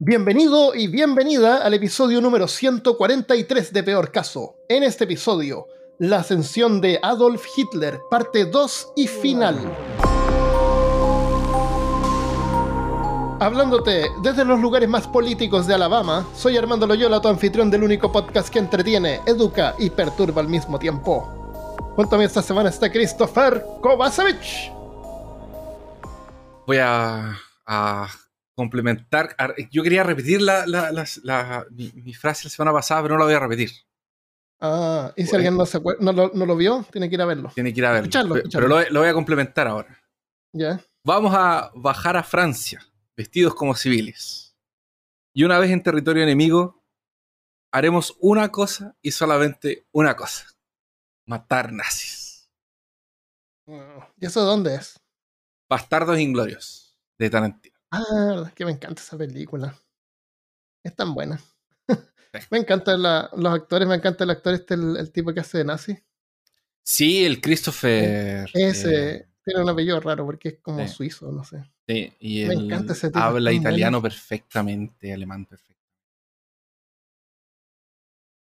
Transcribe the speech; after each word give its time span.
Bienvenido 0.00 0.76
y 0.76 0.86
bienvenida 0.86 1.56
al 1.56 1.74
episodio 1.74 2.20
número 2.20 2.46
143 2.46 3.72
de 3.72 3.82
Peor 3.82 4.12
Caso. 4.12 4.54
En 4.68 4.84
este 4.84 5.02
episodio, 5.02 5.66
la 5.98 6.18
ascensión 6.18 6.80
de 6.80 7.00
Adolf 7.02 7.44
Hitler, 7.56 7.98
parte 8.08 8.44
2 8.44 8.92
y 8.94 9.08
final. 9.08 9.58
Hablándote 13.40 14.06
desde 14.22 14.44
los 14.44 14.60
lugares 14.60 14.88
más 14.88 15.08
políticos 15.08 15.66
de 15.66 15.74
Alabama, 15.74 16.24
soy 16.32 16.56
Armando 16.56 16.86
Loyola, 16.86 17.20
tu 17.20 17.26
anfitrión 17.26 17.68
del 17.68 17.82
único 17.82 18.12
podcast 18.12 18.50
que 18.50 18.60
entretiene, 18.60 19.20
educa 19.26 19.74
y 19.80 19.90
perturba 19.90 20.40
al 20.40 20.48
mismo 20.48 20.78
tiempo. 20.78 21.76
Junto 21.96 22.14
a 22.14 22.18
mí 22.20 22.24
esta 22.24 22.40
semana 22.40 22.68
está 22.68 22.88
Christopher 22.88 23.66
Kovacevic. 23.80 24.72
Voy 26.68 26.76
a, 26.78 27.36
a 27.66 28.08
complementar. 28.58 29.36
Yo 29.70 29.84
quería 29.84 30.02
repetir 30.02 30.42
la, 30.42 30.66
la, 30.66 30.90
la, 31.22 31.66
mi, 31.70 31.92
mi, 31.94 32.12
frase 32.12 32.44
la 32.44 32.50
semana 32.50 32.72
pasada, 32.72 33.02
pero 33.02 33.14
no 33.14 33.20
la 33.20 33.24
voy 33.26 33.34
a 33.34 33.38
repetir. 33.38 33.70
Ah, 34.60 35.12
y 35.16 35.24
si 35.24 35.36
alguien 35.36 35.56
no, 35.56 35.64
se 35.64 35.80
no, 36.00 36.12
lo, 36.12 36.32
no, 36.34 36.44
lo, 36.44 36.56
vio, 36.56 36.84
tiene 36.90 37.08
que 37.08 37.14
ir 37.14 37.22
a 37.22 37.26
verlo. 37.26 37.52
Tiene 37.54 37.72
que 37.72 37.78
ir 37.78 37.86
a 37.86 37.92
verlo. 37.92 38.06
Escucharlo, 38.06 38.36
escucharlo. 38.36 38.68
Pero 38.68 38.80
lo, 38.80 38.90
lo, 38.90 39.00
voy 39.00 39.08
a 39.08 39.14
complementar 39.14 39.68
ahora. 39.68 39.96
Ya. 40.52 40.80
Vamos 41.04 41.32
a 41.36 41.70
bajar 41.76 42.16
a 42.16 42.24
Francia, 42.24 42.84
vestidos 43.16 43.54
como 43.54 43.76
civiles. 43.76 44.56
Y 45.32 45.44
una 45.44 45.60
vez 45.60 45.70
en 45.70 45.80
territorio 45.80 46.24
enemigo, 46.24 46.82
haremos 47.72 48.16
una 48.18 48.48
cosa 48.50 48.96
y 49.00 49.12
solamente 49.12 49.86
una 49.92 50.16
cosa. 50.16 50.46
Matar 51.26 51.72
nazis. 51.72 52.50
¿Y 54.18 54.26
eso 54.26 54.40
de 54.40 54.46
dónde 54.46 54.74
es? 54.74 54.98
Bastardos 55.68 56.18
Inglorios, 56.18 56.98
de 57.18 57.30
Tarantino. 57.30 57.77
Ah, 57.90 58.50
que 58.54 58.64
me 58.64 58.72
encanta 58.72 59.02
esa 59.02 59.16
película. 59.16 59.74
Es 60.84 60.94
tan 60.94 61.14
buena. 61.14 61.40
me 62.50 62.58
encantan 62.58 63.02
los 63.02 63.54
actores, 63.54 63.88
me 63.88 63.94
encanta 63.94 64.24
el 64.24 64.30
actor 64.30 64.54
este, 64.54 64.74
el, 64.74 64.96
el, 64.96 65.10
tipo 65.10 65.32
que 65.32 65.40
hace 65.40 65.58
de 65.58 65.64
nazi. 65.64 65.98
Sí, 66.82 67.24
el 67.24 67.40
Christopher. 67.40 68.48
Ese 68.54 69.16
eh, 69.16 69.28
tiene 69.44 69.62
un 69.62 69.68
apellido 69.68 70.00
raro 70.00 70.24
porque 70.24 70.48
es 70.48 70.58
como 70.60 70.86
suizo, 70.88 71.30
no 71.32 71.44
sé. 71.44 71.62
Sí, 71.86 72.12
y 72.20 72.44
me 72.44 72.54
encanta 72.54 72.92
ese 72.92 73.08
tipo. 73.08 73.18
habla 73.18 73.52
italiano 73.52 74.00
bueno. 74.00 74.10
perfectamente, 74.10 75.12
alemán 75.12 75.46
perfecto. 75.46 75.84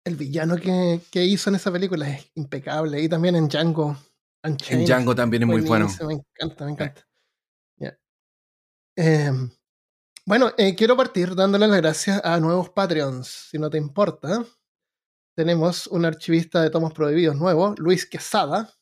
El 0.04 0.16
villano 0.16 0.56
que, 0.56 1.00
que, 1.10 1.24
hizo 1.24 1.50
en 1.50 1.56
esa 1.56 1.72
película 1.72 2.08
es 2.08 2.30
impecable. 2.34 3.02
Y 3.02 3.08
también 3.08 3.36
en 3.36 3.48
Django. 3.48 3.96
Unchained. 4.44 4.82
En 4.82 4.86
Django 4.86 5.14
también 5.14 5.42
es 5.42 5.48
muy 5.48 5.62
bueno. 5.62 5.88
Me 6.06 6.14
encanta, 6.14 6.64
me 6.64 6.72
encanta. 6.72 7.05
Eh, 8.96 9.30
bueno, 10.24 10.52
eh, 10.56 10.74
quiero 10.74 10.96
partir 10.96 11.34
dándole 11.34 11.68
las 11.68 11.76
gracias 11.76 12.20
a 12.24 12.40
nuevos 12.40 12.70
Patreons, 12.70 13.28
si 13.28 13.58
no 13.58 13.70
te 13.70 13.78
importa. 13.78 14.44
Tenemos 15.36 15.86
un 15.86 16.04
archivista 16.04 16.62
de 16.62 16.70
tomos 16.70 16.92
prohibidos 16.94 17.36
nuevo, 17.36 17.74
Luis 17.76 18.06
Quesada. 18.06 18.72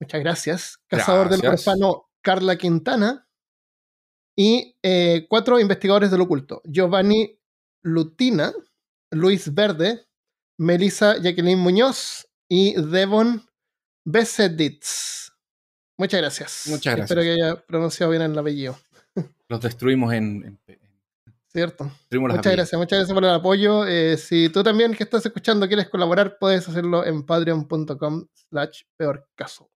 Muchas 0.00 0.20
gracias. 0.20 0.78
Cazador 0.88 1.28
gracias. 1.28 1.42
del 1.42 1.50
Orfano, 1.52 2.10
Carla 2.22 2.56
Quintana. 2.56 3.28
Y 4.36 4.76
eh, 4.82 5.26
cuatro 5.28 5.60
investigadores 5.60 6.10
del 6.10 6.22
oculto, 6.22 6.60
Giovanni 6.64 7.38
Lutina, 7.84 8.52
Luis 9.12 9.54
Verde, 9.54 10.08
Melissa 10.58 11.18
Jacqueline 11.18 11.60
Muñoz 11.60 12.26
y 12.48 12.74
Devon 12.80 13.46
Beseditz. 14.04 15.32
Muchas 15.96 16.20
gracias. 16.20 16.62
Muchas 16.66 16.96
gracias. 16.96 17.10
Espero 17.10 17.22
que 17.22 17.40
haya 17.40 17.66
pronunciado 17.66 18.10
bien 18.10 18.22
el 18.22 18.36
apellido. 18.36 18.76
Los 19.48 19.60
destruimos 19.60 20.12
en. 20.12 20.44
en, 20.44 20.60
en 20.66 20.84
Cierto. 21.54 21.88
Muchas 22.10 22.52
gracias, 22.52 22.76
muchas 22.76 22.98
gracias 22.98 23.14
por 23.14 23.22
el 23.22 23.30
apoyo. 23.30 23.86
Eh, 23.86 24.16
si 24.16 24.48
tú 24.48 24.64
también 24.64 24.92
que 24.92 25.04
estás 25.04 25.24
escuchando 25.24 25.68
quieres 25.68 25.88
colaborar, 25.88 26.36
puedes 26.40 26.68
hacerlo 26.68 27.06
en 27.06 27.24
patreon.com 27.24 28.26
slash 28.34 28.82
peor 28.96 29.28
caso. 29.36 29.70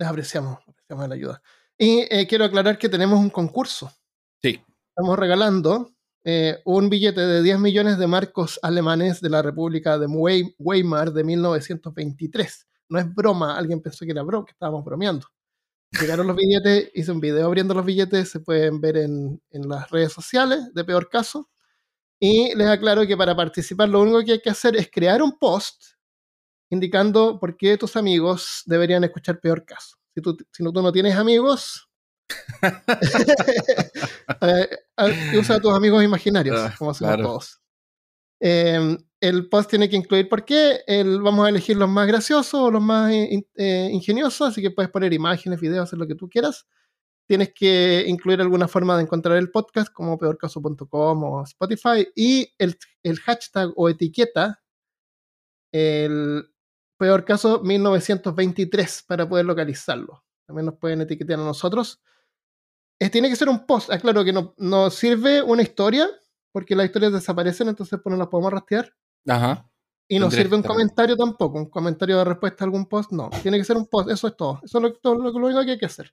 Les 0.00 0.08
apreciamos, 0.08 0.58
apreciamos 0.66 1.08
la 1.08 1.14
ayuda. 1.14 1.42
Y 1.78 2.00
eh, 2.10 2.26
quiero 2.28 2.44
aclarar 2.44 2.76
que 2.76 2.88
tenemos 2.88 3.20
un 3.20 3.30
concurso. 3.30 3.92
Sí. 4.42 4.60
Estamos 4.88 5.16
regalando 5.16 5.94
eh, 6.24 6.60
un 6.64 6.90
billete 6.90 7.20
de 7.20 7.42
10 7.42 7.60
millones 7.60 7.96
de 7.96 8.08
marcos 8.08 8.58
alemanes 8.60 9.20
de 9.20 9.30
la 9.30 9.42
República 9.42 9.96
de 9.96 10.08
Weimar 10.58 11.12
de 11.12 11.22
1923. 11.22 12.66
No 12.88 12.98
es 12.98 13.14
broma, 13.14 13.56
alguien 13.56 13.80
pensó 13.80 14.04
que 14.04 14.10
era 14.10 14.22
bro, 14.22 14.44
que 14.44 14.50
estábamos 14.50 14.84
bromeando. 14.84 15.28
Llegaron 16.00 16.26
los 16.26 16.36
billetes, 16.36 16.90
hice 16.94 17.12
un 17.12 17.20
video 17.20 17.46
abriendo 17.46 17.74
los 17.74 17.84
billetes, 17.84 18.30
se 18.30 18.40
pueden 18.40 18.80
ver 18.80 18.96
en, 18.96 19.40
en, 19.50 19.68
las 19.68 19.90
redes 19.90 20.12
sociales 20.12 20.72
de 20.74 20.84
Peor 20.84 21.08
Caso. 21.08 21.50
Y 22.20 22.54
les 22.54 22.68
aclaro 22.68 23.06
que 23.06 23.16
para 23.16 23.36
participar 23.36 23.88
lo 23.88 24.00
único 24.00 24.24
que 24.24 24.32
hay 24.32 24.40
que 24.40 24.50
hacer 24.50 24.76
es 24.76 24.90
crear 24.90 25.22
un 25.22 25.38
post 25.38 25.94
indicando 26.70 27.38
por 27.38 27.56
qué 27.56 27.76
tus 27.76 27.96
amigos 27.96 28.62
deberían 28.66 29.04
escuchar 29.04 29.40
Peor 29.40 29.64
Caso. 29.64 29.96
Si 30.14 30.20
tú, 30.20 30.36
si 30.52 30.62
no, 30.62 30.72
tú 30.72 30.82
no 30.82 30.92
tienes 30.92 31.16
amigos, 31.16 31.88
eh, 34.40 34.68
usa 35.38 35.56
a 35.56 35.60
tus 35.60 35.72
amigos 35.72 36.02
imaginarios, 36.02 36.58
Ah, 36.58 36.74
como 36.78 36.90
hacemos 36.90 37.14
claro. 37.14 37.28
todos. 37.28 37.60
Eh, 38.40 38.96
el 39.28 39.48
post 39.48 39.70
tiene 39.70 39.88
que 39.88 39.96
incluir 39.96 40.28
por 40.28 40.44
qué. 40.44 40.82
El, 40.86 41.22
vamos 41.22 41.46
a 41.46 41.48
elegir 41.48 41.76
los 41.76 41.88
más 41.88 42.06
graciosos 42.06 42.54
o 42.54 42.70
los 42.70 42.82
más 42.82 43.10
in, 43.12 43.46
eh, 43.56 43.88
ingeniosos, 43.90 44.50
así 44.50 44.60
que 44.60 44.70
puedes 44.70 44.90
poner 44.90 45.12
imágenes, 45.14 45.60
videos, 45.60 45.84
hacer 45.84 45.98
lo 45.98 46.06
que 46.06 46.14
tú 46.14 46.28
quieras. 46.28 46.66
Tienes 47.26 47.54
que 47.54 48.04
incluir 48.06 48.42
alguna 48.42 48.68
forma 48.68 48.96
de 48.96 49.04
encontrar 49.04 49.38
el 49.38 49.50
podcast, 49.50 49.90
como 49.92 50.18
peorcaso.com 50.18 51.24
o 51.24 51.42
Spotify, 51.44 52.06
y 52.14 52.52
el, 52.58 52.76
hashtag 53.20 53.72
o 53.76 53.88
etiqueta, 53.88 54.62
el 55.72 56.44
peor 56.98 57.24
caso 57.24 57.62
1923, 57.62 59.04
para 59.08 59.26
poder 59.26 59.46
localizarlo. 59.46 60.22
También 60.46 60.66
nos 60.66 60.76
pueden 60.76 61.00
etiquetar 61.00 61.40
a 61.40 61.44
nosotros. 61.44 62.02
Eh, 63.00 63.08
tiene 63.08 63.30
que 63.30 63.36
ser 63.36 63.48
un 63.48 63.64
post, 63.64 63.90
aclaro 63.90 64.22
que 64.22 64.34
no, 64.34 64.54
no 64.58 64.90
sirve 64.90 65.42
una 65.42 65.62
historia, 65.62 66.10
porque 66.52 66.76
las 66.76 66.86
historias 66.86 67.12
desaparecen, 67.12 67.68
entonces 67.68 67.98
pues 68.02 68.12
no 68.12 68.18
las 68.18 68.28
podemos 68.28 68.52
rastrear. 68.52 68.94
Ajá. 69.28 69.68
Y 70.06 70.18
no 70.18 70.30
sirve 70.30 70.56
un 70.56 70.62
comentario 70.62 71.16
tampoco, 71.16 71.58
un 71.58 71.70
comentario 71.70 72.18
de 72.18 72.24
respuesta 72.24 72.64
a 72.64 72.66
algún 72.66 72.86
post, 72.86 73.10
no. 73.12 73.30
Tiene 73.42 73.56
que 73.58 73.64
ser 73.64 73.76
un 73.76 73.86
post, 73.86 74.10
eso 74.10 74.28
es 74.28 74.36
todo. 74.36 74.60
Eso 74.62 74.78
es 74.78 74.82
lo, 74.82 74.92
todo, 74.94 75.14
lo, 75.14 75.30
lo 75.30 75.46
único 75.46 75.64
que 75.64 75.72
hay 75.72 75.78
que 75.78 75.86
hacer. 75.86 76.12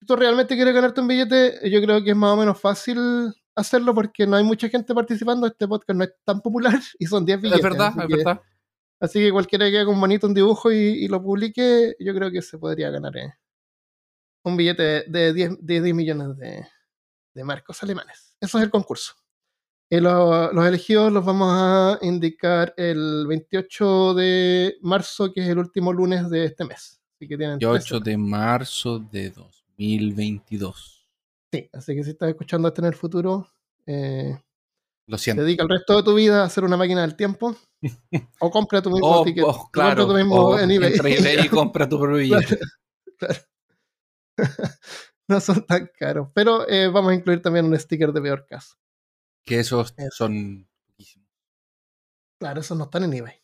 Si 0.00 0.06
tú 0.06 0.16
realmente 0.16 0.54
quieres 0.56 0.74
ganarte 0.74 1.00
un 1.00 1.08
billete, 1.08 1.70
yo 1.70 1.80
creo 1.80 2.02
que 2.02 2.10
es 2.10 2.16
más 2.16 2.32
o 2.32 2.36
menos 2.36 2.60
fácil 2.60 2.98
hacerlo 3.54 3.94
porque 3.94 4.26
no 4.26 4.36
hay 4.36 4.44
mucha 4.44 4.68
gente 4.68 4.94
participando. 4.94 5.46
Este 5.46 5.66
podcast 5.68 5.96
no 5.96 6.04
es 6.04 6.12
tan 6.24 6.40
popular 6.40 6.78
y 6.98 7.06
son 7.06 7.24
10 7.24 7.40
billetes. 7.40 7.64
Es 7.64 7.70
verdad, 7.70 7.92
es 7.96 8.06
que- 8.06 8.16
verdad. 8.16 8.40
Así 9.00 9.20
que 9.20 9.30
cualquiera 9.30 9.70
que 9.70 9.78
haga 9.78 9.90
un 9.90 10.00
bonito 10.00 10.26
un 10.26 10.34
dibujo 10.34 10.72
y, 10.72 10.76
y 10.76 11.06
lo 11.06 11.22
publique, 11.22 11.94
yo 12.00 12.12
creo 12.14 12.32
que 12.32 12.42
se 12.42 12.58
podría 12.58 12.90
ganar 12.90 13.16
eh, 13.16 13.32
un 14.44 14.56
billete 14.56 15.04
de 15.06 15.32
10, 15.32 15.58
de 15.64 15.80
10 15.80 15.94
millones 15.94 16.36
de, 16.36 16.66
de 17.34 17.44
marcos 17.44 17.80
alemanes. 17.84 18.36
Eso 18.40 18.58
es 18.58 18.64
el 18.64 18.70
concurso. 18.70 19.12
Lo- 19.90 20.52
los 20.52 20.66
elegidos 20.66 21.10
los 21.12 21.24
vamos 21.24 21.48
a 21.50 21.98
indicar 22.02 22.74
el 22.76 23.26
28 23.26 24.14
de 24.14 24.76
marzo, 24.82 25.32
que 25.32 25.40
es 25.40 25.48
el 25.48 25.58
último 25.58 25.92
lunes 25.92 26.28
de 26.28 26.44
este 26.44 26.64
mes. 26.64 27.00
Así 27.16 27.26
que 27.26 27.36
tienen 27.38 27.58
tres 27.58 27.70
8 27.70 28.00
de 28.00 28.16
marzo 28.16 28.98
de 28.98 29.30
2022. 29.30 31.08
Sí, 31.52 31.70
así 31.72 31.94
que 31.94 32.04
si 32.04 32.10
estás 32.10 32.28
escuchando 32.28 32.68
esto 32.68 32.82
en 32.82 32.86
el 32.88 32.94
futuro, 32.94 33.48
eh, 33.86 34.38
Lo 35.06 35.16
siento. 35.16 35.42
dedica 35.42 35.62
el 35.62 35.70
resto 35.70 35.96
de 35.96 36.02
tu 36.02 36.14
vida 36.14 36.42
a 36.42 36.44
hacer 36.44 36.64
una 36.64 36.76
máquina 36.76 37.00
del 37.00 37.16
tiempo. 37.16 37.56
o 38.40 38.50
compra 38.50 38.82
tu 38.82 38.90
mismo 38.90 39.06
Oh, 39.08 39.24
ticket. 39.24 39.44
oh, 39.44 39.48
o 39.50 39.70
claro. 39.70 40.06
compra 40.06 40.06
tu 40.06 40.18
mismo 40.18 40.34
oh, 40.48 40.58
en 40.58 40.70
eBay. 40.70 40.92
entra 40.92 41.08
eBay 41.08 41.46
y 41.46 41.48
compra 41.48 41.88
tu 41.88 41.98
propio 41.98 42.16
billete. 42.18 42.58
Claro. 43.18 43.34
no 45.28 45.40
son 45.40 45.66
tan 45.66 45.90
caros. 45.98 46.28
Pero 46.34 46.68
eh, 46.68 46.88
vamos 46.88 47.10
a 47.10 47.14
incluir 47.14 47.42
también 47.42 47.64
un 47.64 47.76
sticker 47.78 48.12
de 48.12 48.20
peor 48.22 48.46
caso. 48.46 48.76
Que 49.48 49.60
esos 49.60 49.94
Eso. 49.96 50.10
son. 50.12 50.68
Claro, 52.38 52.60
esos 52.60 52.76
no 52.78 52.84
están 52.84 53.04
en 53.04 53.14
eBay. 53.14 53.34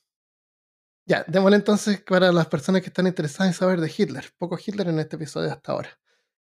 Ya, 1.06 1.25
démosle 1.27 1.56
entonces 1.56 2.01
para 2.03 2.33
las 2.33 2.47
personas 2.47 2.81
que 2.83 2.89
están 2.89 3.06
interesadas 3.06 3.53
en 3.53 3.59
saber 3.59 3.81
de 3.81 3.93
Hitler. 3.97 4.25
Poco 4.39 4.56
Hitler 4.65 4.89
en 4.89 4.99
este 5.01 5.17
episodio 5.17 5.51
hasta 5.51 5.73
ahora. 5.73 5.99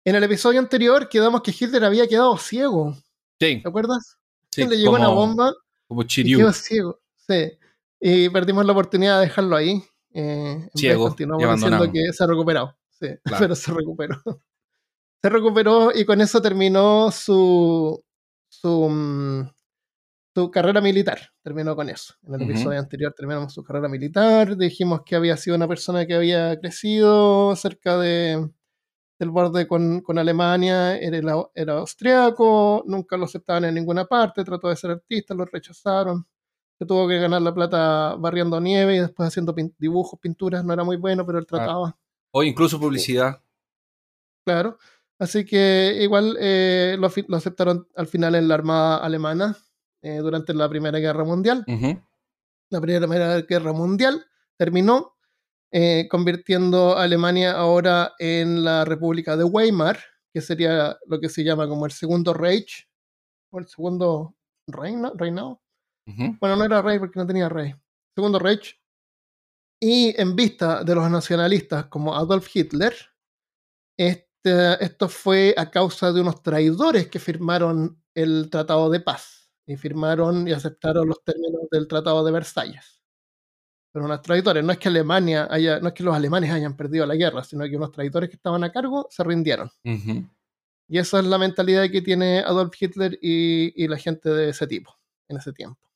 En 0.03 0.15
el 0.15 0.23
episodio 0.23 0.59
anterior 0.59 1.07
quedamos 1.09 1.41
que 1.41 1.51
Hitler 1.57 1.83
había 1.83 2.07
quedado 2.07 2.37
ciego. 2.37 2.93
Sí, 3.39 3.61
¿Te 3.61 3.69
acuerdas? 3.69 4.17
sí, 4.51 4.65
le 4.65 4.77
llegó 4.77 4.95
una 4.95 5.05
como- 5.05 5.15
bomba 5.27 5.53
Como 5.87 6.03
Chiriu. 6.03 6.39
quedó 6.39 6.53
ciego. 6.53 6.99
Sí. 7.15 7.51
Y 8.01 8.29
perdimos 8.29 8.65
la 8.65 8.71
oportunidad 8.71 9.19
de 9.19 9.25
dejarlo 9.27 9.55
ahí. 9.55 9.83
Eh, 10.11 10.69
Ciego 10.73 11.09
continuamos 11.09 11.55
diciendo 11.61 11.91
que 11.91 12.11
se 12.13 12.23
ha 12.23 12.27
recuperado. 12.27 12.77
Sí, 12.89 13.07
Claro. 13.23 13.39
pero 13.39 13.55
se 13.55 13.71
recuperó. 13.73 14.21
Se 15.21 15.29
recuperó 15.29 15.91
y 15.93 16.05
con 16.05 16.19
eso 16.21 16.41
terminó 16.41 17.11
su, 17.11 18.03
su, 18.61 18.89
mm, 18.89 19.49
su 20.35 20.51
carrera 20.51 20.81
militar. 20.81 21.19
Terminó 21.43 21.75
con 21.75 21.89
eso. 21.89 22.15
En 22.23 22.35
el 22.35 22.41
Ujú. 22.41 22.51
episodio 22.51 22.79
anterior 22.79 23.13
terminamos 23.15 23.53
su 23.53 23.63
carrera 23.63 23.87
militar. 23.89 24.55
Dijimos 24.57 25.01
que 25.05 25.15
había 25.15 25.37
sido 25.37 25.55
una 25.55 25.67
persona 25.67 26.05
que 26.05 26.15
había 26.15 26.59
crecido 26.59 27.55
cerca 27.55 27.97
de, 27.97 28.49
del 29.19 29.29
borde 29.29 29.67
con, 29.67 30.01
con 30.01 30.17
Alemania, 30.17 30.97
era, 30.97 31.19
era 31.53 31.73
austriaco, 31.73 32.83
nunca 32.87 33.17
lo 33.17 33.25
aceptaban 33.25 33.65
en 33.65 33.75
ninguna 33.75 34.05
parte, 34.05 34.43
trató 34.43 34.69
de 34.69 34.75
ser 34.75 34.91
artista, 34.91 35.33
lo 35.33 35.45
rechazaron, 35.45 36.25
se 36.77 36.85
tuvo 36.85 37.07
que 37.07 37.19
ganar 37.19 37.41
la 37.41 37.53
plata 37.53 38.15
barriendo 38.15 38.61
nieve 38.61 38.95
y 38.95 38.99
después 38.99 39.27
haciendo 39.27 39.53
dibujos, 39.77 40.19
pinturas, 40.19 40.63
no 40.63 40.71
era 40.71 40.85
muy 40.85 40.95
bueno, 40.95 41.25
pero 41.25 41.39
él 41.39 41.45
ah. 41.49 41.55
trataba. 41.55 41.97
O 42.31 42.43
incluso 42.43 42.79
publicidad. 42.79 43.41
Claro. 44.45 44.77
Así 45.19 45.45
que 45.45 45.99
igual 46.01 46.37
eh, 46.39 46.95
lo, 46.97 47.11
lo, 47.27 47.37
aceptaron 47.37 47.87
al 47.95 48.07
final 48.07 48.35
en 48.35 48.47
la 48.47 48.55
Armada 48.55 48.97
Alemana 48.97 49.55
eh, 50.01 50.17
durante 50.17 50.53
la 50.53 50.69
Primera 50.69 50.97
Guerra 50.97 51.25
Mundial. 51.25 51.65
La 52.69 52.79
Primera 52.79 53.41
Guerra 53.41 53.73
Mundial 53.73 54.25
terminó 54.55 55.17
eh, 55.71 56.07
convirtiendo 56.09 56.97
a 56.97 57.03
Alemania 57.03 57.51
ahora 57.51 58.13
en 58.17 58.63
la 58.63 58.85
República 58.85 59.35
de 59.35 59.43
Weimar, 59.43 59.99
que 60.33 60.39
sería 60.39 60.97
lo 61.05 61.19
que 61.19 61.27
se 61.27 61.43
llama 61.43 61.67
como 61.67 61.85
el 61.85 61.91
Segundo 61.91 62.33
Reich, 62.33 62.89
o 63.51 63.59
el 63.59 63.67
Segundo 63.67 64.35
Reino, 64.67 65.11
reinado. 65.15 65.61
Bueno, 66.39 66.55
no 66.55 66.63
era 66.63 66.81
rey 66.81 66.97
porque 66.97 67.19
no 67.19 67.27
tenía 67.27 67.49
rey. 67.49 67.75
Segundo 68.15 68.39
Reich. 68.39 68.81
Y 69.79 70.19
en 70.19 70.35
vista 70.35 70.83
de 70.83 70.95
los 70.95 71.09
nacionalistas 71.09 71.85
como 71.85 72.15
Adolf 72.15 72.49
Hitler, 72.53 72.93
este, 73.95 74.28
esto 74.43 75.09
fue 75.09 75.53
a 75.57 75.69
causa 75.69 76.11
de 76.11 76.21
unos 76.21 76.41
traidores 76.41 77.07
que 77.07 77.19
firmaron 77.19 78.01
el 78.13 78.49
Tratado 78.49 78.89
de 78.89 78.99
Paz 78.99 79.49
y 79.65 79.75
firmaron 79.77 80.47
y 80.47 80.51
aceptaron 80.51 81.07
los 81.07 81.23
términos 81.23 81.61
del 81.71 81.87
Tratado 81.87 82.23
de 82.23 82.31
Versalles. 82.31 83.03
Pero 83.91 84.05
unos 84.05 84.21
traidores, 84.21 84.63
no 84.63 84.71
es 84.71 84.77
que 84.77 84.87
Alemania 84.87 85.47
haya, 85.49 85.79
no 85.79 85.89
es 85.89 85.93
que 85.93 86.03
los 86.03 86.15
alemanes 86.15 86.51
hayan 86.51 86.77
perdido 86.77 87.05
la 87.05 87.15
guerra, 87.15 87.43
sino 87.43 87.65
que 87.65 87.75
unos 87.75 87.91
traidores 87.91 88.29
que 88.29 88.35
estaban 88.35 88.63
a 88.63 88.71
cargo 88.71 89.07
se 89.09 89.23
rindieron. 89.23 89.71
Y 89.83 90.97
esa 90.97 91.19
es 91.19 91.25
la 91.25 91.37
mentalidad 91.37 91.89
que 91.89 92.01
tiene 92.01 92.39
Adolf 92.39 92.73
Hitler 92.79 93.17
y 93.21 93.87
la 93.87 93.97
gente 93.97 94.29
de 94.29 94.49
ese 94.49 94.67
tipo, 94.67 94.95
en 95.27 95.37
ese 95.37 95.53
tiempo. 95.53 95.89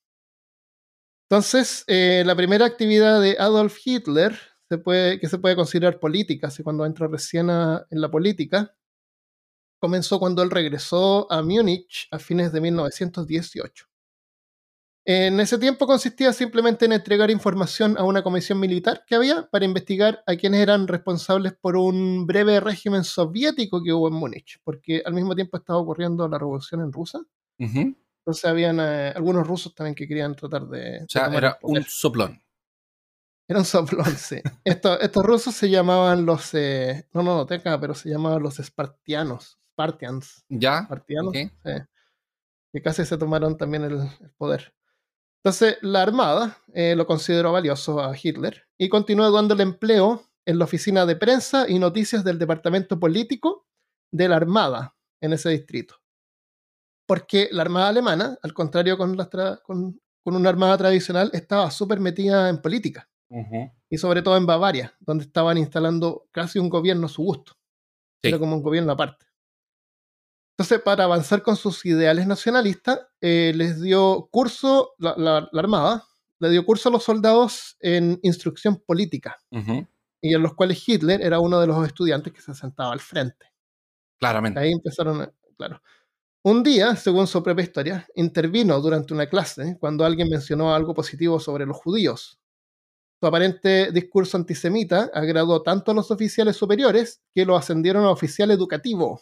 Entonces, 1.29 1.83
eh, 1.87 2.21
la 2.25 2.35
primera 2.35 2.63
actividad 2.63 3.19
de 3.19 3.35
Adolf 3.39 3.79
Hitler, 3.83 4.37
se 4.69 4.77
puede, 4.77 5.19
que 5.19 5.27
se 5.27 5.37
puede 5.37 5.55
considerar 5.55 5.99
política, 5.99 6.47
así 6.47 6.63
cuando 6.63 6.85
entra 6.85 7.07
recién 7.07 7.49
en 7.49 8.01
la 8.01 8.09
política, 8.09 8.75
comenzó 9.79 10.19
cuando 10.19 10.41
él 10.41 10.49
regresó 10.49 11.31
a 11.31 11.41
Múnich 11.41 12.07
a 12.11 12.19
fines 12.19 12.51
de 12.53 12.61
1918. 12.61 13.85
En 15.05 15.41
ese 15.41 15.57
tiempo 15.57 15.85
consistía 15.85 16.31
simplemente 16.31 16.85
en 16.85 16.93
entregar 16.93 17.29
información 17.29 17.97
a 17.97 18.05
una 18.05 18.23
comisión 18.23 18.57
militar 18.57 19.03
que 19.05 19.15
había 19.15 19.49
para 19.49 19.65
investigar 19.65 20.23
a 20.25 20.37
quienes 20.37 20.61
eran 20.61 20.87
responsables 20.87 21.53
por 21.59 21.75
un 21.75 22.25
breve 22.25 22.61
régimen 22.61 23.03
soviético 23.03 23.83
que 23.83 23.91
hubo 23.91 24.07
en 24.07 24.13
Múnich, 24.13 24.61
porque 24.63 25.03
al 25.05 25.13
mismo 25.13 25.35
tiempo 25.35 25.57
estaba 25.57 25.79
ocurriendo 25.79 26.25
la 26.29 26.37
revolución 26.37 26.79
en 26.79 26.93
Rusia. 26.93 27.19
Entonces 27.57 28.45
habían 28.45 28.79
eh, 28.79 29.11
algunos 29.13 29.45
rusos 29.45 29.75
también 29.75 29.95
que 29.95 30.07
querían 30.07 30.33
tratar 30.33 30.67
de... 30.67 31.03
O 31.03 31.09
sea, 31.09 31.25
era 31.33 31.59
un 31.61 31.83
soplón. 31.83 32.41
Era 33.47 33.59
un 33.59 33.65
estos, 34.63 35.25
rusos 35.25 35.53
se 35.53 35.69
llamaban 35.69 36.25
los... 36.25 36.53
Eh, 36.53 37.07
no, 37.13 37.23
no, 37.23 37.35
no, 37.35 37.45
tenga, 37.45 37.79
pero 37.79 37.93
se 37.93 38.09
llamaban 38.09 38.41
los 38.41 38.59
espartianos. 38.59 39.59
Spartians. 39.73 40.45
¿Ya? 40.49 40.79
Espartianos, 40.79 41.33
sí. 41.33 41.51
Que 42.71 42.81
casi 42.81 43.05
se 43.05 43.17
tomaron 43.17 43.57
también 43.57 43.83
el, 43.83 44.09
poder. 44.37 44.73
Entonces, 45.43 45.77
la 45.81 46.01
Armada 46.01 46.57
eh, 46.73 46.95
lo 46.95 47.05
consideró 47.05 47.51
valioso 47.51 47.99
a 47.99 48.15
Hitler 48.15 48.63
y 48.77 48.89
continuó 48.89 49.29
dándole 49.29 49.63
empleo 49.63 50.23
en 50.45 50.57
la 50.57 50.65
oficina 50.65 51.05
de 51.05 51.15
prensa 51.15 51.65
y 51.67 51.79
noticias 51.79 52.23
del 52.23 52.39
departamento 52.39 52.99
político 52.99 53.67
de 54.11 54.29
la 54.29 54.37
Armada 54.37 54.95
en 55.21 55.33
ese 55.33 55.49
distrito 55.49 56.03
porque 57.05 57.49
la 57.51 57.63
Armada 57.63 57.89
alemana, 57.89 58.37
al 58.41 58.53
contrario 58.53 58.97
con, 58.97 59.15
con, 59.15 59.99
una 60.23 60.49
armada 60.49 60.77
tradicional, 60.77 61.29
estaba 61.33 61.69
súper 61.69 61.99
metida 61.99 62.49
en 62.49 62.61
política. 62.61 63.09
Y 63.89 63.97
sobre 63.97 64.21
todo 64.21 64.37
en 64.37 64.45
Bavaria, 64.45 64.93
donde 64.99 65.25
estaban 65.25 65.57
instalando 65.57 66.27
casi 66.31 66.59
un 66.59 66.69
gobierno 66.69 67.07
a 67.07 67.09
su 67.09 67.23
gusto. 67.23 67.53
Era 68.21 68.39
como 68.39 68.55
un 68.55 68.63
gobierno 68.63 68.91
aparte. 68.91 69.25
Entonces, 70.57 70.81
para 70.81 71.05
avanzar 71.05 71.41
con 71.41 71.55
sus 71.55 71.83
ideales 71.85 72.27
nacionalistas, 72.27 72.99
eh, 73.21 73.53
les 73.55 73.81
dio 73.81 74.29
curso, 74.31 74.93
la, 74.99 75.49
Armada, 75.51 76.03
le 76.39 76.49
dio 76.51 76.63
curso 76.63 76.89
a 76.89 76.91
los 76.91 77.03
soldados 77.03 77.75
en 77.79 78.19
instrucción 78.21 78.77
política, 78.85 79.37
y 80.21 80.33
en 80.33 80.41
los 80.41 80.53
cuales 80.53 80.87
Hitler 80.87 81.21
era 81.21 81.39
uno 81.39 81.59
de 81.59 81.67
los 81.67 81.85
estudiantes 81.85 82.31
que 82.31 82.41
se 82.41 82.53
sentaba 82.53 82.93
al 82.93 82.99
frente. 82.99 83.51
Claramente. 84.19 84.59
Ahí 84.59 84.71
empezaron, 84.71 85.33
claro. 85.57 85.81
Un 86.43 86.61
día, 86.61 86.95
según 86.95 87.25
su 87.25 87.41
propia 87.41 87.63
historia, 87.63 88.07
intervino 88.15 88.79
durante 88.79 89.13
una 89.13 89.27
clase 89.27 89.77
cuando 89.79 90.05
alguien 90.05 90.29
mencionó 90.29 90.75
algo 90.75 90.93
positivo 90.93 91.39
sobre 91.39 91.65
los 91.65 91.77
judíos. 91.77 92.39
Su 93.23 93.27
aparente 93.27 93.89
discurso 93.93 94.35
antisemita 94.35 95.09
agradó 95.13 95.61
tanto 95.61 95.91
a 95.91 95.93
los 95.93 96.11
oficiales 96.11 96.57
superiores 96.57 97.21
que 97.33 97.45
lo 97.45 97.55
ascendieron 97.55 98.03
a 98.03 98.09
oficial 98.09 98.51
educativo. 98.51 99.21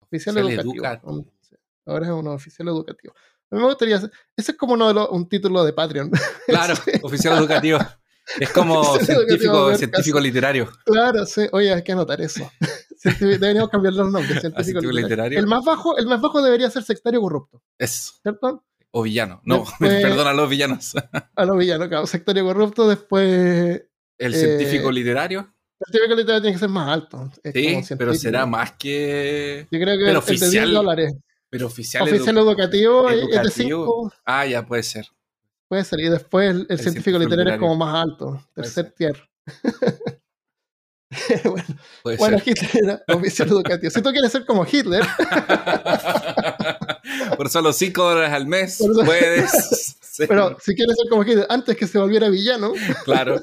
Oficial, 0.00 0.38
educativo. 0.38 0.86
Ahora 1.84 2.06
es 2.06 2.12
un 2.12 2.28
oficial 2.28 2.68
educativo. 2.68 3.12
A 3.50 3.56
mí 3.56 3.60
me 3.60 3.66
gustaría. 3.66 3.96
Ese 3.96 4.52
es 4.52 4.56
como 4.56 4.72
uno 4.72 4.90
de 4.90 5.06
un 5.10 5.28
título 5.28 5.64
de 5.64 5.74
Patreon. 5.74 6.10
Claro, 6.46 6.72
oficial 7.02 7.36
educativo. 7.36 7.78
Es 8.40 8.48
como 8.52 8.82
científico, 9.00 9.74
científico 9.74 10.18
literario. 10.18 10.70
Claro, 10.86 11.26
sí. 11.26 11.46
Oye, 11.52 11.74
hay 11.74 11.84
que 11.84 11.92
anotar 11.92 12.22
eso. 12.22 12.50
Deberíamos 13.20 13.68
cambiar 13.68 13.92
los 13.92 14.10
nombres. 14.10 14.40
Científico, 14.40 14.80
literario. 14.80 15.38
El 15.38 15.46
más 15.46 15.62
bajo, 15.62 15.98
el 15.98 16.06
más 16.06 16.22
bajo 16.22 16.40
debería 16.40 16.70
ser 16.70 16.84
sectario 16.84 17.20
corrupto. 17.20 17.62
Eso. 17.76 18.14
¿Cierto? 18.22 18.64
O 18.90 19.02
villano. 19.02 19.40
No, 19.44 19.64
perdón 19.78 20.26
a 20.26 20.32
los 20.32 20.48
villanos. 20.48 20.94
a 21.36 21.44
los 21.44 21.58
villanos, 21.58 21.88
claro. 21.88 22.06
Sectario 22.06 22.44
corrupto, 22.44 22.88
después. 22.88 23.82
El 24.18 24.34
científico 24.34 24.90
eh, 24.90 24.92
literario. 24.92 25.54
El 25.80 25.92
científico 25.92 26.16
literario 26.16 26.42
tiene 26.42 26.54
que 26.54 26.60
ser 26.60 26.68
más 26.68 26.88
alto. 26.88 27.30
sí, 27.44 27.94
pero 27.96 28.14
será 28.14 28.46
más 28.46 28.72
que. 28.72 29.66
Yo 29.70 29.78
creo 29.78 29.98
que 29.98 30.04
pero 30.04 30.18
oficial, 30.18 30.72
dólares. 30.72 31.14
Pero 31.50 31.66
oficial, 31.66 32.02
oficial 32.02 32.36
educativo, 32.38 33.08
educativo. 33.08 34.12
Ah, 34.24 34.44
ya 34.44 34.66
puede 34.66 34.82
ser. 34.82 35.06
Puede 35.68 35.84
ser. 35.84 36.00
Y 36.00 36.08
después 36.08 36.66
el, 36.68 36.78
científico, 36.78 37.18
literario, 37.18 37.54
es 37.54 37.58
como 37.58 37.76
más 37.76 37.94
alto. 37.94 38.42
Tercer 38.54 38.90
tier. 38.92 39.28
bueno, 41.44 41.66
bueno 42.18 42.36
Hitler 42.44 42.70
era 42.74 43.02
oficial 43.14 43.48
educativo. 43.48 43.90
Si 43.90 44.02
tú 44.02 44.10
quieres 44.10 44.32
ser 44.32 44.44
como 44.44 44.66
Hitler. 44.70 45.04
Por 47.36 47.48
solo 47.48 47.72
5 47.72 48.02
dólares 48.02 48.32
al 48.32 48.46
mes 48.46 48.78
puedes. 49.04 49.96
Pero 50.28 50.56
si 50.60 50.74
quieres 50.74 50.96
ser 50.96 51.08
como 51.08 51.22
Hitler 51.22 51.46
antes 51.48 51.76
que 51.76 51.86
se 51.86 51.98
volviera 51.98 52.28
villano. 52.28 52.72
Claro. 53.04 53.40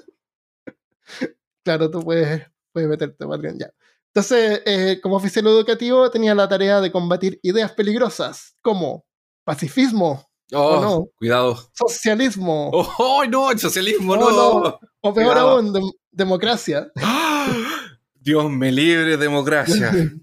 claro, 1.64 1.90
tú 1.90 2.02
puedes, 2.02 2.44
puedes 2.74 2.90
meterte, 2.90 3.26
Patreon, 3.26 3.60
ya. 3.60 3.72
Entonces, 4.08 4.62
eh, 4.66 5.00
como 5.02 5.16
oficial 5.18 5.48
educativo, 5.48 6.10
tenía 6.10 6.36
la 6.36 6.48
tarea 6.48 6.82
de 6.82 6.92
combatir 6.92 7.40
ideas 7.44 7.72
peligrosas 7.74 8.56
como 8.62 9.06
pacifismo, 9.44 10.30
Oh, 10.54 10.80
no. 10.80 11.10
cuidado. 11.18 11.58
Socialismo. 11.74 12.70
Oh, 12.72 13.26
no, 13.28 13.52
el 13.52 13.60
socialismo 13.60 14.16
no. 14.16 14.80
O 15.02 15.14
peor 15.14 15.38
aún, 15.38 15.74
democracia. 16.12 16.92
Dios 18.14 18.50
me 18.50 18.72
libre, 18.72 19.18
democracia. 19.18 19.92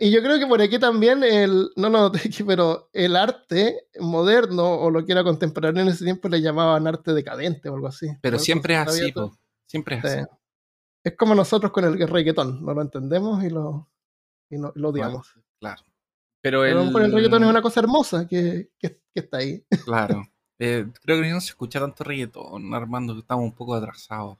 y 0.00 0.10
yo 0.10 0.22
creo 0.22 0.38
que 0.38 0.46
por 0.46 0.60
aquí 0.60 0.78
también 0.78 1.22
el, 1.24 1.70
no 1.76 1.88
lo 1.88 2.00
noté 2.00 2.20
aquí, 2.26 2.42
pero 2.42 2.88
el 2.92 3.16
arte 3.16 3.86
moderno 3.98 4.74
o 4.74 4.90
lo 4.90 5.04
que 5.04 5.12
era 5.12 5.24
contemporáneo 5.24 5.82
en 5.82 5.88
ese 5.88 6.04
tiempo 6.04 6.28
le 6.28 6.40
llamaban 6.40 6.86
arte 6.86 7.12
decadente 7.12 7.68
o 7.68 7.74
algo 7.74 7.88
así. 7.88 8.08
Pero 8.20 8.38
siempre 8.38 8.74
es 8.74 8.80
así, 8.80 9.12
siempre 9.66 9.96
es 9.96 10.04
así. 10.04 10.24
Es 11.04 11.16
como 11.16 11.34
nosotros 11.34 11.72
con 11.72 11.84
el 11.84 12.08
reggaetón, 12.08 12.64
no 12.64 12.74
lo 12.74 12.82
entendemos 12.82 13.42
y 13.42 13.50
lo, 13.50 13.90
y 14.48 14.56
lo 14.56 14.88
odiamos. 14.88 15.34
claro. 15.58 15.82
Pero, 16.40 16.64
el... 16.64 16.76
el 16.76 17.12
reggaetón 17.12 17.44
es 17.44 17.50
una 17.50 17.62
cosa 17.62 17.80
hermosa 17.80 18.26
que, 18.26 18.70
que, 18.78 19.00
está 19.14 19.38
ahí. 19.38 19.64
Claro. 19.84 20.24
Eh, 20.58 20.86
creo 21.02 21.20
que 21.20 21.30
no 21.30 21.40
se 21.40 21.48
escucha 21.48 21.80
tanto 21.80 22.04
reggaetón, 22.04 22.72
Armando, 22.74 23.14
que 23.14 23.20
estamos 23.20 23.44
un 23.44 23.54
poco 23.54 23.74
atrasados. 23.74 24.38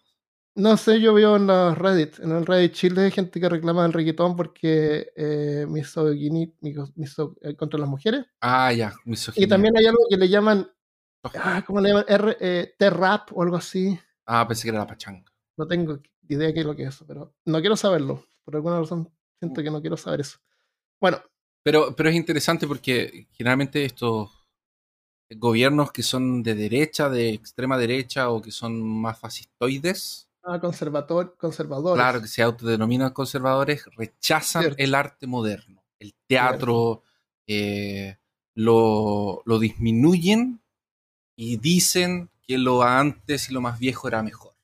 No 0.54 0.76
sé, 0.76 1.00
yo 1.00 1.14
veo 1.14 1.36
en 1.36 1.46
los 1.46 1.78
Reddit, 1.78 2.18
en 2.18 2.32
el 2.32 2.44
Reddit 2.44 2.72
Chile 2.72 3.04
hay 3.04 3.10
gente 3.10 3.40
que 3.40 3.48
reclama 3.48 3.86
el 3.86 3.92
reggaetón 3.92 4.36
porque 4.36 5.10
eh, 5.16 5.64
misoginí, 5.66 6.54
miso, 6.94 7.34
eh, 7.40 7.56
contra 7.56 7.80
las 7.80 7.88
mujeres. 7.88 8.26
Ah, 8.42 8.70
ya, 8.72 8.92
Y 9.34 9.46
también 9.46 9.74
hay 9.78 9.86
algo 9.86 10.04
que 10.10 10.18
le 10.18 10.28
llaman, 10.28 10.70
ah, 11.22 11.64
¿cómo 11.66 11.80
le 11.80 11.88
llaman? 11.88 12.04
R, 12.06 12.36
eh, 12.38 12.74
T-rap 12.78 13.30
o 13.32 13.42
algo 13.42 13.56
así. 13.56 13.98
Ah, 14.26 14.46
pensé 14.46 14.64
que 14.64 14.68
era 14.68 14.80
la 14.80 14.86
pachanga. 14.86 15.24
No 15.56 15.66
tengo 15.66 16.00
idea 16.28 16.48
de 16.48 16.54
qué 16.54 16.60
es 16.60 16.66
lo 16.66 16.76
que 16.76 16.82
es 16.82 16.94
eso, 16.94 17.06
pero 17.06 17.34
no 17.46 17.60
quiero 17.60 17.76
saberlo. 17.76 18.26
Por 18.44 18.56
alguna 18.56 18.78
razón 18.78 19.10
siento 19.38 19.62
que 19.62 19.70
no 19.70 19.80
quiero 19.80 19.96
saber 19.96 20.20
eso. 20.20 20.38
Bueno, 21.00 21.22
pero, 21.62 21.96
pero 21.96 22.10
es 22.10 22.14
interesante 22.14 22.66
porque 22.66 23.28
generalmente 23.32 23.84
estos 23.86 24.30
gobiernos 25.30 25.92
que 25.92 26.02
son 26.02 26.42
de 26.42 26.54
derecha, 26.54 27.08
de 27.08 27.30
extrema 27.30 27.78
derecha 27.78 28.30
o 28.30 28.42
que 28.42 28.50
son 28.50 28.82
más 28.82 29.18
fascistoides, 29.18 30.28
conservador, 30.60 31.36
conservadores. 31.38 32.02
claro, 32.02 32.20
que 32.20 32.28
se 32.28 32.42
autodenominan 32.42 33.12
conservadores, 33.12 33.84
rechazan 33.96 34.62
Cierto. 34.62 34.82
el 34.82 34.94
arte 34.94 35.26
moderno. 35.26 35.82
El 35.98 36.14
teatro 36.26 37.02
eh, 37.46 38.18
lo, 38.54 39.42
lo 39.44 39.58
disminuyen 39.58 40.60
y 41.36 41.56
dicen 41.58 42.30
que 42.42 42.58
lo 42.58 42.82
antes 42.82 43.48
y 43.50 43.52
lo 43.54 43.60
más 43.60 43.78
viejo 43.78 44.08
era 44.08 44.22
mejor. 44.22 44.54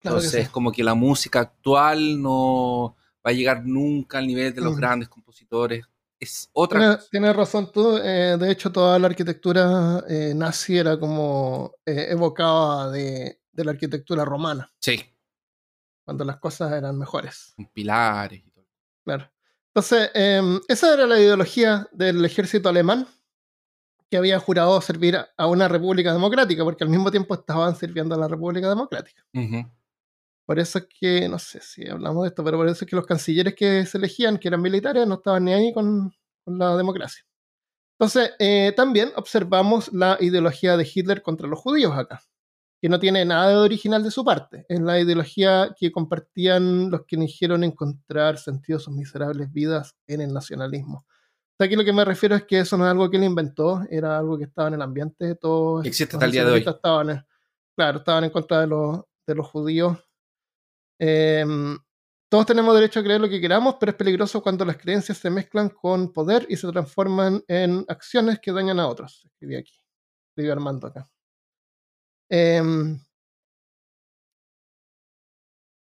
Claro 0.00 0.16
Entonces, 0.18 0.46
sí. 0.46 0.50
como 0.50 0.72
que 0.72 0.82
la 0.82 0.94
música 0.94 1.40
actual 1.40 2.20
no 2.22 2.96
va 3.24 3.30
a 3.30 3.32
llegar 3.32 3.66
nunca 3.66 4.18
al 4.18 4.26
nivel 4.26 4.54
de 4.54 4.62
los 4.62 4.76
grandes 4.76 5.08
compositores. 5.10 5.84
Es 6.18 6.48
otra 6.52 6.78
Tienes, 6.80 6.96
cosa. 6.96 7.08
tienes 7.10 7.36
razón 7.36 7.72
tú. 7.72 7.98
eh, 7.98 8.36
de 8.38 8.50
hecho, 8.50 8.72
toda 8.72 8.98
la 8.98 9.06
arquitectura 9.08 10.04
eh, 10.08 10.32
nazi 10.34 10.78
era 10.78 10.98
como 10.98 11.72
eh, 11.84 12.06
evocada 12.10 12.90
de, 12.90 13.39
de 13.52 13.64
la 13.64 13.72
arquitectura 13.72 14.24
romana, 14.24 14.72
Sí, 14.80 15.00
cuando 16.04 16.24
las 16.24 16.38
cosas 16.38 16.72
eran 16.72 16.98
mejores. 16.98 17.52
con 17.56 17.66
pilares 17.66 18.42
y 18.46 18.50
todo. 18.50 18.66
Claro. 19.04 19.30
Entonces, 19.68 20.10
em, 20.14 20.60
esa 20.68 20.92
era 20.94 21.06
la 21.06 21.18
ideología 21.18 21.88
del 21.92 22.24
ejército 22.24 22.68
alemán 22.68 23.06
que 24.10 24.16
había 24.16 24.40
jurado 24.40 24.80
servir 24.80 25.16
a- 25.16 25.46
una 25.46 25.68
república 25.68 26.12
democrática, 26.12 26.64
porque 26.64 26.82
al 26.82 26.90
mismo 26.90 27.10
tiempo 27.12 27.34
estaban 27.34 27.76
sirviendo 27.76 28.14
a 28.16 28.18
la 28.18 28.26
república 28.26 28.68
democrática. 28.68 29.24
Por 30.44 30.58
eso 30.58 30.78
es 30.80 30.86
que, 30.98 31.28
no 31.28 31.38
sé 31.38 31.60
si 31.60 31.86
hablamos 31.88 32.24
de 32.24 32.30
esto, 32.30 32.42
pero 32.42 32.56
por 32.58 32.66
eso 32.66 32.84
es 32.84 32.90
que 32.90 32.96
los 32.96 33.06
cancilleres 33.06 33.54
que 33.54 33.86
se 33.86 33.98
elegían, 33.98 34.36
que 34.38 34.48
eran 34.48 34.60
militares, 34.60 35.06
no 35.06 35.14
estaban 35.14 35.44
ni 35.44 35.52
ahí 35.52 35.72
con, 35.72 36.12
con 36.44 36.58
la 36.58 36.76
democracia. 36.76 37.24
Entonces, 37.96 38.32
eh, 38.40 38.72
también 38.74 39.12
observamos 39.14 39.92
la 39.92 40.16
ideología 40.20 40.76
de 40.76 40.90
Hitler 40.92 41.22
contra 41.22 41.46
los 41.46 41.60
judíos 41.60 41.96
acá, 41.96 42.20
que 42.80 42.88
no 42.88 42.98
tiene 42.98 43.24
nada 43.24 43.50
de 43.50 43.56
original 43.56 44.02
de 44.02 44.10
su 44.10 44.24
parte. 44.24 44.64
Es 44.68 44.80
la 44.80 44.98
ideología 44.98 45.74
que 45.78 45.92
compartían 45.92 46.90
los 46.90 47.02
que 47.06 47.16
eligieron 47.16 47.62
encontrar 47.62 48.38
sentido 48.38 48.78
a 48.78 48.80
sus 48.80 48.94
miserables 48.94 49.52
vidas 49.52 49.96
en 50.06 50.22
el 50.22 50.32
nacionalismo. 50.32 51.04
O 51.06 51.54
sea, 51.58 51.66
aquí 51.66 51.76
lo 51.76 51.84
que 51.84 51.92
me 51.92 52.06
refiero 52.06 52.34
es 52.34 52.44
que 52.44 52.60
eso 52.60 52.78
no 52.78 52.86
es 52.86 52.90
algo 52.90 53.10
que 53.10 53.18
él 53.18 53.24
inventó, 53.24 53.82
era 53.90 54.16
algo 54.18 54.38
que 54.38 54.44
estaba 54.44 54.68
en 54.68 54.74
el 54.74 54.82
ambiente, 54.82 55.34
todos 55.34 55.84
Existe 55.84 56.16
hasta 56.16 56.24
el 56.24 56.32
día 56.32 56.46
de 56.46 56.52
hoy. 56.52 56.64
Estaban, 56.66 57.26
claro, 57.76 57.98
estaban 57.98 58.24
en 58.24 58.30
contra 58.30 58.62
de 58.62 58.66
los, 58.66 59.00
de 59.26 59.34
los 59.34 59.46
judíos. 59.46 59.98
Em, 60.98 61.78
todos 62.30 62.46
tenemos 62.46 62.74
derecho 62.74 63.00
a 63.00 63.02
creer 63.02 63.20
lo 63.20 63.28
que 63.28 63.42
queramos, 63.42 63.76
pero 63.78 63.90
es 63.90 63.96
peligroso 63.96 64.42
cuando 64.42 64.64
las 64.64 64.78
creencias 64.78 65.18
se 65.18 65.28
mezclan 65.28 65.68
con 65.68 66.14
poder 66.14 66.46
y 66.48 66.56
se 66.56 66.66
transforman 66.68 67.42
en 67.46 67.84
acciones 67.88 68.38
que 68.40 68.52
dañan 68.52 68.80
a 68.80 68.88
otros. 68.88 69.26
Escribí 69.26 69.56
aquí. 69.56 69.74
Escribió 70.30 70.52
Armando 70.52 70.86
acá. 70.86 71.10
Em, 72.30 73.00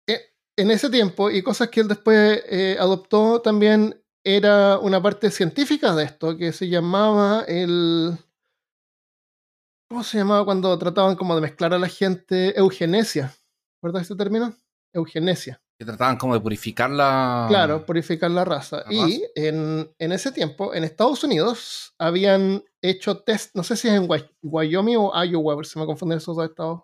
e- 0.08 0.22
en 0.58 0.72
ese 0.72 0.90
tiempo, 0.90 1.30
y 1.32 1.42
cosas 1.42 1.70
que 1.70 1.82
él 1.82 1.88
después 1.88 2.44
eh, 2.48 2.78
adoptó 2.80 3.42
también, 3.42 4.00
era 4.24 4.78
una 4.80 5.02
parte 5.02 5.30
científica 5.32 5.94
de 5.96 6.06
esto, 6.06 6.38
que 6.38 6.54
se 6.54 6.70
llamaba 6.70 7.44
el... 7.48 8.18
¿Cómo 9.90 10.04
se 10.04 10.18
llamaba 10.18 10.44
cuando 10.44 10.78
trataban 10.78 11.16
como 11.16 11.36
de 11.36 11.42
mezclar 11.42 11.74
a 11.74 11.80
la 11.80 11.88
gente? 11.88 12.58
Eugenesia. 12.60 13.34
¿Verdad 13.82 14.02
ese 14.02 14.16
término? 14.16 14.54
Eugenesia. 14.92 15.63
Que 15.84 15.88
trataban 15.88 16.16
como 16.18 16.34
de 16.34 16.40
purificar 16.40 16.90
la. 16.90 17.46
Claro, 17.50 17.86
purificar 17.86 18.32
la 18.32 18.46
raza. 18.46 18.84
La 18.88 18.94
y 18.94 19.22
en, 19.36 19.94
en 20.00 20.12
ese 20.14 20.32
tiempo, 20.32 20.74
en 20.74 20.86
Estados 20.86 21.24
Unidos, 21.26 21.94
habían 22.00 22.64
hecho 22.82 23.18
test, 23.18 23.54
no 23.54 23.64
sé 23.64 23.76
si 23.76 23.90
es 23.90 23.96
en 23.96 24.08
Wy- 24.08 24.30
Wyoming 24.42 24.96
o 24.98 25.24
Iowa, 25.26 25.56
ver 25.58 25.66
si 25.66 25.78
me 25.78 25.86
confunden 25.86 26.20
esos 26.20 26.38
dos 26.38 26.48
estados. 26.50 26.84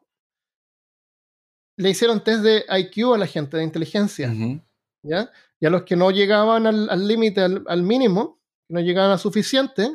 Le 1.78 1.90
hicieron 1.90 2.22
test 2.24 2.42
de 2.44 2.66
IQ 2.68 3.14
a 3.14 3.18
la 3.18 3.28
gente, 3.28 3.56
de 3.56 3.64
inteligencia, 3.64 4.30
Ujú. 4.30 4.60
¿ya? 5.04 5.32
Y 5.62 5.66
a 5.66 5.70
los 5.70 5.84
que 5.84 5.96
no 5.96 6.12
llegaban 6.12 6.68
al 6.68 6.90
al 6.90 7.08
límite, 7.08 7.42
al, 7.42 7.64
al 7.68 7.84
mínimo, 7.84 8.40
que 8.68 8.74
no 8.74 8.80
llegaban 8.82 9.12
a 9.12 9.18
suficiente, 9.18 9.90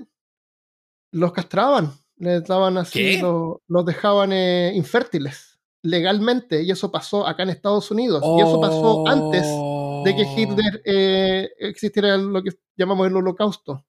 los 1.13 1.33
castraban. 1.33 1.93
Les 2.17 2.43
daban 2.45 2.79
así, 2.79 3.17
¿Qué? 3.17 3.19
lo- 3.21 3.61
los 3.69 3.85
dejaban 3.85 4.33
eh, 4.33 4.73
infértiles, 4.75 5.54
legalmente. 5.85 6.63
Y 6.63 6.71
eso 6.71 6.91
pasó 6.91 7.27
acá 7.27 7.45
en 7.45 7.51
Estados 7.51 7.91
Unidos. 7.91 8.25
Y 8.37 8.41
eso 8.41 8.61
pasó 8.61 9.07
antes 9.07 9.43
de 9.43 10.17
que 10.17 10.25
Oh. 10.25 10.35
Hitler 10.37 10.83
eh, 10.85 11.51
existiera 11.59 12.17
lo 12.17 12.43
que 12.43 12.51
llamamos 12.77 13.07
el 13.07 13.17
holocausto. 13.17 13.87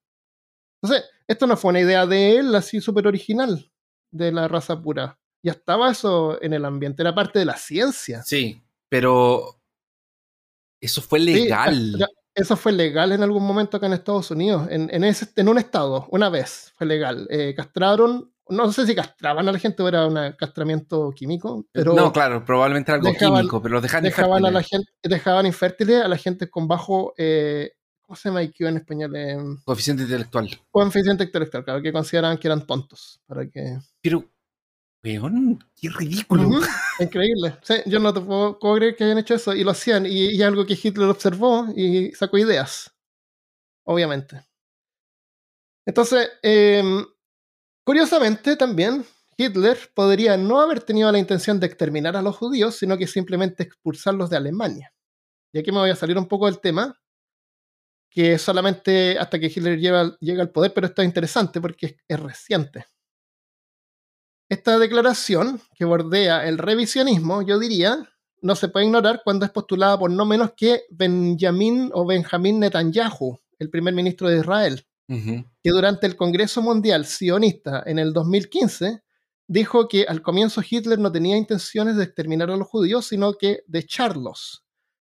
Entonces, 0.80 1.08
esto 1.26 1.46
no 1.46 1.56
fue 1.56 1.70
una 1.70 1.80
idea 1.80 2.06
de 2.06 2.36
él 2.36 2.54
así 2.54 2.80
súper 2.80 3.06
original, 3.06 3.70
de 4.10 4.30
la 4.30 4.46
raza 4.46 4.80
pura. 4.80 5.18
Ya 5.42 5.52
estaba 5.52 5.90
eso 5.90 6.40
en 6.42 6.52
el 6.52 6.64
ambiente, 6.64 7.02
era 7.02 7.14
parte 7.14 7.38
de 7.38 7.44
la 7.44 7.56
ciencia. 7.56 8.22
Sí, 8.22 8.62
pero. 8.88 9.60
Eso 10.80 11.00
fue 11.00 11.18
legal. 11.18 12.06
eso 12.34 12.56
fue 12.56 12.72
legal 12.72 13.12
en 13.12 13.22
algún 13.22 13.44
momento 13.44 13.76
acá 13.78 13.86
en 13.86 13.94
Estados 13.94 14.30
Unidos, 14.30 14.68
en, 14.70 14.90
en, 14.92 15.04
ese, 15.04 15.26
en 15.36 15.48
un 15.48 15.56
estado, 15.56 16.06
una 16.10 16.28
vez 16.28 16.72
fue 16.76 16.86
legal. 16.86 17.26
Eh, 17.30 17.54
castraron, 17.56 18.30
no 18.48 18.72
sé 18.72 18.86
si 18.86 18.94
castraban 18.94 19.48
a 19.48 19.52
la 19.52 19.58
gente 19.58 19.82
o 19.82 19.88
era 19.88 20.06
un 20.06 20.32
castramiento 20.38 21.10
químico, 21.12 21.66
pero 21.72 21.94
no, 21.94 22.12
claro, 22.12 22.44
probablemente 22.44 22.92
algo 22.92 23.08
dejaban- 23.08 23.38
químico, 23.40 23.60
pero 23.62 23.74
los 23.74 23.82
dejan 23.82 24.02
dejaban 24.04 24.44
a 24.44 24.50
la 24.50 24.60
infértiles. 24.60 24.86
gente, 25.02 25.08
dejaban 25.14 25.46
infértiles 25.46 26.02
a 26.04 26.08
la 26.08 26.16
gente 26.16 26.48
con 26.48 26.68
bajo, 26.68 27.12
eh, 27.16 27.72
¿cómo 28.02 28.16
se 28.16 28.28
llama 28.28 28.42
IQ 28.44 28.60
en 28.68 28.76
español? 28.76 29.16
Eh, 29.16 29.36
Coeficiente 29.64 30.04
intelectual. 30.04 30.48
coeficiente 30.70 31.24
intelectual, 31.24 31.64
claro, 31.64 31.82
que 31.82 31.92
consideraban 31.92 32.38
que 32.38 32.46
eran 32.48 32.66
tontos. 32.66 33.20
Para 33.26 33.48
que... 33.48 33.78
Pero, 34.00 34.24
weón, 35.04 35.58
qué 35.74 35.88
ridículo. 35.88 36.48
Increíble. 37.00 37.56
Sí, 37.62 37.74
yo 37.86 37.98
no 37.98 38.14
te 38.14 38.20
puedo, 38.20 38.58
puedo 38.58 38.76
creer 38.76 38.94
que 38.96 39.04
hayan 39.04 39.18
hecho 39.18 39.34
eso 39.34 39.54
y 39.54 39.64
lo 39.64 39.72
hacían. 39.72 40.06
Y, 40.06 40.30
y 40.36 40.42
algo 40.42 40.64
que 40.66 40.78
Hitler 40.80 41.08
observó 41.08 41.66
y 41.76 42.12
sacó 42.12 42.38
ideas. 42.38 42.92
Obviamente. 43.84 44.44
Entonces, 45.84 46.28
em, 46.42 47.04
curiosamente 47.86 48.56
también, 48.56 49.06
Hitler 49.36 49.78
podría 49.94 50.36
no 50.36 50.60
haber 50.60 50.80
tenido 50.80 51.10
la 51.12 51.20
intención 51.20 51.60
de 51.60 51.66
exterminar 51.66 52.16
a 52.16 52.22
los 52.22 52.36
judíos, 52.36 52.74
sino 52.74 52.98
que 52.98 53.06
simplemente 53.06 53.62
expulsarlos 53.62 54.28
de 54.28 54.36
Alemania. 54.36 54.92
Y 55.52 55.60
aquí 55.60 55.70
me 55.70 55.78
voy 55.78 55.90
a 55.90 55.96
salir 55.96 56.18
un 56.18 56.26
poco 56.26 56.46
del 56.46 56.60
tema, 56.60 56.98
que 58.10 58.38
solamente 58.38 59.18
hasta 59.18 59.38
que 59.38 59.46
Hitler 59.46 59.78
llega, 59.78 60.42
al 60.42 60.50
poder, 60.50 60.72
pero 60.74 60.88
esto 60.88 61.02
es 61.02 61.06
interesante 61.06 61.60
porque 61.60 61.86
es, 61.86 61.96
es 62.08 62.18
reciente. 62.20 62.86
Esta 64.48 64.78
declaración, 64.78 65.60
que 65.74 65.84
bordea 65.84 66.46
el 66.48 66.58
revisionismo, 66.58 67.42
yo 67.42 67.58
diría, 67.58 68.08
no 68.42 68.56
se 68.56 68.68
puede 68.68 68.86
ignorar 68.86 69.20
cuando 69.22 69.44
es 69.44 69.52
postulada 69.52 69.98
por 69.98 70.10
no 70.10 70.24
menos 70.24 70.52
que 70.56 70.82
Benjamin 70.90 71.90
o 71.92 72.04
Benjamín 72.04 72.58
Netanyahu, 72.58 73.38
el 73.58 73.70
primer 73.70 73.94
ministro 73.94 74.28
de 74.28 74.38
Israel, 74.38 74.86
Que 75.62 75.70
durante 75.70 76.06
el 76.06 76.16
Congreso 76.16 76.62
Mundial 76.62 77.06
Sionista 77.06 77.82
en 77.86 77.98
el 77.98 78.12
2015 78.12 79.02
dijo 79.48 79.86
que 79.88 80.04
al 80.04 80.22
comienzo 80.22 80.60
Hitler 80.68 80.98
no 80.98 81.12
tenía 81.12 81.36
intenciones 81.36 81.96
de 81.96 82.04
exterminar 82.04 82.50
a 82.50 82.56
los 82.56 82.66
judíos, 82.68 83.06
sino 83.06 83.34
que 83.34 83.62
de 83.66 83.78
echarlos. 83.80 84.64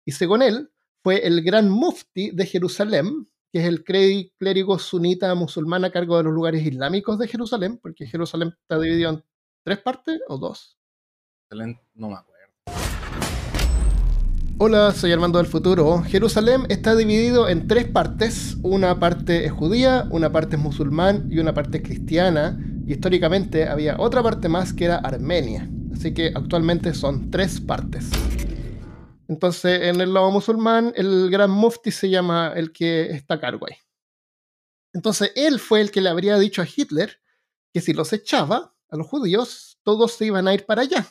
Y 0.04 0.12
según 0.12 0.42
él, 0.42 0.70
fue 1.02 1.26
el 1.26 1.42
gran 1.42 1.70
mufti 1.70 2.30
de 2.32 2.44
Jerusalén, 2.46 3.28
que 3.52 3.60
es 3.60 3.64
el 3.66 3.84
clé- 3.84 4.32
clérigo 4.38 4.78
sunita 4.78 5.34
musulmán 5.34 5.84
a 5.84 5.90
cargo 5.90 6.18
de 6.18 6.24
los 6.24 6.34
lugares 6.34 6.66
islámicos 6.66 7.18
de 7.18 7.28
Jerusalén, 7.28 7.78
porque 7.78 8.06
Jerusalén 8.06 8.54
está 8.60 8.78
dividido 8.78 9.10
en 9.10 9.24
tres 9.64 9.78
partes 9.78 10.20
o 10.28 10.36
dos. 10.36 10.76
No 11.94 12.08
me 12.08 12.14
acuerdo. 12.16 12.35
Hola, 14.58 14.94
soy 14.94 15.12
Armando 15.12 15.36
del 15.36 15.46
Futuro. 15.46 16.02
Jerusalén 16.02 16.64
está 16.70 16.96
dividido 16.96 17.46
en 17.46 17.68
tres 17.68 17.86
partes. 17.88 18.56
Una 18.62 18.98
parte 18.98 19.44
es 19.44 19.52
judía, 19.52 20.08
una 20.10 20.32
parte 20.32 20.56
es 20.56 20.62
musulmán 20.62 21.28
y 21.30 21.40
una 21.40 21.52
parte 21.52 21.76
es 21.76 21.82
cristiana. 21.82 22.58
Y 22.86 22.92
históricamente 22.92 23.68
había 23.68 23.96
otra 23.98 24.22
parte 24.22 24.48
más 24.48 24.72
que 24.72 24.86
era 24.86 24.96
Armenia. 24.96 25.68
Así 25.92 26.14
que 26.14 26.32
actualmente 26.34 26.94
son 26.94 27.30
tres 27.30 27.60
partes. 27.60 28.08
Entonces, 29.28 29.82
en 29.82 30.00
el 30.00 30.14
lado 30.14 30.30
musulmán, 30.30 30.90
el 30.96 31.28
gran 31.28 31.50
mufti 31.50 31.90
se 31.90 32.08
llama 32.08 32.54
el 32.56 32.72
que 32.72 33.10
está 33.10 33.34
a 33.34 33.40
cargo 33.40 33.66
ahí. 33.68 33.76
Entonces, 34.94 35.32
él 35.36 35.60
fue 35.60 35.82
el 35.82 35.90
que 35.90 36.00
le 36.00 36.08
habría 36.08 36.38
dicho 36.38 36.62
a 36.62 36.66
Hitler 36.66 37.20
que 37.74 37.82
si 37.82 37.92
los 37.92 38.10
echaba 38.14 38.74
a 38.88 38.96
los 38.96 39.06
judíos, 39.06 39.78
todos 39.82 40.12
se 40.12 40.24
iban 40.24 40.48
a 40.48 40.54
ir 40.54 40.64
para 40.64 40.80
allá 40.80 41.06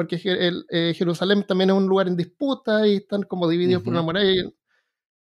porque 0.00 0.18
el, 0.24 0.64
eh, 0.70 0.94
Jerusalén 0.96 1.44
también 1.46 1.68
es 1.68 1.76
un 1.76 1.86
lugar 1.86 2.08
en 2.08 2.16
disputa 2.16 2.86
y 2.88 2.96
están 2.96 3.22
como 3.24 3.46
divididos 3.46 3.82
por 3.82 3.92
una 3.92 4.00
muralla. 4.00 4.50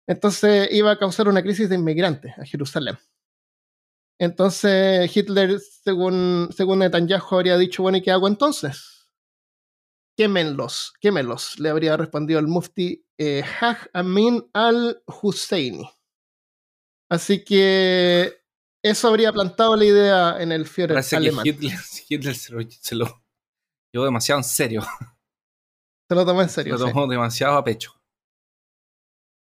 Entonces 0.05 0.67
iba 0.69 0.91
a 0.91 0.99
causar 0.99 1.29
una 1.29 1.41
crisis 1.41 1.69
de 1.69 1.75
inmigrantes 1.75 2.37
a 2.37 2.43
Jerusalén. 2.43 2.97
Entonces 4.19 5.15
Hitler, 5.15 5.61
según, 5.61 6.49
según 6.51 6.79
Netanyahu, 6.79 7.35
habría 7.35 7.57
dicho, 7.57 7.83
bueno, 7.83 7.99
¿y 7.99 8.01
qué 8.01 8.11
hago 8.11 8.27
entonces? 8.27 9.07
Quémenlos, 10.17 10.91
quémenlos, 10.99 11.57
le 11.57 11.69
habría 11.69 11.95
respondido 11.95 12.41
el 12.41 12.47
mufti 12.47 13.05
eh, 13.17 13.45
Haj 13.61 13.87
Amin 13.93 14.45
al-Husseini. 14.51 15.89
Así 17.09 17.45
que 17.45 18.41
eso 18.83 19.07
habría 19.07 19.31
plantado 19.31 19.77
la 19.77 19.85
idea 19.85 20.35
en 20.41 20.51
el 20.51 20.65
Führer 20.65 20.95
Parece 20.95 21.15
alemán. 21.15 21.45
que 21.45 21.51
Hitler, 21.51 21.77
Hitler 22.09 22.35
se, 22.35 22.51
lo, 22.51 22.59
se 22.69 22.95
lo 22.95 23.24
llevó 23.95 24.05
demasiado 24.05 24.39
en 24.39 24.43
serio. 24.43 24.81
Se 26.09 26.15
lo 26.15 26.25
tomó 26.25 26.41
en 26.41 26.49
serio. 26.49 26.73
Lo 26.77 26.85
sí. 26.85 26.91
tomó 26.93 27.07
demasiado 27.07 27.57
a 27.57 27.63
pecho. 27.63 27.91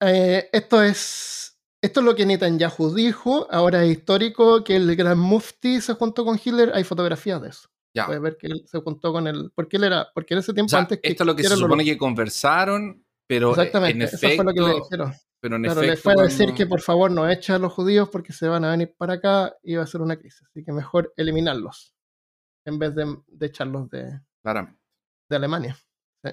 Eh, 0.03 0.49
esto 0.53 0.83
es 0.83 1.59
esto 1.83 2.01
es 2.01 2.07
lo 2.07 2.15
que 2.15 2.27
Netanyahu 2.27 2.95
dijo. 2.95 3.47
Ahora 3.51 3.85
es 3.85 3.91
histórico 3.99 4.65
que 4.65 4.77
el 4.77 4.95
gran 4.97 5.19
mufti 5.19 5.81
se 5.81 5.95
juntó 5.95 6.25
con 6.25 6.41
Hitler. 6.43 6.73
Hay 6.75 6.85
fotografías 6.85 7.41
de 7.43 7.49
eso. 7.51 7.69
Ya. 7.95 8.07
Puedes 8.07 8.23
ver 8.23 8.37
que 8.37 8.47
él 8.49 8.63
se 8.67 8.81
juntó 8.81 9.13
con 9.13 9.27
él. 9.27 9.53
Porque 9.55 9.77
él 9.77 9.85
era. 9.85 10.09
Porque 10.15 10.35
en 10.35 10.39
ese 10.41 10.53
O 10.53 10.55
tiempo 10.55 10.71
sea, 10.71 10.81
antes 10.81 11.01
que 11.01 11.09
esto 11.09 11.23
es 11.23 11.27
lo 11.27 11.37
que 11.37 11.45
se 11.45 11.57
supone 11.57 11.85
que 11.85 11.97
conversaron, 11.99 13.05
pero 13.29 13.51
Exactamente, 13.51 13.97
en 13.97 14.03
eso 14.03 14.17
efecto, 14.17 14.37
fue 14.43 14.45
lo 14.45 14.53
que 14.55 14.61
le 14.61 14.75
dijeron. 14.81 15.13
pero 15.41 15.57
en 15.57 15.63
Claro, 15.63 15.81
efecto 15.83 15.95
le 16.11 16.15
fue 16.15 16.23
a 16.23 16.25
decir 16.25 16.39
cuando- 16.47 16.55
que 16.57 16.67
por 16.67 16.81
favor 16.81 17.11
no 17.11 17.29
echen 17.29 17.55
a 17.57 17.59
los 17.59 17.73
judíos 17.73 18.09
porque 18.09 18.33
se 18.33 18.49
van 18.49 18.65
a 18.65 18.71
venir 18.71 18.95
para 18.97 19.15
acá 19.15 19.55
y 19.63 19.75
va 19.77 19.85
a 19.85 19.87
ser 19.87 20.01
una 20.01 20.17
crisis. 20.17 20.43
Así 20.49 20.65
que 20.65 20.73
mejor 20.73 21.13
eliminarlos 21.17 21.95
en 22.67 22.79
vez 22.79 22.95
de, 22.95 23.17
de 23.29 23.47
echarlos 23.47 23.89
de, 23.91 24.21
claramente. 24.47 24.81
de 25.29 25.37
Alemania. 25.37 25.77
Sí. 26.23 26.31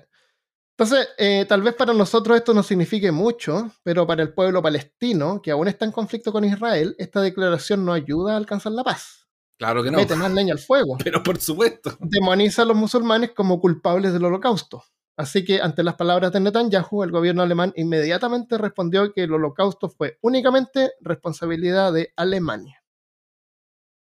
Entonces, 0.78 1.10
eh, 1.18 1.46
tal 1.48 1.64
vez 1.64 1.74
para 1.74 1.94
nosotros 1.94 2.38
esto 2.38 2.54
no 2.54 2.62
signifique 2.62 3.12
mucho, 3.12 3.72
pero 3.84 4.06
para 4.06 4.22
el 4.22 4.34
pueblo 4.34 4.62
palestino, 4.62 5.42
que 5.42 5.52
aún 5.52 5.68
está 5.68 5.86
en 5.86 5.92
conflicto 5.92 6.32
con 6.32 6.46
Israel, 6.46 6.96
esta 7.00 7.22
declaración 7.22 7.84
no 7.86 7.94
ayuda 7.94 8.34
a 8.34 8.38
alcanzar 8.38 8.72
la 8.74 8.84
paz. 8.84 9.28
Claro 9.58 9.84
que 9.84 9.92
no. 9.92 9.98
Mete 9.98 10.16
más 10.16 10.32
leña 10.32 10.54
al 10.54 10.60
fuego. 10.60 10.98
Pero 11.04 11.24
por 11.24 11.40
supuesto. 11.40 11.96
Demoniza 12.00 12.64
a 12.64 12.66
los 12.66 12.76
musulmanes 12.76 13.32
como 13.32 13.60
culpables 13.60 14.14
del 14.14 14.26
holocausto. 14.26 14.84
Así 15.16 15.46
que 15.46 15.62
ante 15.62 15.84
las 15.84 15.96
palabras 15.96 16.32
de 16.32 16.40
Netanyahu, 16.40 17.04
el 17.04 17.12
gobierno 17.12 17.44
alemán 17.44 17.72
inmediatamente 17.76 18.58
respondió 18.58 19.14
que 19.14 19.24
el 19.24 19.34
holocausto 19.34 19.90
fue 19.90 20.18
únicamente 20.22 20.94
responsabilidad 21.02 21.94
de 21.94 22.12
Alemania. 22.16 22.83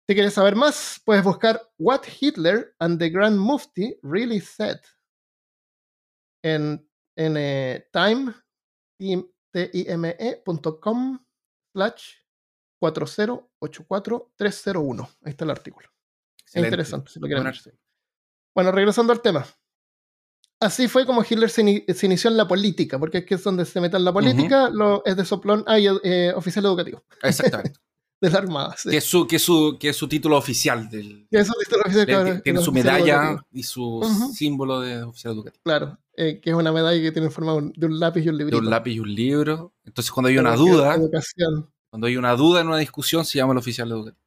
Si 0.07 0.13
quieres 0.13 0.33
saber 0.33 0.55
más, 0.55 1.01
puedes 1.03 1.23
buscar 1.23 1.59
What 1.79 2.03
Hitler 2.19 2.75
and 2.79 2.99
the 2.99 3.09
Grand 3.09 3.39
Mufti 3.39 3.97
Really 4.03 4.39
Said 4.39 4.81
en, 6.43 6.87
en 7.17 7.37
eh, 7.37 7.87
time, 7.91 8.31
time.com 9.51 11.25
slash 11.73 12.17
4084301. 12.83 15.09
Ahí 15.23 15.31
está 15.31 15.45
el 15.45 15.51
artículo. 15.51 15.89
Es 16.37 16.43
Excelente. 16.43 16.67
interesante, 16.67 17.11
si 17.11 17.19
lo 17.19 17.25
quieren 17.25 17.43
ver. 17.43 17.55
Bueno, 18.53 18.71
regresando 18.71 19.11
al 19.11 19.21
tema. 19.21 19.43
Así 20.59 20.87
fue 20.87 21.03
como 21.05 21.23
Hitler 21.23 21.49
se 21.49 21.61
inició 21.61 22.29
en 22.29 22.37
la 22.37 22.47
política, 22.47 22.99
porque 22.99 23.17
es 23.19 23.25
que 23.25 23.35
es 23.35 23.43
donde 23.43 23.65
se 23.65 23.79
mete 23.81 23.97
en 23.97 24.05
la 24.05 24.13
política, 24.13 24.69
lo, 24.69 25.03
es 25.03 25.17
de 25.17 25.25
soplón, 25.25 25.65
ah, 25.67 25.77
y, 25.77 25.87
eh, 26.03 26.31
oficial 26.33 26.63
educativo, 26.65 27.03
Exactamente. 27.23 27.77
De 28.25 28.31
la 28.31 28.39
Armada. 28.39 28.75
sí. 28.77 28.89
que, 28.89 28.97
es 28.97 29.03
su, 29.03 29.27
que, 29.27 29.35
es 29.37 29.41
su, 29.41 29.77
que 29.79 29.89
es 29.89 29.95
su 29.95 30.07
título 30.07 30.37
oficial. 30.37 30.89
Del, 30.89 31.27
Que 31.31 31.39
eso 31.39 31.53
dice 31.59 31.75
el 31.75 31.81
oficial, 31.81 32.05
de- 32.05 32.11
claro, 32.13 32.25
que 32.35 32.41
tiene 32.41 32.61
su 32.61 32.71
medalla 32.71 33.37
y 33.51 33.63
su 33.63 33.83
Ujú. 33.99 34.33
símbolo 34.33 34.81
de 34.81 35.03
oficial 35.03 35.33
educativo. 35.33 35.61
Claro, 35.63 35.97
eh, 36.17 36.39
que 36.41 36.49
es 36.49 36.55
una 36.55 36.71
medalla 36.71 37.01
que 37.01 37.11
tiene 37.11 37.29
forma 37.29 37.51
de 37.53 37.57
un- 37.59 37.73
de 37.75 37.89
lápiz 37.89 38.21
y 38.25 38.29
un 38.29 38.37
De 38.37 38.43
librito. 38.43 38.57
un 38.59 38.69
lápiz 38.69 38.91
y 38.93 38.99
un 38.99 39.13
libro. 39.13 39.73
Entonces, 39.83 40.11
cuando 40.11 40.27
hay 40.29 40.35
De 40.35 40.41
una 40.41 40.49
la 40.51 40.55
duda, 40.55 40.95
Educación. 40.95 41.71
cuando 41.89 42.07
hay 42.07 42.17
una 42.17 42.35
duda 42.35 42.61
en 42.61 42.67
una 42.67 42.77
discusión, 42.77 43.23
se 43.25 43.37
llama 43.37 43.53
el 43.53 43.59
oficial 43.59 43.89
educativo. 43.91 44.21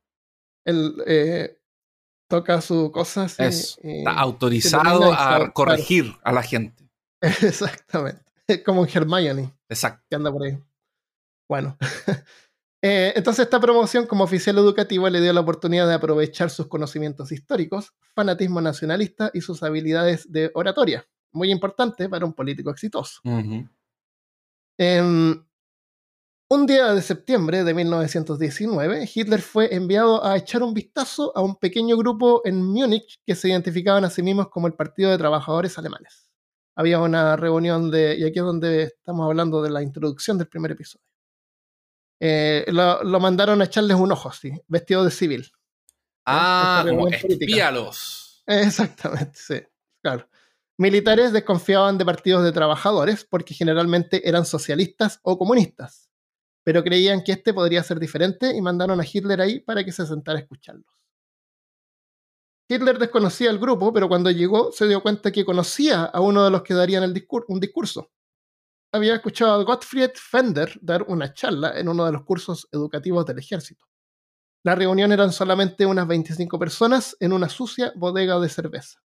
Él 0.64 0.94
eh, 1.06 1.58
toca 2.28 2.60
su 2.60 2.90
cosa 2.92 3.24
Eso. 3.24 3.80
eh, 3.82 3.98
Está 4.00 4.12
autorizado 4.12 5.12
a 5.12 5.50
corregir 5.52 6.14
a 6.22 6.32
la 6.32 6.42
gente. 6.42 6.88
Exactamente. 7.22 8.22
Es 8.46 8.62
como 8.64 8.82
un 8.82 8.88
Hermione. 8.92 9.54
Exacto. 9.68 10.04
que 10.08 10.16
anda 10.16 10.30
por 10.32 10.42
ahí. 10.44 10.58
Bueno. 11.48 11.76
Eh, 12.80 13.12
entonces 13.16 13.44
esta 13.44 13.58
promoción 13.58 14.06
como 14.06 14.22
oficial 14.22 14.56
educativo 14.56 15.08
le 15.08 15.20
dio 15.20 15.32
la 15.32 15.40
oportunidad 15.40 15.88
de 15.88 15.94
aprovechar 15.94 16.48
sus 16.48 16.68
conocimientos 16.68 17.32
históricos, 17.32 17.92
fanatismo 18.14 18.60
nacionalista 18.60 19.30
y 19.34 19.40
sus 19.40 19.62
habilidades 19.64 20.30
de 20.30 20.52
oratoria, 20.54 21.04
muy 21.32 21.50
importante 21.50 22.08
para 22.08 22.24
un 22.24 22.34
político 22.34 22.70
exitoso. 22.70 23.20
En 24.78 25.44
un 26.50 26.66
día 26.66 26.94
de 26.94 27.02
septiembre 27.02 27.64
de 27.64 27.74
1919, 27.74 29.10
Hitler 29.12 29.42
fue 29.42 29.74
enviado 29.74 30.24
a 30.24 30.36
echar 30.36 30.62
un 30.62 30.72
vistazo 30.72 31.36
a 31.36 31.42
un 31.42 31.56
pequeño 31.56 31.96
grupo 31.96 32.42
en 32.44 32.62
Múnich 32.62 33.20
que 33.26 33.34
se 33.34 33.48
identificaban 33.48 34.04
a 34.04 34.10
sí 34.10 34.22
mismos 34.22 34.48
como 34.50 34.68
el 34.68 34.74
Partido 34.74 35.10
de 35.10 35.18
Trabajadores 35.18 35.76
Alemanes. 35.78 36.30
Había 36.76 37.00
una 37.00 37.34
reunión 37.34 37.90
de, 37.90 38.16
y 38.16 38.24
aquí 38.24 38.38
es 38.38 38.44
donde 38.44 38.84
estamos 38.84 39.26
hablando 39.26 39.60
de 39.62 39.70
la 39.70 39.82
introducción 39.82 40.38
del 40.38 40.46
primer 40.46 40.70
episodio. 40.70 41.07
Eh, 42.20 42.64
lo, 42.68 43.02
lo 43.04 43.20
mandaron 43.20 43.60
a 43.60 43.64
echarles 43.64 43.96
un 43.96 44.10
ojo, 44.12 44.28
así, 44.28 44.52
vestido 44.66 45.04
de 45.04 45.10
civil. 45.10 45.50
Ah, 46.26 46.84
como 46.86 47.08
espíalos. 47.08 48.42
Exactamente, 48.46 49.38
sí, 49.38 49.60
claro. 50.02 50.28
Militares 50.76 51.32
desconfiaban 51.32 51.98
de 51.98 52.04
partidos 52.04 52.44
de 52.44 52.52
trabajadores 52.52 53.24
porque 53.24 53.52
generalmente 53.54 54.28
eran 54.28 54.44
socialistas 54.44 55.18
o 55.22 55.36
comunistas, 55.38 56.08
pero 56.64 56.84
creían 56.84 57.22
que 57.24 57.32
este 57.32 57.52
podría 57.52 57.82
ser 57.82 57.98
diferente 57.98 58.54
y 58.54 58.60
mandaron 58.62 59.00
a 59.00 59.04
Hitler 59.10 59.40
ahí 59.40 59.60
para 59.60 59.84
que 59.84 59.92
se 59.92 60.06
sentara 60.06 60.38
a 60.38 60.42
escucharlos. 60.42 60.86
Hitler 62.70 62.98
desconocía 62.98 63.50
el 63.50 63.58
grupo, 63.58 63.92
pero 63.92 64.08
cuando 64.08 64.30
llegó 64.30 64.70
se 64.72 64.86
dio 64.86 65.02
cuenta 65.02 65.32
que 65.32 65.44
conocía 65.44 66.04
a 66.04 66.20
uno 66.20 66.44
de 66.44 66.50
los 66.50 66.62
que 66.62 66.74
darían 66.74 67.02
el 67.02 67.14
discur- 67.14 67.44
un 67.48 67.58
discurso. 67.60 68.10
Había 68.92 69.14
escuchado 69.16 69.52
a 69.52 69.64
Gottfried 69.64 70.10
Fender 70.14 70.78
dar 70.80 71.02
una 71.08 71.32
charla 71.34 71.78
en 71.78 71.88
uno 71.88 72.06
de 72.06 72.12
los 72.12 72.24
cursos 72.24 72.68
educativos 72.72 73.26
del 73.26 73.38
ejército. 73.38 73.86
La 74.64 74.74
reunión 74.74 75.12
eran 75.12 75.32
solamente 75.32 75.86
unas 75.86 76.06
25 76.06 76.58
personas 76.58 77.16
en 77.20 77.32
una 77.32 77.48
sucia 77.48 77.92
bodega 77.96 78.38
de 78.40 78.48
cerveza. 78.48 79.00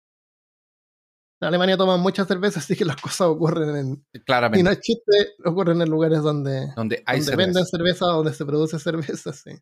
En 1.40 1.48
Alemania 1.48 1.76
toman 1.78 2.00
mucha 2.00 2.26
cerveza, 2.26 2.60
así 2.60 2.76
que 2.76 2.84
las 2.84 2.96
cosas 2.96 3.28
ocurren 3.28 3.74
en. 3.74 4.06
Y 4.12 4.20
Claramente. 4.20 4.62
no 4.62 4.70
es 4.70 4.80
chiste, 4.80 5.34
ocurren 5.44 5.80
en 5.80 5.88
lugares 5.88 6.22
donde, 6.22 6.72
donde 6.76 7.02
hay 7.06 7.20
donde 7.20 7.30
cerveza. 7.30 7.46
venden 7.46 7.66
cerveza, 7.66 8.06
donde 8.06 8.34
se 8.34 8.44
produce 8.44 8.78
cerveza, 8.78 9.32
sí. 9.32 9.52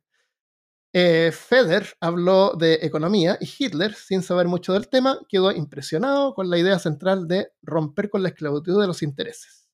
Eh, 0.92 1.30
Feder 1.32 1.86
habló 2.00 2.54
de 2.58 2.80
economía 2.82 3.38
y 3.40 3.48
Hitler, 3.58 3.94
sin 3.94 4.22
saber 4.22 4.48
mucho 4.48 4.72
del 4.72 4.88
tema, 4.88 5.20
quedó 5.28 5.52
impresionado 5.52 6.34
con 6.34 6.50
la 6.50 6.58
idea 6.58 6.78
central 6.78 7.28
de 7.28 7.52
romper 7.62 8.08
con 8.10 8.22
la 8.22 8.30
esclavitud 8.30 8.80
de 8.80 8.86
los 8.86 9.02
intereses, 9.02 9.67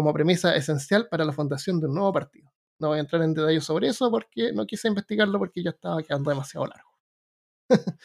como 0.00 0.14
premisa 0.14 0.56
esencial 0.56 1.08
para 1.10 1.26
la 1.26 1.32
fundación 1.32 1.78
de 1.78 1.86
un 1.86 1.94
nuevo 1.94 2.10
partido. 2.12 2.50
No 2.80 2.88
voy 2.88 2.96
a 2.98 3.00
entrar 3.02 3.20
en 3.22 3.34
detalles 3.34 3.64
sobre 3.64 3.88
eso 3.88 4.10
porque 4.10 4.52
no 4.54 4.64
quise 4.64 4.88
investigarlo 4.88 5.38
porque 5.38 5.62
ya 5.62 5.70
estaba 5.70 6.02
quedando 6.02 6.30
demasiado 6.30 6.66
largo. 6.66 6.90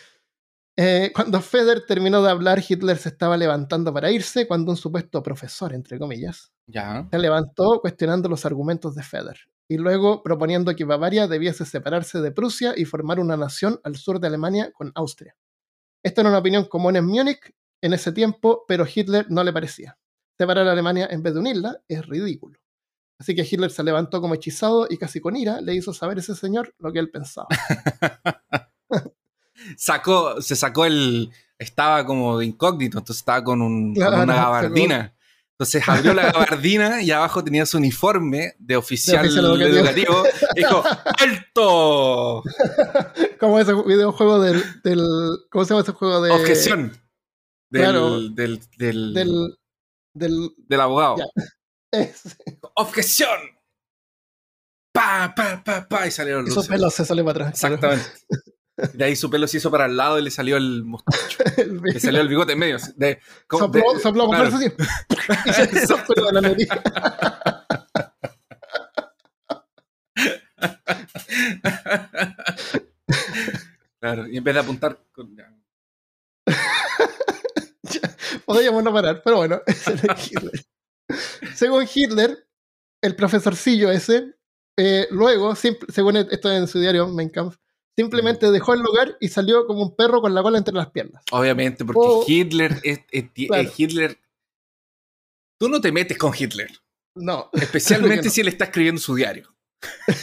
Eh, 0.77 1.13
cuando 1.15 1.39
Feder 1.39 1.85
terminó 1.85 2.21
de 2.21 2.29
hablar, 2.29 2.61
Hitler 2.67 2.97
se 2.97 3.07
estaba 3.07 3.37
levantando 3.37 3.93
para 3.93 4.11
irse 4.11 4.45
cuando 4.45 4.71
un 4.71 4.77
supuesto 4.77 5.23
profesor, 5.23 5.73
entre 5.73 5.97
comillas, 5.97 6.51
Ya. 6.67 7.07
se 7.09 7.17
levantó 7.17 7.79
cuestionando 7.79 8.27
los 8.27 8.45
argumentos 8.45 8.93
de 8.93 9.01
Feder 9.01 9.37
y 9.69 9.77
luego 9.77 10.21
proponiendo 10.21 10.75
que 10.75 10.83
Bavaria 10.83 11.29
debiese 11.29 11.63
separarse 11.65 12.19
de 12.19 12.31
Prusia 12.31 12.73
y 12.75 12.83
formar 12.83 13.21
una 13.21 13.37
nación 13.37 13.79
al 13.85 13.95
sur 13.95 14.19
de 14.19 14.27
Alemania 14.27 14.73
con 14.73 14.91
Austria. 14.95 15.37
Esta 16.03 16.19
era 16.19 16.29
una 16.29 16.39
opinión 16.39 16.65
común 16.65 16.97
en 16.97 17.05
Múnich 17.05 17.55
en 17.81 17.93
ese 17.93 18.11
tiempo, 18.11 18.65
pero 18.67 18.85
Hitler 18.93 19.27
no 19.29 19.45
le 19.45 19.53
parecía. 19.53 19.97
Separar 20.37 20.67
a 20.67 20.71
Alemania 20.73 21.07
en 21.09 21.23
vez 21.23 21.33
de 21.33 21.39
unirla 21.39 21.81
es 21.87 22.05
ridículo. 22.05 22.59
Así 23.17 23.33
que 23.33 23.47
Hitler 23.49 23.71
se 23.71 23.83
levantó 23.83 24.19
como 24.19 24.35
hechizado 24.35 24.87
y 24.89 24.97
casi 24.97 25.21
con 25.21 25.37
ira 25.37 25.61
le 25.61 25.73
hizo 25.73 25.93
saber 25.93 26.17
a 26.17 26.19
ese 26.19 26.35
señor 26.35 26.75
lo 26.79 26.91
que 26.91 26.99
él 26.99 27.09
pensaba. 27.09 27.47
Sacó, 29.77 30.41
se 30.41 30.55
sacó 30.55 30.85
el. 30.85 31.31
Estaba 31.57 32.05
como 32.05 32.37
de 32.37 32.45
incógnito, 32.45 32.97
entonces 32.97 33.21
estaba 33.21 33.43
con, 33.43 33.61
un, 33.61 33.93
con 33.93 34.03
Claro, 34.03 34.17
una 34.23 34.35
gabardina. 34.35 35.15
Entonces 35.51 35.87
abrió 35.87 36.13
la 36.13 36.33
gabardina 36.33 37.01
y 37.01 37.11
abajo 37.11 37.41
tenía 37.41 37.65
su 37.65 37.77
uniforme 37.77 38.55
de 38.59 38.75
oficial, 38.75 39.25
oficial 39.25 39.45
educativo. 39.45 39.77
educativo. 39.77 40.23
Y 40.53 40.59
dijo: 40.59 40.83
¡Alto! 41.17 42.43
como 43.39 43.59
ese 43.59 43.73
videojuego 43.73 44.41
del, 44.41 44.61
del. 44.83 45.07
¿Cómo 45.49 45.63
se 45.63 45.69
llama 45.69 45.83
ese 45.83 45.93
juego 45.93 46.21
de. 46.21 46.31
Objeción. 46.31 46.91
Del, 47.69 47.81
claro. 47.81 48.19
del, 48.29 48.59
del, 48.77 49.13
Del. 49.13 49.57
Del. 50.15 50.49
del 50.57 50.81
abogado. 50.81 51.17
¡Objeción! 52.75 53.37
Pa, 54.93 55.33
pa, 55.35 55.61
pa, 55.63 55.87
pa, 55.87 56.07
y 56.07 56.11
salieron 56.11 56.47
Y 56.47 56.51
su 56.51 56.65
pelo 56.65 56.89
se 56.89 57.03
sale 57.05 57.23
para 57.23 57.49
atrás. 57.49 57.59
claro. 57.59 57.75
Exactamente. 57.75 58.97
De 58.97 59.05
ahí 59.05 59.15
su 59.15 59.29
pelo 59.29 59.47
se 59.47 59.57
hizo 59.57 59.71
para 59.71 59.85
el 59.85 59.95
lado 59.95 60.19
y 60.19 60.21
le 60.21 60.31
salió 60.31 60.57
el 60.57 60.83
mostacho. 60.83 61.37
El 61.57 61.79
Le 61.81 61.99
salió 61.99 62.19
el 62.21 62.27
bigote 62.27 62.53
en 62.53 62.59
medio. 62.59 62.77
De, 62.95 63.19
como- 63.47 63.65
sopló, 63.65 63.93
de- 63.93 63.99
sopló 64.01 64.25
con 64.27 64.35
claro. 64.35 64.55
así. 64.55 64.65
Y 65.73 65.77
se 65.79 65.95
pelo 65.97 66.27
de 66.27 66.31
la 66.33 66.41
nariz. 66.41 66.67
Claro, 73.99 74.27
y 74.27 74.37
en 74.37 74.43
vez 74.43 74.53
de 74.53 74.59
apuntar. 74.61 74.97
con-. 75.11 75.35
Podríamos 78.45 78.83
no 78.83 78.93
parar, 78.93 79.21
pero 79.23 79.37
bueno, 79.37 79.61
ese 79.65 79.93
era 79.93 80.15
Hitler. 80.19 80.65
Según 81.55 81.87
Hitler, 81.93 82.47
el 83.01 83.15
profesorcillo 83.15 83.91
ese, 83.91 84.35
eh, 84.77 85.07
luego, 85.11 85.55
según 85.55 86.17
esto 86.17 86.51
en 86.51 86.67
su 86.67 86.79
diario, 86.79 87.07
Mein 87.07 87.29
Kampf, 87.29 87.57
simplemente 87.97 88.51
dejó 88.51 88.73
el 88.73 88.81
lugar 88.81 89.17
y 89.21 89.29
salió 89.29 89.65
como 89.67 89.81
un 89.81 89.95
perro 89.95 90.21
con 90.21 90.33
la 90.35 90.41
cola 90.43 90.57
entre 90.57 90.73
las 90.73 90.89
piernas. 90.91 91.23
Obviamente, 91.31 91.85
porque 91.85 92.01
Oh. 92.03 92.25
Hitler 92.27 92.73
es, 92.83 92.99
es- 93.11 93.25
es- 93.35 93.47
Claro. 93.47 93.71
Hitler 93.75 94.19
Tú 95.57 95.69
no 95.69 95.79
te 95.79 95.91
metes 95.93 96.17
con 96.17 96.33
Hitler. 96.37 96.69
No. 97.15 97.49
Especialmente 97.53 98.29
si 98.29 98.41
él 98.41 98.49
está 98.49 98.65
escribiendo 98.65 98.99
su 98.99 99.15
diario. 99.15 99.55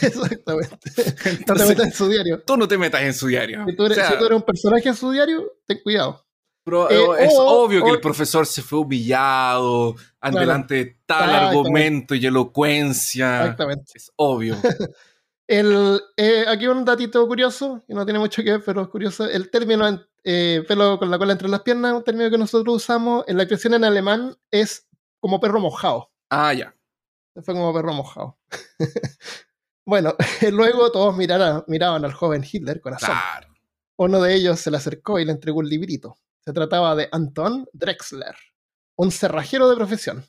Exactamente. 0.01 0.77
no 0.97 1.13
te 1.23 1.29
Entonces, 1.31 1.67
metas 1.69 1.85
en 1.87 1.93
su 1.93 2.07
diario. 2.07 2.43
tú 2.45 2.55
no 2.57 2.67
te 2.67 2.77
metas 2.77 3.01
en 3.01 3.13
su 3.15 3.27
diario. 3.27 3.65
Si 3.67 3.75
tú, 3.75 3.85
eres, 3.85 3.97
O 3.97 4.01
sea, 4.01 4.11
si 4.11 4.17
tú 4.19 4.25
eres 4.25 4.35
un 4.35 4.43
personaje 4.43 4.89
en 4.89 4.95
su 4.95 5.09
diario, 5.11 5.51
ten 5.65 5.79
cuidado. 5.81 6.23
Pero, 6.65 6.89
Eh, 6.89 7.25
es 7.25 7.33
o- 7.37 7.63
obvio 7.65 7.83
que 7.83 7.89
el 7.91 7.99
profesor 7.99 8.45
se 8.45 8.61
fue 8.61 8.79
humillado 8.79 9.95
Claro. 10.21 10.39
delante 10.39 10.75
de 10.75 10.97
tal 11.05 11.29
argumento 11.29 12.15
y 12.15 12.25
elocuencia. 12.25 13.41
Exactamente. 13.41 13.91
Es 13.95 14.11
obvio. 14.15 14.55
El, 15.45 15.99
eh, 16.15 16.45
aquí 16.47 16.67
un 16.67 16.85
datito 16.85 17.27
curioso, 17.27 17.83
que 17.85 17.93
no 17.93 18.05
tiene 18.05 18.17
mucho 18.19 18.41
que 18.43 18.51
ver, 18.51 18.63
pero 18.65 18.81
es 18.83 18.87
curioso. 18.87 19.29
El 19.29 19.51
término 19.51 19.85
eh, 20.23 20.63
pelo 20.65 20.97
con 20.97 21.11
la 21.11 21.17
cola 21.17 21.33
entre 21.33 21.49
las 21.49 21.61
piernas, 21.63 21.93
un 21.93 22.03
término 22.03 22.29
que 22.31 22.37
nosotros 22.37 22.77
usamos 22.77 23.25
en 23.27 23.35
la 23.35 23.43
expresión 23.43 23.73
en 23.73 23.83
alemán 23.83 24.37
es 24.49 24.87
como 25.19 25.41
perro 25.41 25.59
mojado. 25.59 26.11
Ah, 26.29 26.53
ya. 26.53 26.73
Fue 27.43 27.53
como 27.53 27.73
perro 27.73 27.93
mojado. 27.93 28.37
bueno, 29.85 30.15
luego 30.51 30.91
todos 30.93 31.15
miraban 31.17 32.05
al 32.05 32.13
joven 32.13 32.45
Hitler 32.49 32.79
con 32.79 32.93
asombro. 32.93 33.15
Claro. 33.19 33.53
Uno 33.97 34.21
de 34.21 34.33
ellos 34.35 34.59
se 34.61 34.71
le 34.71 34.77
acercó 34.77 35.19
y 35.19 35.25
le 35.25 35.33
entregó 35.33 35.59
un 35.59 35.67
librito. 35.69 36.15
Se 36.45 36.51
trataba 36.51 36.95
de 36.95 37.07
Anton 37.11 37.67
Drexler, 37.71 38.35
un 38.97 39.11
cerrajero 39.11 39.69
de 39.69 39.75
profesión. 39.75 40.25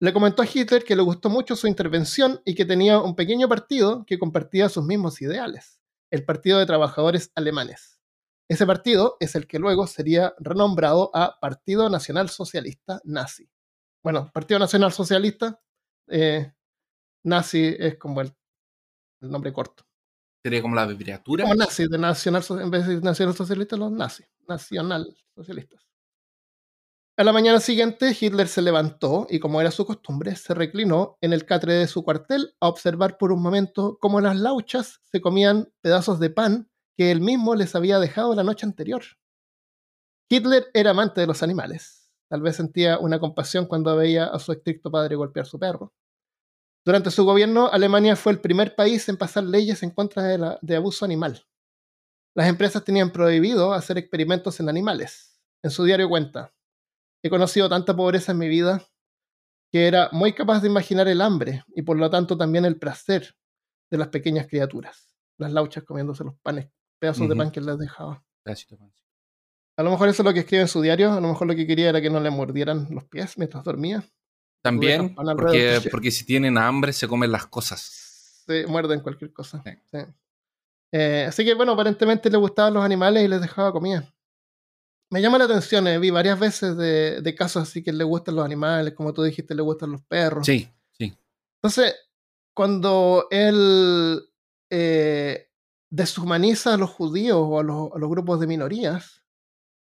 Le 0.00 0.12
comentó 0.12 0.42
a 0.42 0.46
Hitler 0.46 0.84
que 0.84 0.94
le 0.94 1.02
gustó 1.02 1.28
mucho 1.28 1.56
su 1.56 1.66
intervención 1.66 2.40
y 2.44 2.54
que 2.54 2.64
tenía 2.64 3.00
un 3.00 3.16
pequeño 3.16 3.48
partido 3.48 4.04
que 4.06 4.18
compartía 4.18 4.68
sus 4.68 4.84
mismos 4.84 5.20
ideales, 5.20 5.80
el 6.12 6.24
Partido 6.24 6.60
de 6.60 6.66
Trabajadores 6.66 7.32
Alemanes. 7.34 7.98
Ese 8.48 8.64
partido 8.66 9.16
es 9.18 9.34
el 9.34 9.48
que 9.48 9.58
luego 9.58 9.88
sería 9.88 10.32
renombrado 10.38 11.10
a 11.12 11.40
Partido 11.40 11.90
Nacional 11.90 12.28
Socialista 12.28 13.00
Nazi. 13.02 13.50
Bueno, 14.04 14.30
Partido 14.32 14.60
Nacional 14.60 14.92
Socialista, 14.92 15.60
eh, 16.06 16.52
nazi 17.24 17.74
es 17.78 17.98
como 17.98 18.20
el, 18.20 18.32
el 19.20 19.30
nombre 19.30 19.52
corto. 19.52 19.87
Sería 20.42 20.62
como 20.62 20.74
la 20.74 20.82
abreviatura. 20.82 21.44
Como 21.44 21.54
nazis, 21.54 21.88
de 21.88 21.98
nacional, 21.98 22.44
en 22.60 22.70
vez 22.70 22.86
de 22.86 23.00
nacional 23.00 23.34
socialista, 23.34 23.76
los 23.76 23.90
nazis, 23.90 24.26
nacional 24.46 25.16
socialistas. 25.34 25.88
A 27.16 27.24
la 27.24 27.32
mañana 27.32 27.58
siguiente, 27.58 28.16
Hitler 28.18 28.46
se 28.46 28.62
levantó 28.62 29.26
y, 29.28 29.40
como 29.40 29.60
era 29.60 29.72
su 29.72 29.84
costumbre, 29.84 30.36
se 30.36 30.54
reclinó 30.54 31.18
en 31.20 31.32
el 31.32 31.46
catre 31.46 31.74
de 31.74 31.88
su 31.88 32.04
cuartel 32.04 32.54
a 32.60 32.68
observar 32.68 33.18
por 33.18 33.32
un 33.32 33.42
momento 33.42 33.98
cómo 34.00 34.20
las 34.20 34.36
lauchas 34.36 35.00
se 35.02 35.20
comían 35.20 35.72
pedazos 35.80 36.20
de 36.20 36.30
pan 36.30 36.70
que 36.96 37.10
él 37.10 37.20
mismo 37.20 37.56
les 37.56 37.74
había 37.74 37.98
dejado 37.98 38.36
la 38.36 38.44
noche 38.44 38.66
anterior. 38.66 39.02
Hitler 40.28 40.66
era 40.74 40.90
amante 40.90 41.20
de 41.20 41.26
los 41.26 41.42
animales. 41.42 42.08
Tal 42.28 42.42
vez 42.42 42.54
sentía 42.54 42.98
una 42.98 43.18
compasión 43.18 43.66
cuando 43.66 43.96
veía 43.96 44.26
a 44.26 44.38
su 44.38 44.52
estricto 44.52 44.90
padre 44.90 45.16
golpear 45.16 45.46
su 45.46 45.58
perro. 45.58 45.92
Durante 46.88 47.10
su 47.10 47.22
gobierno, 47.26 47.68
Alemania 47.70 48.16
fue 48.16 48.32
el 48.32 48.40
primer 48.40 48.74
país 48.74 49.06
en 49.10 49.18
pasar 49.18 49.44
leyes 49.44 49.82
en 49.82 49.90
contra 49.90 50.22
de, 50.22 50.38
la- 50.38 50.58
de 50.62 50.74
abuso 50.74 51.04
animal. 51.04 51.46
Las 52.34 52.48
empresas 52.48 52.82
tenían 52.82 53.10
prohibido 53.10 53.74
hacer 53.74 53.98
experimentos 53.98 54.58
en 54.58 54.70
animales. 54.70 55.38
En 55.62 55.70
su 55.70 55.84
diario 55.84 56.08
cuenta, 56.08 56.54
he 57.22 57.28
conocido 57.28 57.68
tanta 57.68 57.94
pobreza 57.94 58.32
en 58.32 58.38
mi 58.38 58.48
vida 58.48 58.82
que 59.70 59.86
era 59.86 60.08
muy 60.12 60.32
capaz 60.32 60.62
de 60.62 60.68
imaginar 60.68 61.08
el 61.08 61.20
hambre 61.20 61.62
y 61.76 61.82
por 61.82 61.98
lo 61.98 62.08
tanto 62.08 62.38
también 62.38 62.64
el 62.64 62.78
placer 62.78 63.36
de 63.90 63.98
las 63.98 64.08
pequeñas 64.08 64.46
criaturas. 64.46 65.14
Las 65.36 65.52
lauchas 65.52 65.84
comiéndose 65.84 66.24
los 66.24 66.36
panes, 66.40 66.70
pedazos 66.98 67.28
de 67.28 67.34
pan 67.36 67.50
que 67.50 67.60
les 67.60 67.78
dejaba. 67.78 68.24
A 69.76 69.82
lo 69.82 69.90
mejor 69.90 70.08
eso 70.08 70.22
es 70.22 70.26
lo 70.26 70.32
que 70.32 70.40
escribe 70.40 70.62
en 70.62 70.68
su 70.68 70.80
diario, 70.80 71.12
a 71.12 71.20
lo 71.20 71.28
mejor 71.28 71.48
lo 71.48 71.54
que 71.54 71.66
quería 71.66 71.90
era 71.90 72.00
que 72.00 72.08
no 72.08 72.18
le 72.20 72.30
mordieran 72.30 72.86
los 72.90 73.04
pies 73.04 73.36
mientras 73.36 73.62
dormía. 73.62 74.02
También, 74.62 75.14
porque, 75.14 75.80
porque 75.90 76.10
si 76.10 76.24
tienen 76.24 76.58
hambre 76.58 76.92
se 76.92 77.06
comen 77.08 77.32
las 77.32 77.46
cosas. 77.46 78.42
se 78.46 78.66
muerden 78.66 79.00
cualquier 79.00 79.32
cosa. 79.32 79.62
Sí. 79.64 79.70
Sí. 79.90 79.98
Eh, 80.92 81.26
así 81.28 81.44
que 81.44 81.54
bueno, 81.54 81.72
aparentemente 81.72 82.30
le 82.30 82.38
gustaban 82.38 82.74
los 82.74 82.84
animales 82.84 83.24
y 83.24 83.28
les 83.28 83.40
dejaba 83.40 83.72
comida. 83.72 84.12
Me 85.10 85.22
llama 85.22 85.38
la 85.38 85.44
atención, 85.44 85.86
eh, 85.86 85.98
vi 85.98 86.10
varias 86.10 86.38
veces 86.38 86.76
de, 86.76 87.22
de 87.22 87.34
casos 87.34 87.62
así 87.62 87.82
que 87.82 87.92
le 87.92 88.04
gustan 88.04 88.36
los 88.36 88.44
animales, 88.44 88.94
como 88.94 89.14
tú 89.14 89.22
dijiste, 89.22 89.54
le 89.54 89.62
gustan 89.62 89.92
los 89.92 90.02
perros. 90.02 90.44
Sí, 90.44 90.68
sí. 90.92 91.16
Entonces, 91.62 91.94
cuando 92.54 93.26
él 93.30 94.20
eh, 94.70 95.50
deshumaniza 95.90 96.74
a 96.74 96.76
los 96.76 96.90
judíos 96.90 97.38
o 97.40 97.60
a 97.60 97.62
los, 97.62 97.92
a 97.92 97.98
los 97.98 98.10
grupos 98.10 98.40
de 98.40 98.46
minorías, 98.46 99.22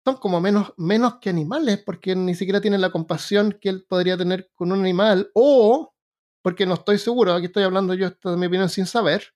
son 0.10 0.18
como 0.20 0.42
menos, 0.42 0.74
menos 0.78 1.16
que 1.20 1.30
animales, 1.30 1.82
porque 1.86 2.16
ni 2.16 2.36
siquiera 2.36 2.62
tienen 2.62 2.82
la 2.82 2.92
compasión 2.92 3.58
que 3.62 3.70
él 3.70 3.86
podría 3.88 4.18
tener 4.18 4.50
con 4.54 4.72
un 4.72 4.80
animal, 4.80 5.30
o 5.34 5.94
porque 6.42 6.66
no 6.66 6.76
estoy 6.76 6.98
seguro, 6.98 7.34
aquí 7.34 7.46
estoy 7.48 7.64
hablando 7.64 7.94
yo 7.94 8.08
esto 8.08 8.32
de 8.32 8.38
mi 8.38 8.48
opinión 8.48 8.70
sin 8.70 8.86
saber, 8.86 9.34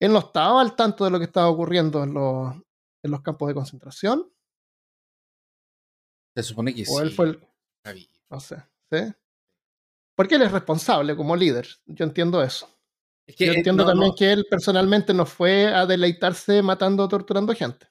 él 0.00 0.12
no 0.12 0.20
estaba 0.20 0.60
al 0.60 0.76
tanto 0.76 1.04
de 1.04 1.10
lo 1.10 1.18
que 1.18 1.24
estaba 1.24 1.48
ocurriendo 1.48 2.04
en 2.04 2.14
los, 2.14 2.54
en 3.02 3.10
los 3.10 3.20
campos 3.22 3.48
de 3.48 3.54
concentración, 3.54 4.30
Se 6.34 6.42
supone 6.42 6.74
que 6.74 6.82
o 6.82 6.84
sí. 6.84 7.02
él 7.02 7.10
fue 7.10 7.26
el, 7.26 7.40
no 8.30 8.40
sé, 8.40 8.56
¿sí? 8.90 8.98
Porque 10.14 10.36
él 10.36 10.42
es 10.42 10.52
responsable 10.52 11.14
como 11.16 11.36
líder, 11.36 11.66
yo 11.86 12.04
entiendo 12.04 12.42
eso. 12.42 12.68
Es 13.26 13.36
que, 13.36 13.46
Yo 13.46 13.52
eh, 13.52 13.56
entiendo 13.56 13.82
no, 13.82 13.90
también 13.90 14.10
no, 14.10 14.14
que 14.14 14.32
él 14.32 14.46
personalmente 14.48 15.12
no 15.12 15.26
fue 15.26 15.66
a 15.66 15.84
deleitarse 15.84 16.62
matando 16.62 17.04
o 17.04 17.08
torturando 17.08 17.52
gente. 17.54 17.88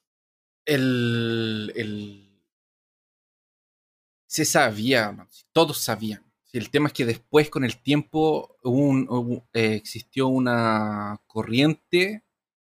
El, 0.66 1.72
el- 1.76 2.22
se 4.28 4.46
sabía, 4.46 5.28
todos 5.52 5.78
sabían. 5.80 6.24
El 6.52 6.70
tema 6.70 6.88
es 6.88 6.94
que 6.94 7.06
después, 7.06 7.50
con 7.50 7.66
el 7.66 7.82
tiempo, 7.82 8.56
un- 8.64 9.44
eh, 9.54 9.76
existió 9.76 10.28
una 10.28 11.22
corriente 11.28 12.24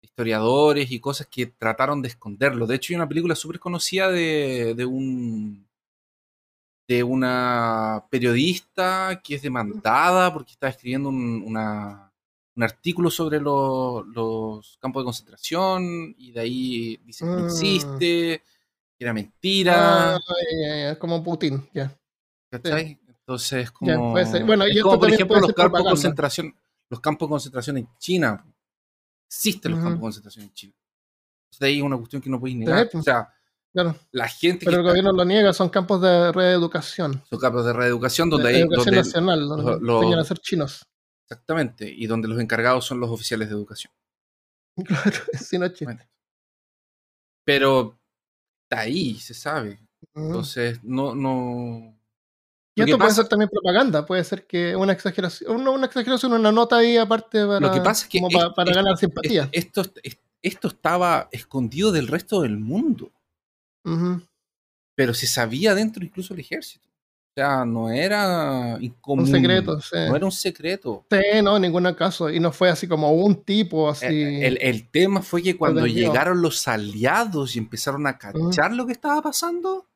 historiadores 0.02 0.91
y 0.91 0.99
cosas 0.99 1.28
que 1.28 1.47
trataron 1.47 2.02
de 2.02 2.10
esconderlo. 2.10 2.67
De 2.67 2.75
hecho, 2.75 2.93
hay 2.93 2.97
una 2.97 3.10
película 3.10 3.36
súper 3.36 3.60
conocida 3.60 4.10
de, 4.12 4.75
de 4.75 4.86
un 4.86 5.67
de 6.88 7.04
una 7.04 8.06
periodista 8.10 9.21
que 9.23 9.36
es 9.36 9.41
demandada 9.41 10.34
porque 10.34 10.54
estaba 10.54 10.71
escribiendo 10.71 11.10
un, 11.10 11.43
una- 11.45 12.09
un 12.60 12.63
artículo 12.63 13.10
sobre 13.10 13.39
lo- 13.39 14.04
los 14.04 14.78
campos 14.82 15.02
de 15.02 15.06
concentración 15.06 16.13
y 16.17 16.32
de 16.34 16.39
ahí 16.41 16.98
dice 17.06 17.24
que 17.24 17.32
no 17.32 17.39
Mm. 17.39 17.45
existe, 17.45 18.43
que 18.98 19.04
era 19.06 19.13
mentira, 19.13 20.15
Ah, 20.15 20.19
ya, 20.62 20.78
ya, 20.89 21.00
como 21.00 21.24
Putin, 21.24 21.65
ya. 21.74 21.98
¿cachai? 22.52 23.00
Entonces, 23.08 23.72
como. 23.72 24.12
Bueno, 24.45 24.65
es 24.65 24.82
como 24.84 25.00
por 25.00 25.10
ejemplo 25.10 25.39
los 25.39 25.54
campos 25.54 25.80
de 25.80 25.89
concentración, 25.89 26.54
los 26.89 27.00
campos 27.00 27.28
de 27.28 27.32
concentración 27.32 27.78
en 27.78 27.88
China. 27.98 28.45
Existen 29.30 29.72
los 29.72 29.80
campos 29.80 30.00
de 30.00 30.02
concentración 30.02 30.43
en 30.45 30.54
China. 30.54 30.74
Entonces, 31.45 31.60
de 31.62 31.67
ahí 31.67 31.78
es 31.78 31.84
una 31.84 31.98
cuestión 31.98 32.22
que 32.22 32.30
no 32.30 32.39
podéis 32.41 32.58
negar. 32.58 32.89
O 32.93 33.02
sea, 33.02 33.32
Claro. 33.72 33.95
la 34.12 34.28
gente 34.28 34.65
Pero 34.65 34.72
que 34.72 34.76
el 34.76 34.82
está- 34.82 34.89
gobierno 34.89 35.12
lo 35.13 35.24
niega, 35.26 35.54
son 35.54 35.69
campos 35.69 36.02
de 36.02 36.32
reeducación. 36.34 37.24
son 37.30 37.39
campos 37.39 37.63
de 37.65 37.72
reeducación 37.72 38.30
donde 38.30 38.50
de 38.50 38.56
hay 38.56 38.62
educación 38.63 38.86
donde- 38.95 38.98
nacional, 38.98 39.48
donde 39.48 39.93
enseñan 39.95 40.19
a 40.19 40.24
ser 40.26 40.39
chinos. 40.39 40.86
Exactamente 41.30 41.89
y 41.89 42.08
donde 42.08 42.28
los 42.28 42.39
encargados 42.39 42.86
son 42.86 43.00
los 43.00 43.10
oficiales 43.10 43.50
de 43.50 43.56
educación. 43.56 43.94
Claro, 44.86 45.12
si 45.34 45.58
no 45.60 45.65
es 45.65 45.72
chiste. 45.74 45.86
Bueno. 45.86 46.02
Pero 47.46 48.00
está 48.63 48.82
ahí, 48.84 49.15
se 49.15 49.34
sabe. 49.34 49.80
Entonces, 50.15 50.80
no, 50.84 51.13
no. 51.15 51.94
y 52.76 52.82
esto 52.84 52.98
puede 52.98 53.12
ser 53.12 53.28
también 53.28 53.50
propaganda, 53.50 54.06
puede 54.06 54.24
ser 54.24 54.46
que 54.48 54.76
una 54.76 54.94
exageración, 54.94 55.63
no 55.63 55.74
una 55.74 55.88
exageración, 55.88 56.32
una 56.34 56.52
nota 56.52 56.78
ahí 56.78 56.96
aparte 56.96 57.46
para, 57.46 57.60
Lo 57.60 57.72
que 57.74 57.82
pasa 57.82 58.06
es 58.06 58.10
que 58.10 58.20
como 58.20 58.30
pa- 58.32 58.48
es- 58.48 58.54
para 58.54 58.72
es- 58.72 58.78
ganar 58.78 58.98
simpatía. 58.98 59.50
Esto, 59.52 59.82
es- 60.04 60.20
esto 60.42 60.70
estaba 60.70 61.28
escondido 61.32 61.92
del 61.92 62.08
resto 62.08 62.42
del 62.42 62.58
mundo, 62.58 63.12
pero 64.96 65.13
se 65.13 65.28
sabía 65.28 65.74
dentro 65.76 66.04
incluso 66.06 66.34
del 66.34 66.42
ejército. 66.42 66.88
O 67.38 67.42
sea, 67.42 67.63
no 67.63 67.89
era 67.89 68.78
incomún. 68.82 69.26
Un 69.26 69.32
secreto, 69.32 69.80
sí. 69.80 69.96
No 69.96 70.15
era 70.15 70.26
un 70.26 70.32
secreto. 70.32 71.06
Sí, 71.10 71.42
no, 71.44 71.56
en 71.56 71.62
ningún 71.62 71.94
caso. 71.94 72.30
Y 72.30 72.39
no 72.39 72.52
fue 72.52 72.70
así 72.70 72.88
como 72.88 73.12
un 73.13 73.44
tipo 73.44 73.89
así. 73.89 74.06
Eh, 74.08 74.48
El, 74.48 74.58
el 74.62 74.89
tema 74.89 75.22
fue 75.22 75.42
que 75.42 75.56
cuando 75.56 75.86
llegaron 75.88 76.42
los 76.42 76.68
aliados 76.68 77.56
y 77.56 77.60
empezaron 77.60 78.08
a 78.08 78.18
cachar 78.18 78.74
lo 78.74 78.86
que 78.86 78.92
estaba 78.94 79.22
pasando, 79.22 79.88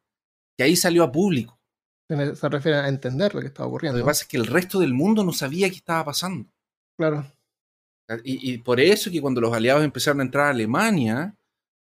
que 0.58 0.64
ahí 0.64 0.76
salió 0.76 1.04
a 1.04 1.12
público. 1.12 1.60
se, 2.08 2.50
refiere 2.50 2.78
a 2.78 2.88
entender 2.88 3.34
lo 3.34 3.42
que 3.42 3.48
estaba 3.48 3.66
Lo 3.66 3.70
ocurriendo. 3.72 4.00
que 4.00 4.06
pasa 4.06 4.24
es 4.24 4.28
que 4.30 4.38
el 4.38 4.46
resto 4.48 4.80
del 4.80 4.94
mundo 4.94 5.24
no 5.24 5.34
sabía 5.34 5.70
qué 5.70 5.76
estaba 5.76 6.06
pasando. 6.06 6.48
Claro. 6.98 7.26
Y, 8.24 8.54
y 8.54 8.58
por 8.60 8.80
eso 8.80 9.10
que 9.10 9.22
cuando 9.22 9.42
los 9.42 9.54
aliados 9.54 9.84
empezaron 9.84 10.20
a 10.20 10.24
entrar 10.24 10.46
a 10.48 10.50
Alemania, 10.52 11.36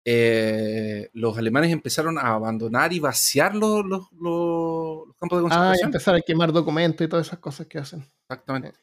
eh, 0.05 1.09
los 1.15 1.37
alemanes 1.39 1.73
empezaron 1.73 2.19
a 2.19 2.35
abandonar 2.35 2.93
y 2.93 3.01
vaciar 3.01 3.55
los, 3.55 3.85
los- 3.87 4.13
los- 4.13 5.07
los 5.09 5.17
campos 5.19 5.39
de 5.39 5.45
Ah, 5.45 5.47
y 5.47 5.49
concentración. 5.51 5.89
empezar 5.89 6.15
a 6.17 6.21
quemar 6.21 6.53
documentos 6.53 7.05
y 7.05 7.09
todas 7.09 7.27
esas 7.27 7.39
cosas 7.39 7.67
que 7.67 7.79
hacen. 7.79 8.05
Exactamente. 8.29 8.79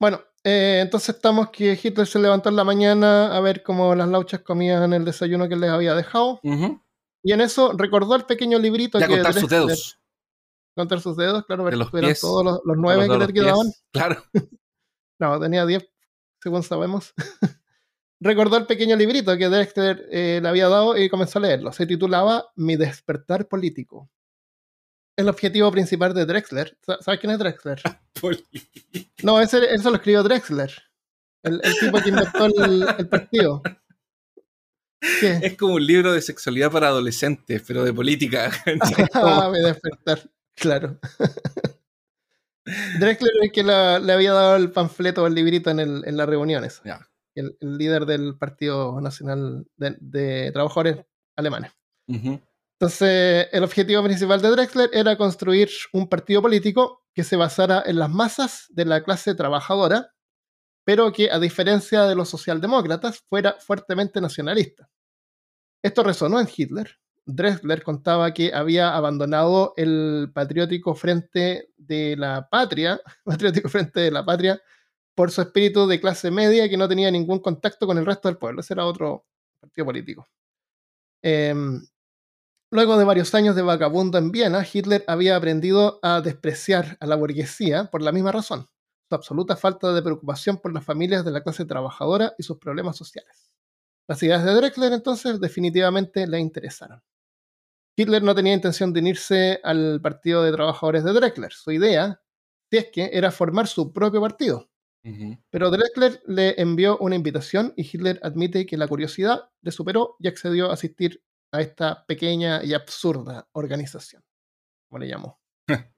Bueno, 0.00 0.20
eh, 0.44 0.80
entonces 0.82 1.14
estamos 1.16 1.50
que 1.50 1.78
Hitler 1.82 2.06
se 2.06 2.18
levantó 2.18 2.48
en 2.50 2.56
la 2.56 2.64
mañana 2.64 3.34
a 3.36 3.40
ver 3.40 3.62
cómo 3.62 3.94
las 3.94 4.08
lauchas 4.08 4.40
comían 4.40 4.92
el 4.92 5.04
desayuno 5.04 5.48
que 5.48 5.56
les 5.56 5.70
había 5.70 5.94
dejado. 5.94 6.40
Y 7.22 7.32
en 7.32 7.40
eso 7.40 7.72
recordó 7.76 8.14
el 8.14 8.24
pequeño 8.24 8.58
librito 8.58 8.98
Y 9.00 9.02
a 9.02 9.08
que 9.08 9.14
contar 9.14 9.34
sus 9.34 9.48
dedos. 9.50 9.98
contar 10.76 11.00
sus 11.00 11.16
dedos, 11.16 11.44
claro, 11.46 11.64
ver 11.64 11.76
los 11.78 11.90
pies 11.90 12.20
todos 12.20 12.60
los, 12.64 12.76
nueve 12.76 13.08
que 13.08 13.18
le 13.18 13.32
quedaban. 13.32 13.66
Claro. 13.92 14.22
No, 15.18 15.40
tenía 15.40 15.64
10, 15.64 15.82
según 16.42 16.62
sabemos. 16.62 17.14
Recordó 18.26 18.56
el 18.56 18.66
pequeño 18.66 18.96
librito 18.96 19.36
que 19.38 19.48
Drexler 19.48 20.08
eh, 20.10 20.40
le 20.42 20.48
había 20.48 20.68
dado 20.68 20.96
y 20.96 21.08
comenzó 21.08 21.38
a 21.38 21.42
leerlo. 21.42 21.72
Se 21.72 21.86
titulaba 21.86 22.50
Mi 22.56 22.74
despertar 22.76 23.46
político. 23.46 24.10
El 25.16 25.28
objetivo 25.28 25.70
principal 25.70 26.12
de 26.12 26.26
Drexler. 26.26 26.76
Sa- 26.84 26.98
¿Sabes 27.00 27.20
quién 27.20 27.32
es 27.32 27.38
Drexler? 27.38 27.80
No, 29.22 29.40
ese, 29.40 29.72
eso 29.74 29.90
lo 29.90 29.96
escribió 29.96 30.22
Drexler. 30.22 30.72
El, 31.42 31.60
el 31.62 31.78
tipo 31.78 31.98
que 32.00 32.08
inventó 32.08 32.46
el, 32.46 32.86
el 32.98 33.08
partido. 33.08 33.62
¿Qué? 35.20 35.38
Es 35.42 35.56
como 35.56 35.74
un 35.74 35.86
libro 35.86 36.12
de 36.12 36.20
sexualidad 36.20 36.70
para 36.72 36.88
adolescentes, 36.88 37.62
pero 37.66 37.84
de 37.84 37.92
política. 37.92 38.50
Ah, 39.14 39.50
despertar. 39.52 40.28
Claro. 40.56 40.98
Drexler 42.98 43.30
es 43.36 43.42
el 43.44 43.52
que 43.52 43.62
la- 43.62 43.98
le 44.00 44.12
había 44.12 44.32
dado 44.32 44.56
el 44.56 44.72
panfleto 44.72 45.22
o 45.22 45.26
el 45.26 45.34
librito 45.34 45.70
en, 45.70 45.80
el- 45.80 46.02
en 46.06 46.16
las 46.16 46.28
reuniones. 46.28 46.80
Ya. 46.84 47.06
El, 47.36 47.56
el 47.60 47.78
líder 47.78 48.06
del 48.06 48.36
Partido 48.36 49.00
Nacional 49.00 49.66
de, 49.76 49.96
de 50.00 50.50
Trabajadores 50.52 51.04
Alemanes. 51.36 51.72
Entonces, 52.08 53.48
el 53.52 53.64
objetivo 53.64 54.02
principal 54.02 54.42
de 54.42 54.50
Drexler 54.50 54.90
era 54.92 55.16
construir 55.16 55.70
un 55.92 56.08
partido 56.08 56.42
político 56.42 57.04
que 57.14 57.24
se 57.24 57.36
basara 57.36 57.82
en 57.86 57.98
las 57.98 58.10
masas 58.10 58.66
de 58.68 58.84
la 58.84 59.02
clase 59.02 59.34
trabajadora, 59.34 60.12
pero 60.84 61.10
que, 61.12 61.30
a 61.30 61.38
diferencia 61.38 62.02
de 62.02 62.14
los 62.14 62.28
socialdemócratas, 62.28 63.24
fuera 63.28 63.56
fuertemente 63.60 64.20
nacionalista. 64.20 64.88
Esto 65.82 66.02
resonó 66.02 66.38
en 66.38 66.48
Hitler. 66.54 66.98
Drexler 67.24 67.82
contaba 67.82 68.32
que 68.34 68.52
había 68.54 68.94
abandonado 68.94 69.72
el 69.76 70.30
patriótico 70.34 70.94
frente 70.94 71.70
de 71.76 72.16
la 72.16 72.48
patria, 72.48 73.00
patriótico 73.24 73.68
frente 73.68 74.00
de 74.00 74.10
la 74.10 74.24
patria, 74.24 74.60
por 75.16 75.32
su 75.32 75.42
espíritu 75.42 75.88
de 75.88 76.00
clase 76.00 76.30
media 76.30 76.68
que 76.68 76.76
no 76.76 76.88
tenía 76.88 77.10
ningún 77.10 77.40
contacto 77.40 77.88
con 77.88 77.98
el 77.98 78.06
resto 78.06 78.28
del 78.28 78.38
pueblo. 78.38 78.60
Ese 78.60 78.74
era 78.74 78.86
otro 78.86 79.26
partido 79.60 79.86
político. 79.86 80.28
Em, 81.22 81.82
Luego 82.72 82.98
de 82.98 83.04
varios 83.04 83.32
años 83.36 83.54
de 83.54 83.62
vagabundo 83.62 84.18
en 84.18 84.32
Viena, 84.32 84.66
Hitler 84.70 85.04
había 85.06 85.36
aprendido 85.36 86.00
a 86.02 86.20
despreciar 86.20 86.96
a 86.98 87.06
la 87.06 87.14
burguesía 87.14 87.84
por 87.92 88.02
la 88.02 88.10
misma 88.10 88.32
razón, 88.32 88.68
su 89.08 89.14
absoluta 89.14 89.56
falta 89.56 89.92
de 89.92 90.02
preocupación 90.02 90.58
por 90.58 90.74
las 90.74 90.84
familias 90.84 91.24
de 91.24 91.30
la 91.30 91.44
clase 91.44 91.64
trabajadora 91.64 92.34
y 92.36 92.42
sus 92.42 92.58
problemas 92.58 92.96
sociales. 92.96 93.52
Las 94.08 94.20
ideas 94.22 94.44
de 94.44 94.52
Drexler 94.52 94.92
entonces 94.92 95.40
definitivamente 95.40 96.26
le 96.26 96.40
interesaron. 96.40 97.00
Hitler 97.96 98.24
no 98.24 98.34
tenía 98.34 98.54
intención 98.54 98.92
de 98.92 99.00
unirse 99.00 99.60
al 99.62 100.00
partido 100.02 100.42
de 100.42 100.52
trabajadores 100.52 101.04
de 101.04 101.12
Drexler. 101.12 101.52
Su 101.52 101.70
idea, 101.70 102.20
si 102.68 102.78
es 102.78 102.90
que, 102.92 103.10
era 103.12 103.30
formar 103.30 103.68
su 103.68 103.92
propio 103.92 104.20
partido. 104.20 104.68
Pero 105.50 105.70
Drexler 105.70 106.22
le 106.26 106.60
envió 106.60 106.98
una 106.98 107.14
invitación 107.16 107.72
y 107.76 107.82
Hitler 107.82 108.18
admite 108.22 108.66
que 108.66 108.76
la 108.76 108.88
curiosidad 108.88 109.50
le 109.62 109.70
superó 109.70 110.16
y 110.18 110.28
accedió 110.28 110.70
a 110.70 110.74
asistir 110.74 111.22
a 111.52 111.60
esta 111.60 112.04
pequeña 112.06 112.64
y 112.64 112.74
absurda 112.74 113.48
organización. 113.52 114.24
¿Cómo 114.88 114.98
le 114.98 115.06
llamo? 115.06 115.40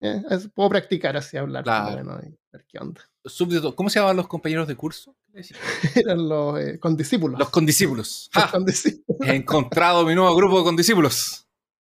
Eh, 0.00 0.22
es- 0.30 0.48
puedo 0.54 0.68
practicar 0.68 1.16
así 1.16 1.36
hablar. 1.36 1.64
Claro. 1.64 2.20
y 2.24 2.38
ver 2.52 2.64
qué 2.68 2.78
onda. 2.78 3.00
Súbdito, 3.24 3.74
¿Cómo 3.74 3.90
se 3.90 3.98
llamaban 3.98 4.16
los 4.16 4.28
compañeros 4.28 4.68
de 4.68 4.76
curso? 4.76 5.16
Eran 5.96 6.28
los 6.28 6.60
eh, 6.60 6.78
condiscípulos. 6.78 7.36
Los 7.36 7.50
condiscípulos. 7.50 8.30
Los 8.34 8.44
¡Ja! 8.44 8.50
condiscípulos, 8.52 9.28
He 9.28 9.34
encontrado 9.34 10.06
mi 10.06 10.14
nuevo 10.14 10.36
grupo 10.36 10.58
de 10.58 10.64
condiscípulos. 10.64 11.48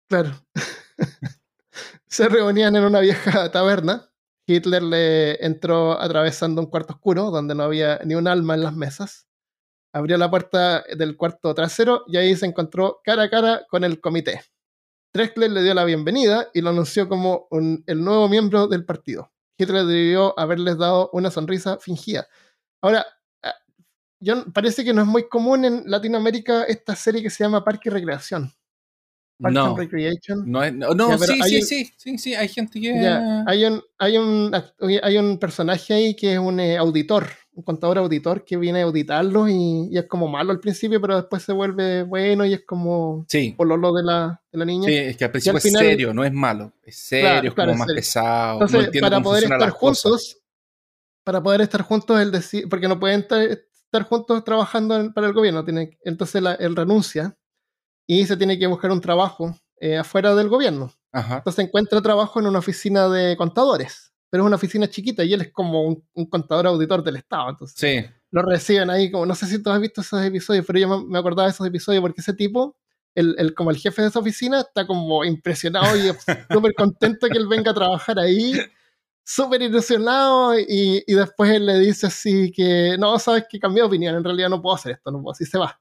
claro. 0.09 0.41
Se 2.07 2.29
reunían 2.29 2.77
en 2.77 2.85
una 2.85 3.01
vieja 3.01 3.51
taberna. 3.51 4.09
Hitler 4.47 4.83
le 4.83 5.45
entró 5.45 6.01
atravesando 6.01 6.61
un 6.61 6.69
cuarto 6.69 6.95
oscuro 6.95 7.31
donde 7.31 7.55
no 7.55 7.65
había 7.65 7.99
ni 8.05 8.15
un 8.15 8.29
alma 8.29 8.55
en 8.55 8.63
las 8.63 8.75
mesas. 8.75 9.27
Abrió 9.93 10.17
la 10.19 10.31
puerta 10.31 10.85
del 10.97 11.17
cuarto 11.17 11.55
trasero 11.55 12.05
y 12.07 12.17
ahí 12.17 12.37
se 12.37 12.47
encontró 12.47 13.01
cara 13.03 13.25
a 13.25 13.31
cara 13.31 13.67
con 13.69 13.83
el 13.83 14.01
comité. 14.01 14.43
Drexler 15.13 15.51
le 15.51 15.63
dio 15.63 15.75
la 15.75 15.85
bienvenida 15.85 16.49
y 16.53 16.61
lo 16.61 16.71
anunció 16.71 17.09
como 17.09 17.49
el 17.51 18.05
nuevo 18.05 18.29
miembro 18.29 18.69
del 18.69 18.85
partido. 18.85 19.33
Hitler 19.59 19.87
debió 19.87 20.39
haberles 20.39 20.77
dado 20.77 21.11
una 21.13 21.31
sonrisa 21.31 21.79
fingida. 21.79 22.29
Ahora, 22.83 23.07
ah, 23.43 23.55
yo, 24.21 24.45
parece 24.53 24.85
que 24.85 24.93
no 24.93 25.03
es 25.03 25.09
muy 25.09 25.29
común 25.29 25.65
en 25.65 25.85
Latinoamérica 25.87 26.65
esta 26.65 26.95
serie 26.95 27.23
que 27.23 27.31
se 27.31 27.45
llama 27.45 27.65
Parque 27.65 27.89
y 27.89 27.93
Recreación. 27.93 28.53
No, 29.39 29.67
and 29.67 29.79
Recreation. 29.79 30.51
no, 30.51 30.71
no, 30.95 31.19
sí, 31.19 31.41
sí, 31.43 31.57
un- 31.57 31.63
sí, 31.63 31.93
sí, 31.97 32.19
sí, 32.19 32.35
hay 32.35 32.49
gente 32.49 32.81
que... 32.81 32.93
Hay, 33.47 33.65
un, 33.67 33.83
hay, 33.99 34.17
un, 34.17 34.51
hay 35.03 35.19
un 35.19 35.39
personaje 35.39 35.93
ahí 35.93 36.17
que 36.17 36.33
es 36.35 36.39
un 36.39 36.59
eh, 36.59 36.79
auditor, 36.79 37.27
un 37.53 37.63
contador 37.63 37.99
auditor 37.99 38.45
que 38.45 38.57
viene 38.57 38.81
a 38.81 38.85
auditarlos 38.85 39.51
y, 39.51 39.89
y 39.91 39.99
es 39.99 40.07
como 40.07 40.27
malo 40.27 40.53
al 40.53 40.61
principio, 40.61 41.01
pero 41.03 41.17
después 41.17 41.43
se 41.43 41.53
vuelve 41.53 42.03
bueno 42.05 42.47
y 42.47 42.55
es 42.55 42.65
como 42.65 43.27
Sí, 43.29 43.55
pololo 43.57 43.93
de 43.93 44.03
la, 44.05 44.41
de 44.51 44.59
la 44.59 44.65
niña. 44.65 44.89
sí, 44.89 44.95
es 44.97 45.17
que 45.19 45.25
al 45.27 45.31
principio 45.31 45.57
al 45.57 45.63
final- 45.63 45.83
es 45.83 45.89
serio, 45.91 46.15
no 46.15 46.25
es 46.25 46.33
malo. 46.33 46.73
Es 46.83 46.97
serio, 46.97 47.29
Claro, 47.29 47.49
es 47.49 47.55
como 47.55 47.75
más 47.79 47.87
serio. 47.89 47.95
pesado. 48.01 48.53
Entonces, 48.63 49.01
para 49.03 49.21
poder 49.21 49.45
estar 49.45 49.59
cosas. 49.75 49.79
juntos, 50.03 50.39
para 51.25 51.43
poder 51.43 51.61
estar 51.61 51.83
juntos, 51.83 52.21
él 52.21 52.31
decide, 52.33 52.67
porque 52.69 52.89
no 52.89 52.99
pueden 52.99 53.21
estar, 53.21 53.43
estar 53.43 54.03
juntos 54.05 54.45
trabajando 54.45 54.97
en- 54.99 55.13
para 55.13 55.27
el 55.27 55.35
gobierno, 55.35 55.63
tiene, 55.65 55.99
entonces 56.05 56.41
la- 56.43 56.55
él 56.55 56.75
renuncia 56.75 57.37
y 58.07 58.25
se 58.27 58.37
tiene 58.37 58.59
que 58.59 58.67
buscar 58.67 58.91
un 58.91 59.01
trabajo 59.01 59.55
eh, 59.81 59.99
afuera 59.99 60.35
del 60.35 60.49
gobierno. 60.49 60.93
Ajá. 61.13 61.39
Entonces 61.39 61.65
encuentra 61.67 62.01
trabajo 62.03 62.41
en 62.41 62.47
una 62.47 62.59
oficina 62.59 63.09
de 63.09 63.37
contadores, 63.37 64.13
pero 64.31 64.43
es 64.43 64.47
una 64.47 64.57
oficina 64.57 64.89
chiquita 64.89 65.25
y 65.25 65.33
él 65.33 65.41
es 65.43 65.53
como 65.53 65.83
un, 65.83 66.05
un 66.15 66.27
contador 66.27 66.67
auditor 66.67 67.03
del 67.03 67.17
Estado. 67.17 67.51
Entonces 67.51 67.77
Sí, 67.79 68.05
lo 68.31 68.43
reciben 68.43 68.91
ahí, 68.91 69.11
como 69.11 69.27
no 69.27 69.35
sé 69.35 69.47
si 69.47 69.63
tú 69.63 69.71
has 69.71 69.81
visto 69.81 70.01
esos 70.01 70.23
episodios, 70.25 70.65
pero 70.67 70.79
yo 70.79 70.89
me, 70.89 71.07
me 71.07 71.19
acordaba 71.19 71.49
de 71.49 71.53
esos 71.53 71.67
episodios 71.67 72.01
porque 72.03 72.21
ese 72.21 72.35
tipo, 72.35 72.77
el, 73.15 73.35
el- 73.39 73.55
como 73.55 73.71
el 73.71 73.77
jefe 73.79 74.03
de 74.03 74.09
esa 74.09 74.19
oficina, 74.19 74.61
está 74.61 74.87
como 74.87 75.25
impresionado 75.25 75.97
y 75.97 76.03
súper 76.51 76.75
contento 76.75 77.29
que 77.29 77.39
él 77.39 77.47
venga 77.49 77.71
a 77.71 77.75
trabajar 77.75 78.19
ahí, 78.19 78.53
súper 79.25 79.63
ilusionado 79.63 80.59
y, 80.59 81.03
y 81.07 81.15
después 81.15 81.51
él 81.51 81.67
le 81.67 81.79
dice 81.79 82.07
así 82.07 82.53
que, 82.53 82.97
no, 82.99 83.19
sabes 83.19 83.45
que 83.49 83.59
cambié 83.59 83.83
de 83.83 83.89
opinión, 83.89 84.15
en 84.17 84.25
realidad 84.25 84.49
no 84.49 84.61
puedo 84.63 84.77
hacer 84.77 84.93
esto, 84.93 85.11
no 85.11 85.21
puedo, 85.23 85.33
así 85.33 85.45
se 85.45 85.59
va. 85.59 85.81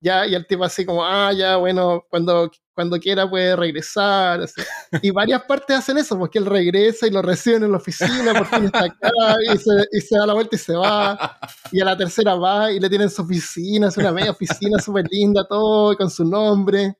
Ya, 0.00 0.26
y 0.26 0.34
el 0.34 0.46
tipo 0.46 0.64
así 0.64 0.84
como, 0.86 1.04
ah, 1.04 1.30
ya, 1.32 1.56
bueno, 1.56 2.06
cuando, 2.08 2.50
cuando 2.74 2.98
quiera 2.98 3.28
puede 3.28 3.54
regresar. 3.54 4.40
así. 4.40 4.62
Y 5.02 5.10
varias 5.10 5.42
partes 5.42 5.76
hacen 5.76 5.98
eso, 5.98 6.18
porque 6.18 6.38
él 6.38 6.46
regresa 6.46 7.06
y 7.06 7.10
lo 7.10 7.20
reciben 7.20 7.64
en 7.64 7.72
la 7.72 7.76
oficina, 7.76 8.32
por 8.32 8.46
fin 8.46 8.64
está 8.64 8.84
acá, 8.84 9.10
y 9.52 9.58
se, 9.58 9.70
y 9.92 10.00
se 10.00 10.16
da 10.18 10.26
la 10.26 10.32
vuelta 10.32 10.56
y 10.56 10.58
se 10.58 10.74
va. 10.74 11.38
Y 11.70 11.82
a 11.82 11.84
la 11.84 11.96
tercera 11.98 12.34
va 12.34 12.72
y 12.72 12.80
le 12.80 12.88
tienen 12.88 13.10
su 13.10 13.20
oficina, 13.22 13.88
es 13.88 13.96
una 13.98 14.10
media 14.10 14.30
oficina 14.30 14.78
súper 14.80 15.04
linda, 15.10 15.46
todo 15.46 15.94
con 15.98 16.08
su 16.10 16.24
nombre. 16.24 16.96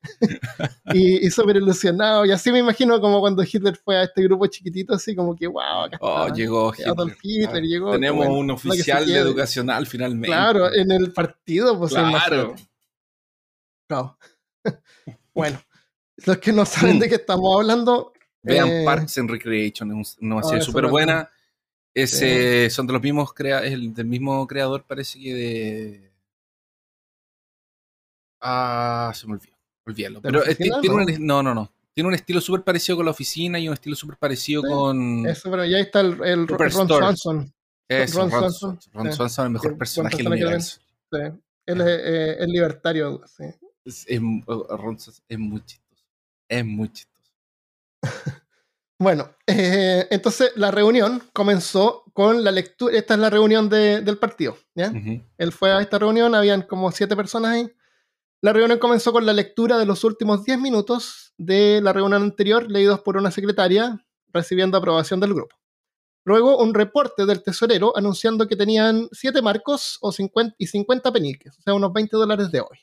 Y, 0.93 1.27
y 1.27 1.31
súper 1.31 1.57
ilusionado. 1.57 2.27
Y 2.27 2.33
así 2.33 2.53
me 2.53 2.59
imagino 2.59 3.01
como 3.01 3.21
cuando 3.21 3.43
Hitler 3.43 3.77
fue 3.83 3.97
a 3.97 4.03
este 4.03 4.23
grupo 4.25 4.47
chiquitito, 4.47 4.95
así 4.95 5.15
como 5.17 5.35
que, 5.35 5.47
wow, 5.47 5.85
acá 5.87 5.97
Oh, 6.03 6.25
está. 6.27 6.35
llegó 6.35 6.73
Hitler. 6.75 7.17
Hitler 7.23 7.63
llegó, 7.65 7.91
Tenemos 7.93 8.27
un 8.29 8.51
oficial 8.51 9.09
educacional 9.11 9.87
finalmente. 9.87 10.27
Claro, 10.29 10.71
en 10.75 10.91
el 10.91 11.13
partido, 11.13 11.79
pues 11.79 11.93
Claro. 11.93 12.55
Claro. 13.91 14.17
bueno, 15.35 15.61
los 16.27 16.39
que 16.39 16.53
no 16.53 16.65
saben 16.65 17.01
de 17.01 17.09
qué 17.09 17.17
estamos 17.17 17.57
hablando, 17.57 18.13
Vean 18.43 18.69
eh, 18.69 18.83
Parks 18.85 19.19
and 19.19 19.29
Recreation, 19.31 20.01
es 20.01 20.17
un- 20.21 20.31
una 20.31 20.41
Ah, 20.41 20.45
serie 20.45 20.63
súper 20.63 20.87
buena. 20.87 21.29
Ese, 21.93 22.71
Son 22.71 22.87
de 22.87 22.93
los 22.93 23.03
mismos 23.03 23.35
crea 23.35 23.65
es 23.65 23.73
el 23.73 23.93
del 23.93 24.07
mismo 24.07 24.47
creador, 24.47 24.85
parece 24.87 25.19
que 25.19 25.35
de. 25.35 26.13
Ah, 28.41 29.13
se 29.15 29.27
me 29.27 29.35
olvidó. 29.35 29.57
Olvídalo. 29.87 30.21
¿De 30.21 30.31
la 30.31 30.39
Pero 30.39 30.45
eh, 30.49 30.53
oficina? 30.53 30.81
tiene 30.81 30.95
No. 30.97 31.03
un, 31.03 31.27
no, 31.27 31.43
no, 31.43 31.55
no. 31.55 31.73
Tiene 31.93 32.09
un 32.09 32.15
estilo 32.15 32.41
súper 32.41 32.63
parecido 32.63 32.97
con 32.97 33.05
la 33.07 33.11
oficina 33.11 33.59
y 33.59 33.67
un 33.67 33.75
estilo 33.75 33.97
súper 33.97 34.17
parecido 34.17 34.63
Sí, 34.63 34.69
con. 34.69 35.27
eso, 35.27 35.51
pero 35.51 35.65
ya 35.65 35.79
está 35.81 36.01
el, 36.01 36.23
el 36.23 36.47
Ron. 36.47 36.71
Swanson. 36.71 37.53
Eso, 37.89 38.21
Ron 38.21 38.31
Ron, 38.31 38.41
Swanson. 38.41 38.81
Swanson. 38.81 38.93
Ron 38.95 39.07
Sí. 39.11 39.17
Swanson, 39.17 39.47
el 39.47 39.53
mejor 39.53 39.77
personaje 39.79 40.17
del 40.17 40.29
universo. 40.29 40.81
sí. 41.13 41.19
Él 41.67 41.81
es, 41.83 41.87
eh, 41.89 42.37
es 42.41 42.49
libertario, 42.49 43.21
sí. 43.27 43.45
Es, 43.85 44.05
es, 44.09 44.21
Ron 44.21 44.99
Swanson 44.99 45.25
es 45.29 45.39
muy 45.39 45.65
chistoso. 45.65 46.05
Es 46.49 46.65
muy 46.65 46.89
chistoso. 46.93 47.31
Bueno, 49.03 49.31
eh, 49.47 50.07
entonces 50.11 50.53
la 50.57 50.71
reunión 50.71 51.23
comenzó 51.33 52.05
con 52.13 52.45
la 52.45 52.51
lectura. 52.51 52.95
Esta 52.99 53.15
es 53.15 53.21
la 53.21 53.31
reunión 53.31 53.71
de- 53.71 54.03
del 54.03 54.19
partido. 54.19 54.59
¿ya? 54.75 54.91
Ujú. 54.91 55.23
Él 55.39 55.53
fue 55.53 55.73
a 55.73 55.81
esta 55.81 55.99
reunión, 55.99 56.35
habían 56.35 56.61
como 56.61 56.93
siete 56.93 57.17
personas 57.17 57.53
ahí. 57.53 57.73
La 58.43 58.53
reunión 58.53 58.79
comenzó 58.79 59.11
con 59.13 59.25
la 59.25 59.33
lectura 59.33 59.79
de 59.79 59.87
los 59.87 60.05
últimos 60.05 60.45
10 60.45 60.59
minutos 60.59 61.33
de 61.39 61.81
la 61.83 61.95
reunión 61.95 62.23
anterior, 62.23 62.71
leídos 62.71 63.01
por 63.01 63.17
una 63.17 63.31
secretaria, 63.31 64.05
recibiendo 64.35 64.77
aprobación 64.77 65.19
del 65.19 65.33
grupo. 65.33 65.57
Luego, 66.27 66.59
un 66.59 66.75
reporte 66.75 67.25
del 67.25 67.43
tesorero 67.43 67.97
anunciando 67.97 68.47
que 68.47 68.55
tenían 68.57 69.09
7 69.13 69.41
marcos 69.41 69.97
o 70.03 70.13
50 70.13 70.55
y 70.59 70.67
50 70.67 71.11
peniques, 71.11 71.59
o 71.59 71.63
sea, 71.63 71.73
unos 71.73 71.91
20 71.95 72.19
dólares 72.19 72.51
de 72.53 72.61
hoy. 72.61 72.79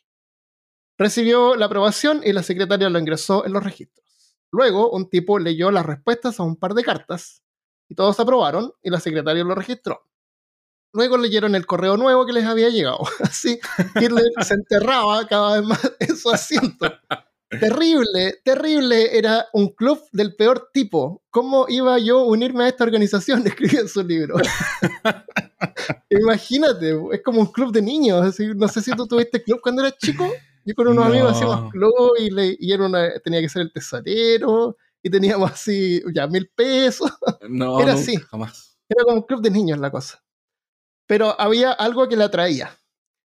Recibió 0.98 1.56
la 1.56 1.68
aprobación 1.68 2.22
y 2.24 2.34
la 2.34 2.44
secretaria 2.44 2.90
lo 2.90 3.00
ingresó 3.00 3.46
en 3.46 3.54
los 3.54 3.64
registros. 3.64 4.06
Luego, 4.52 4.90
un 4.92 5.10
tipo 5.10 5.40
leyó 5.40 5.72
las 5.72 5.86
respuestas 5.86 6.40
a 6.40 6.44
un 6.44 6.56
par 6.56 6.74
de 6.74 6.84
cartas 6.84 7.44
y 7.90 7.96
todos 7.96 8.20
aprobaron 8.20 8.74
y 8.82 8.90
la 8.90 9.00
secretaria 9.00 9.44
lo 9.44 9.56
registró. 9.56 10.08
Luego 10.94 11.18
leyeron 11.18 11.54
el 11.54 11.66
correo 11.66 11.98
nuevo 11.98 12.26
que 12.26 12.34
les 12.34 12.46
había 12.46 12.70
llegado. 12.70 13.00
Así, 13.22 13.60
Hitler 13.96 14.32
se 14.42 14.54
enterraba 14.54 15.28
cada 15.28 15.60
vez 15.60 15.68
más 15.68 15.92
en 16.00 16.18
su 16.18 16.30
asiento. 16.30 16.92
Terrible, 17.50 18.40
terrible. 18.44 19.18
Era 19.18 19.46
un 19.54 19.70
club 19.70 20.02
del 20.12 20.36
peor 20.36 20.70
tipo. 20.74 21.24
¿Cómo 21.30 21.66
iba 21.70 21.98
yo 22.00 22.20
a 22.20 22.26
unirme 22.26 22.66
a 22.66 22.68
esta 22.68 22.84
organización? 22.84 23.42
Escribió 23.48 23.82
en 23.82 23.90
su 23.90 24.04
libro. 24.04 24.36
Imagínate, 26.10 26.96
es 27.12 27.22
como 27.24 27.42
un 27.42 27.52
club 27.52 27.72
de 27.72 27.82
niños. 27.82 28.40
No 28.56 28.68
sé 28.68 28.82
si 28.82 28.92
tú 28.92 29.08
tuviste 29.08 29.44
club 29.44 29.60
cuando 29.62 29.82
eras 29.82 29.98
chico. 29.98 30.30
Yo 30.68 30.76
con 30.76 30.88
unos 30.90 31.06
No. 31.06 31.12
amigos 31.12 31.32
hacíamos 31.34 31.72
club 31.72 32.12
y, 32.20 32.30
le- 32.30 32.58
y 32.60 32.74
era 32.74 32.86
una- 32.86 33.20
tenía 33.24 33.40
que 33.42 33.48
ser 33.50 33.62
el 33.62 33.72
tesorero 33.72 34.76
y 35.02 35.10
teníamos 35.10 35.50
así 35.52 36.02
ya 36.14 36.28
mil 36.28 36.50
pesos. 36.54 37.10
No, 37.50 37.80
Era 37.80 37.94
nunca, 37.94 38.02
así. 38.02 38.18
jamás. 38.18 38.78
Era 38.90 39.04
como 39.06 39.18
un 39.18 39.24
club 39.24 39.42
de 39.42 39.50
niños 39.52 39.80
la 39.80 39.90
cosa. 39.92 40.22
Pero 41.08 41.40
había 41.40 41.72
algo 41.72 42.08
que 42.10 42.18
la 42.18 42.26
atraía. 42.26 42.78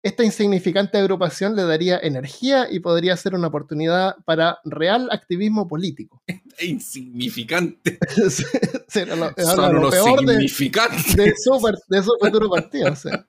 Esta 0.02 0.24
insignificante 0.24 0.96
agrupación 0.98 1.54
le 1.56 1.64
daría 1.64 1.98
energía 1.98 2.66
y 2.70 2.80
podría 2.80 3.16
ser 3.16 3.34
una 3.34 3.48
oportunidad 3.48 4.16
para 4.24 4.58
real 4.64 5.08
activismo 5.12 5.68
político. 5.68 6.22
Es 6.58 6.64
insignificante. 6.68 7.98
Era 8.94 9.14
lo, 9.16 9.32
Son 9.36 9.74
lo 9.80 9.90
peor 9.90 10.24
de, 10.24 10.36
de 10.38 10.48
su, 10.48 10.70
par- 11.62 11.78
de 11.88 12.02
su 12.02 12.10
futuro 12.20 12.50
partido. 12.50 12.92
o 12.92 12.96
sea. 12.96 13.28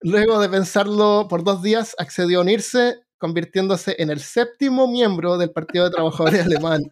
Luego 0.00 0.38
de 0.40 0.48
pensarlo 0.50 1.26
por 1.28 1.44
dos 1.44 1.62
días, 1.62 1.94
accedió 1.98 2.38
a 2.38 2.42
unirse, 2.42 3.03
convirtiéndose 3.24 3.96
en 3.98 4.10
el 4.10 4.20
séptimo 4.20 4.86
miembro 4.86 5.38
del 5.38 5.50
Partido 5.50 5.86
de 5.86 5.92
Trabajadores 5.92 6.42
Alemán. 6.44 6.82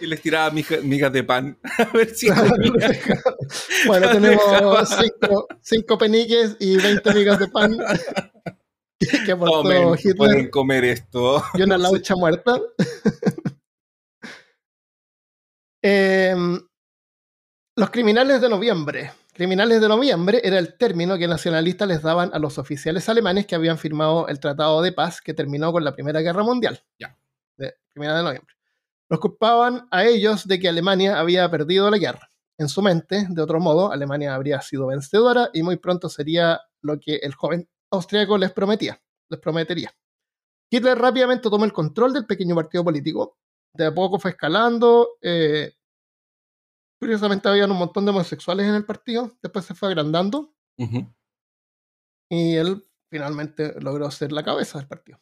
Y 0.00 0.06
les 0.06 0.20
tiraba 0.20 0.50
miga- 0.50 0.80
migas 0.82 1.12
de 1.12 1.22
pan. 1.22 1.56
A 1.78 1.84
ver 1.96 2.12
si 2.12 2.26
bueno, 3.86 4.10
tenemos 4.10 4.42
cinco, 5.00 5.46
cinco 5.62 5.96
peniques 5.96 6.56
y 6.58 6.76
20 6.76 7.14
migas 7.14 7.38
de 7.38 7.46
pan 7.46 7.78
que, 8.98 9.30
aportó 9.30 9.62
comen, 9.62 9.94
Hitler 9.94 10.16
pueden 10.16 10.50
comer 10.50 10.84
esto. 10.86 11.40
y 11.54 11.62
una 11.62 11.78
laucha 11.78 12.16
muerta. 12.16 12.58
Em, 15.82 16.60
los 17.76 17.90
criminales 17.90 18.40
de 18.40 18.48
noviembre. 18.48 19.12
Criminales 19.36 19.82
de 19.82 19.88
noviembre 19.88 20.40
era 20.42 20.58
el 20.58 20.78
término 20.78 21.18
que 21.18 21.28
nacionalistas 21.28 21.86
les 21.86 22.00
daban 22.00 22.30
a 22.32 22.38
los 22.38 22.56
oficiales 22.56 23.06
alemanes 23.10 23.46
que 23.46 23.54
habían 23.54 23.76
firmado 23.76 24.28
el 24.28 24.40
Tratado 24.40 24.80
de 24.80 24.92
Paz 24.92 25.20
que 25.20 25.34
terminó 25.34 25.72
con 25.72 25.84
la 25.84 25.92
Primera 25.92 26.22
Guerra 26.22 26.42
Mundial. 26.42 26.82
Ya. 26.98 27.18
De 27.58 27.74
criminales 27.92 28.20
de 28.20 28.24
noviembre. 28.24 28.54
Los 29.10 29.20
culpaban 29.20 29.88
a 29.90 30.06
ellos 30.06 30.48
de 30.48 30.58
que 30.58 30.70
Alemania 30.70 31.20
había 31.20 31.50
perdido 31.50 31.90
la 31.90 31.98
guerra. 31.98 32.30
En 32.56 32.70
su 32.70 32.80
mente, 32.80 33.26
de 33.28 33.42
otro 33.42 33.60
modo, 33.60 33.92
Alemania 33.92 34.34
habría 34.34 34.62
sido 34.62 34.86
vencedora 34.86 35.50
y 35.52 35.62
muy 35.62 35.76
pronto 35.76 36.08
sería 36.08 36.62
lo 36.80 36.98
que 36.98 37.16
el 37.16 37.34
joven 37.34 37.68
austríaco 37.90 38.38
les 38.38 38.52
prometía, 38.52 39.02
les 39.28 39.38
prometería. 39.38 39.92
Hitler 40.70 40.96
rápidamente 40.96 41.50
tomó 41.50 41.66
el 41.66 41.74
control 41.74 42.14
del 42.14 42.24
pequeño 42.24 42.54
partido 42.54 42.82
político. 42.82 43.36
De 43.74 43.84
a 43.84 43.94
poco 43.94 44.18
fue 44.18 44.30
escalando. 44.30 45.18
eh, 45.20 45.74
curiosamente, 46.98 47.48
habían 47.48 47.70
un 47.70 47.78
montón 47.78 48.04
de 48.04 48.10
homosexuales 48.10 48.66
en 48.66 48.74
el 48.74 48.84
partido. 48.84 49.32
Después 49.42 49.64
se 49.64 49.74
fue 49.74 49.88
agrandando. 49.88 50.54
Ujú. 50.78 51.12
Y 52.30 52.56
él 52.56 52.84
finalmente 53.10 53.74
logró 53.80 54.10
ser 54.10 54.32
la 54.32 54.42
cabeza 54.42 54.78
del 54.78 54.88
partido. 54.88 55.20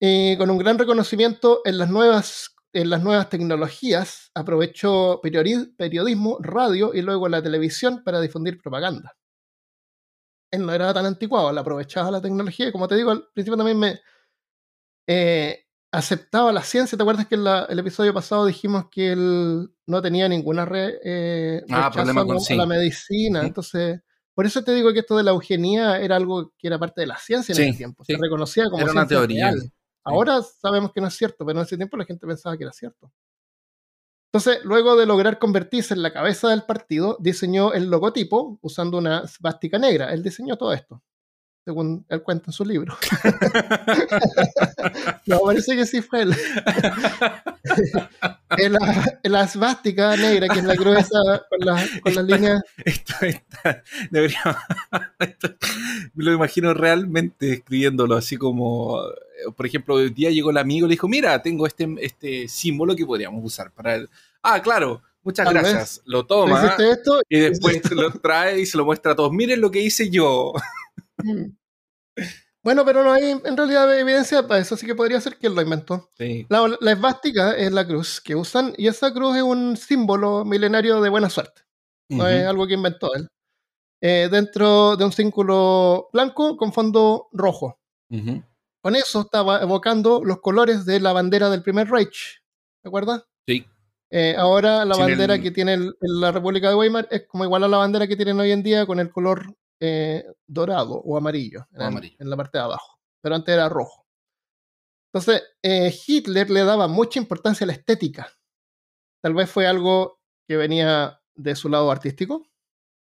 Y 0.00 0.36
con 0.38 0.50
un 0.50 0.58
gran 0.58 0.78
reconocimiento 0.78 1.62
en 1.64 1.78
las 1.78 1.90
nuevas, 1.90 2.54
en 2.72 2.90
las 2.90 3.02
nuevas 3.02 3.30
tecnologías, 3.30 4.30
aprovechó 4.34 5.20
periodi- 5.22 5.74
periodismo, 5.76 6.38
radio 6.40 6.94
y 6.94 7.02
luego 7.02 7.28
la 7.28 7.42
televisión 7.42 8.02
para 8.04 8.20
difundir 8.20 8.58
propaganda. 8.60 9.16
Él 10.52 10.64
no 10.64 10.72
era 10.72 10.92
tan 10.94 11.06
anticuado, 11.06 11.50
él 11.50 11.58
aprovechaba 11.58 12.10
la 12.10 12.20
tecnología 12.22 12.68
y 12.68 12.72
como 12.72 12.88
te 12.88 12.94
digo, 12.96 13.10
al 13.10 13.26
principio 13.34 13.56
también 13.56 13.78
me 13.78 14.00
eh, 15.08 15.65
aceptaba 15.96 16.52
la 16.52 16.62
ciencia. 16.62 16.96
¿Te 16.96 17.02
acuerdas 17.02 17.26
que 17.26 17.34
en 17.36 17.44
la- 17.44 17.64
el 17.68 17.78
episodio 17.78 18.12
pasado 18.14 18.44
dijimos 18.46 18.86
que 18.90 19.12
él 19.12 19.70
no 19.86 20.02
tenía 20.02 20.28
ninguna 20.28 20.64
re- 20.64 20.98
eh, 21.04 21.64
Ah, 21.70 21.90
problema 21.92 22.24
con- 22.24 22.34
la- 22.36 22.40
sí. 22.40 22.54
a 22.54 22.56
la 22.56 22.66
medicina? 22.66 23.40
Entonces, 23.42 24.00
por 24.34 24.44
eso 24.46 24.62
te 24.62 24.74
digo 24.74 24.92
que 24.92 25.00
esto 25.00 25.16
de 25.16 25.22
la 25.22 25.30
eugenía 25.30 25.98
era 26.00 26.16
algo 26.16 26.52
que 26.58 26.66
era 26.68 26.78
parte 26.78 27.00
de 27.00 27.06
la 27.06 27.16
ciencia 27.18 27.52
en 27.52 27.56
Sí, 27.56 27.62
ese 27.68 27.76
tiempo. 27.78 28.04
Se 28.04 28.16
reconocía 28.16 28.64
como 28.70 28.82
Era 28.82 28.92
una 28.92 29.06
teoría. 29.06 29.50
real. 29.50 29.72
Ahora 30.04 30.40
sabemos 30.42 30.92
que 30.92 31.00
no 31.00 31.08
es 31.08 31.14
cierto, 31.14 31.44
pero 31.44 31.58
en 31.58 31.64
ese 31.64 31.76
tiempo 31.76 31.96
la 31.96 32.04
gente 32.04 32.26
pensaba 32.26 32.56
que 32.56 32.62
era 32.64 32.72
cierto. 32.72 33.10
Entonces, 34.32 34.62
luego 34.64 34.96
de 34.96 35.06
lograr 35.06 35.38
convertirse 35.38 35.94
en 35.94 36.02
la 36.02 36.12
cabeza 36.12 36.48
del 36.50 36.62
partido, 36.64 37.16
diseñó 37.20 37.72
el 37.72 37.86
logotipo 37.88 38.58
usando 38.60 38.98
una 38.98 39.26
svástica 39.26 39.78
negra. 39.78 40.12
Él 40.12 40.22
diseñó 40.22 40.56
todo 40.58 40.72
esto, 40.74 41.02
según 41.66 42.06
él 42.08 42.22
cuenta 42.22 42.46
en 42.46 42.52
su 42.52 42.64
libro. 42.64 42.96
no, 45.26 45.40
parece 45.40 45.76
que 45.76 45.84
sí 45.84 46.00
fue 46.00 46.22
él. 46.22 46.34
En 48.58 48.72
la, 48.72 49.18
la 49.24 49.48
svástica 49.48 50.16
negra, 50.16 50.48
que 50.48 50.60
es 50.60 50.64
la 50.64 50.76
gruesa 50.76 51.18
con, 51.50 51.58
la- 51.60 51.84
con 52.00 52.14
las 52.14 52.24
líneas. 52.24 52.62
Esto 52.84 53.14
está. 53.22 53.82
Debería. 54.10 54.38
esto- 55.18 55.48
me 56.14 56.24
lo 56.24 56.32
imagino 56.32 56.72
realmente 56.72 57.52
escribiéndolo 57.54 58.14
así 58.16 58.36
como. 58.36 59.00
eh, 59.02 59.50
Por 59.54 59.66
ejemplo, 59.66 59.96
hoy 59.96 60.10
día 60.10 60.30
llegó 60.30 60.50
el 60.50 60.58
amigo 60.58 60.86
y 60.86 60.90
le 60.90 60.94
dijo: 60.94 61.08
Mira, 61.08 61.42
tengo 61.42 61.66
este, 61.66 61.86
este 62.00 62.48
símbolo 62.48 62.94
que 62.96 63.04
podríamos 63.04 63.44
usar 63.44 63.70
para 63.72 63.96
el. 63.96 64.08
Ah, 64.42 64.62
claro, 64.62 65.02
muchas 65.22 65.44
Tal 65.44 65.54
gracias. 65.54 66.00
Lo 66.06 66.22
¿Tú 66.22 66.28
toma 66.28 66.76
esto? 66.78 67.20
y 67.28 67.40
después 67.40 67.90
lo 67.90 68.10
trae 68.12 68.60
y 68.60 68.66
se 68.66 68.78
lo 68.78 68.84
muestra 68.86 69.12
a 69.12 69.16
todos. 69.16 69.32
Miren 69.32 69.60
lo 69.60 69.70
que 69.72 69.80
hice 69.82 70.08
yo. 70.08 70.52
Bueno, 72.62 72.84
pero 72.84 73.04
no 73.04 73.12
hay 73.12 73.30
en 73.30 73.56
realidad 73.56 73.96
evidencia 73.98 74.46
para 74.46 74.60
eso, 74.60 74.74
así 74.74 74.86
que 74.86 74.94
podría 74.94 75.20
ser 75.20 75.36
que 75.36 75.46
él 75.46 75.54
lo 75.54 75.62
inventó. 75.62 76.10
Sí. 76.18 76.46
La, 76.48 76.66
la 76.80 76.92
esvástica 76.92 77.56
es 77.56 77.70
la 77.72 77.86
cruz 77.86 78.20
que 78.20 78.34
usan 78.34 78.74
y 78.76 78.88
esa 78.88 79.12
cruz 79.12 79.36
es 79.36 79.42
un 79.42 79.76
símbolo 79.76 80.44
milenario 80.44 81.00
de 81.00 81.08
buena 81.08 81.30
suerte. 81.30 81.62
No 82.08 82.26
es 82.28 82.44
algo 82.46 82.66
que 82.66 82.74
inventó 82.74 83.14
él. 83.14 83.28
Eh, 84.00 84.28
dentro 84.30 84.96
de 84.96 85.04
un 85.04 85.12
círculo 85.12 86.08
blanco 86.12 86.56
con 86.56 86.72
fondo 86.72 87.28
rojo. 87.32 87.78
Con 88.82 88.94
eso 88.96 89.22
estaba 89.22 89.60
evocando 89.62 90.22
los 90.24 90.40
colores 90.40 90.84
de 90.84 91.00
la 91.00 91.12
bandera 91.12 91.50
del 91.50 91.62
primer 91.62 91.88
Reich. 91.88 92.42
¿Te 92.82 92.88
acuerdas? 92.88 93.24
Sí. 93.46 93.64
Eh, 94.10 94.34
ahora 94.38 94.84
la 94.84 94.94
Sin 94.94 95.04
bandera 95.04 95.34
el- 95.34 95.42
que 95.42 95.50
tiene 95.50 95.74
el- 95.74 95.96
la 96.00 96.30
República 96.30 96.68
de 96.68 96.76
Weimar 96.76 97.08
es 97.10 97.26
como 97.26 97.44
igual 97.44 97.64
a 97.64 97.68
la 97.68 97.78
bandera 97.78 98.06
que 98.06 98.14
tienen 98.16 98.38
hoy 98.38 98.52
en 98.52 98.62
día 98.62 98.86
con 98.86 99.00
el 99.00 99.10
color 99.10 99.52
eh, 99.80 100.24
dorado 100.46 100.94
o 100.94 101.16
amarillo, 101.16 101.66
en, 101.72 101.76
O 101.78 101.80
el- 101.82 101.86
amarillo. 101.88 102.16
en 102.18 102.30
la 102.30 102.36
parte 102.36 102.58
de 102.58 102.64
abajo. 102.64 102.98
Pero 103.22 103.34
antes 103.34 103.52
era 103.54 103.68
rojo. 103.68 104.06
Entonces, 105.12 105.42
eh, 105.62 105.94
Hitler 106.06 106.50
le 106.50 106.64
daba 106.64 106.88
mucha 106.88 107.18
importancia 107.18 107.64
a 107.64 107.68
la 107.68 107.72
estética. 107.72 108.28
Tal 109.22 109.34
vez 109.34 109.50
fue 109.50 109.66
algo 109.66 110.20
que 110.48 110.56
venía 110.56 111.20
de 111.34 111.56
su 111.56 111.68
lado 111.68 111.90
artístico, 111.90 112.46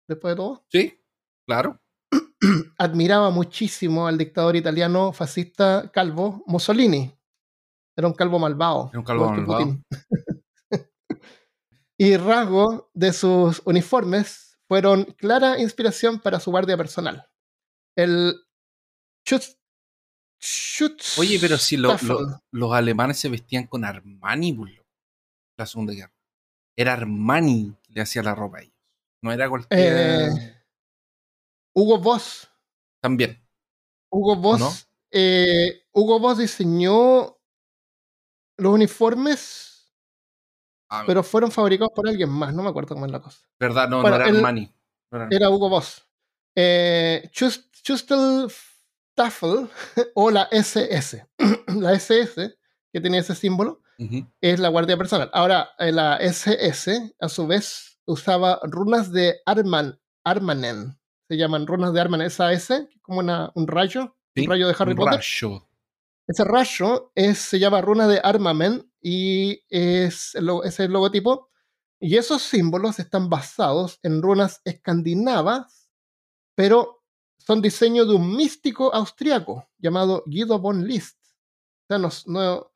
después 0.08 0.34
de 0.34 0.36
todo. 0.38 0.66
Sí, 0.70 1.00
claro. 1.48 1.82
Admiraba 2.78 3.30
muchísimo 3.32 4.08
al 4.08 4.18
dictador 4.18 4.56
italiano 4.56 5.12
fascista 5.14 5.90
calvo 5.92 6.44
Mussolini. 6.48 7.12
Era 7.98 8.08
un 8.08 8.14
calvo 8.14 8.38
malvado. 8.40 8.90
Era 8.92 9.00
un 9.00 9.06
calvo 9.06 9.30
malvado. 9.32 9.78
Y 11.98 12.18
rasgos 12.18 12.84
de 12.94 13.14
sus 13.14 13.62
uniformes 13.66 14.45
fueron 14.68 15.06
clara 15.06 15.60
inspiración 15.60 16.20
para 16.20 16.40
su 16.40 16.52
guardia 16.52 16.78
personal. 16.78 17.30
El 17.98 18.36
Schutz, 19.28 19.58
Schutz 20.42 21.18
Oye, 21.18 21.38
pero 21.40 21.58
si 21.58 21.78
lo- 21.78 21.90
lo- 21.90 21.98
Staffel. 21.98 22.18
los 22.52 22.74
alemanes 22.74 23.18
se 23.20 23.30
vestían 23.30 23.68
con 23.68 23.86
Armani, 23.86 24.54
pues, 24.54 24.74
loco, 24.76 24.90
la 25.58 25.66
Segunda 25.66 25.94
Guerra. 25.94 26.14
Era 26.78 26.94
Armani 26.94 27.76
que 27.84 27.94
le 27.94 28.02
hacía 28.02 28.22
la 28.24 28.36
ropa 28.36 28.58
a 28.58 28.62
ellos. 28.62 28.76
No 29.24 29.32
era 29.32 29.50
cualquier. 29.50 29.80
Eh, 29.80 30.64
Hugo 31.74 32.00
Boss. 32.00 32.50
También. 33.02 33.42
Hugo 34.12 34.36
Boss. 34.36 34.60
no? 34.60 34.72
eh, 35.12 35.84
Hugo 35.94 36.20
Boss 36.20 36.38
diseñó 36.40 37.38
los 38.58 38.74
uniformes, 38.74 39.75
Ah, 40.90 41.04
pero 41.08 41.24
fueron 41.24 41.52
fabricados 41.52 41.92
por 41.96 42.08
alguien 42.08 42.30
más. 42.30 42.54
No 42.54 42.64
me 42.64 42.70
acuerdo 42.70 42.96
cómo 42.96 43.06
es 43.06 43.12
la 43.12 43.22
cosa. 43.22 43.40
verdad, 43.60 43.90
no, 43.90 44.02
bueno, 44.02 44.18
no 44.18 44.24
era 44.24 44.30
el- 44.32 44.38
Armani. 44.38 44.72
No 45.12 45.18
era- 45.18 45.28
Era 45.32 45.50
Hugo 45.50 45.70
Boss. 45.70 46.06
Eh, 46.56 47.30
Schustel 47.34 48.48
Staffel 49.12 49.70
o 50.16 50.32
la 50.32 50.48
SS. 50.52 51.26
la 51.68 51.94
SS, 51.94 52.58
que 52.94 53.02
tenía 53.02 53.20
ese 53.22 53.36
símbolo, 53.36 53.82
Ujú. 54.00 54.28
es 54.42 54.60
la 54.60 54.70
guardia 54.70 54.98
personal. 54.98 55.30
Ahora, 55.34 55.70
eh, 55.80 55.92
la 55.92 56.18
SS, 56.18 57.16
a 57.20 57.30
su 57.30 57.48
vez, 57.48 58.00
usaba 58.06 58.60
runas 58.64 59.12
de 59.12 59.40
Arman, 59.46 60.00
Armanen. 60.24 60.98
Se 61.28 61.38
llaman 61.38 61.66
runas 61.66 61.92
de 61.94 62.02
Armanen. 62.02 62.28
Esa 62.28 62.52
S, 62.52 62.88
como 63.02 63.20
una- 63.20 63.52
un 63.56 63.68
rayo, 63.68 64.16
Sí, 64.36 64.44
un 64.44 64.50
rayo 64.52 64.68
de 64.68 64.76
Harry 64.78 64.92
un 64.92 64.98
Potter. 64.98 65.16
rayo. 65.20 65.68
Ese 66.28 66.44
rayo 66.44 67.12
es, 67.16 67.38
se 67.40 67.60
llama 67.60 67.82
runa 67.82 68.08
de 68.08 68.20
Armamen 68.24 68.92
y 69.08 69.64
es 69.70 70.34
el, 70.34 70.48
logotipo. 70.92 71.52
Y 72.00 72.18
esos 72.18 72.42
símbolos 72.42 72.98
están 72.98 73.30
basados 73.30 74.00
en 74.02 74.20
runas 74.20 74.62
escandinavas, 74.66 75.92
pero 76.56 77.04
son 77.38 77.62
diseños 77.62 78.08
de 78.08 78.16
un 78.16 78.36
místico 78.36 78.92
austriaco 78.96 79.70
llamado 79.78 80.24
Guido 80.26 80.58
von 80.58 80.88
List. 80.88 81.20
O 81.24 81.88
sea, 81.88 82.00
no, 82.00 82.10
no- 82.26 82.72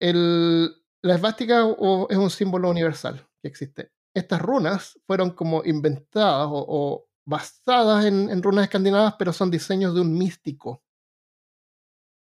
el, 0.00 0.70
la 1.02 1.16
esvástica 1.16 1.66
es 2.08 2.16
un 2.16 2.30
símbolo 2.30 2.70
universal 2.70 3.26
que 3.42 3.48
existe. 3.48 3.90
Estas 4.14 4.40
runas 4.40 4.96
fueron 5.08 5.30
como 5.32 5.64
inventadas 5.64 6.46
o, 6.48 6.64
o 6.68 7.08
basadas 7.24 8.04
en, 8.04 8.30
en 8.30 8.44
runas 8.44 8.66
escandinavas, 8.66 9.16
pero 9.18 9.32
son 9.32 9.50
diseños 9.50 9.92
de 9.92 10.02
un 10.02 10.16
místico. 10.16 10.84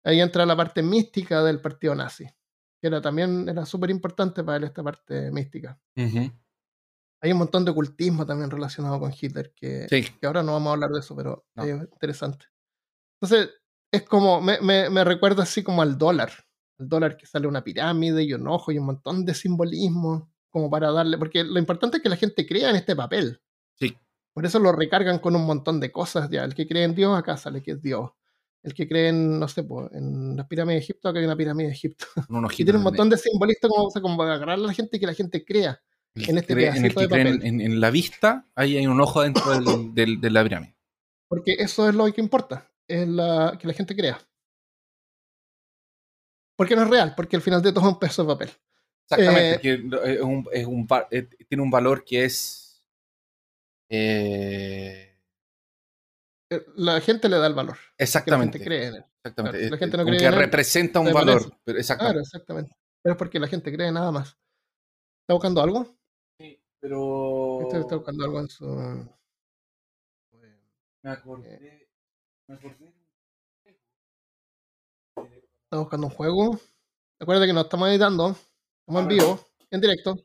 Ahí 0.06 0.22
entra 0.22 0.46
la 0.46 0.56
parte 0.56 0.82
mística 0.82 1.44
del 1.44 1.60
partido 1.60 1.96
nazi, 1.96 2.30
que 2.84 2.88
era 2.88 3.00
también 3.02 3.48
era 3.48 3.66
súper 3.66 3.90
importante 3.92 4.44
para 4.44 4.58
él 4.58 4.66
esta 4.66 4.84
parte 4.84 5.32
mística. 5.32 5.80
Hay 5.96 7.32
un 7.32 7.38
montón 7.38 7.64
de 7.64 7.72
ocultismo 7.72 8.26
también 8.26 8.52
relacionado 8.52 9.00
con 9.00 9.14
Hitler, 9.18 9.54
que, 9.56 9.88
Sí. 9.90 10.04
que 10.20 10.28
ahora 10.28 10.44
no 10.44 10.52
vamos 10.52 10.68
a 10.70 10.74
hablar 10.74 10.90
de 10.90 11.00
eso, 11.00 11.16
pero 11.16 11.46
No. 11.56 11.64
es 11.64 11.82
interesante. 11.94 12.48
Entonces, 13.22 13.52
es 13.90 14.04
como, 14.04 14.42
me, 14.42 14.60
me, 14.60 14.90
me 14.90 15.06
recuerda 15.06 15.44
así 15.44 15.64
como 15.64 15.82
al 15.82 15.98
dólar. 15.98 16.34
El 16.78 16.90
dólar 16.90 17.16
que 17.16 17.26
sale 17.26 17.48
una 17.48 17.64
pirámide 17.64 18.22
y 18.24 18.34
un 18.34 18.46
ojo 18.50 18.74
y 18.74 18.78
un 18.80 18.86
montón 18.88 19.24
de 19.24 19.34
simbolismo, 19.34 20.30
como 20.50 20.70
para 20.70 20.92
darle, 20.92 21.18
porque 21.18 21.46
lo 21.46 21.58
importante 21.60 21.98
es 21.98 22.04
que 22.04 22.10
la 22.10 22.18
gente 22.18 22.46
crea 22.46 22.70
en 22.70 22.76
este 22.76 22.98
papel. 22.98 23.42
Sí. 23.80 23.98
Por 24.34 24.46
eso 24.46 24.60
lo 24.60 24.74
recargan 24.74 25.20
con 25.20 25.38
un 25.38 25.46
montón 25.46 25.80
de 25.80 25.90
cosas 25.90 26.30
ya. 26.30 26.44
El 26.44 26.54
que 26.54 26.68
cree 26.68 26.84
en 26.84 26.96
Dios, 26.96 27.18
acá 27.18 27.38
sale 27.38 27.62
que 27.64 27.72
es 27.72 27.82
Dios. 27.82 28.12
El 28.64 28.74
que 28.74 28.88
cree 28.88 29.10
en, 29.10 29.40
no 29.40 29.48
sé, 29.48 29.64
pues, 29.64 29.92
en 29.94 30.38
las 30.38 30.48
pirámides 30.48 30.80
de 30.80 30.84
Egipto, 30.86 31.10
acá 31.10 31.20
hay 31.20 31.26
una 31.26 31.36
pirámide 31.36 31.68
de 31.68 31.74
Egipto. 31.74 32.06
Un 32.30 32.46
Y 32.52 32.56
tiene 32.64 32.78
un 32.78 32.84
montón 32.84 33.10
de 33.10 33.18
simbolistas 33.18 33.70
como, 33.70 33.86
o 33.88 33.92
sea, 33.92 34.02
como 34.02 34.16
para 34.18 34.36
agarrar 34.36 34.58
a 34.58 34.62
la 34.62 34.74
gente 34.74 34.98
y 34.98 35.00
que 35.02 35.06
la 35.06 35.14
gente 35.14 35.44
crea. 35.44 35.82
El 36.16 36.30
en 36.30 36.38
este 36.38 36.54
cree- 36.54 36.68
en 36.76 36.86
el 36.86 36.94
pedacito 36.94 37.00
que 37.00 37.06
de 37.08 37.10
creen 37.24 37.38
papel. 37.38 37.48
en, 37.48 37.62
en 37.62 37.82
la 37.82 37.90
vista, 37.90 38.48
ahí 38.56 38.78
hay 38.78 38.88
un 38.88 39.02
ojo 39.02 39.22
dentro 39.22 39.52
del- 39.52 39.94
del- 39.94 40.22
de 40.22 40.30
la 40.30 40.44
pirámide. 40.44 40.76
Porque 41.28 41.54
eso 41.60 41.90
es 41.90 41.96
lo 41.96 42.12
que 42.14 42.22
importa, 42.22 42.72
es 42.88 43.08
la, 43.08 43.58
que 43.60 43.68
la 43.68 43.74
gente 43.74 43.96
crea. 43.96 44.18
Porque 46.56 46.76
no 46.76 46.84
es 46.84 46.90
real, 46.90 47.14
porque 47.18 47.36
al 47.36 47.42
final 47.42 47.62
de 47.62 47.72
todo 47.74 47.86
es 47.88 47.94
un 47.94 48.00
peso 48.00 48.24
de 48.24 48.28
papel. 48.28 48.50
Exactamente, 49.10 49.56
Eh, 49.56 49.60
que 49.60 50.14
es 50.14 50.22
un, 50.22 50.48
es 50.54 50.66
un 50.66 50.86
va- 50.86 51.08
eh, 51.12 51.28
tiene 51.50 51.64
un 51.64 51.72
valor 51.72 52.06
que 52.06 52.26
es. 52.26 52.84
Eh, 53.90 55.13
La 56.76 57.02
gente 57.02 57.30
le 57.30 57.38
da 57.38 57.48
el 57.48 57.54
valor. 57.54 57.78
La 57.98 58.04
exactamente. 58.04 58.60
gente 58.60 58.66
cree 58.66 58.88
en 58.88 58.96
él. 58.96 59.06
exactamente. 59.18 59.58
Claro, 59.58 59.70
la 59.70 59.76
eh, 59.76 59.80
gente 59.80 59.98
no 59.98 60.06
cree 60.06 60.18
que 60.18 60.26
en 60.26 60.34
él, 60.34 60.40
representa 60.40 61.00
un 61.00 61.14
valor. 61.14 61.42
pero 61.64 61.64
Claro, 61.64 61.80
exactamente. 61.80 62.22
exactamente. 62.22 62.76
Pero 63.02 63.14
es 63.14 63.18
porque 63.18 63.40
la 63.40 63.48
gente 63.48 63.74
cree 63.74 63.92
nada 63.92 64.12
más. 64.12 64.38
¿Está 65.24 65.34
buscando 65.34 65.62
algo? 65.62 65.88
Sí, 66.38 66.62
pero. 66.80 67.62
Este 67.62 67.80
está 67.80 67.96
buscando 67.96 68.26
algo 68.26 68.40
en 68.40 68.50
su. 68.50 68.66
Me 71.04 71.12
acordé. 71.12 71.90
Me 72.48 72.56
acordé. 72.56 72.94
Está 75.16 75.78
buscando 75.78 76.08
un 76.08 76.14
juego. 76.14 76.60
Recuerda 77.20 77.46
que 77.46 77.54
no 77.54 77.62
estamos 77.62 77.90
editando. 77.90 78.36
Estamos 78.80 79.02
en 79.02 79.08
vivo, 79.08 79.40
en 79.72 79.82
directo. 79.82 80.16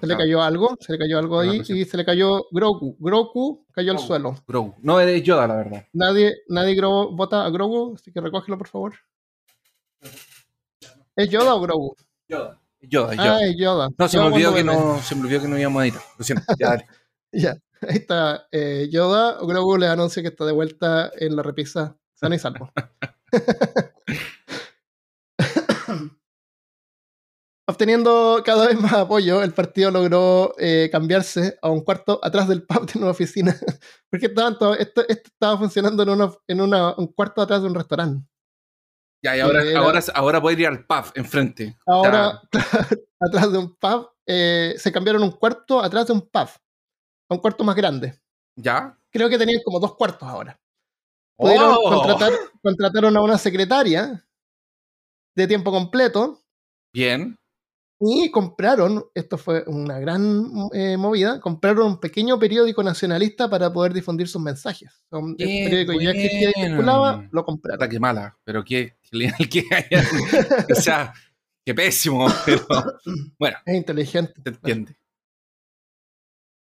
Se 0.00 0.06
le 0.06 0.16
cayó 0.16 0.42
algo, 0.42 0.76
se 0.80 0.92
le 0.92 0.98
cayó 0.98 1.18
algo 1.18 1.40
ahí 1.40 1.62
y 1.66 1.84
se 1.84 1.96
le 1.96 2.04
cayó 2.04 2.46
Grogu. 2.50 2.96
Grogu 2.98 3.66
cayó 3.72 3.92
al 3.92 3.96
Grogu. 3.96 4.06
suelo. 4.06 4.34
Grogu. 4.46 4.74
No 4.80 5.00
eres 5.00 5.22
Yoda, 5.22 5.46
la 5.46 5.56
verdad. 5.56 5.86
Nadie, 5.92 6.34
nadie 6.48 6.80
vota 6.80 7.44
a 7.44 7.50
Grogu, 7.50 7.94
así 7.94 8.12
que 8.12 8.20
recógelo 8.20 8.58
por 8.58 8.68
favor. 8.68 8.94
¿Es 11.16 11.28
Yoda 11.28 11.54
o 11.54 11.60
Grogu? 11.60 11.96
Yoda. 12.28 12.60
Yoda, 12.80 13.14
Yoda. 13.14 13.36
Ah, 13.36 13.42
es 13.42 13.56
Yoda. 13.56 13.88
no, 13.96 14.08
se 14.08 14.18
me, 14.18 14.24
olvidó 14.24 14.54
que 14.54 14.64
no, 14.64 14.98
se 15.00 15.14
me 15.14 15.22
olvidó 15.22 15.40
que 15.42 15.48
no 15.48 15.58
íbamos 15.58 15.80
a 15.80 15.84
editar. 15.84 16.02
Lo 16.18 16.24
siento. 16.24 16.44
Ya, 16.58 16.68
dale. 16.68 16.86
Ya, 17.32 17.56
ahí 17.82 17.96
está. 17.96 18.46
eh, 18.52 18.88
Yoda 18.90 19.40
o 19.40 19.46
Grogu 19.46 19.76
les 19.76 19.88
anuncia 19.90 20.22
que 20.22 20.28
está 20.28 20.44
de 20.44 20.52
vuelta 20.52 21.10
en 21.18 21.34
la 21.36 21.42
repisa 21.42 21.96
sano 22.14 22.34
y 22.34 22.38
salvo. 22.38 22.70
Obteniendo 27.74 28.40
cada 28.44 28.68
vez 28.68 28.80
más 28.80 28.92
apoyo, 28.92 29.42
el 29.42 29.52
partido 29.52 29.90
logró 29.90 30.54
eh, 30.58 30.88
cambiarse 30.92 31.58
a 31.60 31.70
un 31.70 31.80
cuarto 31.82 32.20
atrás 32.22 32.46
del 32.46 32.62
pub 32.62 32.86
de 32.86 33.00
una 33.00 33.10
oficina. 33.10 33.52
Porque 34.10 34.28
todos- 34.28 34.78
esto, 34.78 35.00
esto 35.08 35.28
estaba 35.28 35.58
funcionando 35.58 36.04
en, 36.04 36.08
una, 36.10 36.32
en 36.46 36.60
una- 36.60 36.94
un 36.96 37.08
cuarto 37.08 37.42
atrás 37.42 37.62
de 37.62 37.66
un 37.66 37.74
restaurante. 37.74 38.24
Ya, 39.24 39.36
y 39.36 39.40
ahora, 39.40 39.64
Era- 39.64 39.80
ahora, 39.80 40.00
ahora 40.14 40.40
puede 40.40 40.60
ir 40.60 40.68
al 40.68 40.86
pub 40.86 41.04
enfrente. 41.16 41.76
Ahora, 41.84 42.40
atrás 43.20 43.50
de 43.50 43.58
un 43.58 43.74
pub, 43.74 44.10
eh, 44.24 44.74
se 44.78 44.92
cambiaron 44.92 45.24
un 45.24 45.32
cuarto 45.32 45.80
atrás 45.82 46.06
de 46.06 46.12
un 46.12 46.20
pub. 46.20 46.48
A 47.28 47.34
un 47.34 47.38
cuarto 47.38 47.64
más 47.64 47.74
grande. 47.74 48.20
¿Ya? 48.56 48.96
Creo 49.10 49.28
que 49.28 49.38
tenían 49.38 49.62
como 49.64 49.80
dos 49.80 49.96
cuartos 49.96 50.28
ahora. 50.28 50.60
Pudieron 51.36 51.74
¡Oh! 51.76 51.90
contratar, 51.90 52.32
contrataron 52.62 53.16
a 53.16 53.20
una 53.20 53.36
secretaria 53.36 54.24
de 55.36 55.46
tiempo 55.48 55.72
completo 55.72 56.40
Bien. 56.94 57.36
Y 58.06 58.30
compraron, 58.30 59.04
esto 59.14 59.38
fue 59.38 59.64
una 59.66 59.98
gran 59.98 60.46
eh, 60.74 60.96
movida, 60.98 61.40
compraron 61.40 61.86
un 61.86 62.00
pequeño 62.00 62.38
periódico 62.38 62.82
nacionalista 62.82 63.48
para 63.48 63.72
poder 63.72 63.94
difundir 63.94 64.28
sus 64.28 64.42
mensajes. 64.42 65.02
Un- 65.10 65.36
Qué 65.36 65.44
periódico 65.64 65.92
ya 66.00 66.10
existía 66.10 66.50
y 66.50 66.52
bueno. 66.54 66.68
circulaba, 66.76 67.28
lo 67.32 67.44
compraron. 67.44 67.88
qué 67.88 67.98
mala, 68.00 68.36
pero 68.44 68.62
qué 68.64 68.96
genial 69.02 69.34
que 69.50 69.64
haya. 69.70 70.02
o 70.70 70.74
sea, 70.74 71.14
qué 71.64 71.72
pésimo, 71.74 72.26
pero 72.44 72.66
bueno, 73.38 73.56
Es 73.64 73.74
inteligente. 73.74 74.34
se 74.42 74.48
entiende. 74.50 74.96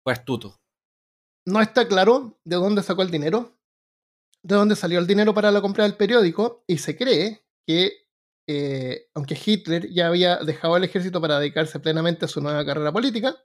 Fue 0.03 0.12
astuto. 0.12 0.59
No 1.45 1.61
está 1.61 1.87
claro 1.87 2.39
de 2.45 2.57
dónde 2.57 2.82
sacó 2.82 3.03
el 3.03 3.11
dinero, 3.11 3.59
de 4.43 4.55
dónde 4.55 4.76
salió 4.76 4.99
el 4.99 5.07
dinero 5.07 5.34
para 5.34 5.51
la 5.51 5.61
compra 5.61 5.84
del 5.84 5.97
periódico, 5.97 6.64
y 6.66 6.78
se 6.78 6.97
cree 6.97 7.45
que, 7.66 8.05
eh, 8.47 9.09
aunque 9.14 9.38
Hitler 9.44 9.88
ya 9.90 10.07
había 10.09 10.36
dejado 10.38 10.76
el 10.76 10.84
ejército 10.84 11.20
para 11.20 11.38
dedicarse 11.40 11.80
plenamente 11.80 12.24
a 12.24 12.28
su 12.28 12.40
nueva 12.40 12.64
carrera 12.64 12.92
política, 12.92 13.36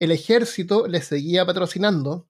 el 0.00 0.10
ejército 0.12 0.86
le 0.86 1.00
seguía 1.02 1.44
patrocinando 1.46 2.28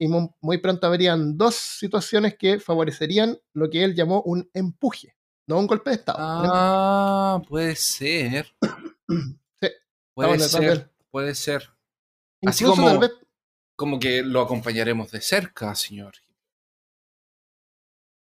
y 0.00 0.08
mu- 0.08 0.30
muy 0.40 0.58
pronto 0.58 0.86
habrían 0.86 1.36
dos 1.36 1.54
situaciones 1.56 2.36
que 2.36 2.60
favorecerían 2.60 3.38
lo 3.54 3.68
que 3.70 3.82
él 3.84 3.94
llamó 3.94 4.22
un 4.22 4.48
empuje, 4.54 5.16
no 5.48 5.58
un 5.58 5.66
golpe 5.66 5.90
de 5.90 5.96
Estado. 5.96 6.18
Ah, 6.20 7.42
puede 7.48 7.74
ser. 7.76 8.54
Sí, 9.60 9.68
Puede 10.14 10.38
ser, 10.40 10.90
puede 11.10 11.34
ser. 11.34 11.62
Así 12.44 12.64
Incluso 12.64 12.82
como- 12.82 12.98
vez 13.00 13.10
Como 13.76 13.98
que 13.98 14.22
lo 14.22 14.40
acompañaremos 14.40 15.10
de 15.10 15.20
cerca, 15.20 15.74
señor. 15.74 16.12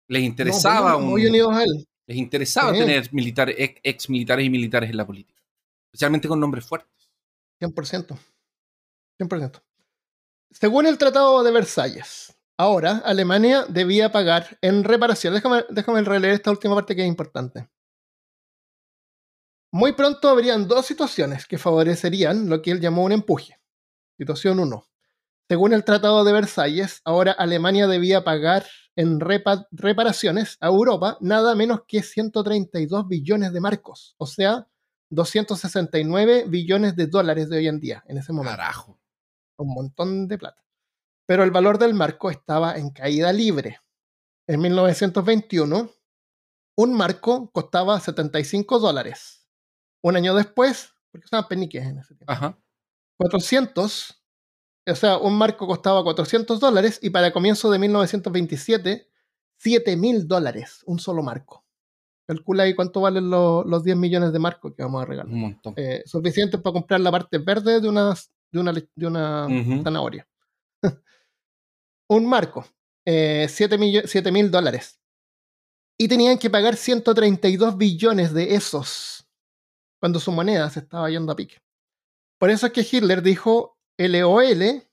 Les 0.08 0.20
no, 0.22 0.26
interesaba 0.26 0.96
muy, 0.98 1.04
un- 1.04 1.10
muy 1.10 1.26
unidos 1.26 1.54
a 1.54 1.62
él. 1.64 1.87
Les 2.08 2.16
interesaba 2.16 2.72
Sí. 2.72 2.78
tener 2.80 3.12
militares, 3.12 3.54
ex, 3.58 3.80
ex 3.84 4.10
militares 4.10 4.44
y 4.46 4.50
militares 4.50 4.90
en 4.90 4.96
la 4.96 5.06
política. 5.06 5.40
Especialmente 5.92 6.26
con 6.26 6.40
nombres 6.40 6.64
fuertes. 6.66 7.08
100%. 7.60 8.18
100%. 9.18 9.62
Según 10.50 10.86
el 10.86 10.96
Tratado 10.96 11.42
de 11.42 11.52
Versalles, 11.52 12.34
ahora 12.56 13.02
Alemania 13.04 13.66
debía 13.68 14.10
pagar 14.10 14.58
en 14.62 14.84
reparación. 14.84 15.34
Déjame, 15.34 15.64
déjame 15.68 16.02
releer 16.02 16.34
esta 16.34 16.50
última 16.50 16.74
parte 16.74 16.96
que 16.96 17.02
es 17.02 17.08
importante. 17.08 17.68
Muy 19.70 19.92
pronto 19.92 20.30
habrían 20.30 20.66
dos 20.66 20.86
situaciones 20.86 21.46
que 21.46 21.58
favorecerían 21.58 22.48
lo 22.48 22.62
que 22.62 22.70
él 22.70 22.80
llamó 22.80 23.04
un 23.04 23.12
empuje. 23.12 23.60
Situación 24.16 24.60
1. 24.60 24.84
Según 25.48 25.72
el 25.72 25.84
Tratado 25.84 26.24
de 26.24 26.32
Versalles, 26.32 27.00
ahora 27.04 27.32
Alemania 27.32 27.86
debía 27.86 28.22
pagar 28.22 28.66
en 28.96 29.18
repa- 29.20 29.66
reparaciones 29.70 30.58
a 30.60 30.66
Europa 30.66 31.16
nada 31.20 31.54
menos 31.54 31.80
que 31.86 32.02
132 32.02 33.08
billones 33.08 33.52
de 33.52 33.60
marcos, 33.60 34.14
o 34.18 34.26
sea, 34.26 34.66
269 35.10 36.44
billones 36.48 36.96
de 36.96 37.06
dólares 37.06 37.48
de 37.48 37.58
hoy 37.58 37.68
en 37.68 37.80
día, 37.80 38.04
en 38.08 38.18
ese 38.18 38.32
momento 38.32 38.56
Carajo. 38.58 38.98
un 39.58 39.68
montón 39.74 40.28
de 40.28 40.36
plata. 40.38 40.62
Pero 41.26 41.44
el 41.44 41.50
valor 41.50 41.78
del 41.78 41.94
marco 41.94 42.30
estaba 42.30 42.76
en 42.76 42.90
caída 42.90 43.32
libre. 43.32 43.80
En 44.46 44.60
1921, 44.60 45.90
un 46.76 46.92
marco 46.94 47.50
costaba 47.52 47.98
75 48.00 48.78
dólares. 48.78 49.46
Un 50.02 50.16
año 50.16 50.34
después, 50.34 50.92
porque 51.10 51.24
estaban 51.24 51.48
peniques 51.48 51.84
en 51.84 51.98
ese 51.98 52.14
tiempo, 52.14 52.32
Ajá. 52.32 52.58
400, 53.18 54.17
o 54.90 54.94
sea, 54.94 55.18
un 55.18 55.36
marco 55.36 55.66
costaba 55.66 56.02
400 56.02 56.60
dólares 56.60 56.98
y 57.02 57.10
para 57.10 57.32
comienzo 57.32 57.70
de 57.70 57.78
1927, 57.78 59.08
7 59.58 59.96
mil 59.96 60.26
dólares, 60.28 60.82
un 60.86 60.98
solo 60.98 61.22
marco. 61.22 61.64
Calcula 62.26 62.64
ahí 62.64 62.74
cuánto 62.74 63.00
valen 63.00 63.30
lo- 63.30 63.64
los 63.64 63.82
10 63.84 63.96
millones 63.96 64.32
de 64.32 64.38
marcos 64.38 64.74
que 64.76 64.82
vamos 64.82 65.02
a 65.02 65.06
regalar 65.06 65.32
Un 65.32 65.40
montón. 65.40 65.74
eh, 65.76 66.02
suficiente 66.06 66.58
para 66.58 66.74
comprar 66.74 67.00
la 67.00 67.10
parte 67.10 67.38
verde 67.38 67.80
de 67.80 67.88
una, 67.88 68.14
de 68.52 68.60
una, 68.60 68.72
de 68.72 69.82
zanahoria. 69.82 70.28
un 72.08 72.26
marco, 72.26 72.66
7 73.06 73.78
mil 73.78 74.50
dólares. 74.50 75.00
Y 75.98 76.06
tenían 76.08 76.38
que 76.38 76.50
pagar 76.50 76.76
132 76.76 77.76
billones 77.76 78.32
de 78.32 78.54
esos. 78.54 79.26
cuando 80.00 80.20
su 80.20 80.30
moneda 80.30 80.70
se 80.70 80.78
estaba 80.80 81.10
yendo 81.10 81.32
a 81.32 81.36
pique. 81.36 81.56
Por 82.38 82.50
eso 82.50 82.66
es 82.66 82.72
que 82.72 82.86
Hitler 82.88 83.20
dijo 83.20 83.77
LOL, 83.98 84.88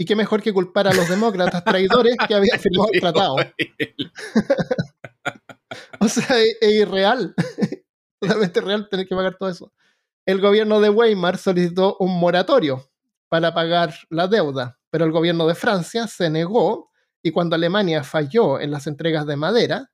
y 0.00 0.06
qué 0.06 0.16
mejor 0.16 0.42
que 0.42 0.54
culpar 0.54 0.88
a 0.88 0.94
los 0.94 1.10
demócratas 1.10 1.62
traidores 1.62 2.16
que 2.26 2.34
habían 2.34 2.58
firmado 2.58 2.88
el 2.90 3.00
tratado. 3.00 3.36
o 6.00 6.08
sea, 6.08 6.38
es, 6.38 6.56
irreal. 6.62 7.34
Totalmente 8.18 8.62
real 8.62 8.88
tener 8.88 9.06
que 9.06 9.14
pagar 9.14 9.36
todo 9.36 9.50
eso. 9.50 9.74
El 10.24 10.40
gobierno 10.40 10.80
de 10.80 10.88
Weimar 10.88 11.36
solicitó 11.36 11.98
un 12.00 12.18
moratorio 12.18 12.90
para 13.28 13.52
pagar 13.52 13.94
la 14.08 14.26
deuda, 14.26 14.78
pero 14.88 15.04
el 15.04 15.12
gobierno 15.12 15.46
de 15.46 15.54
Francia 15.54 16.06
se 16.06 16.30
negó 16.30 16.90
y 17.22 17.32
cuando 17.32 17.56
Alemania 17.56 18.02
falló 18.02 18.58
en 18.58 18.70
las 18.70 18.86
entregas 18.86 19.26
de 19.26 19.36
madera, 19.36 19.90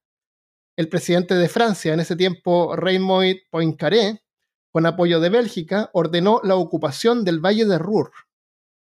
el 0.76 0.89
presidente 0.89 1.34
de 1.34 1.49
Francia 1.49 1.93
en 1.93 1.99
ese 1.99 2.14
tiempo, 2.14 2.76
Raymond 2.76 3.39
Poincaré, 3.51 4.22
con 4.70 4.87
apoyo 4.87 5.18
de 5.18 5.30
Bélgica, 5.30 5.91
ordenó 5.95 6.41
la 6.45 6.55
ocupación 6.55 7.24
del 7.24 7.41
Valle 7.41 7.64
de 7.64 7.78
Ruhr, 7.78 8.12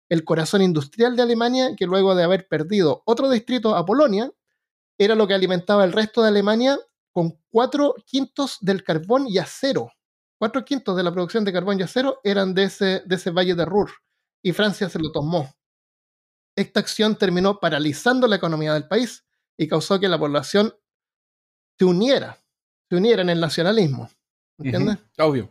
el 0.08 0.24
corazón 0.24 0.62
industrial 0.62 1.16
de 1.16 1.22
Alemania, 1.22 1.74
que 1.76 1.86
luego 1.86 2.14
de 2.14 2.24
haber 2.24 2.48
perdido 2.48 3.02
otro 3.06 3.28
distrito 3.28 3.74
a 3.74 3.84
Polonia, 3.84 4.32
era 4.98 5.14
lo 5.14 5.26
que 5.26 5.34
alimentaba 5.34 5.84
el 5.84 5.92
resto 5.92 6.22
de 6.22 6.28
Alemania 6.28 6.78
con 7.12 7.38
cuatro 7.50 7.94
quintos 8.04 8.58
del 8.60 8.84
carbón 8.84 9.26
y 9.28 9.38
acero. 9.38 9.92
Cuatro 10.38 10.64
quintos 10.64 10.96
de 10.96 11.02
la 11.02 11.12
producción 11.12 11.44
de 11.44 11.52
carbón 11.52 11.80
y 11.80 11.82
acero 11.82 12.20
eran 12.22 12.54
de 12.54 12.64
ese, 12.64 13.02
de 13.06 13.14
ese 13.16 13.30
valle 13.30 13.54
de 13.54 13.64
Ruhr 13.64 13.90
y 14.46 14.52
Francia 14.52 14.88
se 14.88 15.00
lo 15.00 15.10
tomó. 15.10 15.52
Esta 16.56 16.78
acción 16.78 17.16
terminó 17.16 17.58
paralizando 17.58 18.28
la 18.28 18.36
economía 18.36 18.74
del 18.74 18.86
país 18.86 19.26
y 19.56 19.66
causó 19.66 19.98
que 19.98 20.08
la 20.08 20.18
población 20.18 20.72
se 21.76 21.84
uniera, 21.84 22.42
se 22.88 22.96
uniera 22.96 23.22
en 23.22 23.30
el 23.30 23.40
nacionalismo. 23.40 24.08
¿Entiendes? 24.58 24.98
Obvio. 25.18 25.50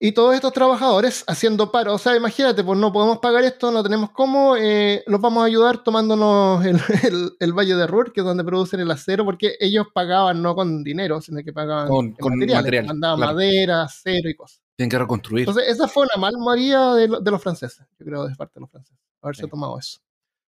Y 0.00 0.12
todos 0.12 0.36
estos 0.36 0.52
trabajadores 0.52 1.24
haciendo 1.26 1.72
paro, 1.72 1.94
o 1.94 1.98
sea, 1.98 2.14
imagínate, 2.14 2.62
pues 2.62 2.78
no 2.78 2.92
podemos 2.92 3.18
pagar 3.18 3.42
esto, 3.42 3.72
no 3.72 3.82
tenemos 3.82 4.10
cómo, 4.10 4.56
eh, 4.56 5.02
los 5.08 5.20
vamos 5.20 5.42
a 5.42 5.46
ayudar 5.46 5.82
tomándonos 5.82 6.64
el, 6.64 6.78
Valle 7.52 7.74
de 7.74 7.86
Ruhr, 7.88 8.12
que 8.12 8.20
es 8.20 8.24
donde 8.24 8.44
producen 8.44 8.78
el 8.78 8.90
acero, 8.92 9.24
porque 9.24 9.56
ellos 9.58 9.88
pagaban 9.92 10.40
no 10.40 10.54
con 10.54 10.84
dinero, 10.84 11.20
sino 11.20 11.42
que 11.42 11.52
pagaban 11.52 11.88
con, 11.88 12.12
con 12.12 12.38
material. 12.38 12.86
Mandaban 12.86 13.18
madera, 13.18 13.82
acero 13.82 14.28
y 14.28 14.36
cosas. 14.36 14.62
Tienen 14.76 14.90
que 14.90 14.98
reconstruir. 15.00 15.48
Entonces, 15.48 15.68
esa 15.68 15.88
fue 15.88 16.04
una 16.04 16.20
mal 16.20 16.34
maría 16.38 16.92
de, 16.92 17.08
los 17.08 17.42
franceses, 17.42 17.84
yo 17.98 18.06
creo, 18.06 18.28
de 18.28 18.36
parte 18.36 18.54
de 18.54 18.60
los 18.60 18.70
franceses, 18.70 19.00
haberse 19.20 19.48
tomado 19.48 19.76
eso. 19.80 19.98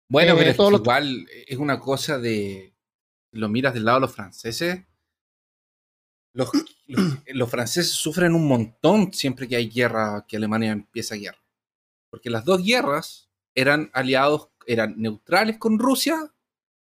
Bueno, 0.08 0.32
eh, 0.38 0.54
pero 0.56 0.70
igual 0.70 1.26
es 1.46 1.58
una 1.58 1.78
cosa 1.78 2.18
de. 2.18 2.74
Lo 3.32 3.50
miras 3.50 3.74
del 3.74 3.84
lado 3.84 3.98
de 3.98 4.02
los 4.02 4.14
franceses 4.14 4.84
los, 7.28 7.50
franceses 7.50 7.92
sufren 7.92 8.34
un 8.34 8.46
montón 8.46 9.12
siempre 9.12 9.48
que 9.48 9.56
hay 9.56 9.70
guerra, 9.70 10.24
que 10.28 10.36
Alemania 10.36 10.72
empieza 10.72 11.14
guerra. 11.14 11.42
Porque 12.10 12.30
las 12.30 12.44
dos 12.44 12.62
guerras 12.62 13.30
eran 13.54 13.90
aliados, 13.92 14.48
eran 14.66 14.94
neutrales 14.96 15.58
con 15.58 15.78
Rusia 15.78 16.32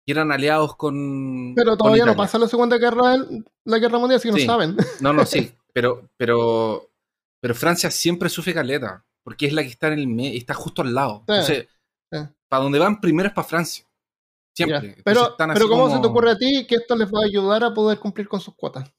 y 0.05 0.13
eran 0.13 0.33
aliados 0.33 0.77
con. 0.77 1.55
Pero 1.55 1.77
todavía 1.77 2.05
no 2.05 2.17
pasa 2.17 2.39
la 2.39 2.49
Segunda 2.49 2.79
Guerra, 2.79 3.17
la 3.65 3.79
Guerra 3.79 3.99
Mundial, 3.99 4.21
si 4.21 4.31
no 4.31 4.39
saben. 4.39 4.77
No, 5.01 5.13
no, 5.13 5.25
sí. 5.25 5.53
Pero, 5.77 6.09
pero, 6.17 6.89
pero 7.39 7.55
Francia 7.55 7.91
siempre 7.91 8.31
sufre 8.31 8.55
caleta, 8.55 9.05
porque 9.23 9.45
es 9.45 9.53
la 9.53 9.61
que 9.61 9.69
está 9.69 9.89
en 9.89 9.99
el 9.99 10.35
está 10.35 10.55
justo 10.55 10.81
al 10.81 10.95
lado. 10.95 11.23
Entonces, 11.29 11.69
para 12.49 12.63
donde 12.63 12.79
van 12.79 12.99
primero 12.99 13.29
es 13.29 13.35
para 13.35 13.47
Francia. 13.47 13.85
Siempre. 14.55 14.97
Pero, 15.05 15.37
pero 15.37 15.69
¿cómo 15.69 15.95
se 15.95 16.01
te 16.01 16.07
ocurre 16.07 16.31
a 16.31 16.39
ti 16.39 16.67
que 16.67 16.77
esto 16.77 16.97
les 16.97 17.09
va 17.09 17.21
a 17.21 17.27
ayudar 17.27 17.63
a 17.63 17.75
poder 17.75 17.99
cumplir 17.99 18.27
con 18.27 18.41
sus 18.41 18.55
cuotas? 18.55 18.91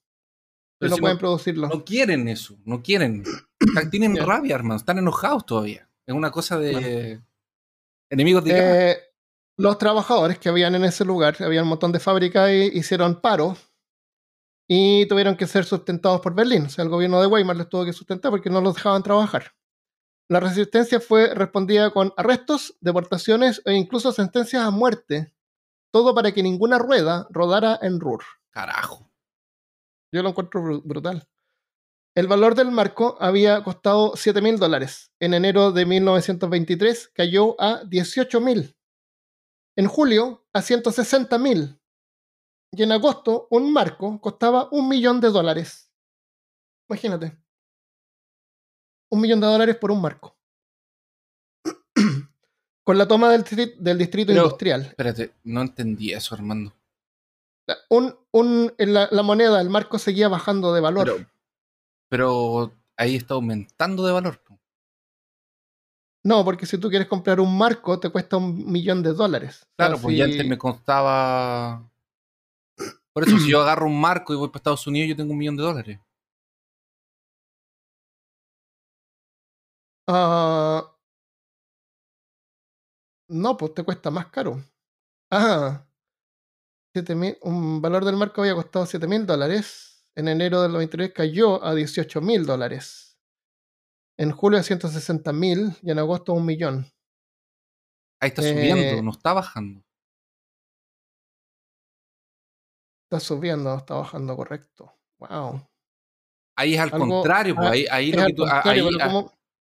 Pero 0.80 0.92
no 0.92 0.98
pueden 0.98 1.18
producirlo. 1.18 1.68
No 1.68 1.84
quieren 1.84 2.28
eso, 2.28 2.58
no 2.66 2.82
quieren. 2.84 3.24
tienen 3.92 4.16
rabia, 4.18 4.56
hermano, 4.56 4.76
están 4.76 5.00
enojados 5.00 5.46
todavía. 5.46 5.90
Es 6.06 6.16
una 6.16 6.32
cosa 6.32 6.58
de 6.58 7.22
enemigos 8.10 8.44
de 8.44 8.92
eh, 8.92 8.98
Los 9.58 9.78
trabajadores 9.78 10.40
que 10.40 10.50
habían 10.50 10.76
en 10.76 10.86
ese 10.86 11.04
lugar, 11.04 11.36
había 11.40 11.64
un 11.64 11.70
montón 11.70 11.92
de 11.92 12.00
fábricas 12.00 12.50
y 12.52 12.78
hicieron 12.78 13.20
paro 13.20 13.58
y 14.70 15.06
tuvieron 15.08 15.36
que 15.36 15.48
ser 15.48 15.66
sustentados 15.66 16.22
por 16.22 16.36
Berlín. 16.36 16.66
O 16.66 16.70
sea, 16.70 16.84
el 16.84 16.90
gobierno 16.90 17.22
de 17.22 17.28
Weimar 17.28 17.56
les 17.56 17.70
tuvo 17.70 17.86
que 17.86 17.94
sustentar 17.94 18.32
porque 18.32 18.50
no 18.50 18.62
los 18.62 18.76
dejaban 18.76 19.04
trabajar. 19.04 19.54
La 20.30 20.42
resistencia 20.42 21.00
fue 21.00 21.34
respondida 21.34 21.92
con 21.92 22.14
arrestos, 22.18 22.78
deportaciones 22.82 23.62
e 23.66 23.74
incluso 23.74 24.12
sentencias 24.12 24.64
a 24.64 24.72
muerte. 24.72 25.34
Todo 25.92 26.14
para 26.14 26.34
que 26.34 26.44
ninguna 26.44 26.78
rueda 26.78 27.28
rodara 27.30 27.80
en 27.82 28.00
Ruhr. 28.02 28.24
Carajo. 28.50 29.07
Yo 30.12 30.24
lo 30.24 30.30
encuentro 30.30 30.82
brutal. 30.82 31.28
El 32.16 32.28
valor 32.28 32.56
del 32.56 32.72
marco 32.72 33.16
había 33.20 33.64
costado 33.64 34.14
7 34.16 34.42
mil 34.42 34.58
dólares. 34.58 35.12
En 35.20 35.34
enero 35.34 35.72
de 35.72 35.86
1923 35.86 37.10
cayó 37.14 37.60
a 37.62 37.84
18 37.84 38.42
mil. 38.42 38.76
En 39.76 39.88
julio 39.88 40.48
a 40.54 40.62
160 40.62 41.38
mil. 41.38 41.80
Y 42.72 42.84
en 42.84 42.92
agosto 42.92 43.48
un 43.52 43.72
marco 43.72 44.20
costaba 44.20 44.68
un 44.72 44.90
millón 44.90 45.22
de 45.22 45.30
dólares. 45.30 45.92
Imagínate. 46.90 47.38
Un 49.12 49.22
millón 49.22 49.40
de 49.40 49.48
dólares 49.48 49.76
por 49.78 49.92
un 49.92 50.02
marco. 50.02 50.38
Con 52.84 52.98
la 52.98 53.08
toma 53.08 53.30
del, 53.30 53.44
del 53.78 53.98
distrito 53.98 54.32
industrial. 54.32 54.82
Espérate, 54.84 55.34
no 55.44 55.62
entendí 55.62 56.14
eso, 56.14 56.34
Armando 56.34 56.77
un, 57.90 58.16
un, 58.32 58.74
la, 58.78 59.08
la, 59.12 59.24
moneda, 59.24 59.62
el 59.62 59.70
marco 59.70 60.00
seguía 60.00 60.28
bajando 60.28 60.74
de 60.74 60.82
valor. 60.82 61.28
Pero, 62.10 62.74
ahí 62.96 63.16
está 63.16 63.34
aumentando 63.34 64.06
de 64.06 64.14
valor. 64.14 64.42
No, 66.24 66.44
porque 66.44 66.66
si 66.66 66.78
tú 66.78 66.90
quieres 66.90 67.08
comprar 67.08 67.40
un 67.40 67.58
marco, 67.58 68.00
te 68.00 68.10
cuesta 68.10 68.36
un 68.36 68.70
millón 68.70 69.02
de 69.02 69.14
dólares. 69.14 69.66
Claro, 69.78 69.98
pues 69.98 70.18
ya 70.18 70.26
antes 70.26 70.46
me 70.46 70.58
costaba. 70.58 71.90
Por 73.14 73.24
eso, 73.24 73.38
si 73.40 73.50
yo 73.50 73.62
agarro 73.62 73.86
un 73.86 74.00
marco 74.00 74.34
y 74.34 74.36
voy 74.36 74.50
para 74.50 74.58
Estados 74.58 74.86
Unidos, 74.88 75.10
yo 75.10 75.16
tengo 75.16 75.32
un 75.32 75.38
millón 75.38 75.56
de 75.56 75.64
dólares. 75.64 76.00
Ah, 80.06 80.94
no, 83.30 83.56
pues 83.56 83.74
te 83.74 83.84
cuesta 83.84 84.12
más 84.12 84.28
caro. 84.28 84.62
Ah, 85.32 85.87
un 87.42 87.82
valor 87.82 88.06
del 88.06 88.16
marco 88.16 88.42
había 88.42 88.56
costado 88.56 88.86
7 88.86 89.08
mil 89.08 89.26
dólares. 89.26 90.06
En 90.16 90.28
enero 90.28 90.62
del 90.62 90.72
93 90.72 91.14
cayó 91.14 91.64
a 91.64 91.76
18 91.76 92.22
mil 92.22 92.46
dólares. 92.46 93.20
En 94.18 94.32
julio 94.32 94.60
a 94.60 94.64
160 94.64 95.32
mil 95.34 95.76
y 95.84 95.92
en 95.92 96.00
agosto 96.00 96.32
a 96.32 96.36
un 96.36 96.46
millón. 96.46 96.92
Ahí 98.20 98.30
está 98.30 98.42
subiendo, 98.42 98.82
eh, 98.82 99.02
no 99.04 99.12
está 99.12 99.34
bajando. 99.34 99.84
Está 103.04 103.20
subiendo, 103.20 103.70
no 103.70 103.78
está 103.78 103.94
bajando, 103.94 104.36
correcto. 104.36 104.92
Wow. 105.20 105.62
Ahí 106.58 106.74
es 106.74 106.80
al 106.80 106.90
contrario, 106.90 107.56
ahí, 107.60 107.86
ahí, 107.92 108.12
lo 108.12 108.26
que 108.26 108.34
tú, 108.34 108.44
ahí, 108.46 108.82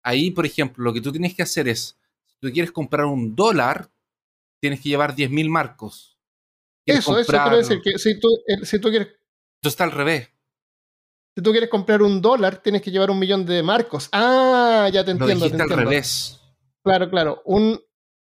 ahí, 0.02 0.30
por 0.30 0.46
ejemplo, 0.46 0.82
lo 0.82 0.94
que 0.94 1.02
tú 1.02 1.12
tienes 1.12 1.34
que 1.34 1.42
hacer 1.42 1.68
es, 1.68 1.98
si 2.24 2.38
tú 2.40 2.50
quieres 2.50 2.72
comprar 2.72 3.04
un 3.04 3.36
dólar, 3.36 3.90
tienes 4.60 4.80
que 4.80 4.88
llevar 4.88 5.14
10 5.14 5.30
mil 5.30 5.50
marcos. 5.50 6.17
Eso, 6.92 7.18
eso 7.18 7.32
quiero 7.32 7.56
decir 7.56 7.80
que 7.82 7.98
si 7.98 8.18
tú, 8.18 8.28
si 8.62 8.78
tú 8.78 8.90
quieres. 8.90 9.08
Esto 9.08 9.68
está 9.68 9.84
al 9.84 9.92
revés. 9.92 10.30
Si 11.36 11.42
tú 11.42 11.52
quieres 11.52 11.70
comprar 11.70 12.02
un 12.02 12.20
dólar, 12.20 12.62
tienes 12.62 12.82
que 12.82 12.90
llevar 12.90 13.10
un 13.10 13.18
millón 13.18 13.46
de 13.46 13.62
marcos. 13.62 14.08
Ah, 14.10 14.90
ya 14.92 15.04
te 15.04 15.12
entiendo. 15.12 15.48
Lo 15.48 15.62
al 15.62 15.70
revés. 15.70 16.40
Claro, 16.82 17.08
claro. 17.08 17.42
Un, 17.44 17.80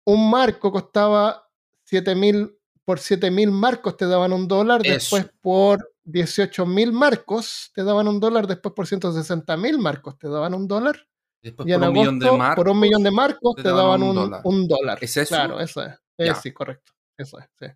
un 0.06 0.30
marco 0.30 0.72
costaba 0.72 1.50
7 1.86 2.16
mil. 2.16 2.54
Por 2.84 3.00
7 3.00 3.32
mil 3.32 3.52
marcos 3.52 3.98
te 3.98 4.06
daban 4.06 4.34
un 4.34 4.48
dólar. 4.48 4.82
Después 4.82 5.30
por 5.42 5.94
18 6.04 6.66
mil 6.66 6.92
marcos 6.92 7.72
te 7.74 7.84
daban 7.84 8.08
un 8.08 8.20
dólar. 8.20 8.48
Después 8.48 8.74
por 8.74 8.88
160 8.88 9.58
mil 9.58 9.78
marcos 9.78 10.18
te 10.18 10.28
daban 10.28 10.54
un 10.54 10.68
dólar. 10.68 11.08
Después 11.42 11.68
y 11.68 11.74
por, 11.74 11.84
un 11.84 11.94
millón 11.94 12.20
de 12.20 12.32
marcos, 12.32 12.56
por 12.56 12.70
un 12.70 12.80
millón 12.80 13.04
de 13.04 13.12
marcos 13.12 13.56
te, 13.56 13.70
daban, 13.70 14.04
un, 14.04 14.16
dólar. 14.16 14.42
un, 14.44 14.68
dólar. 14.68 14.98
¿Es 15.02 15.16
eso? 15.16 15.36
Claro, 15.36 15.60
eso 15.60 15.84
es. 15.84 15.94
Eh, 16.18 16.34
sí, 16.42 16.52
correcto. 16.52 16.92
Eso 17.18 17.40
es, 17.40 17.46
sí. 17.60 17.68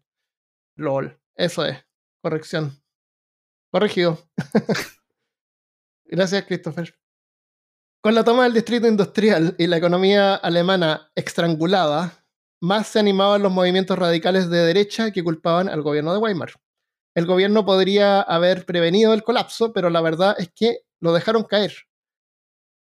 LOL. 0.76 1.20
Eso 1.36 1.66
es. 1.66 1.78
Corrección. 2.22 2.82
Corregido. 3.72 4.20
Gracias, 6.06 6.46
Christopher. 6.46 6.94
Con 8.04 8.16
la 8.16 8.24
toma 8.24 8.44
del 8.44 8.54
distrito 8.54 8.88
industrial 8.88 9.56
y 9.58 9.68
la 9.68 9.78
economía 9.78 10.36
alemana 10.36 11.12
estrangulada, 11.16 12.26
más 12.60 12.88
se 12.88 13.00
animaban 13.00 13.42
los 13.42 13.52
movimientos 13.52 13.98
radicales 13.98 14.50
de 14.50 14.58
derecha 14.58 15.12
que 15.12 15.24
culpaban 15.24 15.70
al 15.70 15.82
gobierno 15.82 16.12
de 16.12 16.20
Weimar. 16.20 16.52
El 17.16 17.26
gobierno 17.26 17.66
podría 17.66 18.22
haber 18.22 18.66
prevenido 18.66 19.14
el 19.14 19.24
colapso, 19.24 19.74
pero 19.74 19.90
la 19.90 20.02
verdad 20.02 20.36
es 20.38 20.52
que 20.54 20.80
lo 21.00 21.14
dejaron 21.14 21.44
caer. 21.44 21.74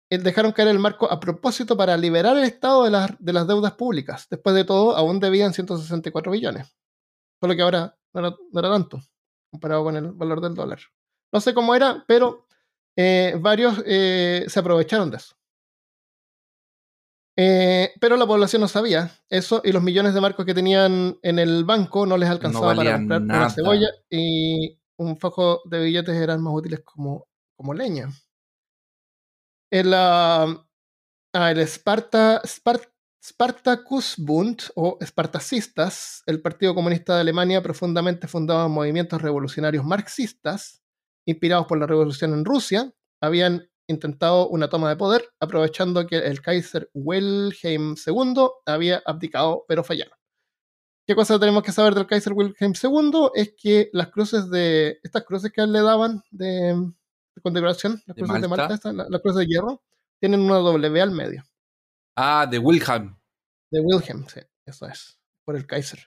Dejaron 0.10 0.52
caer 0.52 0.68
el 0.68 0.80
marco 0.80 1.12
a 1.12 1.20
propósito 1.20 1.76
para 1.76 1.98
liberar 1.98 2.38
el 2.38 2.44
Estado 2.44 2.84
de 2.84 2.92
las, 2.92 3.12
de 3.20 3.34
las 3.34 3.48
deudas 3.48 3.74
públicas. 3.74 4.28
Después 4.30 4.56
de 4.56 4.64
todo, 4.64 4.96
aún 4.96 5.20
debían 5.20 5.54
164 5.54 6.32
billones. 6.32 6.76
Solo 7.44 7.58
que 7.58 7.62
ahora 7.62 7.94
no 8.14 8.38
era, 8.58 8.72
tanto 8.72 9.02
comparado 9.52 9.84
con 9.84 9.98
el 9.98 10.14
valor 10.14 10.40
del 10.40 10.56
dólar. 10.56 10.80
No 11.34 11.42
sé 11.42 11.54
cómo 11.54 11.76
era, 11.76 12.06
pero 12.08 12.48
eh, 12.96 13.38
varios 13.38 13.84
eh, 13.86 14.46
se 14.48 14.60
aprovecharon 14.62 15.12
de 15.12 15.18
eso. 15.18 15.36
Eh, 17.38 17.92
pero 18.00 18.16
la 18.16 18.26
población 18.26 18.62
no 18.62 18.70
sabía 18.70 19.12
eso 19.28 19.60
y 19.66 19.74
los 19.74 19.84
millones 19.84 20.14
de 20.14 20.22
marcos 20.22 20.46
que 20.46 20.54
tenían 20.54 21.20
en 21.22 21.38
el 21.38 21.66
banco 21.66 22.06
no 22.06 22.16
les 22.16 22.30
alcanzaba 22.30 22.76
para 22.76 22.96
comprar 22.96 23.22
una 23.22 23.50
cebolla 23.50 23.90
y 24.10 24.80
un 24.98 25.18
foco 25.18 25.64
de 25.66 25.84
billetes 25.84 26.16
eran 26.16 26.42
más 26.42 26.54
útiles 26.54 26.80
como, 26.86 27.28
como 27.58 27.74
leña. 27.74 28.08
El, 29.70 29.88
uh, 29.88 30.64
el 31.34 31.60
Sparta, 31.68 32.40
Spartacus 33.24 34.16
Bund 34.18 34.64
o 34.76 34.98
Espartacistas, 35.00 36.24
el 36.26 36.42
Partido 36.42 36.76
Comunista 36.76 37.16
de 37.16 37.22
Alemania 37.22 37.64
profundamente 37.64 38.28
fundado 38.28 38.66
en 38.66 38.74
movimientos 38.74 39.22
revolucionarios 39.22 39.86
marxistas, 39.86 40.84
inspirados 41.26 41.68
por 41.68 41.80
la 41.80 41.88
revolución 41.88 42.34
en 42.34 42.44
Rusia, 42.44 42.94
habían 43.22 43.70
intentado 43.88 44.50
una 44.50 44.68
toma 44.68 44.90
de 44.90 44.98
poder, 44.98 45.24
aprovechando 45.40 46.06
que 46.06 46.18
el 46.18 46.42
Kaiser 46.42 46.90
Wilhelm 46.94 47.96
II 48.06 48.50
había 48.66 49.02
abdicado, 49.06 49.64
pero 49.70 49.86
fallaron. 49.86 50.18
¿Qué 51.08 51.16
cosa 51.16 51.40
tenemos 51.40 51.64
que 51.64 51.72
saber 51.72 51.96
del 51.96 52.08
Kaiser 52.08 52.34
Wilhelm 52.34 52.74
II? 52.82 53.30
Es 53.36 53.54
que 53.58 53.90
las 53.94 54.08
cruces 54.10 54.50
de. 54.50 55.00
Estas 55.02 55.24
cruces 55.24 55.52
que 55.52 55.66
le 55.66 55.82
daban 55.82 56.24
de, 56.32 56.92
condecoración, 57.42 58.02
las 58.06 58.18
cruces 58.18 58.42
de 58.42 58.48
Malta, 58.50 58.80
las 58.92 59.22
cruces 59.22 59.40
de 59.40 59.48
hierro, 59.48 59.82
tienen 60.20 60.42
una 60.42 60.56
W 60.56 61.02
al 61.02 61.12
medio. 61.12 61.44
Ah, 62.16 62.48
de 62.50 62.60
Wilhelm. 62.60 63.18
De 63.72 63.80
Wilhelm, 63.80 64.28
sí, 64.28 64.40
eso 64.66 64.88
es, 64.88 65.20
por 65.46 65.56
el 65.56 65.66
Kaiser. 65.66 66.00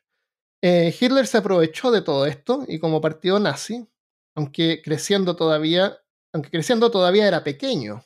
Eh, 0.62 0.94
Hitler 0.98 1.26
se 1.26 1.38
aprovechó 1.38 1.90
de 1.90 2.02
todo 2.02 2.26
esto 2.26 2.64
y 2.66 2.78
como 2.78 3.00
partido 3.00 3.38
nazi, 3.38 3.86
aunque 4.34 4.80
creciendo 4.82 5.36
todavía 5.36 5.98
aunque 6.36 6.50
creciendo 6.50 6.90
todavía 6.90 7.26
era 7.26 7.42
pequeño. 7.42 8.04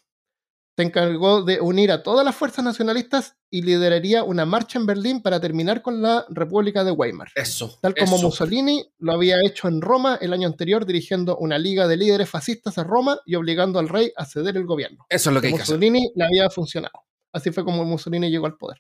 Se 0.76 0.84
encargó 0.84 1.42
de 1.42 1.60
unir 1.60 1.90
a 1.90 2.02
todas 2.02 2.24
las 2.24 2.34
fuerzas 2.34 2.64
nacionalistas 2.64 3.36
y 3.50 3.62
lideraría 3.62 4.22
una 4.22 4.46
marcha 4.46 4.78
en 4.78 4.86
Berlín 4.86 5.20
para 5.20 5.40
terminar 5.40 5.82
con 5.82 6.00
la 6.00 6.24
República 6.30 6.84
de 6.84 6.92
Weimar. 6.92 7.28
Eso. 7.34 7.78
Tal 7.82 7.94
como 7.94 8.18
Mussolini 8.18 8.86
lo 8.98 9.12
había 9.12 9.36
hecho 9.44 9.68
en 9.68 9.82
Roma 9.82 10.16
el 10.22 10.32
año 10.32 10.46
anterior, 10.46 10.86
dirigiendo 10.86 11.36
una 11.36 11.58
liga 11.58 11.86
de 11.86 11.96
líderes 11.96 12.30
fascistas 12.30 12.78
a 12.78 12.84
Roma 12.84 13.18
y 13.26 13.34
obligando 13.34 13.78
al 13.78 13.88
rey 13.88 14.12
a 14.16 14.24
ceder 14.24 14.56
el 14.56 14.64
gobierno. 14.64 15.04
Eso 15.08 15.30
es 15.30 15.34
lo 15.34 15.40
que 15.40 15.48
hay 15.48 15.54
Mussolini 15.54 16.12
le 16.14 16.24
había 16.24 16.48
funcionado. 16.48 17.02
Así 17.32 17.50
fue 17.50 17.64
como 17.64 17.84
Mussolini 17.84 18.30
llegó 18.30 18.46
al 18.46 18.56
poder. 18.56 18.78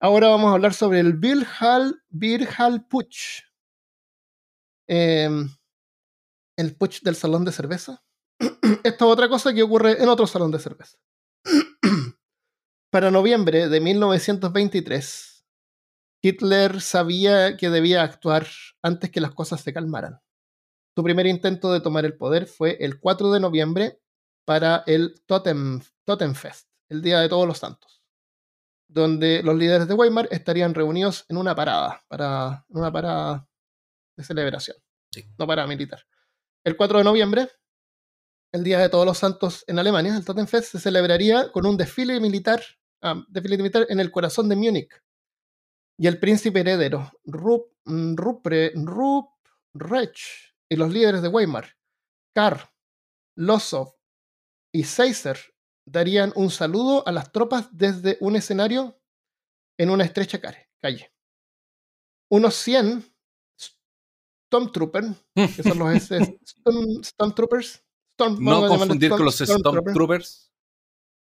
Ahora 0.00 0.28
vamos 0.28 0.50
a 0.50 0.54
hablar 0.54 0.74
sobre 0.74 1.00
el 1.00 1.14
Birhal, 1.14 2.86
Putsch. 2.88 3.42
Em, 4.86 5.48
el 6.56 6.76
Putsch 6.76 7.02
del 7.02 7.16
salón 7.16 7.44
de 7.44 7.52
cerveza. 7.52 8.04
Esta 8.84 8.88
es 8.88 9.02
otra 9.02 9.28
cosa 9.28 9.52
que 9.52 9.62
ocurre 9.62 10.00
en 10.00 10.08
otro 10.08 10.26
salón 10.26 10.52
de 10.52 10.60
cerveza. 10.60 10.98
Para 12.90 13.10
noviembre 13.10 13.68
de 13.68 13.80
1923, 13.80 15.44
Hitler 16.22 16.80
sabía 16.80 17.56
que 17.56 17.68
debía 17.68 18.02
actuar 18.02 18.46
antes 18.82 19.10
que 19.10 19.20
las 19.20 19.34
cosas 19.34 19.60
se 19.60 19.72
calmaran. 19.72 20.20
Su 20.96 21.02
primer 21.04 21.26
intento 21.26 21.72
de 21.72 21.80
tomar 21.80 22.04
el 22.04 22.16
poder 22.16 22.46
fue 22.46 22.76
el 22.80 22.98
4 22.98 23.32
de 23.32 23.40
noviembre 23.40 24.00
para 24.44 24.82
el 24.86 25.22
Totem, 25.26 25.80
Totemfest, 26.04 26.67
el 26.88 27.02
Día 27.02 27.20
de 27.20 27.28
Todos 27.28 27.46
los 27.46 27.58
Santos, 27.58 28.02
donde 28.88 29.42
los 29.42 29.56
líderes 29.56 29.88
de 29.88 29.94
Weimar 29.94 30.28
estarían 30.30 30.74
reunidos 30.74 31.24
en 31.28 31.36
una 31.36 31.54
parada, 31.54 32.02
para, 32.08 32.64
una 32.68 32.92
parada 32.92 33.48
de 34.16 34.24
celebración, 34.24 34.76
no 35.38 35.46
para 35.46 35.66
militar. 35.66 36.04
El 36.64 36.76
4 36.76 36.98
de 36.98 37.04
noviembre, 37.04 37.48
el 38.52 38.64
Día 38.64 38.78
de 38.78 38.88
Todos 38.88 39.06
los 39.06 39.18
Santos 39.18 39.64
en 39.66 39.78
Alemania, 39.78 40.16
el 40.16 40.24
Totenfest, 40.24 40.72
se 40.72 40.80
celebraría 40.80 41.52
con 41.52 41.66
un 41.66 41.76
desfile 41.76 42.18
militar, 42.20 42.62
desfile 43.28 43.58
militar 43.58 43.86
en 43.88 44.00
el 44.00 44.10
corazón 44.10 44.48
de 44.48 44.56
Múnich. 44.56 44.90
Y 45.98 46.06
el 46.06 46.18
príncipe 46.18 46.60
heredero, 46.60 47.10
Rup, 47.24 47.72
mm, 47.84 48.14
Rupre, 48.16 48.72
Ruprecht, 48.74 50.48
y 50.68 50.76
los 50.76 50.92
líderes 50.92 51.22
de 51.22 51.28
Weimar, 51.28 51.76
Karl, 52.34 52.60
Lossow 53.36 53.94
y 54.72 54.84
Seiser, 54.84 55.38
darían 55.90 56.32
un 56.36 56.50
saludo 56.50 57.06
a 57.06 57.12
las 57.12 57.32
tropas 57.32 57.68
desde 57.72 58.16
un 58.20 58.36
escenario 58.36 59.00
en 59.78 59.90
una 59.90 60.04
estrecha 60.04 60.40
calle. 60.40 61.12
Unos 62.30 62.54
100 62.56 63.04
Stormtroopers, 64.48 65.08
que 65.34 65.62
son 65.62 65.78
los 65.78 66.08
Stormtroopers, 67.04 67.84
no 68.38 68.68
confundir 68.68 69.10
con 69.10 69.24
los 69.24 69.38
Stormtroopers. 69.38 70.48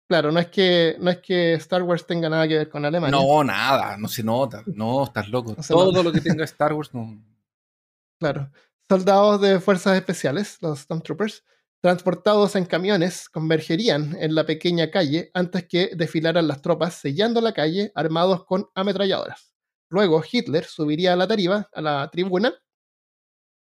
Claro, 0.09 0.31
no 0.31 0.39
es, 0.39 0.47
que, 0.49 0.97
no 1.01 1.11
es 1.11 1.19
que 1.19 1.55
Star 1.55 1.83
Wars 1.83 2.07
tenga 2.07 2.29
nada 2.29 2.47
que 2.47 2.59
ver 2.59 2.69
con 2.69 2.85
Alemania. 2.85 3.19
No, 3.19 3.43
nada, 3.43 3.97
no 3.97 4.07
se 4.07 4.23
nota. 4.23 4.62
No, 4.67 5.05
estás 5.05 5.29
loco. 5.29 5.57
Todo 5.67 6.03
lo 6.03 6.12
que 6.12 6.21
tenga 6.21 6.45
Star 6.45 6.73
Wars 6.73 6.95
no. 6.95 7.21
Claro. 8.19 8.51
Soldados 8.89 9.41
de 9.41 9.61
fuerzas 9.61 9.97
especiales, 9.97 10.59
los 10.62 10.79
Stormtroopers, 10.81 11.45
transportados 11.87 12.57
en 12.57 12.64
camiones, 12.64 13.28
convergerían 13.28 14.16
en 14.18 14.34
la 14.34 14.45
pequeña 14.45 14.91
calle 14.91 15.30
antes 15.34 15.68
que 15.68 15.91
desfilaran 15.95 16.49
las 16.49 16.61
tropas, 16.61 16.97
sellando 16.97 17.41
la 17.41 17.53
calle 17.53 17.93
armados 17.95 18.45
con 18.45 18.68
ametralladoras. 18.74 19.55
Luego 19.89 20.20
Hitler 20.28 20.64
subiría 20.64 21.12
a 21.12 21.16
la 21.16 21.28
tarifa, 21.28 21.70
a 21.72 21.80
la 21.80 22.11
tribuna, 22.11 22.53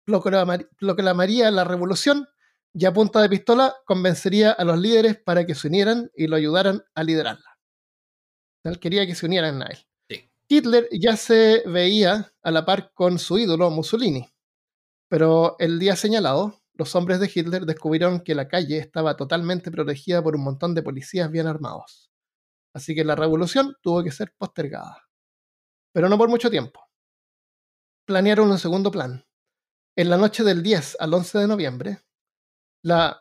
proclamaría 0.07 1.51
la 1.51 1.65
revolución 1.65 2.27
y 2.73 2.87
a 2.87 2.95
punta 2.95 3.21
de 3.21 3.29
pistola 3.29 3.77
convencería 3.85 4.53
a 4.53 4.65
los 4.65 4.79
líderes 4.79 5.19
para 5.23 5.45
que 5.45 5.55
se 5.55 5.69
unieran 5.69 6.11
y 6.17 6.27
lo 6.27 6.37
ayudaran 6.37 6.83
a 6.95 7.03
liderarla. 7.03 7.59
Él 8.65 8.81
quería 8.81 9.07
que 9.07 9.15
se 9.15 9.27
unieran 9.27 9.61
a 9.61 9.67
él. 9.67 9.79
Hitler 10.49 10.89
ya 10.91 11.19
se 11.19 11.63
veía 11.67 12.33
a 12.43 12.51
la 12.51 12.65
par 12.65 12.91
con 12.95 13.19
su 13.19 13.37
ídolo 13.37 13.69
Mussolini, 13.69 14.33
pero 15.11 15.57
el 15.59 15.79
día 15.79 15.95
señalado, 15.95 16.64
los 16.77 16.95
hombres 16.97 17.21
de 17.21 17.31
Hitler 17.33 17.67
descubrieron 17.67 18.21
que 18.21 18.35
la 18.35 18.49
calle 18.49 18.79
estaba 18.79 19.17
totalmente 19.17 19.71
protegida 19.71 20.23
por 20.23 20.37
un 20.37 20.43
montón 20.43 20.75
de 20.75 20.83
policías 20.83 21.31
bien 21.31 21.47
armados. 21.47 22.11
Así 22.75 22.95
que 22.95 23.05
la 23.05 23.15
revolución 23.15 23.77
tuvo 23.81 24.03
que 24.03 24.11
ser 24.11 24.35
postergada. 24.37 25.07
Pero 25.93 26.09
no 26.09 26.19
por 26.19 26.29
mucho 26.29 26.51
tiempo. 26.51 26.81
Planearon 28.05 28.51
un 28.51 28.59
segundo 28.59 28.91
plan. 28.91 29.25
En 29.97 30.11
la 30.11 30.17
noche 30.17 30.43
del 30.43 30.61
10 30.63 30.97
al 30.99 31.15
11 31.15 31.39
de 31.39 31.47
noviembre, 31.47 32.01
la. 32.83 33.21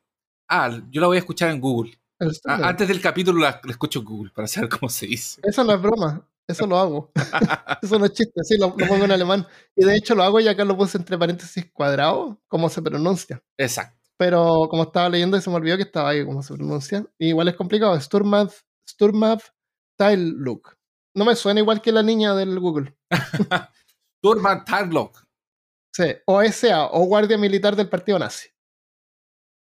ah, 0.49 0.81
yo 0.91 1.01
la 1.01 1.09
voy 1.09 1.17
a 1.17 1.21
escuchar 1.21 1.51
en 1.51 1.61
Google. 1.61 1.99
antes 2.45 2.89
del 2.89 3.01
capítulo 3.01 3.41
la, 3.41 3.61
la, 3.63 3.71
escucho 3.71 3.99
en 3.99 4.05
Google 4.05 4.33
para 4.35 4.49
saber 4.49 4.69
cómo 4.69 4.89
se 4.89 5.07
dice. 5.07 5.41
Eso 5.43 5.65
no 5.65 5.75
es 5.75 5.83
broma. 5.83 6.27
Eso 6.49 6.67
lo 6.67 6.79
hago. 6.79 7.11
Eso 7.83 7.99
no 7.99 8.07
es 8.07 8.13
chiste, 8.13 8.41
sí, 8.45 8.57
lo, 8.59 8.77
pongo 8.77 9.05
en 9.05 9.11
alemán. 9.11 9.47
Y 9.75 9.85
de 9.85 9.97
hecho 9.97 10.15
lo 10.15 10.23
hago 10.23 10.39
y 10.39 10.47
acá 10.47 10.65
lo 10.65 10.77
puse 10.77 10.97
entre 10.97 11.19
paréntesis 11.19 11.67
cuadrado, 11.73 12.41
como 12.47 12.69
se 12.69 12.81
pronuncia. 12.81 13.43
Exacto. 13.59 13.99
Pero 14.17 14.69
como 14.71 14.85
estaba 14.85 15.09
leyendo 15.09 15.37
y 15.37 15.43
se 15.43 15.51
me 15.51 15.57
olvidó 15.57 15.77
que 15.77 15.83
estaba 15.83 16.11
ahí 16.11 16.25
como 16.25 16.43
se 16.43 16.55
pronuncia. 16.55 17.05
igual 17.19 17.49
es 17.49 17.57
complicado. 17.57 18.01
Sturmav, 18.01 18.53
Sturmav 18.89 19.43
Look. 19.99 20.77
No 21.15 21.25
me 21.25 21.35
suena 21.37 21.61
igual 21.61 21.81
que 21.81 21.93
la 21.93 22.03
niña 22.03 22.35
del 22.35 22.59
Google. 22.59 22.97
Sturmav 24.19 24.65
Look. 24.91 25.27
Sí, 25.93 26.05
o 26.27 26.43
SA, 26.43 26.89
o 26.93 27.05
Guardia 27.07 27.39
Militar 27.39 27.75
del 27.75 27.89
Partido 27.89 28.19
Nazi. 28.19 28.49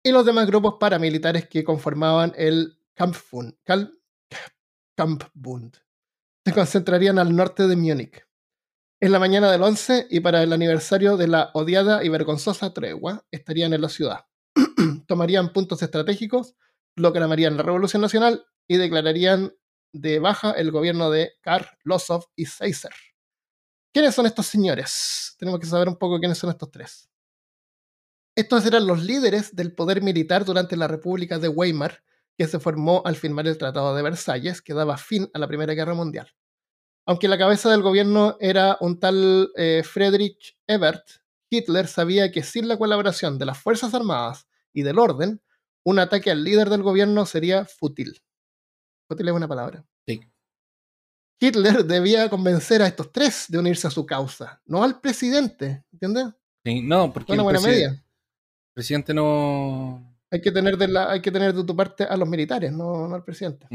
Y 0.05 0.13
los 0.13 0.25
demás 0.25 0.47
grupos 0.47 0.77
paramilitares 0.79 1.49
que 1.49 1.65
conformaban 1.65 2.33
el 2.37 2.79
Kampfbund. 2.95 3.55
Kampfbund 4.97 5.77
se 6.45 6.53
concentrarían 6.53 7.19
al 7.19 7.35
norte 7.35 7.67
de 7.67 7.77
Múnich. 7.77 8.27
En 9.03 9.13
la 9.13 9.19
mañana 9.19 9.51
del 9.51 9.63
11 9.63 10.09
y 10.11 10.21
para 10.21 10.43
el 10.43 10.53
aniversario 10.53 11.17
de 11.17 11.29
la 11.29 11.51
odiada 11.55 12.05
y 12.05 12.11
vergonzosa 12.11 12.75
tregua, 12.75 13.25
estarían 13.31 13.73
en 13.73 13.81
la 13.81 13.89
ciudad. 13.89 14.27
Tomarían 15.07 15.55
puntos 15.55 15.83
estratégicos, 15.83 16.55
proclamarían 16.95 17.57
la 17.57 17.63
Revolución 17.63 18.03
Nacional 18.03 18.45
y 18.69 18.77
declararían 18.77 19.55
de 19.93 20.19
baja 20.19 20.53
el 20.53 20.71
gobierno 20.71 21.11
de 21.11 21.33
Karl 21.41 21.67
Lossow 21.85 22.25
y 22.37 22.47
Seiser. 22.47 22.93
¿Quiénes 23.93 24.15
son 24.15 24.27
estos 24.27 24.47
señores? 24.47 25.35
Tenemos 25.39 25.59
que 25.61 25.67
saber 25.67 25.89
un 25.89 25.97
poco 25.97 26.19
quiénes 26.19 26.39
son 26.39 26.51
estos 26.51 26.71
tres. 26.71 27.11
Estos 28.37 28.65
eran 28.65 28.87
los 28.87 29.03
líderes 29.03 29.55
del 29.57 29.75
poder 29.75 30.03
militar 30.03 30.45
durante 30.45 30.77
la 30.77 30.87
República 30.87 31.39
de 31.39 31.49
Weimar 31.49 32.03
que 32.39 32.47
se 32.47 32.59
formó 32.59 33.03
al 33.05 33.17
firmar 33.17 33.47
el 33.47 33.59
Tratado 33.59 33.95
de 33.95 34.03
Versalles, 34.03 34.63
que 34.63 34.73
daba 34.73 34.97
fin 34.97 35.29
a 35.35 35.39
la 35.39 35.47
Primera 35.47 35.75
Guerra 35.75 35.93
Mundial. 35.93 36.33
Aunque 37.05 37.29
la 37.29 37.37
cabeza 37.37 37.71
del 37.71 37.83
gobierno 37.83 38.39
era 38.41 38.79
un 38.81 38.99
tal 38.99 39.51
eh, 39.57 39.83
Friedrich 39.85 40.57
Ebert, 40.67 41.07
Hitler 41.51 41.87
sabía 41.87 42.31
que 42.31 42.43
sin 42.43 42.69
la 42.69 42.79
colaboración 42.79 43.39
de 43.39 43.45
las 43.45 43.59
Fuerzas 43.59 43.93
Armadas 43.93 44.47
y 44.73 44.85
del 44.85 44.99
orden, 44.99 45.43
un 45.85 45.99
ataque 45.99 46.31
al 46.31 46.45
líder 46.45 46.71
del 46.71 46.83
gobierno 46.83 47.27
sería 47.27 47.67
fútil. 47.67 48.23
Es 49.19 49.33
una 49.33 49.49
palabra. 49.49 49.85
Sí. 50.07 50.21
Hitler 51.41 51.85
debía 51.85 52.29
convencer 52.29 52.83
a 52.83 52.87
estos 52.87 53.11
tres 53.11 53.47
de 53.49 53.59
unirse 53.59 53.87
a 53.87 53.91
su 53.91 54.05
causa, 54.05 54.61
no 54.67 54.83
al 54.83 55.01
presidente, 55.01 55.85
¿entiendes? 55.93 56.27
Sí, 56.65 56.83
no, 56.83 57.13
porque 57.13 57.33
una 57.33 57.41
el 57.41 57.45
buena 57.45 58.03
presidente 58.75 59.13
no. 59.15 60.17
Hay 60.31 60.41
que, 60.41 60.53
tener 60.53 60.77
de 60.77 60.87
la, 60.87 61.11
hay 61.11 61.21
que 61.21 61.33
tener 61.33 61.53
de 61.53 61.65
tu 61.65 61.75
parte 61.75 62.05
a 62.05 62.17
los 62.17 62.29
militares, 62.29 62.73
no, 62.73 63.09
no 63.09 63.15
al 63.15 63.25
presidente. 63.25 63.67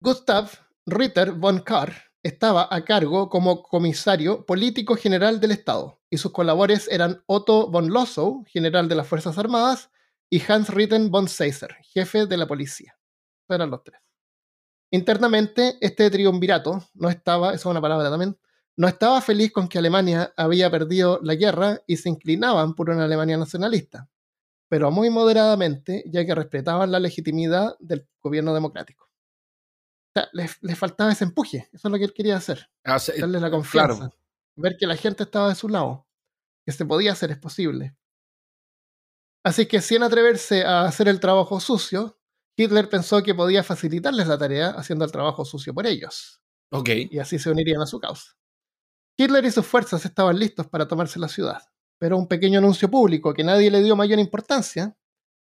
Gustav 0.00 0.50
Ritter 0.86 1.32
von 1.32 1.60
Kahr 1.60 1.92
estaba 2.22 2.68
a 2.70 2.84
cargo 2.84 3.28
como 3.28 3.62
comisario 3.62 4.44
político 4.46 4.96
general 4.96 5.40
del 5.40 5.52
Estado, 5.52 6.00
y 6.10 6.18
sus 6.18 6.32
colaboradores 6.32 6.88
eran 6.90 7.22
Otto 7.26 7.68
von 7.70 7.88
Lossow, 7.88 8.44
general 8.46 8.88
de 8.88 8.94
las 8.94 9.08
Fuerzas 9.08 9.38
Armadas, 9.38 9.90
y 10.30 10.42
Hans 10.46 10.68
Ritten 10.68 11.10
von 11.10 11.26
Seiser, 11.26 11.74
jefe 11.82 12.26
de 12.26 12.36
la 12.36 12.46
policía. 12.46 12.97
Eran 13.48 13.70
los 13.70 13.82
tres. 13.84 14.00
Internamente, 14.90 15.76
este 15.80 16.10
triunvirato 16.10 16.82
no 16.94 17.08
estaba, 17.10 17.48
esa 17.48 17.56
es 17.56 17.66
una 17.66 17.80
palabra 17.80 18.10
también, 18.10 18.38
no 18.76 18.88
estaba 18.88 19.20
feliz 19.20 19.52
con 19.52 19.68
que 19.68 19.78
Alemania 19.78 20.32
había 20.36 20.70
perdido 20.70 21.18
la 21.22 21.34
guerra 21.34 21.82
y 21.86 21.96
se 21.96 22.08
inclinaban 22.08 22.74
por 22.74 22.90
una 22.90 23.04
Alemania 23.04 23.36
nacionalista, 23.36 24.08
pero 24.68 24.90
muy 24.90 25.10
moderadamente, 25.10 26.04
ya 26.06 26.24
que 26.24 26.34
respetaban 26.34 26.90
la 26.92 27.00
legitimidad 27.00 27.76
del 27.80 28.06
gobierno 28.22 28.54
democrático. 28.54 29.04
O 30.14 30.20
sea, 30.20 30.28
les, 30.32 30.62
les 30.62 30.78
faltaba 30.78 31.12
ese 31.12 31.24
empuje, 31.24 31.68
eso 31.72 31.88
es 31.88 31.92
lo 31.92 31.98
que 31.98 32.04
él 32.04 32.14
quería 32.14 32.36
hacer, 32.36 32.70
Ah, 32.84 32.96
o 32.96 32.98
sea, 32.98 33.14
darle 33.18 33.40
la 33.40 33.50
claro. 33.50 33.56
confianza, 33.56 34.10
ver 34.56 34.76
que 34.78 34.86
la 34.86 34.96
gente 34.96 35.22
estaba 35.24 35.48
de 35.50 35.54
su 35.54 35.68
lado, 35.68 36.06
que 36.64 36.72
se 36.72 36.84
podía 36.86 37.12
hacer, 37.12 37.30
es 37.30 37.38
posible. 37.38 37.96
Así 39.44 39.66
que 39.66 39.80
sin 39.80 40.02
atreverse 40.02 40.64
a 40.64 40.82
hacer 40.84 41.08
el 41.08 41.20
trabajo 41.20 41.60
sucio, 41.60 42.17
Hitler 42.60 42.88
pensó 42.88 43.22
que 43.22 43.36
podía 43.36 43.62
facilitarles 43.62 44.26
la 44.26 44.36
tarea 44.36 44.70
haciendo 44.70 45.04
el 45.04 45.12
trabajo 45.12 45.44
sucio 45.44 45.72
por 45.72 45.86
ellos, 45.86 46.42
Ok. 46.72 46.88
y 47.10 47.18
así 47.20 47.38
se 47.38 47.50
unirían 47.50 47.80
a 47.80 47.86
su 47.86 48.00
causa. 48.00 48.32
Hitler 49.16 49.44
y 49.44 49.52
sus 49.52 49.64
fuerzas 49.64 50.04
estaban 50.04 50.36
listos 50.38 50.66
para 50.66 50.88
tomarse 50.88 51.20
la 51.20 51.28
ciudad, 51.28 51.62
pero 51.98 52.18
un 52.18 52.26
pequeño 52.26 52.58
anuncio 52.58 52.90
público 52.90 53.32
que 53.32 53.44
nadie 53.44 53.70
le 53.70 53.80
dio 53.80 53.94
mayor 53.94 54.18
importancia 54.18 54.96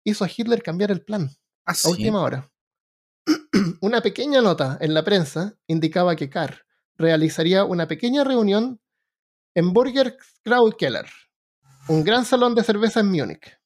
hizo 0.05 0.25
a 0.25 0.29
Hitler 0.35 0.63
cambiar 0.65 0.91
el 0.91 1.05
plan 1.05 1.31
Ah, 1.65 1.75
a 1.85 1.89
última 1.89 2.23
hora. 2.23 2.51
una 3.81 4.01
pequeña 4.01 4.41
nota 4.41 4.79
en 4.81 4.93
la 4.95 5.05
prensa 5.05 5.57
indicaba 5.69 6.17
que 6.17 6.29
Carr 6.29 6.65
realizaría 6.97 7.65
una 7.65 7.87
pequeña 7.87 8.25
reunión 8.25 8.81
en 9.55 9.73
Burger 9.73 10.17
Keller, 10.79 11.07
un 11.89 12.05
gran 12.05 12.25
salón 12.25 12.55
de 12.55 12.63
cerveza 12.65 13.01
en 13.01 13.11
Múnich. 13.11 13.59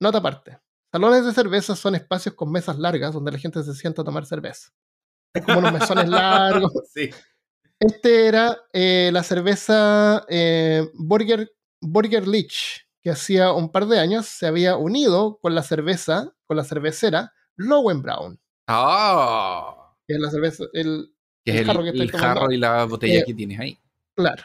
Nota 0.00 0.18
aparte. 0.18 0.60
Salones 0.96 1.26
de 1.26 1.34
cerveza 1.34 1.76
son 1.76 1.94
espacios 1.94 2.34
con 2.34 2.50
mesas 2.50 2.78
largas 2.78 3.12
donde 3.12 3.30
la 3.30 3.36
gente 3.38 3.62
se 3.62 3.74
sienta 3.74 4.00
a 4.00 4.04
tomar 4.06 4.24
cerveza. 4.24 4.70
Es 5.34 5.44
como 5.44 5.58
unos 5.58 5.74
mesones 5.74 6.08
largos. 6.08 6.72
Sí. 6.94 7.10
Este 7.78 8.26
era 8.26 8.56
eh, 8.72 9.10
la 9.12 9.22
cerveza 9.22 10.24
eh, 10.30 10.88
Burger, 10.94 11.52
Burger 11.82 12.26
Lich, 12.26 12.88
que 13.02 13.10
hacía 13.10 13.52
un 13.52 13.70
par 13.70 13.84
de 13.88 13.98
años 14.00 14.24
se 14.24 14.46
había 14.46 14.78
unido 14.78 15.38
con 15.42 15.54
la 15.54 15.62
cerveza, 15.62 16.32
con 16.46 16.56
la 16.56 16.64
cervecera 16.64 17.34
Lowenbraun, 17.56 18.40
Ah. 18.66 19.92
que 20.08 20.14
es 20.14 20.20
la 20.20 20.30
cerveza, 20.30 20.64
el, 20.72 21.12
Que 21.44 21.50
El 21.50 21.56
es 21.56 21.60
el, 21.60 21.66
jarro 21.66 21.82
que 21.82 21.90
el 21.90 22.10
jarro 22.10 22.50
y 22.50 22.56
la 22.56 22.84
botella 22.86 23.20
Eh, 23.20 23.24
que 23.26 23.34
tienes 23.34 23.60
ahí. 23.60 23.78
claro. 24.14 24.44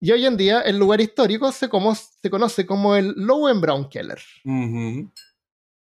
Y 0.00 0.10
hoy 0.10 0.26
en 0.26 0.36
día 0.36 0.62
el 0.62 0.78
lugar 0.78 1.00
histórico 1.00 1.52
se, 1.52 1.68
como, 1.68 1.94
se 1.94 2.28
conoce 2.28 2.66
como 2.66 2.96
el 2.96 3.12
Lowenbraun 3.16 3.88
Keller. 3.88 4.18
Ujú. 4.44 5.08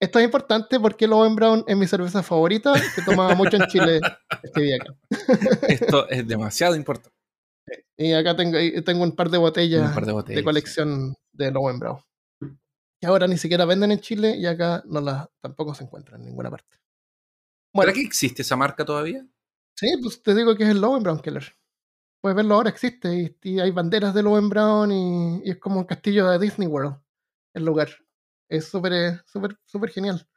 Esto 0.05 0.19
es 0.19 0.25
importante 0.25 0.79
porque 0.79 1.07
Lowenbraun 1.07 1.63
es 1.65 1.75
mi 1.75 1.87
cerveza 1.87 2.21
favorita, 2.21 2.73
que 2.95 3.01
tomaba 3.01 3.33
mucho 3.33 3.57
en 3.57 3.65
Chile 3.65 3.99
este 4.43 4.61
día 4.61 4.75
acá. 4.75 4.93
Esto 5.67 6.07
es 6.09 6.27
demasiado 6.27 6.75
importante. 6.75 7.17
Y 7.97 8.13
acá 8.13 8.35
tengo, 8.35 8.55
tengo 8.83 9.03
un 9.03 9.15
par 9.15 9.31
de 9.31 9.39
botellas, 9.39 9.95
par 9.95 10.05
de 10.05 10.11
botellas, 10.11 10.37
de 10.37 10.43
colección 10.43 11.15
de 11.33 11.49
Lowenbraun. 11.49 11.97
Que 13.01 13.07
ahora 13.07 13.25
ni 13.25 13.39
siquiera 13.39 13.65
venden 13.65 13.93
en 13.93 13.99
Chile 13.99 14.35
y 14.37 14.45
acá 14.45 14.83
no 14.85 15.01
las 15.01 15.27
tampoco 15.41 15.73
se 15.73 15.85
encuentran 15.85 16.21
en 16.21 16.27
ninguna 16.27 16.51
parte. 16.51 16.77
Bueno, 17.73 17.89
¿Para 17.89 17.93
qué 17.93 18.01
existe 18.01 18.43
esa 18.43 18.55
marca 18.55 18.85
todavía? 18.85 19.25
sí, 19.75 19.87
pues 20.03 20.21
te 20.21 20.35
digo 20.35 20.55
que 20.55 20.65
es 20.65 20.69
el 20.69 20.81
Lowenbraun 20.81 21.19
Keller. 21.19 21.51
Puedes 22.21 22.35
verlo 22.35 22.53
ahora, 22.53 22.69
existe. 22.69 23.11
Y, 23.41 23.49
y 23.49 23.59
hay 23.59 23.71
banderas 23.71 24.13
de 24.13 24.21
Lowenbraun 24.21 24.91
y, 24.91 25.41
y 25.45 25.49
es 25.49 25.57
como 25.57 25.79
un 25.79 25.85
castillo 25.85 26.29
de 26.29 26.37
Disney 26.37 26.67
World 26.67 26.95
el 27.55 27.65
lugar. 27.65 27.89
Es 28.49 28.65
súper, 28.69 28.93
eh, 28.93 29.19
súper, 29.25 29.57
súper 29.65 29.89
genial. 29.91 30.27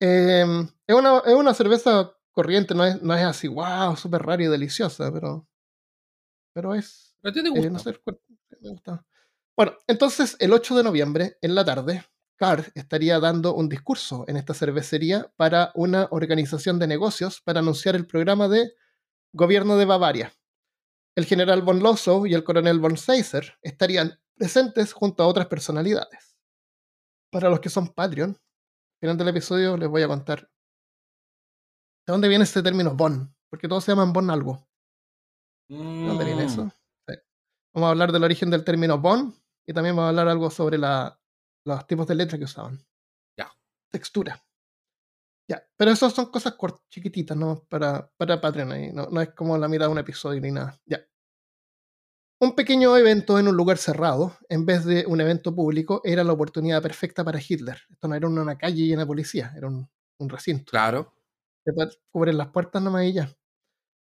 Eh, 0.00 0.44
es, 0.86 0.94
una, 0.96 1.18
es 1.26 1.34
una 1.34 1.54
cerveza 1.54 2.12
corriente, 2.32 2.74
no 2.74 2.84
es, 2.84 3.02
no 3.02 3.14
es 3.14 3.24
así, 3.24 3.48
wow, 3.48 3.96
súper 3.96 4.22
rara 4.22 4.42
y 4.44 4.46
deliciosa, 4.48 5.12
pero, 5.12 5.46
pero 6.52 6.74
es, 6.74 7.16
¿A 7.22 7.32
ti 7.32 7.42
te 7.42 7.48
Eh, 7.48 7.52
gusta? 7.52 7.70
no 7.70 7.78
sé, 7.78 7.94
cu- 7.98 8.20
me 8.60 8.70
gusta. 8.70 9.04
Bueno, 9.56 9.74
entonces 9.86 10.36
el 10.40 10.52
8 10.52 10.76
de 10.76 10.82
noviembre, 10.82 11.38
en 11.40 11.54
la 11.54 11.64
tarde, 11.64 12.04
Carr 12.36 12.72
estaría 12.74 13.20
dando 13.20 13.54
un 13.54 13.68
discurso 13.68 14.24
en 14.28 14.36
esta 14.36 14.54
cervecería 14.54 15.32
para 15.36 15.70
una 15.74 16.08
organización 16.10 16.78
de 16.78 16.88
negocios 16.88 17.40
para 17.40 17.60
anunciar 17.60 17.94
el 17.94 18.06
programa 18.06 18.48
de 18.48 18.72
gobierno 19.32 19.76
de 19.76 19.84
Bavaria. 19.84 20.32
El 21.16 21.26
general 21.26 21.62
von 21.62 21.80
Lossow 21.82 22.26
y 22.26 22.34
el 22.34 22.44
coronel 22.44 22.80
von 22.80 22.96
Seiser 22.96 23.54
estarían 23.62 24.20
presentes 24.36 24.92
junto 24.92 25.22
a 25.22 25.28
otras 25.28 25.46
personalidades. 25.46 26.33
Para 27.34 27.50
los 27.50 27.60
que 27.60 27.68
son 27.68 27.88
Patreon, 27.88 28.30
al 28.30 28.98
final 29.00 29.18
del 29.18 29.28
episodio 29.28 29.76
les 29.76 29.88
voy 29.88 30.02
a 30.02 30.08
contar 30.08 30.40
de 32.06 32.12
dónde 32.12 32.28
viene 32.28 32.44
este 32.44 32.62
término 32.62 32.94
von, 32.94 33.34
porque 33.50 33.66
todos 33.68 33.82
se 33.84 33.92
llaman 33.92 34.12
von 34.12 34.30
algo. 34.30 34.66
¿De 35.68 35.76
dónde 36.06 36.24
viene 36.24 36.44
Mm. 36.44 36.46
eso? 36.46 36.70
Sí. 37.08 37.14
Vamos 37.74 37.88
a 37.88 37.90
hablar 37.90 38.12
del 38.12 38.22
origen 38.24 38.50
del 38.50 38.64
término 38.64 38.98
bond 38.98 39.34
y 39.66 39.72
también 39.72 39.96
vamos 39.96 40.06
a 40.06 40.10
hablar 40.10 40.28
algo 40.28 40.50
sobre 40.50 40.78
la- 40.78 41.18
los 41.66 41.86
tipos 41.86 42.06
de 42.06 42.14
letra 42.14 42.38
que 42.38 42.44
usaban. 42.44 42.78
Ya. 43.38 43.50
Textura. 43.90 44.40
Ya, 45.50 45.66
pero 45.76 45.90
eso 45.90 46.08
son 46.10 46.26
cosas 46.30 46.54
chiquititas, 46.90 47.36
¿no? 47.36 47.64
Para, 47.68 48.10
para 48.16 48.40
Patreon 48.40 48.72
ahí. 48.72 48.92
No, 48.92 49.08
no 49.10 49.20
es 49.20 49.30
como 49.34 49.58
la 49.58 49.68
mitad 49.68 49.86
de 49.86 49.92
un 49.92 49.98
episodio 49.98 50.40
ni 50.40 50.50
nada. 50.52 50.78
Ya. 50.86 51.04
Un 52.44 52.54
pequeño 52.54 52.94
evento 52.94 53.38
en 53.38 53.48
un 53.48 53.56
lugar 53.56 53.78
cerrado, 53.78 54.36
en 54.50 54.66
vez 54.66 54.84
de 54.84 55.06
un 55.06 55.18
evento 55.18 55.54
público, 55.54 56.02
era 56.04 56.22
la 56.22 56.34
oportunidad 56.34 56.82
perfecta 56.82 57.24
para 57.24 57.40
Hitler. 57.40 57.78
Esto 57.90 58.06
no 58.06 58.14
era 58.14 58.28
una 58.28 58.58
calle 58.58 58.84
llena 58.84 59.00
de 59.00 59.06
policía, 59.06 59.54
era 59.56 59.66
un, 59.66 59.88
un 60.18 60.28
recinto 60.28 60.70
Claro. 60.70 61.14
cubren 62.10 62.36
las 62.36 62.48
puertas 62.48 62.82
nomás 62.82 63.04
y 63.04 63.14
ya. 63.14 63.34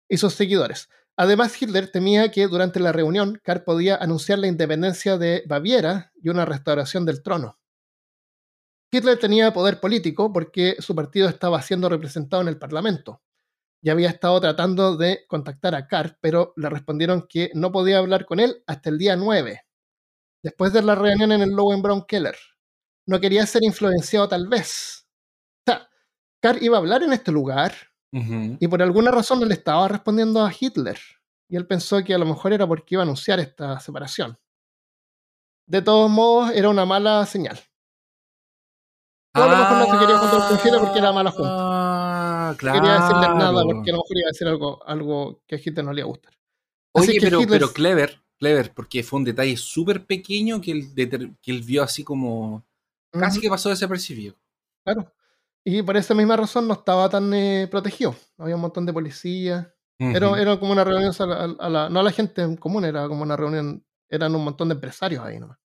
Y 0.07 0.17
sus 0.17 0.35
seguidores. 0.35 0.87
Además, 1.15 1.59
Hitler 1.59 1.91
temía 1.91 2.29
que 2.29 2.45
durante 2.47 2.79
la 2.79 2.91
reunión 2.91 3.41
Carr 3.43 3.63
podía 3.63 3.95
anunciar 3.95 4.37
la 4.37 4.45
independencia 4.45 5.17
de 5.17 5.41
Baviera 5.47 6.11
y 6.21 6.29
una 6.29 6.45
restauración 6.45 7.07
del 7.07 7.23
trono. 7.23 7.57
Hitler 8.91 9.17
tenía 9.17 9.51
poder 9.51 9.79
político 9.79 10.31
porque 10.31 10.75
su 10.77 10.93
partido 10.93 11.27
estaba 11.27 11.59
siendo 11.63 11.89
representado 11.89 12.43
en 12.43 12.49
el 12.49 12.59
Parlamento. 12.59 13.19
Y 13.81 13.89
había 13.89 14.09
estado 14.09 14.41
tratando 14.41 14.97
de 14.97 15.25
contactar 15.27 15.75
a 15.75 15.87
Carr, 15.87 16.17
pero 16.19 16.53
le 16.55 16.69
respondieron 16.69 17.27
que 17.27 17.51
no 17.53 17.71
podía 17.71 17.99
hablar 17.99 18.25
con 18.25 18.39
él 18.39 18.63
hasta 18.65 18.89
el 18.89 18.97
día 18.97 19.15
9, 19.15 19.61
después 20.43 20.73
de 20.73 20.81
la 20.81 20.95
reunión 20.95 21.31
en 21.31 21.41
el 21.41 21.51
Lowenbraun 21.51 22.05
Keller. 22.05 22.35
No 23.05 23.19
quería 23.19 23.45
ser 23.45 23.63
influenciado 23.63 24.27
tal 24.27 24.47
vez. 24.47 25.07
O 25.67 25.71
sea, 25.71 25.89
Carr 26.41 26.61
iba 26.61 26.77
a 26.77 26.79
hablar 26.79 27.03
en 27.03 27.13
este 27.13 27.31
lugar, 27.31 27.73
y 28.11 28.67
por 28.67 28.81
alguna 28.81 29.11
razón 29.11 29.39
no 29.39 29.45
le 29.45 29.53
estaba 29.53 29.87
respondiendo 29.87 30.43
a 30.43 30.51
Hitler. 30.51 30.99
Y 31.49 31.55
él 31.55 31.67
pensó 31.67 32.03
que 32.03 32.13
a 32.13 32.17
lo 32.17 32.25
mejor 32.25 32.51
era 32.51 32.65
porque 32.67 32.95
iba 32.95 33.01
a 33.01 33.05
anunciar 33.05 33.39
esta 33.39 33.79
separación. 33.79 34.39
De 35.67 35.81
todos 35.81 36.09
modos, 36.09 36.51
era 36.51 36.69
una 36.69 36.85
mala 36.85 37.25
señal. 37.25 37.59
O 39.35 39.41
a 39.41 39.47
lo 39.47 39.57
mejor 39.57 39.77
no 39.77 39.85
se 39.85 39.99
quería 39.99 40.17
juntar 40.17 40.47
con 40.49 40.57
Hitler 40.57 40.81
porque 40.81 40.99
era 40.99 41.11
mala 41.11 41.31
junta. 41.31 41.66
Ah, 42.49 42.51
No 42.51 42.73
quería 42.73 42.93
decirle 42.93 43.27
nada 43.37 43.63
porque 43.63 43.91
a 43.91 43.93
lo 43.93 43.99
mejor 43.99 44.17
iba 44.17 44.27
a 44.27 44.31
decir 44.31 44.47
algo, 44.47 44.83
algo 44.87 45.41
que 45.47 45.55
a 45.55 45.59
Hitler 45.63 45.85
no 45.85 45.93
le 45.93 46.01
iba 46.01 46.05
a 46.07 46.09
gustar. 46.09 46.33
Así 46.93 47.11
Oye, 47.11 47.19
pero, 47.21 47.41
Hitler- 47.41 47.59
pero 47.59 47.73
clever, 47.73 48.21
clever, 48.39 48.73
porque 48.73 49.03
fue 49.03 49.19
un 49.19 49.25
detalle 49.25 49.55
súper 49.57 50.05
pequeño 50.05 50.61
que 50.61 50.71
él, 50.71 50.93
deter- 50.95 51.35
que 51.41 51.51
él 51.51 51.61
vio 51.61 51.83
así 51.83 52.03
como. 52.03 52.65
Casi 53.11 53.37
Ujú, 53.37 53.41
que 53.43 53.49
pasó 53.49 53.69
desapercibido. 53.69 54.35
Claro. 54.83 55.11
Y 55.63 55.81
por 55.81 55.97
esa 55.97 56.13
misma 56.13 56.35
razón 56.37 56.67
no 56.67 56.73
estaba 56.75 57.09
tan 57.09 57.33
eh, 57.33 57.67
protegido. 57.69 58.15
Había 58.37 58.55
un 58.55 58.61
montón 58.61 58.85
de 58.85 58.93
policías. 58.93 59.67
Era, 59.99 60.27
Ujú. 60.27 60.35
era 60.35 60.59
como 60.59 60.71
una 60.71 60.83
reunión, 60.83 61.11
a 61.17 61.25
la- 61.25 61.43
a 61.59 61.69
la- 61.69 61.89
no 61.89 61.99
a 61.99 62.03
la 62.03 62.11
gente 62.11 62.41
en 62.43 62.55
común, 62.55 62.85
era 62.85 63.07
como 63.07 63.23
una 63.23 63.35
reunión, 63.35 63.83
eran 64.09 64.33
un 64.35 64.43
montón 64.43 64.69
de 64.69 64.75
empresarios 64.75 65.23
ahí 65.25 65.39
nomás. 65.39 65.57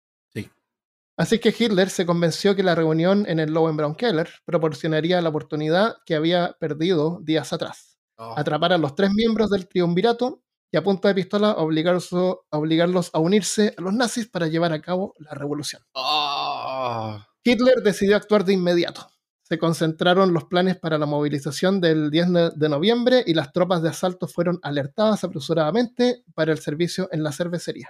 Sí. 1.20 1.36
Así 1.36 1.38
que 1.38 1.54
Hitler 1.56 1.90
se 1.90 2.06
convenció 2.06 2.54
que 2.56 2.62
la 2.62 2.74
reunión 2.74 3.24
en 3.28 3.40
el 3.40 3.52
Lowenbraun 3.52 3.94
Keller 3.94 4.28
proporcionaría 4.44 5.20
la 5.20 5.28
oportunidad 5.28 5.96
que 6.06 6.14
había 6.14 6.56
perdido 6.60 7.20
días 7.22 7.52
atrás. 7.52 7.98
Oh. 8.16 8.34
Atrapar 8.36 8.72
a 8.72 8.78
los 8.78 8.94
tres 8.94 9.10
miembros 9.14 9.50
del 9.50 9.68
triunvirato 9.68 10.42
y 10.72 10.76
a 10.76 10.82
punta 10.84 11.08
de 11.08 11.14
pistola 11.14 11.52
obligarlos, 11.52 12.10
obligarlos 12.50 13.10
a 13.12 13.18
unirse 13.18 13.74
a 13.76 13.80
los 13.80 13.92
nazis 13.92 14.28
para 14.28 14.46
llevar 14.46 14.72
a 14.72 14.80
cabo 14.80 15.14
la 15.18 15.32
revolución. 15.32 15.82
Ah. 15.94 17.26
Hitler 17.42 17.82
decidió 17.82 18.16
actuar 18.16 18.44
de 18.44 18.52
inmediato. 18.52 19.06
Se 19.42 19.58
concentraron 19.58 20.32
los 20.32 20.44
planes 20.44 20.78
para 20.78 20.96
la 20.96 21.06
movilización 21.06 21.80
del 21.80 22.10
10 22.10 22.32
de- 22.32 22.50
de 22.54 22.68
noviembre 22.68 23.24
y 23.26 23.34
las 23.34 23.52
tropas 23.52 23.82
de 23.82 23.88
asalto 23.88 24.28
fueron 24.28 24.60
alertadas 24.62 25.24
apresuradamente 25.24 26.22
para 26.34 26.52
el 26.52 26.58
servicio 26.60 27.08
en 27.10 27.24
la 27.24 27.32
cervecería. 27.32 27.88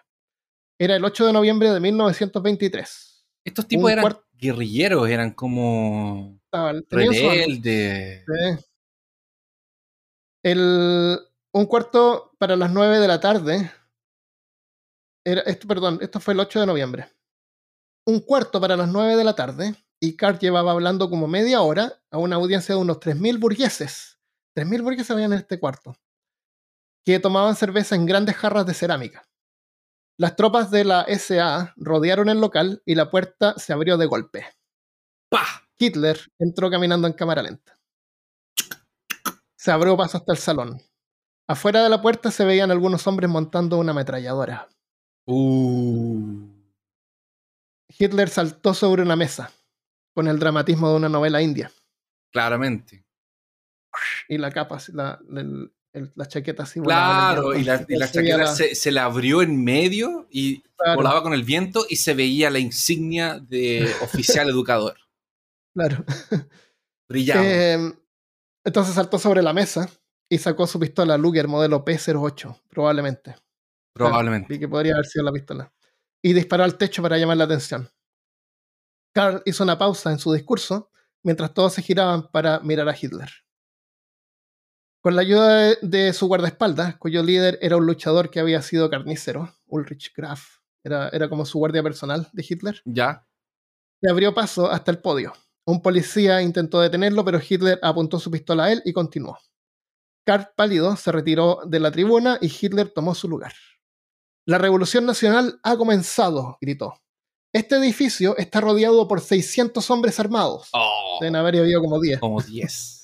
Era 0.79 0.97
el 0.97 1.05
8 1.05 1.27
de 1.27 1.35
noviembre 1.35 1.71
de 1.71 1.81
1923. 1.81 3.10
Estos 3.45 3.67
tipos 3.67 3.91
eran 3.91 4.05
guerrilleros, 4.33 5.09
eran 5.09 5.33
como 5.33 6.41
rebeldes. 6.91 8.25
Sí. 8.27 8.65
El, 10.43 11.19
un 11.53 11.67
cuarto 11.67 12.33
para 12.39 12.57
las 12.57 12.71
9 12.71 12.99
de 12.99 13.09
la 13.09 13.21
tarde. 13.21 13.71
Era, 15.25 15.43
esto, 15.43 15.69
perdón, 15.69 15.99
esto 16.01 16.21
fue 16.21 16.35
el 16.35 16.41
8 16.41 16.61
de 16.61 16.67
noviembre. 16.67 17.09
Un 18.07 18.21
cuarto 18.21 18.61
para 18.61 18.77
las 18.77 18.89
9 18.89 19.17
de 19.17 19.25
la 19.25 19.35
tarde. 19.35 19.75
Y 20.03 20.17
Carr 20.17 20.39
llevaba 20.39 20.73
hablando 20.73 21.11
como 21.11 21.29
media 21.29 21.61
hora 21.61 22.03
a 22.11 22.17
una 22.17 22.37
audiencia 22.37 22.75
de 22.75 22.81
unos 22.81 23.01
3.000 23.01 23.39
burgueses. 23.39 24.19
3.000 24.57 24.83
burgueses 24.83 25.11
habían 25.11 25.33
en 25.35 25.41
este 25.41 25.61
cuarto. 25.61 25.95
Que 27.05 27.21
tomaban 27.21 27.55
cerveza 27.55 27.97
en 27.97 28.07
grandes 28.07 28.37
jarras 28.37 28.65
de 28.65 28.73
cerámica. 28.73 29.30
Las 30.21 30.37
tropas 30.37 30.71
de 30.71 30.85
la 30.85 31.07
SA 31.09 31.73
rodearon 31.77 32.29
el 32.29 32.43
local 32.43 32.83
y 32.85 32.95
la 32.95 33.11
puerta 33.11 33.55
se 33.57 33.73
abrió 33.73 33.97
de 33.97 34.05
golpe. 34.05 34.45
¡Pah! 35.31 35.67
Hitler 35.79 36.21
entró 36.39 36.71
caminando 36.71 37.07
en 37.07 37.15
cámara 37.15 37.41
lenta. 37.43 37.79
Se 39.57 39.71
abrió 39.71 39.97
paso 39.97 40.19
hasta 40.19 40.33
el 40.33 40.37
salón. 40.37 40.79
Afuera 41.49 41.83
de 41.83 41.89
la 41.89 42.03
puerta 42.03 42.31
se 42.31 42.45
veían 42.45 42.71
algunos 42.71 43.07
hombres 43.07 43.31
montando 43.31 43.79
una 43.79 43.93
ametralladora. 43.93 44.69
Uh. 45.25 46.51
Hitler 47.89 48.29
saltó 48.29 48.75
sobre 48.75 49.01
una 49.01 49.17
mesa, 49.17 49.51
con 50.15 50.29
el 50.29 50.39
dramatismo 50.39 50.91
de 50.91 50.97
una 50.97 51.09
novela 51.09 51.41
india. 51.41 51.73
Claramente. 52.31 53.07
Y 54.29 54.37
la 54.37 54.51
capa, 54.51 54.77
así, 54.77 54.93
la, 54.93 55.19
el- 55.35 55.73
el- 55.93 56.13
la 56.15 56.27
chaqueta 56.27 56.63
así 56.65 56.81
volaba 56.81 57.33
Claro, 57.33 57.55
y 57.55 57.65
la, 57.65 57.85
y 57.89 57.99
chaqueta 57.99 58.37
la- 58.39 58.47
se, 58.55 58.75
se 58.75 58.91
la 58.93 59.05
abrió 59.05 59.43
en 59.43 59.63
medio 59.63 60.27
y 60.31 60.61
claro, 60.77 60.97
volaba 60.97 61.23
con 61.23 61.33
el 61.35 61.43
viento 61.45 61.85
y 61.89 61.97
se 61.97 62.15
veía 62.15 62.51
la 62.51 62.59
insignia 62.59 63.39
de 63.41 63.93
oficial 64.03 64.49
educador. 64.51 64.97
claro. 65.75 66.05
Brillaba. 67.09 67.43
Eh, 67.45 67.93
entonces 68.65 68.95
saltó 68.95 69.19
sobre 69.19 69.43
la 69.43 69.53
mesa 69.53 69.89
y 70.31 70.39
sacó 70.39 70.67
su 70.67 70.79
pistola 70.79 71.19
Luger 71.19 71.49
modelo 71.49 71.85
P08, 71.85 72.61
probablemente. 72.69 73.35
probablemente. 73.93 74.47
Vi 74.55 74.61
que 74.61 74.69
podría 74.69 74.93
haber 74.95 75.07
sido 75.07 75.25
la 75.25 75.33
pistola. 75.33 75.73
Y 76.23 76.33
disparó 76.35 76.63
al 76.65 76.77
techo 76.79 77.03
para 77.03 77.19
llamar 77.19 77.39
la 77.39 77.45
atención. 77.45 77.89
Karl 79.13 79.43
hizo 79.45 79.65
una 79.65 79.77
pausa 79.77 80.13
en 80.13 80.19
su 80.21 80.33
discurso 80.33 80.91
mientras 81.25 81.53
todos 81.53 81.73
se 81.75 81.83
giraban 81.83 82.31
para 82.31 82.61
mirar 82.61 82.89
a 82.89 82.95
Hitler. 82.97 83.29
Con 85.03 85.17
la 85.17 85.23
ayuda 85.23 85.57
de, 85.57 85.79
de 85.83 86.13
su 86.13 86.27
guardaespaldas, 86.27 86.97
cuyo 86.97 87.23
líder 87.23 87.59
era 87.63 87.77
un 87.77 87.87
luchador 87.87 88.31
que 88.31 88.39
había 88.41 88.61
sido 88.63 88.91
carnicero, 88.91 89.55
Ulrich 89.67 90.13
Graf, 90.15 90.59
era, 90.85 91.09
era 91.09 91.29
como 91.29 91.47
su 91.47 91.59
guardia 91.59 91.83
personal 91.83 92.29
de 92.33 92.47
Hitler, 92.49 92.83
Ya. 92.85 93.27
le 94.03 94.11
abrió 94.11 94.35
paso 94.35 94.71
hasta 94.71 94.91
el 94.91 94.99
podio. 94.99 95.33
Un 95.67 95.81
policía 95.83 96.43
intentó 96.43 96.81
detenerlo, 96.81 97.25
pero 97.25 97.41
Hitler 97.47 97.79
apuntó 97.83 98.19
su 98.19 98.31
pistola 98.31 98.65
a 98.65 98.73
él 98.73 98.83
y 98.85 98.93
continuó. 98.93 99.39
Karl, 100.27 100.49
pálido, 100.57 100.97
se 100.97 101.13
retiró 101.13 101.61
de 101.67 101.81
la 101.81 101.91
tribuna 101.91 102.39
y 102.41 102.47
Hitler 102.61 102.91
tomó 102.91 103.15
su 103.15 103.29
lugar. 103.29 103.53
La 104.47 104.59
revolución 104.59 105.07
nacional 105.07 105.61
ha 105.63 105.77
comenzado, 105.77 106.59
gritó. 106.61 106.95
Este 107.55 107.77
edificio 107.77 108.37
está 108.37 108.61
rodeado 108.61 109.07
por 109.09 109.21
600 109.21 109.91
hombres 109.91 110.19
armados. 110.21 110.69
Oh, 110.73 111.19
Deben 111.21 111.37
haber 111.37 111.57
habido 111.59 111.81
como 111.81 112.01
10. 112.01 112.21
como 112.21 112.41
10. 112.41 113.00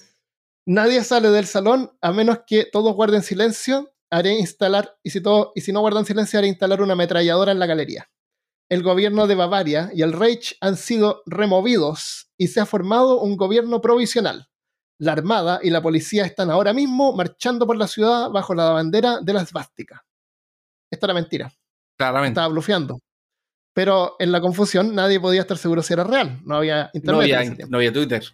Nadie 0.66 1.04
sale 1.04 1.30
del 1.30 1.46
salón 1.46 1.92
a 2.00 2.12
menos 2.12 2.40
que 2.46 2.64
todos 2.64 2.94
guarden 2.94 3.22
silencio. 3.22 3.92
Haré 4.10 4.34
instalar, 4.38 4.96
y 5.02 5.10
si, 5.10 5.20
todo, 5.20 5.52
y 5.54 5.60
si 5.60 5.72
no 5.72 5.80
guardan 5.80 6.04
silencio, 6.04 6.38
haré 6.38 6.48
instalar 6.48 6.80
una 6.82 6.92
ametralladora 6.94 7.52
en 7.52 7.58
la 7.58 7.66
galería. 7.66 8.08
El 8.68 8.82
gobierno 8.82 9.26
de 9.28 9.34
Bavaria 9.36 9.90
y 9.94 10.02
el 10.02 10.12
Reich 10.12 10.56
han 10.60 10.76
sido 10.76 11.22
removidos 11.26 12.30
y 12.36 12.48
se 12.48 12.60
ha 12.60 12.66
formado 12.66 13.20
un 13.20 13.36
gobierno 13.36 13.80
provisional. 13.80 14.48
La 14.98 15.12
armada 15.12 15.60
y 15.62 15.70
la 15.70 15.82
policía 15.82 16.24
están 16.24 16.50
ahora 16.50 16.72
mismo 16.72 17.12
marchando 17.12 17.66
por 17.66 17.76
la 17.76 17.86
ciudad 17.86 18.30
bajo 18.30 18.54
la 18.54 18.70
bandera 18.70 19.20
de 19.20 19.32
la 19.32 19.42
esvástica. 19.42 20.04
Esto 20.90 21.06
era 21.06 21.14
mentira, 21.14 21.52
Claramente. 21.98 22.30
estaba 22.40 22.48
blufeando. 22.48 22.98
Pero 23.74 24.16
en 24.18 24.32
la 24.32 24.40
confusión 24.40 24.94
nadie 24.94 25.20
podía 25.20 25.42
estar 25.42 25.58
seguro 25.58 25.82
si 25.82 25.92
era 25.92 26.04
real. 26.04 26.40
No 26.44 26.56
había 26.56 26.90
internet 26.94 27.14
No 27.14 27.20
había, 27.20 27.36
en 27.36 27.42
ese 27.46 27.56
tiempo. 27.56 27.70
no 27.70 27.76
había 27.78 27.92
Twitter. 27.92 28.24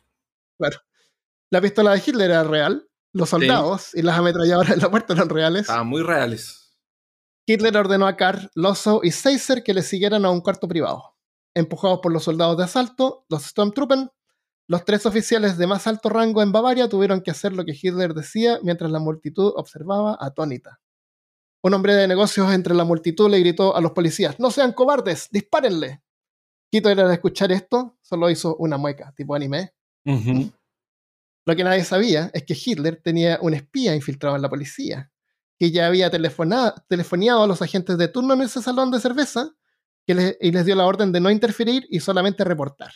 La 1.53 1.61
pistola 1.61 1.93
de 1.93 2.03
Hitler 2.05 2.31
era 2.31 2.45
real, 2.45 2.89
los 3.13 3.29
soldados 3.29 3.95
y 3.95 4.01
las 4.01 4.17
ametralladoras 4.17 4.73
en 4.73 4.81
la 4.81 4.91
puerta 4.91 5.13
eran 5.13 5.29
reales. 5.29 5.61
Estaban 5.63 5.87
muy 5.87 6.01
reales. 6.01 6.79
Hitler 7.47 7.77
ordenó 7.77 8.07
a 8.07 8.17
Karl, 8.17 8.51
Lossow 8.55 9.01
y 9.03 9.11
Seiser 9.11 9.63
que 9.63 9.75
le 9.75 9.83
siguieran 9.83 10.25
a 10.25 10.31
un 10.31 10.41
cuarto 10.41 10.67
privado. 10.67 11.15
Empujados 11.55 12.01
por 12.03 12.11
los 12.11 12.25
soldados 12.25 12.57
de 12.57 12.65
asalto, 12.65 13.27
los 13.29 13.43
Stormtrooper, 13.43 14.11
los 14.67 14.85
tres 14.87 15.05
oficiales 15.05 15.59
de 15.59 15.67
más 15.67 15.87
alto 15.87 16.09
rango 16.09 16.41
en 16.41 16.53
Bavaria 16.53 16.89
tuvieron 16.89 17.21
que 17.21 17.33
hacer 17.33 17.53
lo 17.53 17.67
que 17.67 17.77
Hitler 17.79 18.15
decía 18.15 18.59
mientras 18.63 18.91
la 18.91 18.99
multitud 18.99 19.53
observaba 19.55 20.17
atónita. 20.19 20.81
Un 21.63 21.75
hombre 21.75 21.93
de 21.93 22.09
negocios 22.09 22.51
entre 22.55 22.73
la 22.75 22.85
multitud 22.85 23.29
le 23.29 23.41
gritó 23.41 23.77
a 23.77 23.83
los 23.83 23.93
policías: 23.93 24.41
¡No 24.41 24.51
sean 24.51 24.73
cobardes! 24.73 25.29
¡Dispárenle! 25.31 26.03
Hitler 26.71 26.99
al 27.01 27.13
escuchar 27.13 27.53
esto 27.53 27.99
solo 28.01 28.31
hizo 28.31 28.57
una 28.57 28.79
mueca, 28.79 29.13
tipo 29.15 29.35
anime. 29.35 29.75
Lo 31.45 31.57
que 31.57 31.65
nadie 31.65 31.85
sabía 31.85 32.31
es 32.35 32.45
que 32.45 32.57
Hitler 32.57 33.01
tenía 33.03 33.39
un 33.41 33.55
espía 33.55 33.95
infiltrado 33.95 34.37
en 34.37 34.43
la 34.43 34.49
policía, 34.49 35.11
que 35.59 35.71
ya 35.71 35.87
había 35.87 36.11
telefoneado 36.11 37.43
a 37.43 37.47
los 37.47 37.63
agentes 37.63 37.99
de 37.99 38.09
turno 38.09 38.35
en 38.35 38.43
ese 38.43 38.63
salón 38.63 38.91
de 38.91 39.01
cerveza 39.01 39.51
que 40.07 40.37
y 40.41 40.51
les 40.53 40.67
dio 40.67 40.75
la 40.75 40.87
orden 40.87 41.13
de 41.13 41.21
no 41.21 41.31
interferir 41.31 41.87
y 41.89 42.01
solamente 42.01 42.45
reportar. 42.45 42.93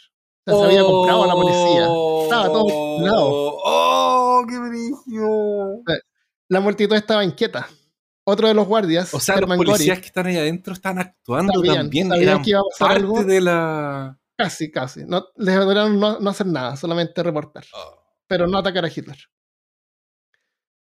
O 0.46 0.50
sea, 0.50 0.60
se 0.60 0.64
había 0.66 0.84
comprado 0.84 1.24
a 1.24 1.26
la 1.26 1.34
policía. 1.34 1.88
Estaba 2.24 2.46
todo 2.46 2.66
calculado. 2.66 3.28
¡Oh, 3.64 4.44
qué 4.48 4.58
brillo! 4.58 5.82
La 6.48 6.60
multitud 6.60 6.94
estaba 6.94 7.24
inquieta. 7.24 7.66
Otro 8.28 8.48
de 8.48 8.54
los 8.54 8.66
guardias, 8.66 9.14
O 9.14 9.20
sea, 9.20 9.36
los 9.36 9.42
Hermann 9.42 9.58
policías 9.58 9.86
Göring, 9.86 10.00
que 10.00 10.06
están 10.06 10.26
ahí 10.26 10.36
adentro 10.36 10.72
están 10.72 10.98
actuando 10.98 11.52
Sabían, 11.54 11.76
también. 11.76 12.08
sabían 12.08 12.28
Eran 12.28 12.42
que 12.42 12.50
iba 12.50 12.60
a 12.60 12.62
pasar 12.64 12.88
parte 12.88 13.00
algo. 13.00 13.24
de 13.24 13.40
la. 13.40 14.18
casi, 14.36 14.70
casi. 14.70 15.04
No, 15.04 15.26
les 15.36 15.56
ordenaron 15.56 15.98
no, 16.00 16.18
no 16.18 16.30
hacer 16.30 16.46
nada, 16.46 16.76
solamente 16.76 17.22
reportar. 17.22 17.64
Pero 18.28 18.46
no 18.46 18.58
atacar 18.58 18.84
a 18.84 18.90
Hitler. 18.94 19.18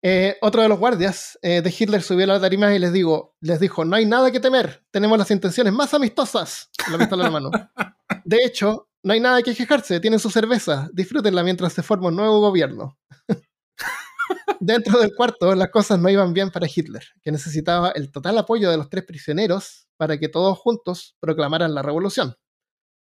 Eh, 0.03 0.37
otro 0.41 0.61
de 0.61 0.69
los 0.69 0.79
guardias 0.79 1.39
eh, 1.41 1.61
de 1.61 1.75
Hitler 1.77 2.03
subió 2.03 2.25
a 2.25 2.27
la 2.27 2.39
tarima 2.39 2.73
y 2.73 2.79
les, 2.79 2.93
digo, 2.93 3.35
les 3.41 3.59
dijo, 3.59 3.83
no 3.83 3.95
hay 3.95 4.05
nada 4.05 4.31
que 4.31 4.39
temer, 4.39 4.85
tenemos 4.91 5.17
las 5.17 5.31
intenciones 5.31 5.73
más 5.73 5.93
amistosas, 5.93 6.69
la 6.91 6.99
pistola 6.99 7.25
en 7.25 7.33
la 7.33 7.39
mano. 7.39 7.51
De 8.23 8.37
hecho, 8.43 8.89
no 9.03 9.13
hay 9.13 9.19
nada 9.19 9.41
que 9.41 9.55
quejarse, 9.55 9.99
tienen 9.99 10.19
su 10.19 10.29
cerveza, 10.29 10.89
disfrútenla 10.93 11.43
mientras 11.43 11.73
se 11.73 11.81
forma 11.81 12.09
un 12.09 12.15
nuevo 12.15 12.39
gobierno. 12.39 12.97
Dentro 14.59 14.99
del 14.99 15.15
cuarto, 15.15 15.55
las 15.55 15.69
cosas 15.69 15.99
no 15.99 16.09
iban 16.09 16.33
bien 16.33 16.51
para 16.51 16.67
Hitler, 16.73 17.03
que 17.23 17.31
necesitaba 17.31 17.89
el 17.91 18.11
total 18.11 18.37
apoyo 18.37 18.69
de 18.69 18.77
los 18.77 18.89
tres 18.89 19.03
prisioneros 19.03 19.87
para 19.97 20.17
que 20.19 20.29
todos 20.29 20.57
juntos 20.57 21.15
proclamaran 21.19 21.73
la 21.73 21.81
revolución, 21.81 22.35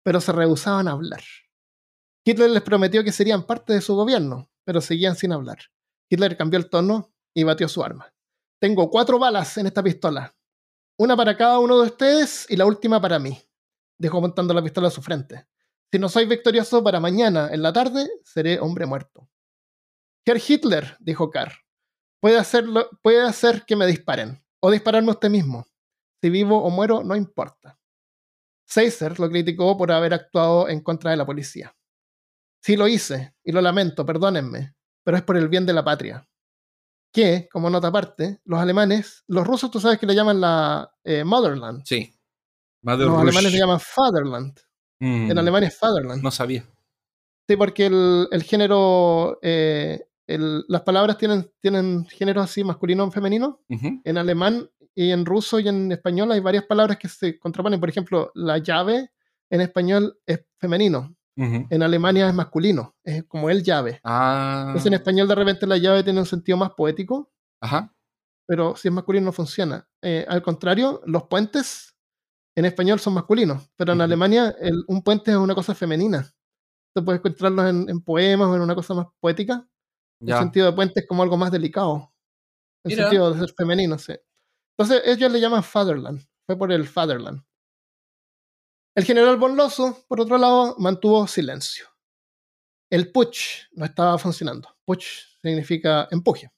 pero 0.02 0.20
se 0.20 0.32
rehusaban 0.32 0.88
a 0.88 0.92
hablar. 0.92 1.22
Hitler 2.28 2.50
les 2.50 2.62
prometió 2.62 3.04
que 3.04 3.12
serían 3.12 3.44
parte 3.44 3.72
de 3.72 3.80
su 3.80 3.94
gobierno, 3.94 4.50
pero 4.64 4.80
seguían 4.80 5.14
sin 5.14 5.32
hablar. 5.32 5.58
Hitler 6.10 6.36
cambió 6.36 6.58
el 6.58 6.68
tono 6.68 7.14
y 7.32 7.44
batió 7.44 7.68
su 7.68 7.84
arma. 7.84 8.12
Tengo 8.60 8.90
cuatro 8.90 9.20
balas 9.20 9.56
en 9.58 9.66
esta 9.66 9.80
pistola. 9.80 10.36
Una 10.98 11.16
para 11.16 11.36
cada 11.36 11.60
uno 11.60 11.78
de 11.78 11.86
ustedes 11.86 12.46
y 12.50 12.56
la 12.56 12.66
última 12.66 13.00
para 13.00 13.20
mí. 13.20 13.40
Dejó 13.96 14.20
montando 14.20 14.52
la 14.52 14.62
pistola 14.62 14.88
a 14.88 14.90
su 14.90 15.02
frente. 15.02 15.46
Si 15.92 16.00
no 16.00 16.08
soy 16.08 16.26
victorioso 16.26 16.82
para 16.82 16.98
mañana 16.98 17.48
en 17.52 17.62
la 17.62 17.72
tarde, 17.72 18.10
seré 18.24 18.58
hombre 18.58 18.86
muerto. 18.86 19.30
Herr 20.24 20.40
Hitler, 20.44 20.96
dijo 20.98 21.30
Carr, 21.30 21.52
puede, 22.18 22.38
hacerlo, 22.38 22.90
puede 23.02 23.22
hacer 23.22 23.62
que 23.64 23.76
me 23.76 23.86
disparen, 23.86 24.44
o 24.58 24.72
dispararme 24.72 25.12
usted 25.12 25.30
mismo. 25.30 25.64
Si 26.20 26.28
vivo 26.28 26.60
o 26.60 26.70
muero, 26.70 27.04
no 27.04 27.14
importa. 27.14 27.78
Seiser 28.64 29.20
lo 29.20 29.30
criticó 29.30 29.76
por 29.76 29.92
haber 29.92 30.12
actuado 30.12 30.68
en 30.68 30.80
contra 30.80 31.12
de 31.12 31.18
la 31.18 31.24
policía. 31.24 31.75
Sí 32.62 32.76
lo 32.76 32.88
hice, 32.88 33.34
y 33.44 33.52
lo 33.52 33.60
lamento, 33.60 34.04
perdónenme, 34.04 34.74
pero 35.04 35.16
es 35.16 35.22
por 35.22 35.36
el 35.36 35.48
bien 35.48 35.66
de 35.66 35.72
la 35.72 35.84
patria. 35.84 36.28
Que, 37.12 37.48
como 37.50 37.70
nota 37.70 37.88
aparte, 37.88 38.40
los 38.44 38.60
alemanes, 38.60 39.24
los 39.28 39.46
rusos 39.46 39.70
tú 39.70 39.80
sabes 39.80 39.98
que 39.98 40.06
le 40.06 40.14
llaman 40.14 40.40
la 40.40 40.92
eh, 41.04 41.24
Motherland. 41.24 41.82
Sí. 41.84 42.12
Mother 42.82 43.06
Los 43.06 43.14
Rush. 43.16 43.22
alemanes 43.22 43.52
le 43.52 43.58
llaman 43.58 43.80
Fatherland. 43.80 44.58
Mm, 45.00 45.30
En 45.30 45.38
Alemania 45.38 45.68
es 45.68 45.78
Fatherland. 45.78 46.22
No 46.22 46.30
sabía. 46.30 46.64
Sí, 47.48 47.56
porque 47.56 47.86
el, 47.86 48.28
el 48.30 48.42
género 48.42 49.38
eh, 49.42 50.06
el- 50.26 50.64
las 50.68 50.82
palabras 50.82 51.16
tienen, 51.16 51.50
tienen 51.60 52.04
géneros 52.06 52.44
así 52.44 52.64
masculino 52.64 53.04
o 53.04 53.10
femenino. 53.10 53.62
En 53.68 54.18
alemán 54.18 54.68
y 54.94 55.10
en 55.10 55.24
ruso 55.24 55.58
y 55.60 55.68
en 55.68 55.92
español 55.92 56.32
hay 56.32 56.40
varias 56.40 56.64
palabras 56.64 56.98
que 56.98 57.08
se 57.08 57.38
contraponen. 57.38 57.80
Por 57.80 57.88
ejemplo, 57.88 58.30
la 58.34 58.58
llave 58.58 59.10
en 59.50 59.60
español 59.62 60.18
es 60.26 60.44
femenino. 60.58 61.15
Ujú. 61.36 61.66
En 61.70 61.82
Alemania 61.82 62.28
es 62.28 62.34
masculino. 62.34 62.94
Es 63.04 63.24
como 63.24 63.50
el 63.50 63.62
llave. 63.62 64.00
Ah. 64.04 64.64
Entonces 64.68 64.86
en 64.86 64.94
español 64.94 65.28
de 65.28 65.34
repente 65.34 65.66
la 65.66 65.76
llave 65.76 66.02
tiene 66.02 66.20
un 66.20 66.26
sentido 66.26 66.56
más 66.58 66.70
poético, 66.72 67.30
Ajá. 67.62 67.94
pero 68.48 68.76
si 68.76 68.88
es 68.88 68.94
masculino 68.94 69.26
no 69.26 69.32
funciona. 69.32 69.88
Eh, 70.02 70.24
al 70.28 70.42
contrario, 70.42 71.02
los 71.06 71.24
puentes 71.24 71.94
en 72.56 72.64
español 72.66 73.00
son 73.00 73.14
masculinos, 73.14 73.70
pero 73.76 73.92
en 73.92 73.98
Ujú. 73.98 74.04
Alemania 74.04 74.54
el- 74.60 74.84
un 74.88 75.02
puente 75.02 75.30
es 75.32 75.36
una 75.36 75.54
cosa 75.54 75.74
femenina. 75.74 76.30
Tú 76.96 77.04
puedes 77.04 77.20
encontrarlos 77.20 77.66
en, 77.70 77.90
en 77.90 78.00
poemas 78.02 78.48
o 78.48 78.56
en 78.56 78.62
una 78.62 78.74
cosa 78.74 78.94
más 78.94 79.06
poética. 79.20 79.66
El 80.22 80.28
Ya. 80.28 80.38
sentido 80.40 80.66
de 80.66 80.72
puente 80.72 81.00
es 81.00 81.06
como 81.08 81.22
algo 81.22 81.36
más 81.36 81.52
delicado. 81.52 82.12
El 82.84 82.90
Mira. 82.92 83.04
sentido 83.04 83.32
de 83.34 83.40
ser 83.40 83.54
femenino, 83.56 83.98
sí. 83.98 84.14
Entonces 84.78 85.02
ellos 85.06 85.32
le 85.32 85.40
llaman 85.40 85.62
Fatherland. 85.64 86.22
Fue 86.46 86.56
por 86.58 86.72
el 86.72 86.86
Fatherland. 86.88 87.42
El 88.96 89.04
general 89.04 89.36
Von 89.36 89.56
Lossow, 89.56 89.94
por 90.08 90.22
otro 90.22 90.38
lado, 90.38 90.74
mantuvo 90.78 91.26
silencio. 91.26 91.86
El 92.90 93.12
putsch 93.12 93.66
no 93.72 93.84
estaba 93.84 94.16
funcionando. 94.16 94.74
Putsch 94.86 95.38
significa 95.42 96.08
empuje. 96.10 96.50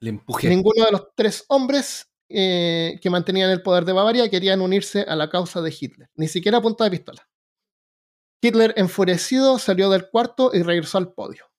Le 0.00 0.10
empujé. 0.10 0.50
Ninguno 0.50 0.84
de 0.84 0.92
los 0.92 1.14
tres 1.14 1.46
hombres 1.48 2.12
eh, 2.28 2.98
que 3.00 3.08
mantenían 3.08 3.50
el 3.50 3.62
poder 3.62 3.86
de 3.86 3.94
Bavaria 3.94 4.28
querían 4.28 4.60
unirse 4.60 5.06
a 5.08 5.16
la 5.16 5.30
causa 5.30 5.62
de 5.62 5.74
Hitler, 5.80 6.10
ni 6.16 6.28
siquiera 6.28 6.58
a 6.58 6.60
punta 6.60 6.84
de 6.84 6.90
pistola. 6.90 7.26
Hitler, 8.42 8.74
enfurecido, 8.76 9.58
salió 9.58 9.88
del 9.88 10.10
cuarto 10.10 10.50
y 10.52 10.62
regresó 10.62 10.98
al 10.98 11.14
podio. 11.14 11.50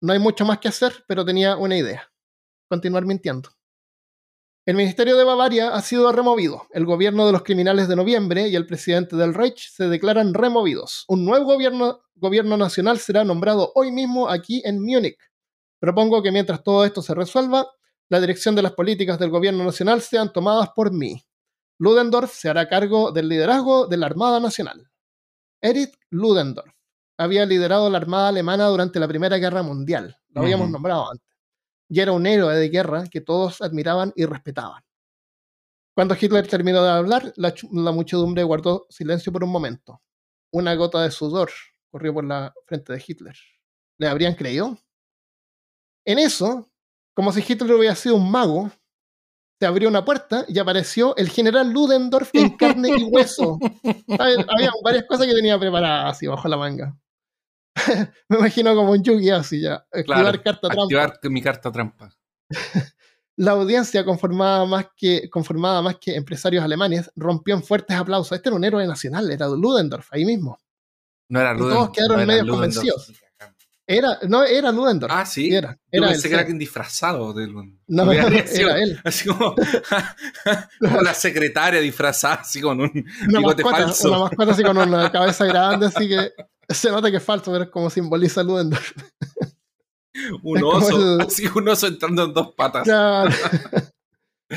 No 0.00 0.12
hay 0.12 0.20
mucho 0.20 0.44
más 0.44 0.60
que 0.60 0.68
hacer, 0.68 1.04
pero 1.08 1.24
tenía 1.24 1.56
una 1.56 1.76
idea: 1.76 2.12
continuar 2.68 3.06
mintiendo. 3.06 3.50
El 4.70 4.76
Ministerio 4.76 5.16
de 5.16 5.24
Bavaria 5.24 5.74
ha 5.74 5.82
sido 5.82 6.12
removido. 6.12 6.68
El 6.70 6.84
gobierno 6.84 7.26
de 7.26 7.32
los 7.32 7.42
criminales 7.42 7.88
de 7.88 7.96
noviembre 7.96 8.46
y 8.46 8.54
el 8.54 8.68
presidente 8.68 9.16
del 9.16 9.34
Reich 9.34 9.68
se 9.68 9.88
declaran 9.88 10.32
removidos. 10.32 11.06
Un 11.08 11.24
nuevo 11.24 11.46
gobierno, 11.46 12.02
gobierno 12.14 12.56
nacional 12.56 13.00
será 13.00 13.24
nombrado 13.24 13.72
hoy 13.74 13.90
mismo 13.90 14.28
aquí 14.28 14.62
en 14.64 14.80
Múnich. 14.80 15.18
Propongo 15.80 16.22
que 16.22 16.30
mientras 16.30 16.62
todo 16.62 16.84
esto 16.84 17.02
se 17.02 17.16
resuelva, 17.16 17.66
la 18.08 18.20
dirección 18.20 18.54
de 18.54 18.62
las 18.62 18.70
políticas 18.74 19.18
del 19.18 19.30
gobierno 19.30 19.64
nacional 19.64 20.02
sean 20.02 20.32
tomadas 20.32 20.68
por 20.76 20.92
mí. 20.92 21.20
Ludendorff 21.78 22.32
se 22.32 22.48
hará 22.48 22.68
cargo 22.68 23.10
del 23.10 23.28
liderazgo 23.28 23.88
de 23.88 23.96
la 23.96 24.06
Armada 24.06 24.38
Nacional. 24.38 24.88
Erich 25.60 25.98
Ludendorff 26.10 26.72
había 27.18 27.44
liderado 27.44 27.90
la 27.90 27.98
Armada 27.98 28.28
Alemana 28.28 28.66
durante 28.66 29.00
la 29.00 29.08
Primera 29.08 29.36
Guerra 29.38 29.64
Mundial. 29.64 30.16
Lo 30.28 30.42
habíamos 30.42 30.70
nombrado 30.70 31.10
antes. 31.10 31.29
Y 31.90 32.00
era 32.00 32.12
un 32.12 32.24
héroe 32.24 32.54
de 32.54 32.68
guerra 32.68 33.04
que 33.10 33.20
todos 33.20 33.60
admiraban 33.60 34.12
y 34.14 34.24
respetaban. 34.24 34.82
Cuando 35.94 36.16
Hitler 36.18 36.46
terminó 36.46 36.82
de 36.84 36.90
hablar, 36.90 37.32
la, 37.36 37.52
muchedumbre 37.92 38.44
guardó 38.44 38.86
silencio 38.88 39.32
por 39.32 39.42
un 39.42 39.50
momento. 39.50 40.00
Una 40.52 40.74
gota 40.74 41.02
de 41.02 41.10
sudor 41.10 41.50
corrió 41.90 42.14
por 42.14 42.24
la 42.24 42.54
frente 42.64 42.92
de 42.92 43.04
Hitler. 43.04 43.36
¿Le 43.98 44.06
habrían 44.06 44.34
creído? 44.34 44.78
En 46.06 46.20
eso, 46.20 46.70
como 47.12 47.32
si 47.32 47.44
Hitler 47.46 47.72
hubiera 47.72 47.96
sido 47.96 48.14
un 48.14 48.30
mago, 48.30 48.70
se 49.58 49.66
abrió 49.66 49.88
una 49.88 50.04
puerta 50.04 50.44
y 50.48 50.58
apareció 50.58 51.14
el 51.16 51.28
general 51.28 51.70
Ludendorff 51.70 52.30
en 52.34 52.56
carne 52.56 52.90
y 52.96 53.02
hueso. 53.02 53.58
Había 54.18 54.46
había 54.48 54.70
varias 54.82 55.04
cosas 55.04 55.26
que 55.26 55.34
tenía 55.34 55.58
preparadas 55.58 56.16
así 56.16 56.26
bajo 56.26 56.48
la 56.48 56.56
manga. 56.56 56.96
Me 58.28 58.38
imagino 58.38 58.74
como 58.74 58.92
un 58.92 59.02
Yugi 59.02 59.30
así 59.30 59.60
ya. 59.60 59.74
Activar 59.92 60.04
Claro, 60.04 60.42
carta 60.42 60.68
trampa. 60.68 60.82
Activar 60.82 61.18
mi 61.30 61.42
carta 61.42 61.72
trampa. 61.72 62.10
La 63.36 63.52
audiencia, 63.52 64.04
conformada 64.04 64.66
más, 64.66 64.86
que, 64.94 65.30
conformada 65.30 65.80
más 65.80 65.96
que 65.98 66.14
empresarios 66.14 66.62
alemanes, 66.62 67.10
rompió 67.16 67.54
en 67.54 67.62
fuertes 67.62 67.96
aplausos. 67.96 68.32
Este 68.32 68.50
era 68.50 68.56
un 68.56 68.64
héroe 68.64 68.86
nacional, 68.86 69.30
era 69.30 69.48
Ludendorff, 69.48 70.08
ahí 70.12 70.26
mismo. 70.26 70.58
No 71.30 71.40
era 71.40 71.54
Y 71.54 71.56
todos 71.58 71.70
Ludendorff. 71.70 71.92
quedaron 71.94 72.20
no 72.20 72.26
medio 72.26 72.44
Ludendorff. 72.44 72.76
convencidos. 72.90 73.12
Era, 73.86 74.18
no, 74.28 74.44
era 74.44 74.70
Ludendorff. 74.70 75.12
Ah, 75.16 75.24
sí. 75.24 75.52
era, 75.54 75.72
Yo 75.90 76.04
era 76.04 76.06
él, 76.08 76.12
pensé 76.12 76.22
que 76.22 76.28
sí. 76.28 76.32
era 76.34 76.40
alguien 76.40 76.58
disfrazado 76.58 77.32
de 77.32 77.46
Ludendorff. 77.46 77.82
No, 77.88 78.04
sido 78.46 78.68
era 78.68 78.78
él. 78.78 79.00
Así 79.04 79.26
como, 79.28 79.54
como 80.80 81.00
la 81.00 81.14
secretaria 81.14 81.80
disfrazada, 81.80 82.34
así 82.42 82.60
con 82.60 82.80
un 82.80 82.90
Una 83.28 83.38
bigote 83.38 83.64
mascota, 83.64 83.84
falso. 83.86 84.08
una 84.08 84.18
mascota 84.18 84.52
así 84.52 84.62
con 84.62 84.76
una 84.78 85.10
cabeza 85.10 85.44
grande, 85.46 85.86
así 85.86 86.08
que 86.08 86.30
se 86.74 86.90
nota 86.90 87.10
que 87.10 87.18
es 87.18 87.22
falso, 87.22 87.50
pero 87.52 87.64
es 87.64 87.70
como 87.70 87.90
simboliza 87.90 88.42
Ludendorff. 88.42 88.92
un 90.42 90.64
oso. 90.64 91.14
el- 91.14 91.20
Así 91.22 91.46
un 91.54 91.68
oso 91.68 91.86
entrando 91.86 92.24
en 92.24 92.34
dos 92.34 92.54
patas. 92.54 92.84
Claro. 92.84 93.30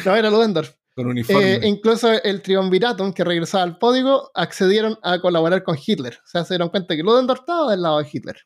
No, 0.05 0.15
era 0.15 0.31
Ludendorff. 0.31 0.73
Con 0.95 1.05
uniforme. 1.05 1.53
Eh, 1.53 1.67
incluso 1.67 2.11
el 2.11 2.41
triunviratum 2.41 3.13
que 3.13 3.23
regresaba 3.23 3.63
al 3.63 3.77
podio 3.77 4.31
accedieron 4.33 4.97
a 5.03 5.19
colaborar 5.21 5.61
con 5.63 5.77
Hitler. 5.77 6.15
O 6.15 6.27
sea, 6.27 6.43
se 6.45 6.55
dieron 6.55 6.69
cuenta 6.69 6.95
que 6.95 7.03
Ludendorff 7.03 7.41
estaba 7.41 7.69
del 7.69 7.83
lado 7.83 7.99
de 7.99 8.09
Hitler. 8.11 8.37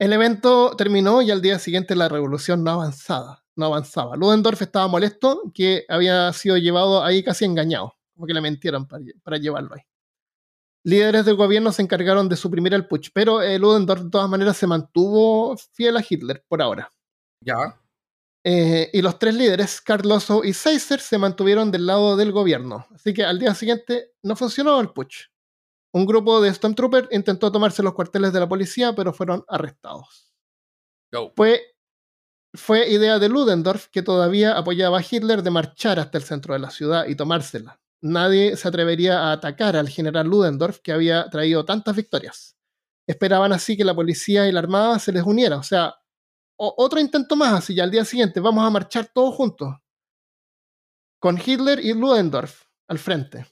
El 0.00 0.12
evento 0.12 0.74
terminó 0.76 1.22
y 1.22 1.30
al 1.30 1.40
día 1.40 1.60
siguiente 1.60 1.94
la 1.94 2.08
revolución 2.08 2.64
no 2.64 2.72
avanzaba. 2.72 3.44
No 3.54 3.66
avanzaba. 3.66 4.16
Ludendorff 4.16 4.60
estaba 4.62 4.88
molesto 4.88 5.40
que 5.54 5.84
había 5.88 6.32
sido 6.32 6.56
llevado 6.56 7.04
ahí 7.04 7.22
casi 7.22 7.44
engañado. 7.44 7.94
Como 8.14 8.26
que 8.26 8.34
le 8.34 8.40
mintieron 8.40 8.88
para, 8.88 9.04
para 9.22 9.36
llevarlo 9.36 9.76
ahí. 9.76 9.82
Líderes 10.84 11.24
del 11.24 11.36
gobierno 11.36 11.70
se 11.72 11.82
encargaron 11.82 12.28
de 12.28 12.36
suprimir 12.36 12.74
el 12.74 12.86
putsch, 12.88 13.10
pero 13.14 13.40
eh, 13.40 13.58
Ludendorff 13.58 14.02
de 14.02 14.10
todas 14.10 14.28
maneras 14.28 14.56
se 14.56 14.66
mantuvo 14.66 15.56
fiel 15.72 15.96
a 15.96 16.04
Hitler 16.08 16.44
por 16.48 16.60
ahora. 16.62 16.90
ya. 17.40 17.78
Eh, 18.44 18.90
y 18.92 19.02
los 19.02 19.18
tres 19.20 19.36
líderes, 19.36 19.80
Karl 19.80 20.08
Lossow 20.08 20.42
y 20.44 20.52
Seiser, 20.52 21.00
se 21.00 21.16
mantuvieron 21.16 21.70
del 21.70 21.86
lado 21.86 22.16
del 22.16 22.32
gobierno. 22.32 22.86
Así 22.92 23.14
que 23.14 23.24
al 23.24 23.38
día 23.38 23.54
siguiente 23.54 24.12
no 24.22 24.34
funcionó 24.34 24.80
el 24.80 24.90
putsch. 24.90 25.28
Un 25.94 26.06
grupo 26.06 26.40
de 26.40 26.52
Stormtroopers 26.52 27.08
intentó 27.12 27.52
tomarse 27.52 27.82
los 27.82 27.94
cuarteles 27.94 28.32
de 28.32 28.40
la 28.40 28.48
policía, 28.48 28.94
pero 28.94 29.12
fueron 29.12 29.44
arrestados. 29.46 30.32
Fue, 31.36 31.60
fue 32.54 32.88
idea 32.88 33.18
de 33.18 33.28
Ludendorff, 33.28 33.88
que 33.88 34.02
todavía 34.02 34.56
apoyaba 34.56 34.98
a 34.98 35.04
Hitler, 35.08 35.42
de 35.42 35.50
marchar 35.50 35.98
hasta 35.98 36.16
el 36.18 36.24
centro 36.24 36.54
de 36.54 36.60
la 36.60 36.70
ciudad 36.70 37.06
y 37.06 37.14
tomársela. 37.14 37.78
Nadie 38.02 38.56
se 38.56 38.68
atrevería 38.68 39.20
a 39.20 39.32
atacar 39.32 39.76
al 39.76 39.88
general 39.88 40.26
Ludendorff, 40.26 40.80
que 40.80 40.92
había 40.92 41.28
traído 41.30 41.64
tantas 41.64 41.96
victorias. 41.96 42.56
Esperaban 43.06 43.52
así 43.52 43.76
que 43.76 43.84
la 43.84 43.94
policía 43.94 44.48
y 44.48 44.52
la 44.52 44.60
armada 44.60 44.98
se 44.98 45.12
les 45.12 45.22
uniera. 45.24 45.56
O 45.56 45.62
sea, 45.62 45.94
o- 46.56 46.74
otro 46.78 47.00
intento 47.00 47.36
más, 47.36 47.54
así 47.54 47.74
ya 47.74 47.84
al 47.84 47.90
día 47.92 48.04
siguiente 48.04 48.40
vamos 48.40 48.64
a 48.66 48.70
marchar 48.70 49.10
todos 49.14 49.34
juntos. 49.34 49.74
Con 51.20 51.38
Hitler 51.38 51.80
y 51.80 51.94
Ludendorff 51.94 52.64
al 52.86 52.98
frente. 52.98 53.46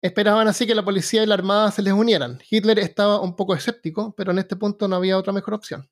Esperaban 0.00 0.46
así 0.46 0.68
que 0.68 0.74
la 0.76 0.84
policía 0.84 1.24
y 1.24 1.26
la 1.26 1.34
armada 1.34 1.72
se 1.72 1.82
les 1.82 1.92
unieran. 1.92 2.38
Hitler 2.48 2.78
estaba 2.78 3.20
un 3.20 3.34
poco 3.34 3.56
escéptico, 3.56 4.14
pero 4.16 4.30
en 4.30 4.38
este 4.38 4.54
punto 4.54 4.86
no 4.86 4.94
había 4.94 5.18
otra 5.18 5.32
mejor 5.32 5.54
opción. 5.54 5.90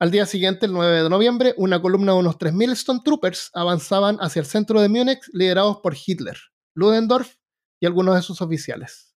Al 0.00 0.10
día 0.10 0.24
siguiente, 0.24 0.64
el 0.64 0.72
9 0.72 1.02
de 1.02 1.10
noviembre, 1.10 1.54
una 1.58 1.82
columna 1.82 2.12
de 2.12 2.18
unos 2.18 2.38
3.000 2.38 2.74
Stormtroopers 2.74 3.50
avanzaban 3.52 4.16
hacia 4.20 4.40
el 4.40 4.46
centro 4.46 4.80
de 4.80 4.88
Múnich 4.88 5.20
liderados 5.34 5.78
por 5.82 5.94
Hitler, 5.94 6.38
Ludendorff 6.74 7.36
y 7.80 7.86
algunos 7.86 8.14
de 8.14 8.22
sus 8.22 8.40
oficiales. 8.40 9.14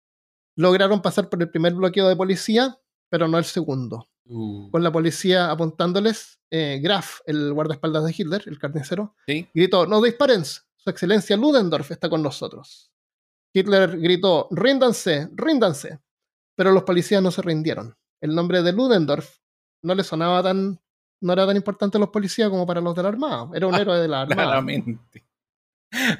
Lograron 0.57 1.03
pasar 1.03 1.29
por 1.29 1.39
el 1.41 1.51
primer 1.51 1.75
bloqueo 1.75 2.07
de 2.07 2.15
policía, 2.15 2.79
pero 3.09 3.27
no 3.27 3.37
el 3.37 3.45
segundo 3.45 4.11
Uh, 4.25 4.69
con 4.71 4.83
la 4.83 4.91
policía 4.91 5.51
apuntándoles, 5.51 6.39
eh, 6.51 6.79
Graf, 6.81 7.19
el 7.25 7.53
guardaespaldas 7.53 8.05
de 8.05 8.15
Hitler, 8.17 8.43
el 8.45 8.59
carnicero, 8.59 9.15
sí. 9.25 9.49
gritó, 9.53 9.87
no 9.87 10.01
disparen, 10.01 10.45
su 10.45 10.89
excelencia 10.89 11.35
Ludendorff 11.35 11.91
está 11.91 12.07
con 12.09 12.21
nosotros. 12.21 12.93
Hitler 13.53 13.99
gritó, 13.99 14.47
ríndanse, 14.51 15.29
ríndanse. 15.33 15.99
Pero 16.55 16.71
los 16.71 16.83
policías 16.83 17.21
no 17.21 17.31
se 17.31 17.41
rindieron. 17.41 17.97
El 18.21 18.33
nombre 18.33 18.61
de 18.61 18.71
Ludendorff 18.71 19.39
no 19.83 19.95
le 19.95 20.03
sonaba 20.03 20.41
tan, 20.43 20.79
no 21.21 21.33
era 21.33 21.45
tan 21.47 21.55
importante 21.55 21.97
a 21.97 21.99
los 21.99 22.09
policías 22.09 22.49
como 22.49 22.65
para 22.65 22.81
los 22.81 22.95
de 22.95 23.03
la 23.03 23.09
Armada. 23.09 23.49
Era 23.53 23.67
un 23.67 23.75
héroe 23.75 23.97
de 23.99 24.07
la 24.07 24.21
Armada. 24.23 24.43
Claramente. 24.43 25.25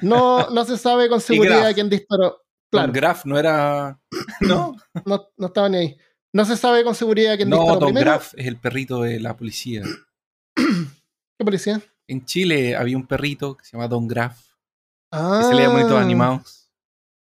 No, 0.02 0.50
no 0.50 0.64
se 0.64 0.76
sabe 0.78 1.08
con 1.08 1.20
seguridad 1.20 1.72
quién 1.74 1.88
disparó. 1.88 2.42
Claro, 2.70 2.86
Don 2.88 2.92
Graf 2.94 3.24
no 3.26 3.38
era. 3.38 4.00
No, 4.40 4.74
no, 5.06 5.28
no 5.36 5.46
estaba 5.46 5.68
ni 5.68 5.76
ahí. 5.76 5.96
No 6.34 6.44
se 6.46 6.56
sabe 6.56 6.82
con 6.84 6.94
seguridad 6.94 7.36
quién 7.36 7.50
no 7.50 7.56
disparó 7.56 7.80
Don 7.80 7.88
primero. 7.88 8.10
Graf 8.10 8.32
es 8.36 8.46
el 8.46 8.56
perrito 8.58 9.02
de 9.02 9.20
la 9.20 9.36
policía. 9.36 9.82
¿Qué 10.56 11.44
policía? 11.44 11.80
En 12.08 12.24
Chile 12.24 12.74
había 12.76 12.96
un 12.96 13.06
perrito 13.06 13.56
que 13.56 13.64
se 13.64 13.72
llama 13.72 13.88
Don 13.88 14.06
Graf. 14.08 14.40
Ah, 15.10 15.40
Que 15.42 15.48
se 15.48 15.54
leía 15.54 15.68
bonitos 15.68 15.92
animados. 16.00 16.70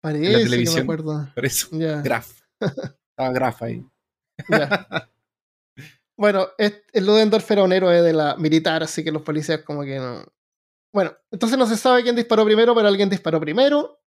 Parece 0.01 0.23
que 0.25 0.37
me 0.37 0.43
televisión. 0.43 0.83
acuerdo. 0.83 1.27
Por 1.33 1.45
eso, 1.45 1.67
Ya, 1.71 2.01
Graf. 2.01 2.31
Estaba 2.61 3.31
Graf 3.33 3.61
ahí. 3.63 3.85
ya. 4.49 5.09
Bueno, 6.17 6.47
es- 6.57 6.83
el 6.93 7.05
Ludendorff 7.05 7.49
era 7.51 7.63
un 7.63 7.73
héroe 7.73 8.01
de 8.01 8.13
la 8.13 8.35
militar, 8.37 8.83
así 8.83 9.03
que 9.03 9.11
los 9.11 9.23
policías 9.23 9.63
como 9.63 9.83
que 9.83 9.97
no. 9.99 10.23
Bueno, 10.93 11.13
entonces 11.31 11.57
no 11.57 11.65
se 11.67 11.77
sabe 11.77 12.03
quién 12.03 12.15
disparó 12.15 12.45
primero, 12.45 12.75
pero 12.75 12.87
alguien 12.87 13.09
disparó 13.09 13.39
primero. 13.39 13.99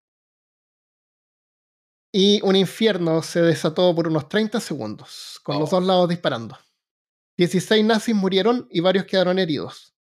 Y 2.13 2.41
un 2.43 2.57
infierno 2.57 3.23
se 3.23 3.43
desató 3.43 3.95
por 3.95 4.09
unos 4.09 4.29
30 4.29 4.61
segundos, 4.61 5.41
con 5.43 5.59
los 5.59 5.73
Oh. 5.73 5.77
dos 5.77 5.85
lados 5.87 6.09
disparando. 6.09 6.57
16 7.37 7.85
nazis 7.85 8.15
murieron 8.15 8.67
y 8.71 8.81
varios 8.81 9.05
quedaron 9.05 9.39
heridos. 9.39 9.95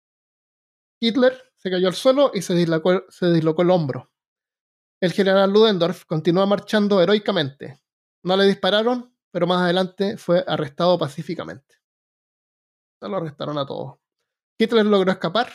Hitler 1.02 1.42
se 1.58 1.70
cayó 1.70 1.88
al 1.88 1.96
suelo 1.96 2.32
y 2.34 2.42
se 2.42 2.54
dislocó, 2.56 3.04
se 3.10 3.32
dislocó 3.32 3.64
el 3.64 3.72
hombro. 3.72 4.12
El 5.02 5.12
general 5.12 5.52
Ludendorff 5.52 6.06
continuó 6.06 6.48
marchando 6.48 7.02
heroicamente. 7.02 7.82
No 8.24 8.38
le 8.38 8.46
dispararon, 8.46 9.14
pero 9.32 9.48
más 9.48 9.62
adelante 9.64 10.18
fue 10.18 10.44
arrestado 10.48 10.98
pacíficamente. 10.98 11.76
Se 13.00 13.10
lo 13.10 13.18
arrestaron 13.18 13.58
a 13.58 13.66
todos. 13.66 14.00
Hitler 14.58 14.86
logró 14.86 15.12
escapar 15.12 15.52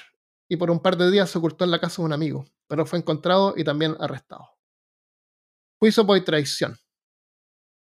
y 0.48 0.56
por 0.56 0.70
un 0.70 0.80
par 0.80 0.96
de 0.96 1.10
días 1.10 1.30
se 1.30 1.38
ocultó 1.38 1.64
en 1.64 1.70
la 1.70 1.80
casa 1.80 2.02
de 2.02 2.06
un 2.06 2.12
amigo, 2.12 2.44
pero 2.66 2.84
fue 2.84 2.98
encontrado 2.98 3.54
y 3.56 3.64
también 3.64 3.96
arrestado. 3.98 4.50
Juicio 5.78 6.06
por 6.06 6.22
traición. 6.22 6.76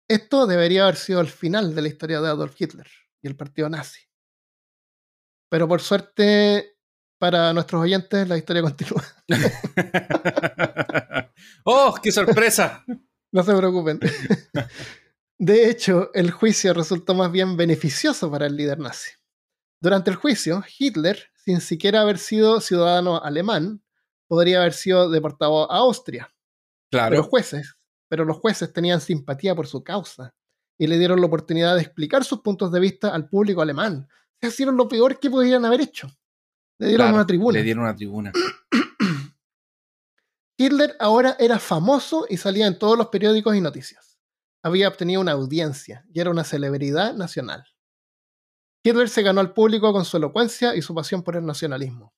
Esto 0.08 0.46
debería 0.46 0.84
haber 0.84 0.96
sido 0.96 1.20
el 1.20 1.28
final 1.28 1.74
de 1.74 1.82
la 1.82 1.88
historia 1.88 2.20
de 2.20 2.28
Adolf 2.28 2.60
Hitler 2.60 2.88
y 3.22 3.28
el 3.28 3.36
partido 3.36 3.68
nazi. 3.68 4.00
Pero 5.48 5.68
por 5.68 5.80
suerte, 5.80 6.78
para 7.18 7.52
nuestros 7.52 7.82
oyentes, 7.82 8.28
la 8.28 8.36
historia 8.36 8.62
continúa. 8.62 9.04
¡Oh, 11.64 11.94
qué 12.02 12.10
sorpresa! 12.10 12.84
no 13.34 13.42
se 13.42 13.56
preocupen. 13.56 13.98
De 15.38 15.68
hecho, 15.68 16.10
el 16.14 16.30
juicio 16.30 16.72
resultó 16.72 17.14
más 17.14 17.32
bien 17.32 17.56
beneficioso 17.56 18.30
para 18.30 18.46
el 18.46 18.56
líder 18.56 18.78
nazi. 18.78 19.10
Durante 19.84 20.08
el 20.08 20.16
juicio, 20.16 20.64
Hitler, 20.78 21.30
sin 21.34 21.60
siquiera 21.60 22.00
haber 22.00 22.16
sido 22.16 22.62
ciudadano 22.62 23.22
alemán, 23.22 23.82
podría 24.26 24.62
haber 24.62 24.72
sido 24.72 25.10
deportado 25.10 25.70
a 25.70 25.76
Austria. 25.76 26.34
Claro. 26.90 27.10
Pero, 27.10 27.24
jueces, 27.24 27.76
pero 28.08 28.24
los 28.24 28.38
jueces 28.38 28.72
tenían 28.72 29.02
simpatía 29.02 29.54
por 29.54 29.66
su 29.66 29.84
causa 29.84 30.34
y 30.78 30.86
le 30.86 30.98
dieron 30.98 31.20
la 31.20 31.26
oportunidad 31.26 31.74
de 31.74 31.82
explicar 31.82 32.24
sus 32.24 32.40
puntos 32.40 32.72
de 32.72 32.80
vista 32.80 33.14
al 33.14 33.28
público 33.28 33.60
alemán. 33.60 34.08
Se 34.40 34.48
hicieron 34.48 34.78
lo 34.78 34.88
peor 34.88 35.20
que 35.20 35.28
podían 35.28 35.66
haber 35.66 35.82
hecho. 35.82 36.08
Le 36.78 36.86
dieron 36.86 37.04
Claro, 37.04 37.16
una 37.16 37.26
tribuna. 37.26 37.58
Le 37.58 37.62
dieron 37.62 37.84
una 37.84 37.94
tribuna. 37.94 38.32
Hitler 40.56 40.96
ahora 40.98 41.36
era 41.38 41.58
famoso 41.58 42.24
y 42.30 42.38
salía 42.38 42.66
en 42.66 42.78
todos 42.78 42.96
los 42.96 43.08
periódicos 43.08 43.54
y 43.54 43.60
noticias. 43.60 44.18
Había 44.62 44.88
obtenido 44.88 45.20
una 45.20 45.32
audiencia 45.32 46.06
y 46.10 46.20
era 46.20 46.30
una 46.30 46.44
celebridad 46.44 47.12
nacional. 47.12 47.66
Hitler 48.84 49.08
se 49.08 49.22
ganó 49.22 49.40
al 49.40 49.52
público 49.52 49.92
con 49.92 50.04
su 50.04 50.18
elocuencia 50.18 50.76
y 50.76 50.82
su 50.82 50.94
pasión 50.94 51.24
por 51.24 51.34
el 51.34 51.44
nacionalismo. 51.44 52.14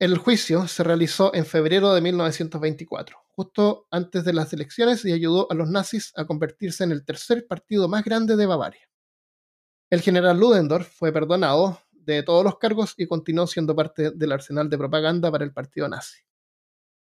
El 0.00 0.18
juicio 0.18 0.66
se 0.66 0.82
realizó 0.82 1.32
en 1.34 1.46
febrero 1.46 1.94
de 1.94 2.00
1924, 2.00 3.16
justo 3.30 3.86
antes 3.90 4.24
de 4.24 4.32
las 4.32 4.52
elecciones, 4.52 5.04
y 5.04 5.12
ayudó 5.12 5.46
a 5.50 5.54
los 5.54 5.68
nazis 5.68 6.12
a 6.16 6.24
convertirse 6.24 6.82
en 6.82 6.90
el 6.90 7.04
tercer 7.04 7.46
partido 7.46 7.86
más 7.86 8.04
grande 8.04 8.34
de 8.34 8.46
Bavaria. 8.46 8.88
El 9.90 10.00
general 10.00 10.40
Ludendorff 10.40 10.88
fue 10.88 11.12
perdonado 11.12 11.78
de 11.92 12.24
todos 12.24 12.42
los 12.42 12.58
cargos 12.58 12.94
y 12.96 13.06
continuó 13.06 13.46
siendo 13.46 13.76
parte 13.76 14.10
del 14.10 14.32
arsenal 14.32 14.68
de 14.68 14.78
propaganda 14.78 15.30
para 15.30 15.44
el 15.44 15.52
partido 15.52 15.88
nazi 15.88 16.24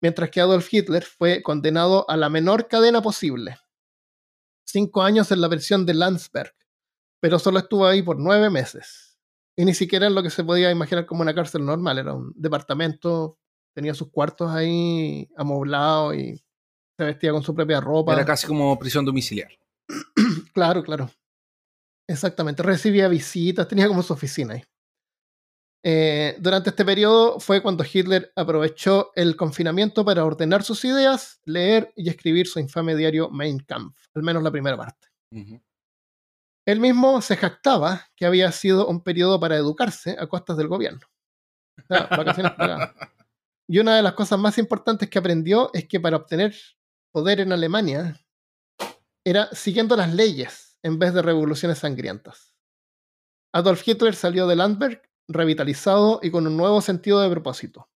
mientras 0.00 0.30
que 0.30 0.40
Adolf 0.40 0.72
Hitler 0.72 1.04
fue 1.04 1.42
condenado 1.42 2.08
a 2.08 2.16
la 2.16 2.28
menor 2.28 2.68
cadena 2.68 3.02
posible. 3.02 3.58
Cinco 4.64 5.02
años 5.02 5.32
en 5.32 5.40
la 5.40 5.48
prisión 5.48 5.86
de 5.86 5.94
Landsberg, 5.94 6.54
pero 7.20 7.38
solo 7.38 7.58
estuvo 7.58 7.86
ahí 7.86 8.02
por 8.02 8.18
nueve 8.18 8.50
meses. 8.50 9.18
Y 9.56 9.64
ni 9.64 9.74
siquiera 9.74 10.06
en 10.06 10.14
lo 10.14 10.22
que 10.22 10.30
se 10.30 10.44
podía 10.44 10.70
imaginar 10.70 11.06
como 11.06 11.22
una 11.22 11.34
cárcel 11.34 11.64
normal, 11.64 11.98
era 11.98 12.14
un 12.14 12.32
departamento, 12.36 13.38
tenía 13.74 13.94
sus 13.94 14.10
cuartos 14.10 14.50
ahí 14.50 15.28
amoblados 15.36 16.14
y 16.14 16.36
se 16.96 17.04
vestía 17.04 17.32
con 17.32 17.42
su 17.42 17.54
propia 17.54 17.80
ropa. 17.80 18.12
Era 18.12 18.24
casi 18.24 18.46
como 18.46 18.78
prisión 18.78 19.04
domiciliar. 19.04 19.50
Claro, 20.52 20.82
claro. 20.82 21.08
Exactamente. 22.08 22.64
Recibía 22.64 23.06
visitas, 23.06 23.68
tenía 23.68 23.86
como 23.86 24.02
su 24.02 24.12
oficina 24.12 24.54
ahí. 24.54 24.62
Eh, 25.84 26.36
durante 26.40 26.70
este 26.70 26.84
periodo 26.84 27.38
fue 27.38 27.62
cuando 27.62 27.84
Hitler 27.84 28.32
aprovechó 28.34 29.12
el 29.14 29.36
confinamiento 29.36 30.04
para 30.04 30.24
ordenar 30.24 30.64
sus 30.64 30.84
ideas, 30.84 31.40
leer 31.44 31.92
y 31.94 32.08
escribir 32.08 32.48
su 32.48 32.58
infame 32.58 32.96
diario 32.96 33.30
Mein 33.30 33.60
Kampf, 33.60 33.96
al 34.14 34.22
menos 34.22 34.42
la 34.42 34.50
primera 34.50 34.76
parte. 34.76 35.06
Ujú. 35.32 35.60
Él 36.68 36.80
mismo 36.80 37.22
se 37.22 37.34
jactaba 37.34 38.10
que 38.14 38.26
había 38.26 38.52
sido 38.52 38.88
un 38.88 39.02
periodo 39.02 39.40
para 39.40 39.56
educarse 39.56 40.18
a 40.20 40.26
costas 40.26 40.58
del 40.58 40.68
gobierno. 40.68 41.00
O 41.78 41.86
sea, 41.88 42.06
vacaciones 42.10 42.52
pagadas. 42.52 42.92
Y 43.66 43.78
una 43.78 43.96
de 43.96 44.02
las 44.02 44.12
cosas 44.12 44.38
más 44.38 44.58
importantes 44.58 45.08
que 45.08 45.18
aprendió 45.18 45.70
es 45.72 45.88
que 45.88 45.98
para 45.98 46.18
obtener 46.18 46.54
poder 47.10 47.40
en 47.40 47.52
Alemania 47.52 48.20
era 49.24 49.48
siguiendo 49.52 49.96
las 49.96 50.12
leyes 50.12 50.76
en 50.82 50.98
vez 50.98 51.14
de 51.14 51.22
revoluciones 51.22 51.78
sangrientas. 51.78 52.54
Adolf 53.54 53.88
Hitler 53.88 54.14
salió 54.14 54.46
de 54.46 54.56
Landberg 54.56 55.00
revitalizado 55.26 56.20
y 56.22 56.30
con 56.30 56.46
un 56.46 56.58
nuevo 56.58 56.82
sentido 56.82 57.22
de 57.22 57.30
propósito. 57.30 57.88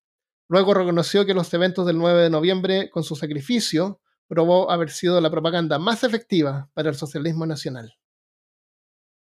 Luego 0.49 0.73
reconoció 0.73 1.27
que 1.27 1.35
los 1.35 1.53
eventos 1.53 1.85
del 1.85 1.99
9 1.99 2.23
de 2.23 2.29
noviembre, 2.31 2.89
con 2.89 3.03
su 3.03 3.15
sacrificio, 3.15 4.01
probó 4.27 4.71
haber 4.71 4.89
sido 4.89 5.21
la 5.21 5.29
propaganda 5.29 5.77
más 5.77 6.03
efectiva 6.03 6.71
para 6.73 6.89
el 6.89 6.95
socialismo 6.95 7.45
nacional. 7.45 7.93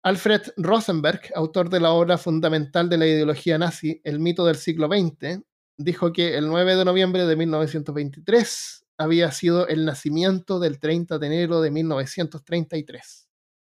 Alfred 0.04 0.42
Rosenberg, 0.58 1.22
autor 1.34 1.70
de 1.70 1.80
la 1.80 1.92
obra 1.92 2.18
fundamental 2.18 2.90
de 2.90 2.98
la 2.98 3.08
ideología 3.08 3.58
nazi, 3.58 4.02
El 4.04 4.20
mito 4.20 4.46
del 4.46 4.58
siglo 4.58 4.88
XX, 4.88 5.42
dijo 5.78 6.12
que 6.12 6.38
el 6.38 6.48
9 6.48 6.76
de 6.76 6.86
noviembre 6.86 7.26
de 7.26 7.36
1923 7.38 8.86
había 8.98 9.32
sido 9.32 9.68
el 9.68 9.86
nacimiento 9.86 10.60
del 10.60 10.80
30 10.80 11.18
de 11.20 11.28
enero 11.28 11.62
de 11.62 11.72
1933, 11.72 13.30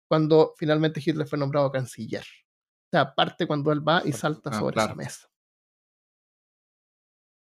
cuando 0.09 0.53
finalmente 0.57 1.01
Hitler 1.05 1.27
fue 1.27 1.37
nombrado 1.37 1.71
canciller. 1.71 2.23
O 2.23 2.89
sea, 2.91 3.13
parte 3.13 3.45
cuando 3.47 3.71
él 3.71 3.87
va 3.87 4.01
y 4.03 4.11
salta 4.11 4.49
Ah, 4.51 4.59
sobre 4.59 4.73
claro. 4.73 4.89
esa 4.93 4.95
mesa. 4.95 5.27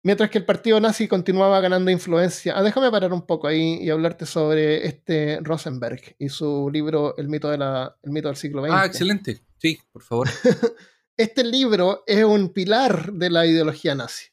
Mientras 0.04 0.30
que 0.30 0.38
el 0.38 0.45
partido 0.45 0.80
nazi 0.80 1.08
continuaba 1.08 1.60
ganando 1.60 1.91
influencia. 1.91 2.58
Ah, 2.58 2.64
déjame 2.64 2.89
parar 2.91 3.12
un 3.14 3.26
poco 3.26 3.48
ahí 3.48 3.80
y 3.82 3.89
hablarte 3.89 4.26
sobre 4.26 4.86
este 4.88 5.39
Rosenberg 5.41 6.16
y 6.20 6.30
su 6.30 6.70
libro 6.72 7.18
El 7.18 7.28
mito, 7.28 7.50
de 7.50 7.58
la, 7.58 7.98
el 8.04 8.12
mito 8.12 8.28
del 8.30 8.38
siglo 8.38 8.62
XX. 8.64 8.72
Ah, 8.74 8.86
excelente. 8.86 9.41
Sí, 9.58 9.80
por 9.91 10.04
favor. 10.04 10.28
Este 11.20 11.43
libro 11.43 12.04
es 12.06 12.24
un 12.24 12.54
pilar 12.54 13.12
de 13.12 13.32
la 13.32 13.43
ideología 13.48 13.95
nazi. 13.95 14.28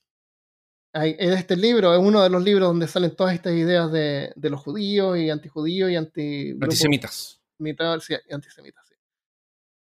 En 0.93 1.33
este 1.33 1.57
libro 1.57 1.95
es 1.95 1.99
uno 1.99 2.23
de 2.23 2.29
los 2.29 2.43
libros 2.45 2.69
donde 2.69 2.87
salen 2.87 3.17
todas 3.17 3.33
estas 3.35 3.55
ideas 3.55 3.91
de, 3.91 4.33
de 4.37 4.51
los 4.51 4.61
judíos 4.61 5.17
y 5.19 5.31
antijudíos 5.31 5.91
y 5.91 5.97
anti 5.97 6.51
Antisemitas. 6.61 7.41
mitad 7.59 7.99
sí, 8.01 8.15
antisemitas. 8.31 8.87
sí. 8.87 8.95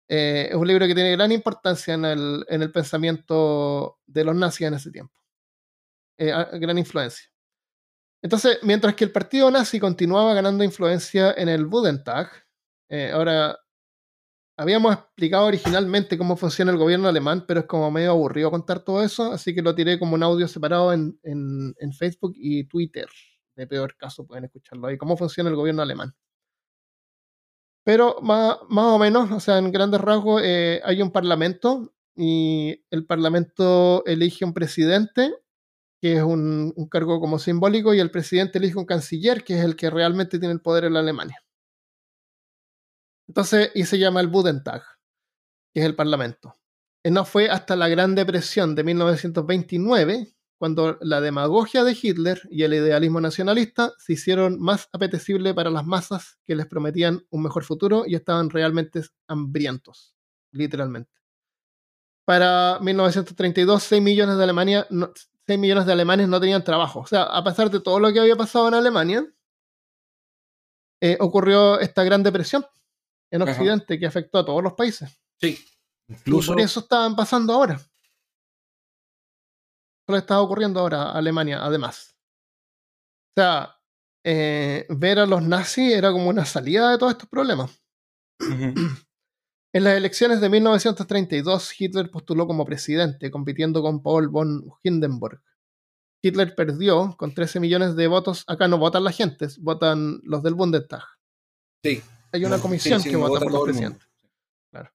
Eh, 0.08 0.46
es 0.50 0.54
un 0.56 0.66
libro 0.68 0.86
que 0.86 0.94
tiene 0.94 1.10
gran 1.10 1.32
importancia 1.32 1.94
en 1.94 2.04
el, 2.04 2.46
en 2.48 2.62
el 2.62 2.70
pensamiento 2.70 3.98
de 4.06 4.22
los 4.24 4.36
nazis 4.36 4.68
en 4.68 4.74
ese 4.74 4.92
tiempo. 4.92 5.12
Eh, 6.18 6.32
gran 6.60 6.78
influencia. 6.78 7.26
Entonces, 8.22 8.58
mientras 8.62 8.94
que 8.94 9.04
el 9.04 9.12
partido 9.12 9.50
nazi 9.50 9.78
continuaba 9.78 10.34
ganando 10.34 10.64
influencia 10.64 11.32
en 11.36 11.48
el 11.48 11.66
Bundestag, 11.66 12.30
eh, 12.88 13.10
ahora 13.12 13.58
habíamos 14.58 14.94
explicado 14.94 15.46
originalmente 15.46 16.16
cómo 16.16 16.36
funciona 16.36 16.72
el 16.72 16.78
gobierno 16.78 17.08
alemán, 17.08 17.44
pero 17.46 17.60
es 17.60 17.66
como 17.66 17.90
medio 17.90 18.10
aburrido 18.12 18.50
contar 18.50 18.80
todo 18.80 19.02
eso, 19.02 19.32
así 19.32 19.54
que 19.54 19.62
lo 19.62 19.74
tiré 19.74 19.98
como 19.98 20.14
un 20.14 20.22
audio 20.22 20.48
separado 20.48 20.92
en, 20.92 21.18
en- 21.22 21.74
en 21.78 21.92
Facebook 21.92 22.32
y 22.36 22.64
Twitter. 22.64 23.08
De 23.54 23.66
peor 23.66 23.96
caso, 23.96 24.26
pueden 24.26 24.44
escucharlo 24.44 24.86
ahí, 24.86 24.96
cómo 24.98 25.16
funciona 25.16 25.50
el 25.50 25.56
gobierno 25.56 25.82
alemán. 25.82 26.14
Pero 27.84 28.16
más, 28.20 28.58
más 28.68 28.86
o 28.86 28.98
menos, 28.98 29.30
o 29.30 29.38
sea, 29.40 29.58
en 29.58 29.70
grandes 29.70 30.00
rasgos, 30.00 30.42
eh, 30.44 30.80
hay 30.84 31.02
un 31.02 31.12
parlamento 31.12 31.92
y 32.16 32.82
el 32.90 33.06
parlamento 33.06 34.04
elige 34.06 34.44
un 34.44 34.52
presidente, 34.54 35.32
que 36.06 36.18
es 36.18 36.22
un, 36.22 36.72
cargo 36.88 37.18
como 37.20 37.38
simbólico, 37.40 37.92
y 37.92 37.98
el 37.98 38.12
presidente 38.12 38.58
elige 38.58 38.78
un 38.78 38.86
canciller, 38.86 39.42
que 39.42 39.58
es 39.58 39.64
el 39.64 39.74
que 39.74 39.90
realmente 39.90 40.38
tiene 40.38 40.54
el 40.54 40.60
poder 40.60 40.84
en 40.84 40.94
la 40.94 41.00
Alemania. 41.00 41.42
Entonces, 43.28 43.72
y 43.74 43.84
se 43.86 43.98
llama 43.98 44.20
el 44.20 44.28
Bundestag, 44.28 44.82
que 45.74 45.80
es 45.80 45.86
el 45.86 45.96
parlamento. 45.96 46.54
Y 47.02 47.10
no 47.10 47.24
fue 47.24 47.50
hasta 47.50 47.74
la 47.74 47.88
Gran 47.88 48.14
Depresión 48.14 48.76
de 48.76 48.84
1929 48.84 50.32
cuando 50.58 50.96
la 51.00 51.20
demagogia 51.20 51.82
de 51.82 51.96
Hitler 52.00 52.40
y 52.50 52.62
el 52.62 52.74
idealismo 52.74 53.20
nacionalista 53.20 53.92
se 53.98 54.12
hicieron 54.12 54.60
más 54.60 54.88
apetecible 54.92 55.54
para 55.54 55.70
las 55.70 55.84
masas 55.84 56.38
que 56.46 56.54
les 56.54 56.66
prometían 56.66 57.26
un 57.30 57.42
mejor 57.42 57.64
futuro 57.64 58.04
y 58.06 58.14
estaban 58.14 58.48
realmente 58.48 59.02
hambrientos, 59.26 60.14
literalmente. 60.52 61.12
Para 62.24 62.78
1932, 62.80 63.82
6 63.82 64.02
millones 64.02 64.36
de, 64.38 64.44
Alemania, 64.44 64.86
6 65.46 65.58
millones 65.58 65.86
de 65.86 65.92
alemanes 65.92 66.28
no 66.28 66.40
tenían 66.40 66.64
trabajo. 66.64 67.00
O 67.00 67.06
sea, 67.06 67.22
a 67.22 67.42
pesar 67.44 67.70
de 67.70 67.80
todo 67.80 68.00
lo 68.00 68.12
que 68.12 68.20
había 68.20 68.36
pasado 68.36 68.68
en 68.68 68.74
Alemania, 68.74 69.26
eh, 71.00 71.16
ocurrió 71.20 71.78
esta 71.78 72.02
gran 72.04 72.22
depresión 72.22 72.66
en 73.30 73.42
Ajá. 73.42 73.52
Occidente 73.52 73.98
que 73.98 74.06
afectó 74.06 74.38
a 74.38 74.44
todos 74.44 74.62
los 74.62 74.74
países. 74.74 75.18
Sí. 75.40 75.58
Y 76.08 76.14
Incluso. 76.14 76.52
por 76.52 76.60
eso 76.60 76.80
estaban 76.80 77.14
pasando 77.14 77.52
ahora. 77.52 77.74
Eso 77.74 77.88
le 80.12 80.18
está 80.18 80.40
ocurriendo 80.40 80.80
ahora 80.80 81.04
a 81.04 81.18
Alemania, 81.18 81.64
además. 81.64 82.16
O 83.36 83.40
sea, 83.40 83.76
eh, 84.24 84.86
ver 84.88 85.18
a 85.18 85.26
los 85.26 85.42
nazis 85.42 85.92
era 85.92 86.12
como 86.12 86.28
una 86.28 86.44
salida 86.44 86.90
de 86.90 86.98
todos 86.98 87.12
estos 87.12 87.28
problemas. 87.28 87.70
En 89.76 89.84
las 89.84 89.94
elecciones 89.94 90.40
de 90.40 90.48
1932, 90.48 91.78
Hitler 91.78 92.10
postuló 92.10 92.46
como 92.46 92.64
presidente, 92.64 93.30
compitiendo 93.30 93.82
con 93.82 94.02
Paul 94.02 94.28
von 94.28 94.64
Hindenburg. 94.82 95.42
Hitler 96.22 96.54
perdió 96.54 97.14
con 97.18 97.34
13 97.34 97.60
millones 97.60 97.94
de 97.94 98.06
votos. 98.06 98.44
Acá 98.46 98.68
no 98.68 98.78
votan 98.78 99.04
la 99.04 99.12
gente, 99.12 99.48
votan 99.58 100.22
los 100.22 100.42
del 100.42 100.54
Bundestag. 100.54 101.02
Sí. 101.84 102.02
Hay 102.32 102.46
una 102.46 102.58
comisión 102.58 103.02
sí, 103.02 103.10
que 103.10 103.16
vota 103.16 103.38
por 103.38 103.52
los 103.52 103.64
presidentes. 103.64 104.08
Claro. 104.70 104.90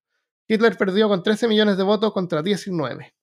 Hitler 0.48 0.76
perdió 0.76 1.08
con 1.08 1.22
13 1.22 1.48
millones 1.48 1.78
de 1.78 1.84
votos 1.84 2.12
contra 2.12 2.42
19. 2.42 3.14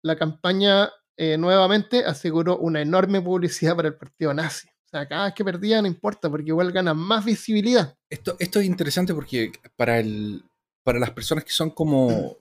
La 0.00 0.16
campaña 0.16 0.88
eh, 1.18 1.36
nuevamente 1.36 2.06
aseguró 2.06 2.56
una 2.56 2.80
enorme 2.80 3.20
publicidad 3.20 3.76
para 3.76 3.88
el 3.88 3.98
partido 3.98 4.32
nazi. 4.32 4.66
O 4.86 4.88
sea, 4.88 5.06
cada 5.06 5.26
vez 5.26 5.34
que 5.34 5.44
perdía 5.44 5.82
no 5.82 5.88
importa, 5.88 6.30
porque 6.30 6.48
igual 6.48 6.72
gana 6.72 6.94
más 6.94 7.22
visibilidad. 7.22 7.98
Esto, 8.08 8.34
esto 8.38 8.60
es 8.60 8.64
interesante 8.64 9.12
porque 9.12 9.52
para, 9.76 9.98
el, 9.98 10.42
para 10.82 10.98
las 10.98 11.10
personas 11.10 11.44
que 11.44 11.52
son 11.52 11.70
como, 11.70 12.36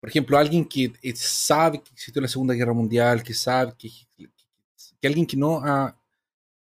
por 0.00 0.08
ejemplo, 0.08 0.36
alguien 0.38 0.64
que 0.64 0.92
eh, 1.02 1.16
sabe 1.16 1.82
que 1.82 1.90
existió 1.92 2.20
la 2.22 2.28
Segunda 2.28 2.54
Guerra 2.54 2.72
Mundial, 2.72 3.22
que 3.22 3.34
sabe 3.34 3.74
que, 3.78 3.90
que 5.00 5.06
alguien 5.08 5.26
que 5.26 5.36
no 5.36 5.60
ha 5.64 5.96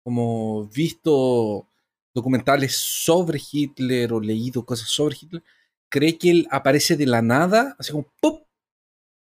como 0.04 0.68
visto 0.68 1.68
documentales 2.14 2.78
sobre 2.78 3.42
Hitler 3.52 4.14
o 4.14 4.20
leído 4.20 4.64
cosas 4.64 4.88
sobre 4.90 5.18
Hitler, 5.20 5.44
cree 5.90 6.18
que 6.18 6.30
él 6.32 6.48
aparece 6.52 6.96
de 6.96 7.06
la 7.08 7.22
nada, 7.22 7.76
así 7.80 7.92
como 7.92 8.08
¡pum! 8.22 8.40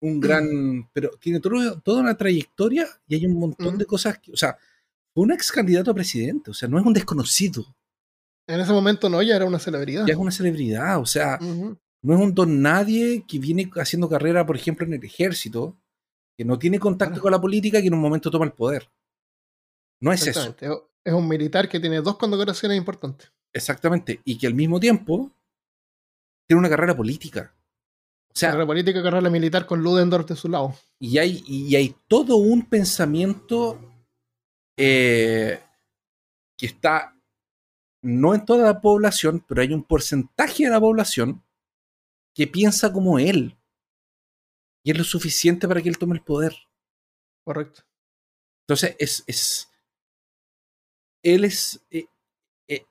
Un 0.01 0.19
gran. 0.19 0.89
Pero 0.91 1.11
tiene 1.19 1.39
todo- 1.39 1.79
toda 1.79 2.01
una 2.01 2.17
trayectoria 2.17 2.87
y 3.07 3.15
hay 3.15 3.25
un 3.25 3.39
montón 3.39 3.75
Mm. 3.75 3.77
de 3.77 3.85
cosas 3.85 4.19
que. 4.19 4.33
O 4.33 4.37
sea, 4.37 4.57
fue 5.13 5.23
un 5.23 5.31
ex 5.31 5.49
candidato 5.51 5.91
a 5.91 5.93
presidente, 5.93 6.51
o 6.51 6.53
sea, 6.53 6.67
no 6.67 6.77
es 6.77 6.85
un 6.85 6.93
desconocido. 6.93 7.65
En 8.47 8.59
ese 8.59 8.73
momento 8.73 9.09
no, 9.09 9.21
ya 9.21 9.35
era 9.35 9.45
una 9.45 9.59
celebridad. 9.59 10.05
ya 10.05 10.13
es 10.13 10.19
una 10.19 10.31
celebridad, 10.31 10.99
o 10.99 11.05
sea, 11.05 11.39
no 11.39 12.13
es 12.13 12.19
un 12.19 12.33
don 12.33 12.61
nadie 12.61 13.23
que 13.27 13.39
viene 13.39 13.69
haciendo 13.75 14.09
carrera, 14.09 14.45
por 14.45 14.55
ejemplo, 14.55 14.85
en 14.85 14.93
el 14.93 15.03
ejército, 15.03 15.77
que 16.37 16.43
no 16.43 16.59
tiene 16.59 16.79
contacto 16.79 17.21
con 17.21 17.31
la 17.31 17.39
política 17.39 17.79
y 17.79 17.83
que 17.83 17.87
en 17.87 17.93
un 17.93 18.01
momento 18.01 18.29
toma 18.29 18.45
el 18.45 18.51
poder. 18.51 18.91
No 20.01 20.11
es 20.11 20.27
eso. 20.27 20.55
Es 21.05 21.13
un 21.13 21.27
militar 21.27 21.69
que 21.69 21.79
tiene 21.79 22.01
dos 22.01 22.17
condecoraciones 22.17 22.77
importantes. 22.77 23.31
exactamente, 23.53 24.19
y 24.25 24.37
que 24.37 24.47
al 24.47 24.53
mismo 24.53 24.79
tiempo 24.79 25.31
tiene 26.47 26.59
una 26.59 26.69
carrera 26.69 26.95
política. 26.95 27.55
O 28.27 28.35
sea, 28.35 28.49
Carrera 28.49 28.65
política, 28.65 29.03
carrera 29.03 29.29
militar 29.29 29.65
con 29.67 29.81
Ludendorff 29.83 30.27
de 30.27 30.35
su 30.35 30.49
lado. 30.49 30.75
y 30.99 31.19
hay, 31.19 31.43
y 31.45 31.75
hay 31.75 31.95
todo 32.07 32.37
un 32.37 32.67
pensamiento 32.67 33.79
eh, 34.75 35.61
que 36.57 36.65
está 36.65 37.12
no 38.03 38.35
en 38.35 38.45
toda 38.45 38.65
la 38.65 38.81
población, 38.81 39.43
pero 39.47 39.61
hay 39.61 39.73
un 39.73 39.83
porcentaje 39.83 40.65
de 40.65 40.69
la 40.69 40.79
población 40.79 41.43
que 42.35 42.47
piensa 42.47 42.93
como 42.93 43.17
él. 43.19 43.57
Y 44.85 44.91
es 44.91 44.97
lo 44.97 45.03
suficiente 45.03 45.67
para 45.67 45.81
que 45.81 45.89
él 45.89 45.97
tome 45.97 46.15
el 46.15 46.23
poder. 46.23 46.53
Correcto. 47.45 47.83
Entonces, 48.67 48.95
es. 48.99 49.23
es 49.27 49.69
él 51.23 51.45
es. 51.45 51.81
eh, 51.91 52.05
eh, 52.67 52.85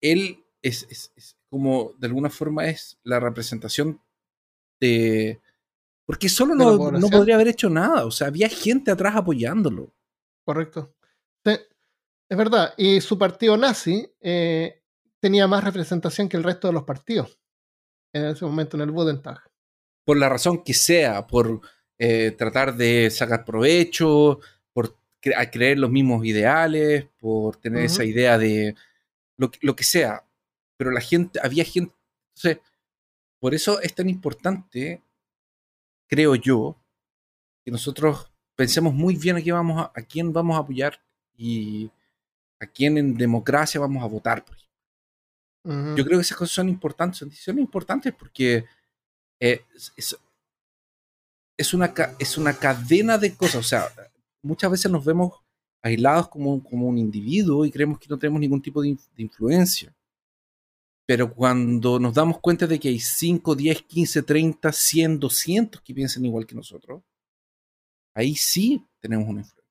él 0.00 0.44
es, 0.62 0.86
es- 0.90 1.12
es 1.16 1.36
como, 1.50 1.92
de 1.98 2.06
alguna 2.06 2.30
forma, 2.30 2.66
es 2.68 2.98
la 3.02 3.20
representación 3.20 4.00
de. 4.80 5.40
Porque 6.06 6.28
solo 6.28 6.54
De 6.54 6.64
no, 6.64 6.76
no 6.92 7.08
podría 7.18 7.34
haber 7.36 7.48
hecho 7.48 7.68
nada. 7.70 8.06
O 8.06 8.10
sea, 8.12 8.28
había 8.28 8.48
gente 8.48 8.90
atrás 8.90 9.16
apoyándolo. 9.16 9.92
Correcto. 10.44 10.94
Es 12.28 12.36
verdad. 12.36 12.74
Y 12.76 13.00
su 13.00 13.18
partido 13.18 13.56
nazi 13.56 14.08
eh, 14.20 14.82
tenía 15.20 15.46
más 15.46 15.64
representación 15.64 16.28
que 16.28 16.36
el 16.36 16.44
resto 16.44 16.66
de 16.68 16.74
los 16.74 16.84
partidos 16.84 17.38
en 18.12 18.24
ese 18.26 18.44
momento 18.44 18.76
en 18.76 18.82
el 18.82 18.90
Bundestag. 18.90 19.38
Por 20.04 20.16
la 20.16 20.28
razón 20.28 20.62
que 20.62 20.72
sea, 20.74 21.26
por 21.26 21.60
eh, 21.98 22.30
tratar 22.32 22.76
de 22.76 23.10
sacar 23.10 23.44
provecho, 23.44 24.40
por 24.72 24.96
cre- 25.22 25.50
creer 25.50 25.78
los 25.78 25.90
mismos 25.90 26.24
ideales, 26.24 27.06
por 27.18 27.56
tener 27.56 27.84
esa 27.84 28.04
idea 28.04 28.38
de 28.38 28.74
lo, 29.36 29.50
que- 29.50 29.58
lo 29.62 29.74
que 29.76 29.84
sea. 29.84 30.24
Pero 30.76 30.90
la 30.90 31.00
gente, 31.00 31.40
había 31.42 31.64
gente. 31.64 31.94
Entonces, 32.34 32.62
por 33.40 33.54
eso 33.54 33.80
es 33.80 33.94
tan 33.94 34.08
importante, 34.08 35.02
creo 36.08 36.34
yo, 36.36 36.76
que 37.64 37.70
nosotros 37.70 38.30
pensemos 38.54 38.94
muy 38.94 39.16
bien 39.16 39.36
a, 39.36 39.42
qué 39.42 39.52
vamos 39.52 39.82
a, 39.82 39.92
a 39.94 40.02
quién 40.02 40.32
vamos 40.32 40.56
a 40.56 40.60
apoyar 40.60 41.00
y 41.36 41.90
a 42.60 42.66
quién 42.66 42.98
en 42.98 43.14
democracia 43.16 43.80
vamos 43.80 44.02
a 44.02 44.06
votar. 44.06 44.44
por 44.44 44.56
ejemplo. 44.56 44.66
Ujú. 45.64 45.96
Yo 45.96 46.04
creo 46.04 46.18
que 46.18 46.22
esas 46.22 46.36
cosas 46.38 46.54
son 46.54 46.68
importantes, 46.68 47.18
son 47.18 47.28
decisiones 47.28 47.62
importantes 47.62 48.14
porque 48.14 48.64
eh, 49.40 49.62
es, 49.74 49.92
es- 49.96 50.16
es 51.58 51.72
una, 51.74 51.92
es 52.18 52.36
una 52.38 52.52
cadena 52.54 53.18
de 53.18 53.34
cosas. 53.34 53.56
O 53.56 53.62
sea, 53.62 53.88
muchas 54.42 54.70
veces 54.70 54.90
nos 54.90 55.04
vemos 55.04 55.32
aislados 55.82 56.28
como, 56.28 56.62
como 56.62 56.86
un 56.86 56.98
individuo 56.98 57.64
y 57.64 57.70
creemos 57.70 57.98
que 57.98 58.08
no 58.08 58.18
tenemos 58.18 58.40
ningún 58.40 58.60
tipo 58.62 58.82
de, 58.82 58.90
de 59.16 59.22
influencia. 59.22 59.94
Pero 61.08 61.32
cuando 61.32 61.98
nos 62.00 62.14
damos 62.14 62.40
cuenta 62.40 62.66
de 62.66 62.78
que 62.80 62.88
hay 62.88 62.98
5, 62.98 63.54
10, 63.54 63.82
15, 63.82 64.22
30, 64.22 64.72
100, 64.72 65.20
200 65.20 65.80
que 65.80 65.94
piensan 65.94 66.24
igual 66.24 66.46
que 66.46 66.54
nosotros, 66.56 67.02
ahí 68.14 68.34
sí 68.34 68.84
tenemos 69.00 69.28
una 69.28 69.40
influencia. 69.40 69.65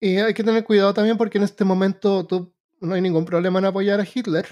Y 0.00 0.16
hay 0.16 0.32
que 0.34 0.44
tener 0.44 0.64
cuidado 0.64 0.94
también 0.94 1.16
porque 1.16 1.38
en 1.38 1.44
este 1.44 1.64
momento 1.64 2.26
tú, 2.26 2.52
no 2.80 2.94
hay 2.94 3.00
ningún 3.02 3.24
problema 3.24 3.58
en 3.58 3.66
apoyar 3.66 4.00
a 4.00 4.06
Hitler. 4.12 4.46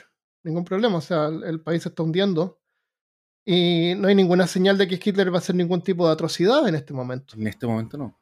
Ningún 0.44 0.64
problema. 0.64 0.98
O 0.98 1.00
sea, 1.00 1.26
el, 1.26 1.42
el 1.44 1.60
país 1.60 1.82
se 1.82 1.88
está 1.88 2.02
hundiendo. 2.02 2.60
Y 3.46 3.94
no 3.96 4.08
hay 4.08 4.14
ninguna 4.14 4.46
señal 4.46 4.76
de 4.76 4.86
que 4.86 5.00
Hitler 5.02 5.32
va 5.32 5.36
a 5.36 5.38
hacer 5.38 5.54
ningún 5.54 5.80
tipo 5.82 6.06
de 6.06 6.12
atrocidad 6.12 6.68
en 6.68 6.74
este 6.74 6.92
momento. 6.92 7.34
En 7.36 7.46
este 7.46 7.66
momento 7.66 7.96
no. 7.96 8.20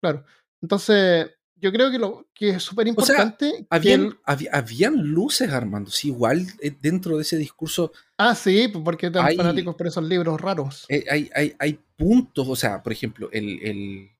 Claro. 0.00 0.24
Entonces, 0.62 1.30
yo 1.56 1.70
creo 1.70 1.90
que 1.90 1.98
lo 1.98 2.26
que 2.34 2.48
es 2.50 2.62
súper 2.62 2.86
importante. 2.88 3.52
que 3.60 3.66
Habían, 3.68 4.00
el- 4.06 4.18
había- 4.24 4.50
habían 4.54 4.96
luces, 4.96 5.50
Armando. 5.50 5.90
Sí, 5.90 6.08
igual 6.08 6.46
eh, 6.62 6.74
dentro 6.80 7.16
de 7.16 7.22
ese 7.22 7.36
discurso 7.36 7.92
Ah, 8.16 8.34
sí, 8.34 8.68
porque 8.68 9.10
tan 9.10 9.26
Hay- 9.26 9.36
fanáticos 9.36 9.74
por 9.74 9.86
esos 9.86 10.04
libros 10.04 10.40
raros. 10.40 10.86
eh, 10.88 11.04
hay, 11.10 11.28
hay, 11.34 11.54
hay 11.58 11.78
puntos, 11.96 12.48
o 12.48 12.56
sea, 12.56 12.82
por 12.82 12.92
ejemplo, 12.92 13.28
el, 13.32 13.60
el 13.62 14.10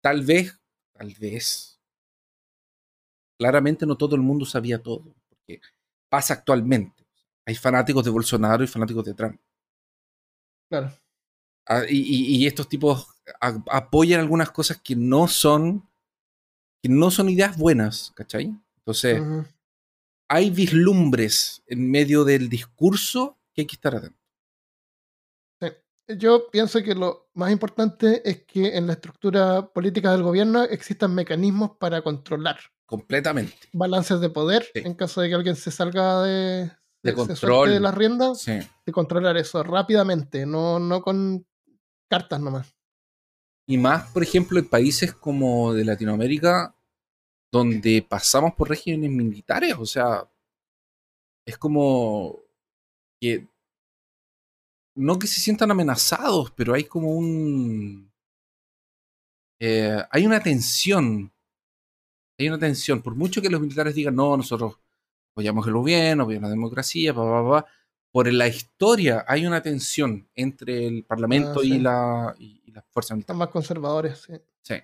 tal 0.00 0.22
vez, 0.22 0.56
tal 0.92 1.12
vez, 1.18 1.79
claramente 3.40 3.86
no 3.86 3.96
todo 3.96 4.16
el 4.16 4.20
mundo 4.20 4.44
sabía 4.44 4.82
todo, 4.82 5.02
porque 5.30 5.62
pasa 6.10 6.34
actualmente. 6.34 7.06
Hay 7.46 7.54
fanáticos 7.54 8.04
de 8.04 8.10
Bolsonaro 8.10 8.62
y 8.62 8.66
fanáticos 8.66 9.02
de 9.06 9.14
Trump. 9.14 9.40
Claro. 10.68 10.92
Ah, 11.66 11.84
y, 11.88 12.46
estos 12.46 12.68
tipos 12.68 13.08
a- 13.40 13.64
apoyan 13.70 14.20
algunas 14.20 14.50
cosas 14.50 14.78
que 14.84 14.94
no 14.94 15.26
son, 15.26 15.88
que 16.82 16.90
no 16.90 17.10
son 17.10 17.30
ideas 17.30 17.56
buenas, 17.56 18.12
¿cachai? 18.14 18.54
Entonces, 18.76 19.22
hay 20.28 20.50
vislumbres 20.50 21.62
en 21.66 21.90
medio 21.90 22.24
del 22.24 22.50
discurso 22.50 23.38
que 23.54 23.62
hay 23.62 23.66
que 23.66 23.76
estar 23.76 23.96
atentos. 23.96 24.20
Yo 26.08 26.50
pienso 26.50 26.82
que 26.82 26.94
lo 26.94 27.30
más 27.34 27.52
importante 27.52 28.28
es 28.28 28.44
que 28.44 28.76
en 28.76 28.86
la 28.88 28.94
estructura 28.94 29.72
política 29.72 30.10
del 30.10 30.24
gobierno 30.24 30.64
existan 30.64 31.14
mecanismos 31.14 31.78
para 31.78 32.02
controlar 32.02 32.58
Completamente. 32.90 33.56
balances 33.72 34.20
de 34.20 34.28
poder 34.30 34.64
Sí. 34.74 34.80
en 34.84 34.94
caso 34.94 35.20
de 35.20 35.28
que 35.28 35.34
alguien 35.36 35.54
se 35.56 35.70
salga 35.70 36.22
de, 36.22 36.70
De 37.04 37.14
control. 37.14 37.70
de 37.70 37.78
las 37.80 37.94
riendas, 37.94 38.40
Sí. 38.42 38.58
de 38.84 38.92
controlar 38.92 39.36
eso 39.36 39.62
rápidamente, 39.62 40.44
no, 40.44 40.78
no 40.80 41.00
con 41.00 41.46
cartas 42.10 42.40
nomás. 42.40 42.74
Y 43.68 43.78
más, 43.78 44.10
por 44.10 44.24
ejemplo, 44.24 44.58
en 44.58 44.68
países 44.68 45.14
como 45.14 45.72
de 45.72 45.84
Latinoamérica, 45.84 46.74
donde 47.52 48.04
pasamos 48.08 48.54
por 48.54 48.68
regímenes 48.68 49.10
militares. 49.12 49.76
O 49.78 49.86
sea, 49.86 50.28
es 51.46 51.56
como 51.56 52.40
que 53.20 53.46
no 54.96 55.18
que 55.18 55.28
se 55.28 55.40
sientan 55.40 55.70
amenazados, 55.70 56.50
pero 56.50 56.74
hay 56.74 56.84
como 56.84 57.14
un... 57.14 58.10
eh, 59.60 60.02
hay 60.10 60.26
una 60.26 60.40
tensión. 60.42 61.32
Hay 62.40 62.48
una 62.48 62.58
tensión. 62.58 63.02
Por 63.02 63.14
mucho 63.14 63.40
que 63.42 63.50
los 63.50 63.60
militares 63.60 63.94
digan, 63.94 64.14
no, 64.16 64.36
nosotros 64.36 64.76
apoyamos 65.32 65.66
el 65.66 65.74
gobierno, 65.74 66.22
apoyamos 66.24 66.48
la 66.48 66.54
democracia, 66.54 67.14
pa, 67.14 67.22
pa, 67.22 67.48
pa, 67.50 67.66
por 68.12 68.32
la 68.32 68.48
historia 68.48 69.24
hay 69.28 69.46
una 69.46 69.62
tensión 69.62 70.28
entre 70.34 70.86
el 70.86 71.04
parlamento 71.04 71.60
Ah, 71.60 71.62
sí. 71.62 71.74
y, 71.74 71.78
la, 71.78 72.34
y, 72.38 72.62
y 72.66 72.72
las 72.72 72.84
fuerzas 72.90 73.18
Están 73.18 73.36
militares. 73.36 73.38
más 73.38 73.48
conservadores. 73.50 74.18
sí. 74.26 74.32
Sí. 74.62 74.74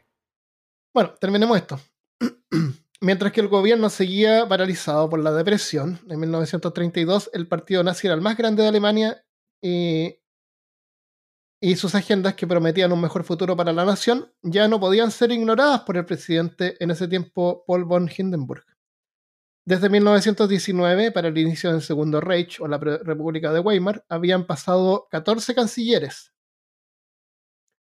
Bueno, 0.95 1.15
terminemos 1.21 1.57
esto. 1.59 1.81
Mientras 3.01 3.33
que 3.33 3.41
el 3.43 3.49
gobierno 3.49 3.91
seguía 3.91 4.49
paralizado 4.49 5.11
por 5.11 5.19
la 5.21 5.33
depresión, 5.33 5.99
en 6.09 6.21
1932 6.21 7.31
el 7.35 7.47
partido 7.49 7.83
nazi 7.83 8.07
era 8.07 8.15
el 8.15 8.23
más 8.23 8.37
grande 8.37 8.63
de 8.63 8.69
Alemania 8.69 9.25
y, 9.61 10.17
y 11.61 11.77
sus 11.77 11.95
agendas 11.95 12.35
que 12.35 12.47
prometían 12.47 12.93
un 12.93 13.01
mejor 13.01 13.25
futuro 13.25 13.57
para 13.57 13.73
la 13.73 13.85
nación 13.85 14.31
ya 14.43 14.69
no 14.69 14.79
podían 14.79 15.11
ser 15.11 15.33
ignoradas 15.33 15.81
por 15.83 15.97
el 15.97 16.05
presidente 16.05 16.77
en 16.81 16.91
ese 16.91 17.09
tiempo, 17.09 17.65
Paul 17.67 17.85
von 17.85 18.11
Hindenburg. 18.15 18.65
Desde 19.65 19.89
1919, 19.89 21.11
para 21.11 21.29
el 21.29 21.39
inicio 21.39 21.73
del 21.73 21.83
Segundo 21.83 22.21
Reich 22.21 22.61
o 22.61 22.69
la 22.69 22.79
República 22.79 23.53
de 23.53 23.61
Weimar, 23.61 24.05
habían 24.09 24.47
pasado 24.47 25.09
14 25.11 25.55
cancilleres. 25.57 26.33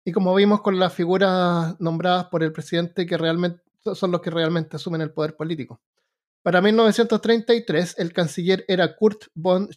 Y 0.03 0.11
como 0.11 0.35
vimos 0.35 0.61
con 0.61 0.77
las 0.77 0.93
figuras 0.93 1.79
nombradas 1.79 2.25
por 2.25 2.43
el 2.43 2.51
presidente, 2.51 3.05
que 3.05 3.17
realmente 3.17 3.61
son 3.95 4.11
los 4.11 4.21
que 4.21 4.29
realmente 4.29 4.75
asumen 4.75 5.01
el 5.01 5.13
poder 5.13 5.35
político. 5.35 5.81
Para 6.41 6.61
1933, 6.61 7.95
el 7.97 8.11
canciller 8.11 8.65
era 8.67 8.95
Kurt 8.95 9.25
von 9.33 9.69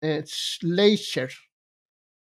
eh, 0.00 0.24
Schleicher. 0.24 1.30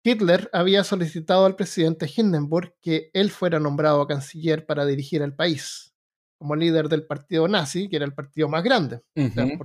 Hitler 0.07 0.49
había 0.53 0.85
solicitado 0.85 1.47
al 1.47 1.57
presidente 1.57 2.09
Hindenburg 2.15 2.77
que 2.81 3.11
él 3.13 3.29
fuera 3.29 3.59
nombrado 3.59 4.07
canciller 4.07 4.65
para 4.65 4.87
dirigir 4.87 5.21
el 5.21 5.35
país, 5.35 5.97
como 6.39 6.55
líder 6.55 6.89
del 6.89 7.05
partido 7.05 7.49
nazi, 7.49 7.89
que 7.89 7.97
era 7.97 8.05
el 8.05 8.15
partido 8.15 8.49
más 8.49 8.63
grande. 8.63 9.03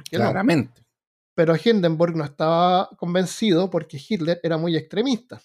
claramente. 0.10 0.84
Pero 1.36 1.54
Hindenburg 1.64 2.16
no 2.16 2.24
estaba 2.24 2.90
convencido 2.98 3.70
porque 3.70 4.02
Hitler 4.04 4.40
era 4.42 4.58
muy 4.58 4.76
extremista. 4.76 5.40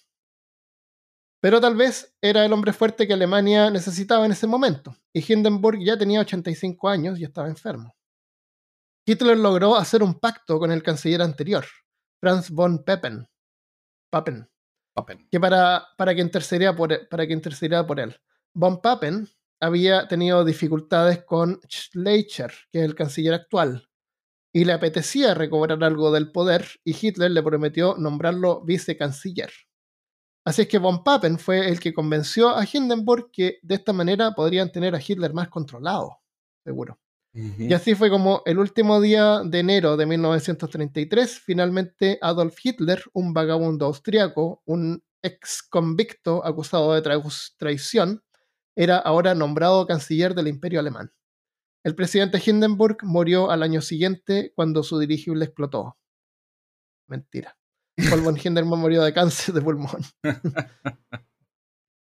Pero 1.43 1.61
tal 1.61 1.75
vez 1.75 2.17
era 2.19 2.43
el 2.43 2.51
hombre 2.51 2.73
fuerte 2.73 3.05
que 3.05 3.13
Alemania 3.13 3.69
necesitaba 3.69 4.25
en 4.25 4.31
ese 4.31 4.47
momento, 4.47 4.97
y 5.13 5.23
Hindenburg 5.31 5.77
ya 5.79 5.95
tenía 5.95 6.21
85 6.21 6.89
años 6.89 7.19
y 7.19 7.23
estaba 7.23 7.47
enfermo. 7.47 7.95
Hitler 9.05 9.37
logró 9.37 9.75
hacer 9.75 10.01
un 10.01 10.19
pacto 10.19 10.57
con 10.57 10.71
el 10.71 10.81
canciller 10.81 11.21
anterior, 11.21 11.65
Franz 12.19 12.49
von 12.49 12.83
Papen, 12.83 13.27
Papen, 14.09 14.49
que 15.29 15.39
para, 15.39 15.87
para, 15.97 16.15
que 16.15 16.21
intercediera 16.21 16.75
por, 16.75 16.91
e, 16.93 17.05
para 17.05 17.27
que 17.27 17.33
intercediera 17.33 17.85
por 17.85 17.99
él. 17.99 18.15
Von 18.53 18.81
Papen 18.81 19.27
había 19.59 20.07
tenido 20.07 20.43
dificultades 20.45 21.23
con 21.23 21.59
Schleicher, 21.69 22.51
que 22.71 22.79
es 22.79 22.85
el 22.85 22.95
canciller 22.95 23.33
actual, 23.33 23.89
y 24.53 24.65
le 24.65 24.73
apetecía 24.73 25.33
recobrar 25.33 25.83
algo 25.83 26.11
del 26.11 26.31
poder, 26.31 26.65
y 26.83 26.95
Hitler 26.99 27.31
le 27.31 27.43
prometió 27.43 27.95
nombrarlo 27.97 28.63
vicecanciller. 28.63 29.51
Así 30.45 30.61
es 30.61 30.67
que 30.67 30.77
von 30.77 31.03
Papen 31.03 31.37
fue 31.39 31.69
el 31.69 31.79
que 31.79 31.93
convenció 31.93 32.55
a 32.55 32.65
Hindenburg 32.65 33.31
que 33.31 33.59
de 33.61 33.75
esta 33.75 33.93
manera 33.93 34.33
podrían 34.33 34.71
tener 34.71 34.95
a 34.95 35.01
Hitler 35.05 35.33
más 35.33 35.49
controlado, 35.49 36.19
seguro. 36.63 36.99
Y 37.59 37.71
así 37.73 37.93
fue 37.93 38.09
como 38.09 38.41
el 38.45 38.57
último 38.57 38.99
día 38.99 39.41
de 39.45 39.59
enero 39.59 39.95
de 39.95 40.07
1933, 40.07 41.39
finalmente 41.39 42.17
Adolf 42.21 42.57
Hitler, 42.63 43.03
un 43.13 43.31
vagabundo 43.33 43.85
austriaco, 43.85 44.63
un 44.65 45.03
ex 45.21 45.61
convicto 45.61 46.43
acusado 46.43 46.93
de 46.93 47.01
traición, 47.57 48.23
era 48.75 48.97
ahora 48.97 49.35
nombrado 49.35 49.85
canciller 49.85 50.33
del 50.33 50.47
Imperio 50.47 50.79
Alemán. 50.79 51.11
El 51.83 51.93
presidente 51.95 52.41
Hindenburg 52.43 52.97
murió 53.03 53.51
al 53.51 53.61
año 53.61 53.81
siguiente 53.81 54.51
cuando 54.55 54.81
su 54.81 54.97
dirigible 54.97 55.45
explotó. 55.45 55.97
Mentira. 57.07 57.57
Paul 58.09 58.21
von 58.21 58.37
Hindenburg 58.43 58.79
murió 58.79 59.03
de 59.03 59.13
cáncer 59.13 59.53
de 59.53 59.61
pulmón. 59.61 60.01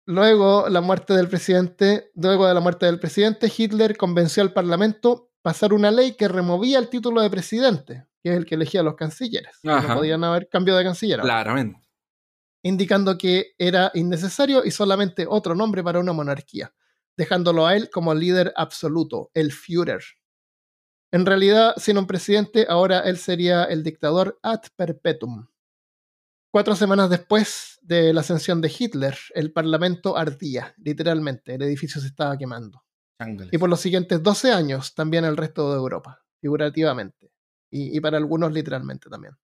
Luego, 0.07 0.69
la 0.69 0.81
muerte 0.81 1.15
del 1.15 1.29
presidente, 1.29 2.11
luego 2.15 2.47
de 2.47 2.55
la 2.55 2.61
muerte 2.61 2.87
del 2.87 2.99
presidente, 2.99 3.53
Hitler 3.57 3.97
convenció 3.97 4.43
al 4.43 4.53
Parlamento 4.53 5.31
pasar 5.43 5.73
una 5.73 5.91
ley 5.91 6.13
que 6.17 6.29
removía 6.29 6.79
el 6.79 6.89
título 6.89 7.21
de 7.21 7.31
presidente, 7.31 8.07
que 8.23 8.31
es 8.31 8.37
el 8.37 8.47
que 8.47 8.57
elegía 8.57 8.81
a 8.81 8.85
los 8.85 8.97
cancilleres. 8.97 9.59
No 9.63 9.81
podían 9.95 10.25
haber 10.25 10.49
cambio 10.49 10.77
de 10.77 10.85
canciller. 10.85 11.21
Claramente. 11.21 11.81
Indicando 12.65 13.17
que 13.19 13.55
era 13.59 13.91
innecesario 13.95 14.65
y 14.65 14.71
solamente 14.71 15.27
otro 15.29 15.55
nombre 15.55 15.83
para 15.83 16.01
una 16.01 16.13
monarquía, 16.13 16.73
dejándolo 17.17 17.67
a 17.67 17.77
él 17.77 17.91
como 17.91 18.15
líder 18.15 18.53
absoluto, 18.57 19.31
el 19.35 19.53
Führer. 19.53 20.03
En 21.13 21.27
realidad, 21.27 21.75
sin 21.77 21.99
un 21.99 22.07
presidente, 22.07 22.67
ahora 22.69 23.01
él 23.01 23.19
sería 23.19 23.65
el 23.65 23.83
dictador 23.83 24.39
ad 24.43 24.63
perpetuum. 24.77 25.47
Cuatro 26.53 26.77
semanas 26.77 27.09
después 27.09 27.79
de 27.81 28.13
la 28.13 28.21
ascensión 28.21 28.61
de 28.61 28.71
Hitler, 28.79 29.17
el 29.35 29.55
Parlamento 29.55 30.19
ardía, 30.19 30.75
literalmente, 30.77 31.55
el 31.55 31.63
edificio 31.63 31.99
se 31.99 32.09
estaba 32.09 32.37
quemando. 32.37 32.85
Y 33.51 33.57
por 33.57 33.71
los 33.71 33.81
siguientes 33.81 34.23
12 34.23 34.53
años 34.53 34.95
también 34.95 35.25
el 35.25 35.39
resto 35.39 35.71
de 35.71 35.79
Europa, 35.79 36.21
figurativamente, 36.43 37.33
y, 37.71 37.99
para 38.01 38.19
algunos 38.19 38.53
literalmente 38.53 39.09
también. 39.09 39.35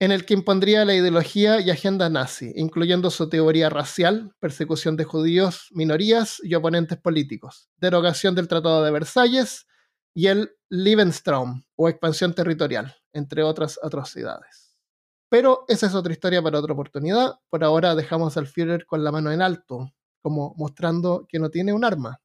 En 0.00 0.10
el 0.10 0.24
que 0.24 0.32
impondría 0.32 0.86
la 0.86 0.94
ideología 0.94 1.60
y 1.60 1.70
agenda 1.70 2.08
nazi, 2.08 2.54
incluyendo 2.56 3.10
su 3.10 3.28
teoría 3.28 3.68
racial, 3.68 4.34
persecución 4.40 4.96
de 4.96 5.04
judíos, 5.04 5.68
minorías 5.72 6.40
y 6.42 6.54
oponentes 6.54 6.96
políticos, 6.96 7.68
derogación 7.76 8.34
del 8.34 8.48
Tratado 8.48 8.82
de 8.82 8.92
Versalles 8.92 9.66
y 10.14 10.28
el 10.28 10.52
Lebensraum 10.70 11.64
o 11.76 11.90
expansión 11.90 12.32
territorial, 12.32 12.96
entre 13.12 13.42
otras 13.42 13.78
atrocidades. 13.82 14.67
Pero 15.30 15.64
esa 15.68 15.86
es 15.86 15.94
otra 15.94 16.12
historia 16.12 16.42
para 16.42 16.58
otra 16.58 16.72
oportunidad. 16.72 17.38
Por 17.50 17.62
ahora 17.64 17.94
dejamos 17.94 18.36
al 18.36 18.46
Führer 18.46 18.86
con 18.86 19.04
la 19.04 19.12
mano 19.12 19.30
en 19.30 19.42
alto, 19.42 19.92
como 20.22 20.54
mostrando 20.56 21.26
que 21.28 21.38
no 21.38 21.50
tiene 21.50 21.72
un 21.72 21.84
arma, 21.84 22.20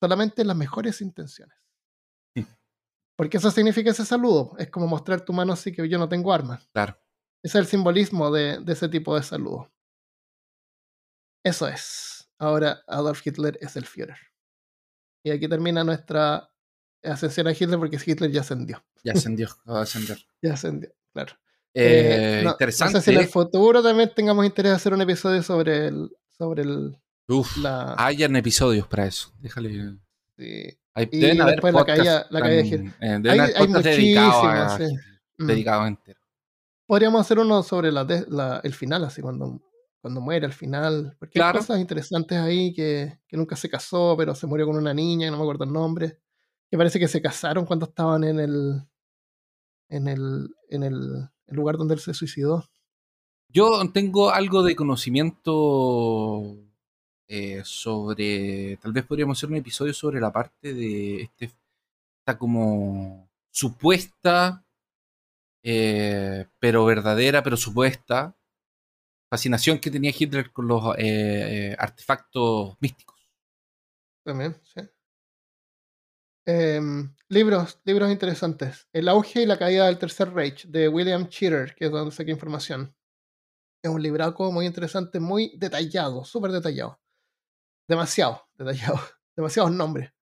solamente 0.00 0.44
las 0.44 0.56
mejores 0.56 1.00
intenciones. 1.00 1.56
Porque 3.16 3.36
eso 3.36 3.50
significa 3.50 3.90
ese 3.90 4.04
saludo. 4.04 4.56
Es 4.58 4.70
como 4.70 4.88
mostrar 4.88 5.24
tu 5.24 5.32
mano 5.32 5.52
así 5.52 5.72
que 5.72 5.88
yo 5.88 5.98
no 5.98 6.08
tengo 6.08 6.32
arma. 6.32 6.60
Claro. 6.72 6.98
Ese 7.44 7.58
es 7.58 7.64
el 7.64 7.66
simbolismo 7.66 8.30
de, 8.32 8.58
de 8.58 8.72
ese 8.72 8.88
tipo 8.88 9.14
de 9.14 9.22
saludo. 9.22 9.72
Eso 11.44 11.68
es. 11.68 12.28
Ahora 12.38 12.82
Adolf 12.88 13.24
Hitler 13.24 13.56
es 13.60 13.76
el 13.76 13.86
Führer. 13.86 14.18
Y 15.24 15.30
aquí 15.30 15.48
termina 15.48 15.84
nuestra 15.84 16.50
ascensión 17.02 17.46
a 17.46 17.52
Hitler 17.52 17.78
porque 17.78 18.00
Hitler 18.04 18.30
ya 18.30 18.40
ascendió. 18.40 18.84
Ya 19.04 19.12
ascendió, 19.12 19.48
va 19.68 19.80
a 19.80 19.82
ascender. 19.82 20.18
ya 20.42 20.54
ascendió, 20.54 20.92
claro. 21.12 21.34
Eh, 21.74 22.42
eh, 22.42 22.44
interesante. 22.46 22.94
No 22.94 23.00
sé 23.00 23.10
si 23.10 23.16
en 23.16 23.22
el 23.22 23.28
futuro 23.28 23.82
también 23.82 24.12
tengamos 24.14 24.46
interés 24.46 24.70
en 24.70 24.76
hacer 24.76 24.94
un 24.94 25.02
episodio 25.02 25.42
sobre 25.42 25.88
el. 25.88 26.10
Sobre 26.38 26.62
el 26.62 26.96
Uf, 27.28 27.56
la... 27.56 27.94
hayan 27.98 28.36
episodios 28.36 28.86
para 28.86 29.06
eso. 29.06 29.32
Déjale. 29.40 29.96
Sí. 30.36 30.78
Hay, 30.94 31.08
y 31.10 31.36
después 31.36 31.74
la 31.74 31.84
caída, 31.84 32.26
la 32.30 32.40
caída 32.40 32.62
de 32.62 32.92
eh, 33.00 33.30
hay, 33.30 33.38
hay 33.56 33.68
muchísimos, 33.68 34.76
sí. 34.76 34.96
Mm. 35.38 35.46
dedicado 35.46 35.86
entero. 35.86 36.20
Podríamos 36.86 37.20
hacer 37.20 37.38
uno 37.40 37.62
sobre 37.62 37.90
la, 37.90 38.06
la, 38.28 38.60
el 38.62 38.74
final, 38.74 39.04
así 39.04 39.20
cuando, 39.20 39.60
cuando 40.00 40.20
muere, 40.20 40.46
el 40.46 40.52
final. 40.52 41.16
Porque 41.18 41.42
hay 41.42 41.52
cosas 41.52 41.80
interesantes 41.80 42.38
ahí 42.38 42.72
que, 42.72 43.18
que, 43.26 43.36
nunca 43.36 43.56
se 43.56 43.68
casó, 43.68 44.14
pero 44.16 44.34
se 44.36 44.46
murió 44.46 44.66
con 44.66 44.76
una 44.76 44.94
niña, 44.94 45.30
no 45.30 45.38
me 45.38 45.42
acuerdo 45.42 45.64
el 45.64 45.72
nombre. 45.72 46.20
Que 46.70 46.76
parece 46.76 47.00
que 47.00 47.08
se 47.08 47.22
casaron 47.22 47.66
cuando 47.66 47.86
estaban 47.86 48.22
en 48.22 48.38
el. 48.38 48.82
En 49.88 50.06
el. 50.06 50.48
En 50.68 50.82
el 50.84 51.28
el 51.46 51.56
lugar 51.56 51.76
donde 51.76 51.94
él 51.94 52.00
se 52.00 52.14
suicidó. 52.14 52.64
Yo 53.48 53.80
tengo 53.92 54.30
algo 54.30 54.62
de 54.62 54.76
conocimiento 54.76 56.56
eh, 57.28 57.62
sobre. 57.64 58.76
Tal 58.78 58.92
vez 58.92 59.04
podríamos 59.04 59.38
hacer 59.38 59.50
un 59.50 59.56
episodio 59.56 59.94
sobre 59.94 60.20
la 60.20 60.32
parte 60.32 60.74
de 60.74 61.22
este, 61.22 61.52
esta 62.20 62.38
como 62.38 63.30
supuesta, 63.50 64.64
eh, 65.62 66.46
pero 66.58 66.84
verdadera, 66.84 67.42
pero 67.42 67.56
supuesta 67.56 68.36
fascinación 69.34 69.80
que 69.80 69.90
tenía 69.90 70.14
Hitler 70.16 70.52
con 70.52 70.68
los 70.68 70.94
eh, 70.96 71.74
artefactos 71.76 72.76
místicos. 72.80 73.16
También, 74.22 74.54
sí. 74.62 74.80
Em, 76.46 77.14
libros, 77.28 77.80
libros 77.84 78.10
interesantes. 78.10 78.86
El 78.92 79.08
auge 79.08 79.42
y 79.42 79.46
la 79.46 79.58
caída 79.58 79.86
del 79.86 79.98
Tercer 79.98 80.32
Reich, 80.34 80.66
de 80.66 80.88
William 80.88 81.28
Cheater, 81.28 81.74
que 81.74 81.86
es 81.86 81.90
donde 81.90 82.14
saqué 82.14 82.30
información. 82.30 82.94
Es 83.82 83.90
un 83.90 84.02
libraco 84.02 84.52
muy 84.52 84.66
interesante, 84.66 85.20
muy 85.20 85.52
detallado, 85.56 86.24
súper 86.24 86.52
detallado. 86.52 87.00
Demasiado 87.88 88.42
detallado. 88.54 88.98
Demasiados 89.36 89.72
nombres. 89.72 90.13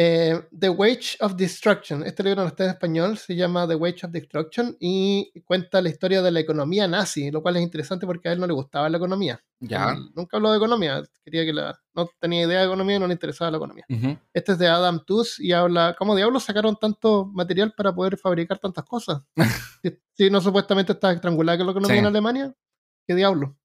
Eh, 0.00 0.40
The 0.56 0.68
Wage 0.68 1.16
of 1.18 1.34
Destruction. 1.34 2.04
Este 2.04 2.22
libro 2.22 2.42
no 2.42 2.46
está 2.46 2.62
en 2.62 2.70
español, 2.70 3.18
se 3.18 3.34
llama 3.34 3.66
The 3.66 3.74
Wage 3.74 4.06
of 4.06 4.12
Destruction 4.12 4.76
y 4.78 5.32
cuenta 5.44 5.82
la 5.82 5.88
historia 5.88 6.22
de 6.22 6.30
la 6.30 6.38
economía 6.38 6.86
nazi, 6.86 7.32
lo 7.32 7.42
cual 7.42 7.56
es 7.56 7.64
interesante 7.64 8.06
porque 8.06 8.28
a 8.28 8.32
él 8.32 8.38
no 8.38 8.46
le 8.46 8.52
gustaba 8.52 8.88
la 8.88 8.96
economía. 8.96 9.42
Ya. 9.58 9.96
nunca 10.14 10.36
habló 10.36 10.52
de 10.52 10.58
economía, 10.58 11.02
quería 11.24 11.44
que 11.44 11.52
la, 11.52 11.76
no 11.94 12.08
tenía 12.20 12.46
idea 12.46 12.60
de 12.60 12.66
economía 12.66 12.94
y 12.94 12.98
no 13.00 13.08
le 13.08 13.14
interesaba 13.14 13.50
la 13.50 13.56
economía. 13.56 13.84
Este 14.32 14.52
es 14.52 14.58
de 14.58 14.68
Adam 14.68 15.04
Tooze 15.04 15.42
y 15.44 15.50
habla 15.50 15.96
cómo 15.98 16.14
diablos 16.14 16.44
sacaron 16.44 16.76
tanto 16.76 17.26
material 17.26 17.74
para 17.76 17.92
poder 17.92 18.16
fabricar 18.18 18.60
tantas 18.60 18.84
cosas. 18.84 19.22
si, 20.14 20.30
no 20.30 20.40
supuestamente 20.40 20.92
está 20.92 21.10
estrangulada 21.10 21.58
con 21.58 21.66
la 21.66 21.72
economía 21.72 21.98
en 21.98 22.06
Alemania, 22.06 22.54
¿qué 23.04 23.16
diablo? 23.16 23.58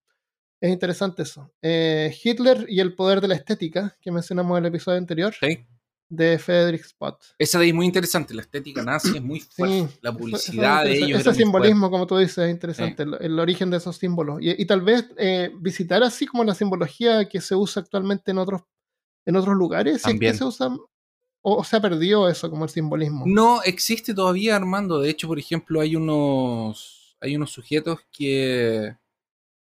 Es 0.60 0.72
interesante 0.72 1.22
eso. 1.22 1.54
Eh, 1.62 2.12
Hitler 2.24 2.66
y 2.68 2.80
el 2.80 2.96
poder 2.96 3.22
de 3.22 3.28
la 3.28 3.36
estética, 3.36 3.96
que 4.02 4.12
mencionamos 4.12 4.58
en 4.58 4.66
el 4.66 4.70
episodio 4.70 4.98
anterior. 4.98 5.36
Sí 5.40 5.68
de 6.10 6.38
Frederick 6.38 6.86
Spot. 6.86 7.20
Esa 7.40 7.58
de 7.58 7.64
ahí 7.64 7.70
es 7.70 7.76
muy 7.76 7.86
interesante, 7.88 8.34
la 8.36 8.42
estética 8.44 8.84
nazi 8.84 9.18
es 9.18 9.22
muy 9.24 9.40
fuerte, 9.40 9.98
la 10.02 10.12
publicidad 10.12 10.84
de 10.84 10.98
ellos. 10.98 11.22
Ese 11.22 11.34
simbolismo, 11.34 11.90
como 11.90 12.06
tú 12.06 12.18
dices, 12.18 12.38
es 12.38 12.52
interesante, 12.52 13.04
el, 13.04 13.40
origen 13.40 13.70
de 13.72 13.78
esos 13.78 13.98
símbolos. 13.98 14.38
Y, 14.42 14.66
tal 14.66 14.82
vez 14.82 15.06
eh, 15.18 15.52
visitar 15.60 16.04
así 16.04 16.28
como 16.28 16.44
la 16.44 16.54
simbología 16.54 17.28
que 17.28 17.42
se 17.42 17.56
usa 17.56 17.82
actualmente 17.82 18.32
en 18.32 18.38
otros, 18.38 18.62
en 19.26 19.36
otros 19.36 19.56
lugares, 19.56 20.02
si 20.04 20.12
es 20.12 20.20
que 20.20 20.34
se 20.34 20.44
usa, 20.44 20.70
o 21.42 21.64
se 21.64 21.76
ha 21.78 21.82
perdido 21.82 22.30
eso 22.30 22.50
como 22.50 22.64
el 22.66 22.70
simbolismo? 22.70 23.26
No 23.28 23.64
existe 23.64 24.14
todavía, 24.14 24.56
Armando. 24.56 25.00
De 25.00 25.10
hecho, 25.10 25.28
por 25.28 25.40
ejemplo, 25.40 25.82
hay 25.82 25.96
unos, 25.96 27.18
hay 27.20 27.36
unos 27.36 27.52
sujetos 27.52 28.00
que... 28.12 28.96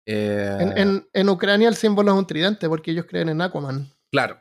eh, 0.07 0.57
En, 0.61 0.78
en- 0.78 1.09
en 1.12 1.28
Ucrania 1.28 1.69
el 1.69 1.77
símbolo 1.77 2.12
es 2.12 2.19
un 2.19 2.27
tridente 2.27 2.69
porque 2.69 2.90
ellos 2.93 3.07
creen 3.09 3.28
en 3.28 3.40
Aquaman. 3.43 3.93
Claro. 4.11 4.40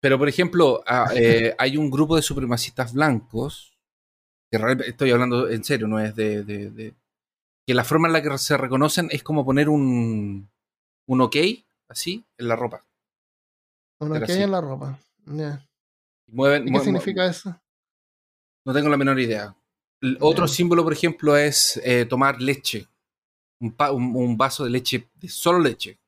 Pero, 0.00 0.18
por 0.18 0.28
ejemplo, 0.28 0.82
a- 0.86 1.10
eh, 1.14 1.54
hay 1.58 1.76
un 1.76 1.90
grupo 1.90 2.16
de 2.16 2.22
supremacistas 2.22 2.92
blancos, 2.92 3.76
que 4.50 4.58
realmente 4.58 4.90
estoy 4.90 5.10
hablando 5.10 5.48
en 5.48 5.62
serio, 5.64 5.86
no 5.86 5.98
es 6.00 6.14
de, 6.16 6.42
de- 6.44 6.70
de- 6.70 6.94
que 7.66 7.74
la 7.74 7.84
forma 7.84 8.08
en 8.08 8.12
la 8.14 8.22
que 8.22 8.36
se 8.38 8.56
reconocen 8.56 9.08
es 9.12 9.22
como 9.22 9.44
poner 9.44 9.68
un, 9.68 10.50
un 11.06 11.20
ok, 11.20 11.36
así, 11.88 12.24
en 12.38 12.48
la 12.48 12.56
ropa. 12.56 12.84
Hay 14.00 14.26
sí. 14.26 14.42
en 14.42 14.50
la 14.50 14.60
ropa. 14.60 14.98
Ya. 15.26 15.64
Y 16.26 16.32
mueven- 16.32 16.66
¿Y 16.66 16.70
mue- 16.70 16.78
qué 16.78 16.84
significa 16.84 17.26
eso? 17.26 17.60
No 18.64 18.72
tengo 18.72 18.88
la 18.88 18.96
menor 18.96 19.20
idea. 19.20 19.54
El 20.00 20.16
otro 20.20 20.48
símbolo, 20.48 20.82
por 20.82 20.94
ejemplo, 20.94 21.36
es 21.36 21.78
eh, 21.84 22.06
tomar 22.06 22.40
leche. 22.40 22.88
Un, 23.60 23.76
un- 23.92 24.16
un 24.16 24.36
vaso 24.38 24.64
de 24.64 24.70
leche, 24.70 25.10
de 25.14 25.28
solo 25.28 25.58
leche. 25.58 25.98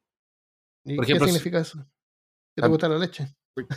¿Y 0.85 0.97
Por 0.97 1.05
qué 1.05 1.12
ejemplo, 1.12 1.27
significa 1.28 1.60
eso? 1.60 1.78
¿Que 2.56 2.62
te 2.62 2.69
gusta 2.69 2.89
la 2.89 2.98
leche? 2.98 3.28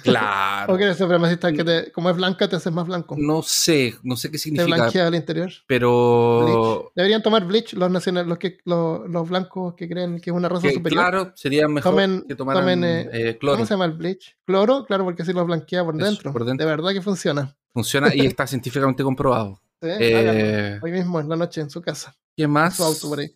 Claro. 0.03 0.73
¿O 0.73 0.77
que 0.77 0.83
eres 0.85 0.97
supremacista 0.97 1.51
que 1.51 1.63
te, 1.63 1.91
como 1.91 2.09
es 2.09 2.15
blanca 2.15 2.47
te 2.47 2.55
haces 2.55 2.71
más 2.71 2.87
blanco? 2.87 3.15
No 3.17 3.41
sé, 3.41 3.95
no 4.03 4.15
sé 4.15 4.29
qué 4.29 4.33
te 4.33 4.37
significa, 4.39 4.75
blanquea 4.77 5.07
al 5.07 5.15
interior. 5.15 5.51
pero 5.67 6.91
Deberían 6.95 7.21
tomar 7.21 7.45
bleach 7.45 7.73
los 7.73 7.91
nacional, 7.91 8.27
los 8.27 8.37
que 8.37 8.57
los, 8.63 9.01
los 9.09 9.27
blancos 9.29 9.73
que 9.75 9.89
creen 9.89 10.21
que 10.21 10.29
es 10.29 10.35
una 10.35 10.47
raza 10.47 10.67
que, 10.69 10.75
superior. 10.75 11.01
claro, 11.03 11.31
sería 11.35 11.67
mejor 11.67 11.93
Tomen- 11.93 12.25
que 12.27 12.35
tomaran 12.35 12.63
tomen, 12.63 12.83
eh, 12.85 13.09
eh, 13.11 13.37
cloro. 13.37 13.57
¿Cómo 13.57 13.65
se 13.65 13.73
llama 13.73 13.85
el 13.85 13.91
bleach? 13.93 14.37
Cloro, 14.45 14.85
claro, 14.85 15.03
porque 15.03 15.23
así 15.23 15.33
los 15.33 15.45
blanquea 15.45 15.83
por 15.83 15.95
Eso, 15.95 16.05
dentro. 16.05 16.31
por 16.31 16.45
dentro. 16.45 16.65
De 16.65 16.71
verdad 16.71 16.91
que 16.93 17.01
funciona. 17.01 17.55
Funciona 17.73 18.15
y 18.15 18.25
está 18.25 18.47
científicamente 18.47 19.03
comprobado. 19.03 19.59
¿Sí? 19.81 19.89
Eh. 19.99 20.79
Hoy 20.81 20.91
mismo 20.93 21.19
en 21.19 21.27
la 21.27 21.35
noche 21.35 21.59
en 21.59 21.69
su 21.69 21.81
casa. 21.81 22.15
¿Qué 22.37 22.47
más? 22.47 22.77
su 22.77 22.83
auto 22.83 23.09
por 23.09 23.19
ahí. 23.19 23.29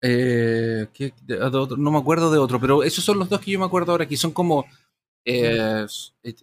Eh, 0.00 0.86
¿qué- 0.92 1.12
de- 1.22 1.36
de 1.36 1.44
otro? 1.58 1.76
no 1.76 1.90
me 1.90 1.98
acuerdo 1.98 2.30
de 2.30 2.38
otro, 2.38 2.60
pero 2.60 2.84
esos 2.84 3.04
son 3.04 3.18
los 3.18 3.28
dos 3.28 3.40
que 3.40 3.50
yo 3.50 3.58
me 3.58 3.64
acuerdo 3.64 3.90
ahora, 3.92 4.06
que 4.06 4.16
son 4.16 4.30
como. 4.30 4.64
Eh, 5.24 5.86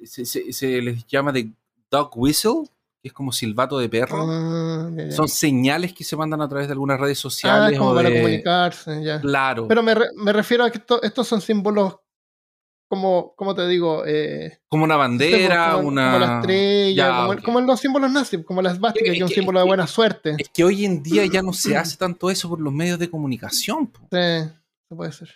se, 0.06 0.26
se- 0.26 0.54
se 0.54 0.82
les 0.82 1.06
llama 1.08 1.32
de 1.32 1.50
dog 1.90 2.12
whistle, 2.16 2.64
que 3.02 3.08
es 3.10 3.14
como 3.14 3.32
silbato 3.32 3.78
de 3.80 3.90
perro. 3.90 4.26
Ah. 4.30 4.90
Son 5.12 5.28
señales 5.28 5.94
que 5.94 6.04
se 6.04 6.16
mandan 6.16 6.42
a 6.42 6.50
través 6.50 6.68
de 6.68 6.74
algunas 6.74 7.00
redes 7.00 7.20
Ah, 7.20 7.22
sociales. 7.22 7.78
como 7.80 7.92
o 7.92 7.96
para 7.96 8.10
de- 8.10 8.16
comunicarse, 8.22 9.04
ya. 9.04 9.20
Claro. 9.22 9.68
Pero 9.68 9.84
me, 9.84 9.96
re- 9.96 10.10
me 10.16 10.34
refiero 10.34 10.64
a 10.64 10.70
que 10.72 10.78
esto- 10.80 11.02
estos 11.04 11.28
son 11.28 11.42
símbolos 11.42 11.96
como, 12.88 13.34
como 13.36 13.56
te 13.56 13.68
digo, 13.68 14.04
eh, 14.06 14.60
como 14.70 14.84
una 14.84 14.96
bandera, 14.96 15.72
como, 15.74 15.88
una. 15.88 16.06
como 16.14 16.26
la 16.26 16.36
estrella, 16.40 17.08
Ya, 17.08 17.42
como, 17.44 17.62
los 17.62 17.80
símbolos 17.80 18.12
nazis, 18.12 18.46
como 18.46 18.62
la 18.62 18.72
esvástica, 18.72 19.06
Es 19.06 19.12
que 19.12 19.18
es 19.18 19.24
un 19.24 19.30
símbolo 19.30 19.60
de 19.60 19.66
buena 19.66 19.88
suerte. 19.88 20.36
Es 20.38 20.50
que 20.50 20.64
hoy 20.64 20.86
en 20.86 21.02
día 21.02 21.26
ya 21.26 21.42
no 21.42 21.52
se 21.52 21.76
hace 21.78 21.98
tanto 21.98 22.30
eso 22.30 22.48
por 22.48 22.62
los 22.62 22.72
medios 22.72 23.00
de 23.00 23.10
comunicación. 23.10 23.88
po. 23.88 24.02
Sí, 24.12 24.50
puede 24.96 25.12
ser. 25.12 25.30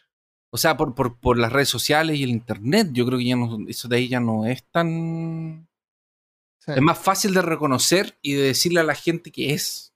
O 0.52 0.58
sea, 0.58 0.76
por, 0.78 0.96
por, 0.96 1.20
por 1.20 1.38
las 1.38 1.52
redes 1.54 1.70
sociales 1.70 2.18
y 2.18 2.24
el 2.24 2.30
internet. 2.30 2.90
Yo 2.92 3.06
creo 3.06 3.20
que 3.20 3.26
ya 3.26 3.36
no, 3.36 3.58
eso 3.68 3.88
de 3.88 3.98
ahí 3.98 4.08
ya 4.08 4.20
no 4.20 4.46
es 4.46 4.64
tan. 4.72 5.68
Sí, 6.60 6.72
Es 6.76 6.82
más 6.82 6.98
fácil 6.98 7.34
de 7.34 7.42
reconocer 7.42 8.18
y 8.22 8.34
de 8.34 8.44
decirle 8.44 8.80
a 8.80 8.84
la 8.84 8.96
gente 8.96 9.32
que 9.32 9.54
es. 9.54 9.94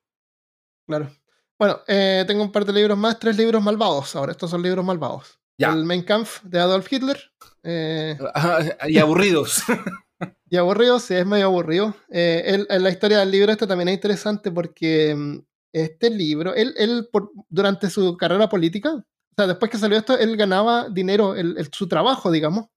claro. 0.87 1.11
Bueno, 1.59 1.79
eh, 1.87 2.23
tengo 2.27 2.43
un 2.43 2.51
par 2.51 2.65
de 2.65 2.73
libros 2.73 2.97
más, 2.97 3.19
tres 3.19 3.37
libros 3.37 3.63
malvados. 3.63 4.15
Ahora, 4.15 4.31
estos 4.33 4.49
son 4.49 4.61
libros 4.63 4.83
malvados. 4.83 5.39
Ya. 5.57 5.71
El 5.71 5.85
Mein 5.85 6.03
Kampf 6.03 6.41
de 6.43 6.59
Adolf 6.59 6.91
Hitler. 6.91 7.17
eh, 7.63 8.17
y 8.89 8.97
aburridos. 8.97 9.63
y 10.49 10.57
aburrido, 10.57 10.99
sí, 10.99 11.13
es 11.13 11.25
medio 11.25 11.45
aburrido. 11.45 11.95
Eh, 12.09 12.43
él- 12.47 12.67
en 12.69 12.83
la 12.83 12.89
historia 12.89 13.19
del 13.19 13.31
libro 13.31 13.51
este 13.51 13.67
también 13.67 13.87
es 13.89 13.93
interesante 13.95 14.51
porque 14.51 15.15
mm, 15.15 15.39
este 15.73 16.09
libro, 16.09 16.53
él, 16.55 16.73
él 16.77 17.07
por- 17.11 17.31
durante 17.49 17.89
su 17.89 18.17
carrera 18.17 18.49
política, 18.49 19.03
o 19.33 19.35
sea, 19.35 19.47
después 19.47 19.71
que 19.71 19.77
salió 19.77 19.97
esto, 19.97 20.17
él 20.17 20.37
ganaba 20.37 20.89
dinero, 20.89 21.35
el- 21.35 21.57
el- 21.57 21.69
su 21.73 21.87
trabajo, 21.87 22.31
digamos, 22.31 22.67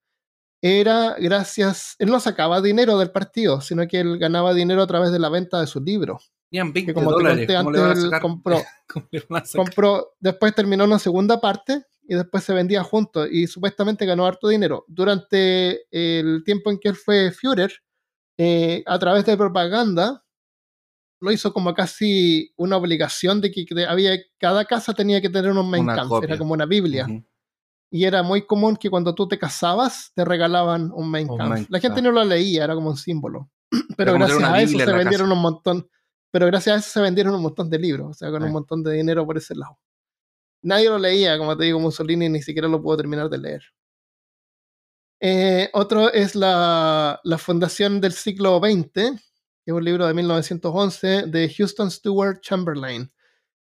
era 0.63 1.17
gracias, 1.19 1.95
él 1.99 2.09
no 2.09 2.19
sacaba 2.19 2.61
dinero 2.61 2.99
del 2.99 3.11
partido, 3.11 3.61
sino 3.61 3.87
que 3.87 4.01
él 4.01 4.19
ganaba 4.19 4.55
dinero 4.55 4.83
a 4.83 4.87
través 4.87 5.13
de 5.13 5.19
la 5.19 5.29
venta 5.29 5.61
de 5.61 5.67
sus 5.67 5.83
libros. 5.83 6.33
Tenían 6.51 6.73
20 6.73 6.91
Que 6.93 6.95
como 6.95 7.11
te 7.11 7.15
dólares. 7.23 7.39
conté 7.47 7.57
¿Cómo 7.57 7.71
le 7.73 7.79
van 7.81 7.89
a 7.89 7.91
antes, 7.93 8.05
él 8.05 8.21
compró, 8.21 8.63
compró, 9.59 10.15
después 10.21 10.55
terminó 10.55 10.85
una 10.85 10.99
segunda 10.99 11.41
parte 11.41 11.85
y 12.09 12.15
después 12.15 12.43
se 12.45 12.55
vendía 12.55 12.83
juntos 12.83 13.29
y 13.31 13.47
supuestamente 13.49 14.07
ganó 14.07 14.27
harto 14.27 14.49
dinero. 14.49 14.85
Durante 14.89 15.87
el 15.91 16.43
tiempo 16.45 16.71
en 16.71 16.79
que 16.79 16.89
él 16.89 16.97
fue 16.97 17.33
Führer, 17.33 17.73
eh, 18.39 18.83
a 18.87 18.99
través 18.99 19.25
de 19.27 19.37
propaganda, 19.37 20.25
lo 21.21 21.33
hizo 21.33 21.53
como 21.53 21.75
casi 21.75 22.53
una 22.57 22.77
obligación 22.77 23.41
de 23.41 23.51
que 23.51 23.67
había, 23.89 24.19
cada 24.39 24.65
casa 24.65 24.95
tenía 24.95 25.21
que 25.21 25.31
tener 25.31 25.51
un 25.51 25.71
copia. 26.09 26.27
era 26.27 26.39
como 26.39 26.53
una 26.53 26.67
Biblia. 26.67 27.07
Y 27.91 28.05
era 28.05 28.23
muy 28.23 28.45
común 28.47 28.77
que 28.77 28.91
cuando 28.91 29.15
tú 29.15 29.29
te 29.29 29.39
casabas, 29.39 30.13
te 30.15 30.25
regalaban 30.25 30.91
un 30.93 31.11
Kampf. 31.13 31.39
Mein 31.39 31.67
La 31.71 31.81
gente 31.81 32.03
no 32.03 32.11
lo 32.11 32.25
leía, 32.25 32.65
era 32.65 32.75
como 32.75 32.91
un 32.91 32.97
símbolo. 32.97 33.51
Pero 33.97 34.15
gracias 34.15 34.43
a 34.43 34.61
eso 34.61 34.79
se 34.79 34.93
vendieron 34.93 35.29
casa. 35.29 35.33
un 35.33 35.41
montón. 35.41 35.91
Pero 36.31 36.47
gracias 36.47 36.77
a 36.77 36.79
eso 36.81 36.91
se 36.91 37.01
vendieron 37.01 37.35
un 37.35 37.43
montón 37.43 37.71
de 37.71 37.79
libros, 37.79 38.11
o 38.11 38.15
sea, 38.15 38.31
con 38.31 38.43
un 38.43 38.53
montón 38.53 38.83
de 38.83 38.93
dinero 38.93 39.25
por 39.25 39.39
ese 39.39 39.55
lado. 39.55 39.79
Nadie 40.63 40.89
lo 40.89 40.99
leía, 40.99 41.39
como 41.39 41.57
te 41.57 41.65
digo, 41.65 41.79
Mussolini 41.79 42.29
ni 42.29 42.43
siquiera 42.43 42.69
lo 42.69 42.83
pudo 42.83 42.97
terminar 42.97 43.31
de 43.31 43.39
leer. 43.39 43.63
Eh, 45.21 45.71
otro 45.73 46.13
es 46.13 46.35
la, 46.35 47.21
la 47.25 47.39
Fundación 47.39 48.01
del 48.01 48.13
siglo 48.13 48.59
XX, 48.59 49.19
que 49.67 49.73
es 49.73 49.77
un 49.77 49.85
libro 49.85 50.07
de 50.07 50.15
1911 50.15 51.27
de 51.27 51.53
Houston 51.53 51.91
Stewart 51.91 52.41
Chamberlain. 52.41 53.11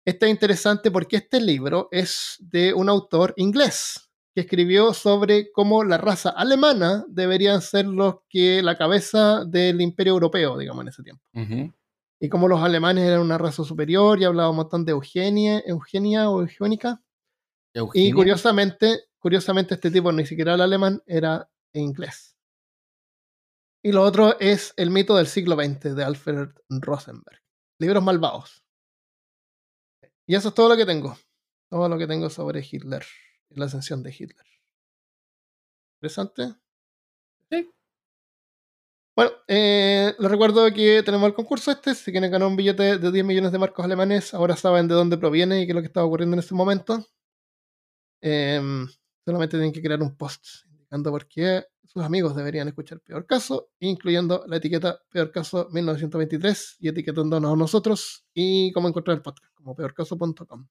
Este 0.05 0.27
es 0.27 0.31
interesante 0.31 0.91
porque 0.91 1.15
este 1.15 1.41
libro 1.41 1.87
es 1.91 2.35
de 2.37 2.75
un 2.75 2.89
autor 2.89 3.33
inglés 3.37 4.07
que 4.35 4.41
escribió 4.41 4.93
sobre 4.93 5.51
cómo 5.51 5.83
la 5.83 5.97
raza 5.97 6.29
alemana 6.29 7.03
deberían 7.07 7.59
ser 7.59 7.87
los 7.87 8.17
que 8.29 8.61
la 8.61 8.77
cabeza 8.77 9.45
del 9.45 9.81
imperio 9.81 10.13
europeo, 10.13 10.59
digamos, 10.59 10.83
en 10.83 10.87
ese 10.89 11.01
tiempo. 11.01 11.23
Y 12.19 12.29
cómo 12.29 12.47
los 12.47 12.61
alemanes 12.61 13.05
eran 13.05 13.21
una 13.21 13.39
raza 13.39 13.63
superior 13.63 14.21
y 14.21 14.25
hablaba 14.25 14.51
un 14.51 14.57
montón 14.57 14.85
de 14.85 14.91
Eugenia, 14.91 15.63
Eugenia 15.65 16.29
o 16.29 16.41
Eugénica. 16.41 17.01
Y 17.95 18.11
curiosamente, 18.11 19.05
curiosamente 19.17 19.73
este 19.73 19.89
tipo 19.89 20.11
ni 20.11 20.27
siquiera 20.27 20.53
era 20.53 20.65
alemán, 20.65 21.01
era 21.07 21.49
inglés. 21.73 22.34
Y 23.85 23.91
lo 23.91 24.01
otro 24.01 24.39
es 24.39 24.73
El 24.77 24.89
mito 24.89 25.15
del 25.15 25.27
siglo 25.27 25.55
XX 25.55 25.95
de 25.95 26.03
Alfred 26.03 26.49
Rosenberg. 26.69 27.39
Libros 27.77 28.03
malvados. 28.03 28.63
Y 30.25 30.33
eso 30.33 30.49
es 30.49 30.55
todo 30.55 30.69
lo 30.69 30.75
que 30.75 30.87
tengo. 30.87 31.15
Todo 31.69 31.87
lo 31.87 31.95
que 31.95 32.07
tengo 32.07 32.31
sobre 32.31 32.67
Hitler. 32.67 33.05
La 33.49 33.65
ascensión 33.65 34.01
de 34.01 34.09
Hitler. 34.09 34.47
¿Interesante? 35.99 36.55
Sí. 37.51 37.71
Bueno, 39.15 39.33
eh, 39.47 40.15
les 40.17 40.31
recuerdo 40.31 40.65
que 40.73 41.03
tenemos 41.03 41.27
el 41.27 41.35
concurso 41.35 41.69
este. 41.69 41.93
Si 41.93 42.11
quieren 42.11 42.31
ganar 42.31 42.47
un 42.47 42.55
billete 42.55 42.97
de 42.97 43.11
10 43.11 43.23
millones 43.23 43.51
de 43.51 43.59
marcos 43.59 43.85
alemanes, 43.85 44.33
ahora 44.33 44.55
saben 44.55 44.87
de 44.87 44.95
dónde 44.95 45.19
proviene 45.19 45.61
y 45.61 45.67
qué 45.67 45.73
es 45.73 45.75
lo 45.75 45.81
que 45.81 45.87
está 45.89 46.03
ocurriendo 46.03 46.33
en 46.33 46.39
este 46.39 46.55
momento. 46.55 47.05
Em, 48.19 48.87
solamente 49.23 49.57
tienen 49.57 49.73
que 49.73 49.83
crear 49.83 50.01
un 50.01 50.17
post 50.17 50.65
indicando 50.95 51.11
por 51.11 51.27
qué 51.27 51.65
sus 51.83 52.03
amigos 52.03 52.35
deberían 52.35 52.67
escuchar 52.67 52.99
Peor 53.01 53.25
Caso, 53.25 53.69
incluyendo 53.79 54.45
la 54.47 54.57
etiqueta 54.57 54.99
Peor 55.09 55.31
Caso 55.31 55.67
1923 55.71 56.77
y 56.79 56.89
etiquetándonos 56.89 57.53
a 57.53 57.55
nosotros 57.55 58.25
y 58.33 58.71
cómo 58.71 58.87
encontrar 58.87 59.17
el 59.17 59.21
podcast, 59.21 59.53
como 59.53 59.75
peorcaso.com. 59.75 60.67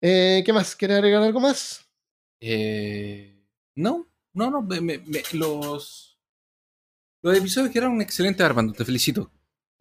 Eh, 0.00 0.42
¿Qué 0.44 0.52
más? 0.52 0.76
¿Quiere 0.76 0.94
agregar 0.94 1.22
algo 1.22 1.40
más? 1.40 1.88
Eh, 2.40 3.46
no, 3.76 4.08
no, 4.34 4.50
no. 4.50 4.68
los, 5.32 6.18
los 7.22 7.36
episodios 7.36 7.72
quedaron 7.72 8.00
excelentes, 8.00 8.44
Armando. 8.44 8.72
Te 8.72 8.84
felicito. 8.84 9.30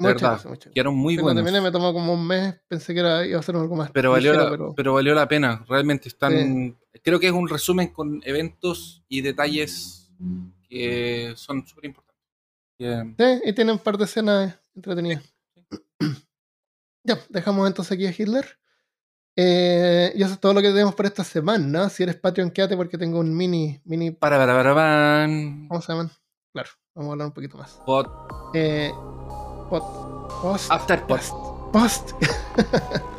Muchas 0.02 0.16
verdad. 0.16 0.30
gracias, 0.32 0.50
muchas. 0.52 0.74
Quedaron 0.74 0.96
muy 0.96 1.16
Cuando 1.16 1.24
buenos. 1.42 1.44
terminé 1.44 1.62
me 1.62 1.72
tomó 1.72 1.94
como 1.94 2.14
un 2.14 2.28
mes, 2.28 2.56
pensé 2.68 2.94
que 2.94 3.00
era, 3.00 3.26
iba 3.26 3.40
a 3.40 3.44
ser 3.44 3.56
algo 3.56 3.76
más. 3.76 3.92
Pero 3.92 4.12
valió, 4.12 4.34
la, 4.34 4.50
pero- 4.50 4.74
pero 4.76 4.94
valió 4.94 5.14
la 5.16 5.28
pena. 5.28 5.64
Realmente 5.68 6.08
están. 6.10 6.78
Creo 7.04 7.20
que 7.20 7.28
es 7.28 7.34
un 7.34 7.48
resumen 7.48 7.90
con 7.94 8.22
eventos 8.26 9.04
y 9.08 9.22
detalles 9.22 10.12
que 10.70 11.34
son 11.36 11.66
súper 11.66 11.86
importantes. 11.86 12.22
Sí, 12.80 13.42
y 13.50 13.54
tiene 13.54 13.72
un 13.72 13.80
par 13.80 13.98
de 13.98 14.06
escenas 14.06 14.60
entretenidas. 14.76 15.24
ya, 17.04 17.20
dejamos 17.30 17.68
entonces 17.68 17.92
aquí 17.94 18.06
a 18.08 18.12
Hitler. 18.18 18.58
Eh, 19.38 20.12
y 20.16 20.24
eso 20.24 20.34
es 20.34 20.40
todo 20.40 20.54
lo 20.54 20.62
que 20.62 20.68
tenemos 20.70 20.94
por 20.94 21.06
esta 21.06 21.24
semana. 21.24 21.90
Si 21.90 22.04
eres 22.04 22.16
Patreon, 22.18 22.52
quédate 22.52 22.76
porque 22.76 22.98
tengo 22.98 23.20
un 23.20 23.36
mini, 23.36 23.80
mini, 23.86 24.12
Para, 24.12 24.38
para, 24.38 24.54
para, 24.54 24.74
van. 24.74 25.68
¿cómo 25.70 25.82
se 25.82 25.94
llaman? 25.94 26.12
Claro, 26.54 26.70
vamos 26.96 27.10
a 27.10 27.14
hablar 27.14 27.28
un 27.28 27.34
poquito 27.34 27.58
más. 27.58 27.80
Pod- 27.86 28.12
Eh, 28.54 28.92
pot- 29.72 30.42
post, 30.42 30.70
After 30.72 31.02
pod. 31.08 31.18
post, 31.18 31.34
post, 31.74 32.12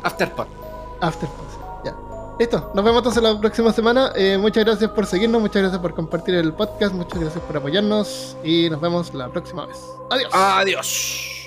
Afterpod. 0.03 0.47
after 1.01 1.27
post, 1.27 1.59
ya. 1.83 1.93
Listo, 2.39 2.71
nos 2.73 2.85
vemos 2.85 2.99
entonces 2.99 3.21
la 3.23 3.37
próxima 3.39 3.73
semana. 3.73 4.11
Eh, 4.15 4.37
muchas 4.37 4.63
gracias 4.63 4.89
por 4.91 5.05
seguirnos, 5.05 5.41
muchas 5.41 5.61
gracias 5.63 5.81
por 5.81 5.93
compartir 5.93 6.35
el 6.35 6.53
podcast, 6.53 6.93
muchas 6.95 7.19
gracias 7.19 7.43
por 7.43 7.57
apoyarnos 7.57 8.37
y 8.43 8.69
nos 8.69 8.79
vemos 8.79 9.13
la 9.13 9.27
próxima 9.29 9.65
vez. 9.65 9.77
Adiós. 10.09 10.31
Adiós. 10.33 11.42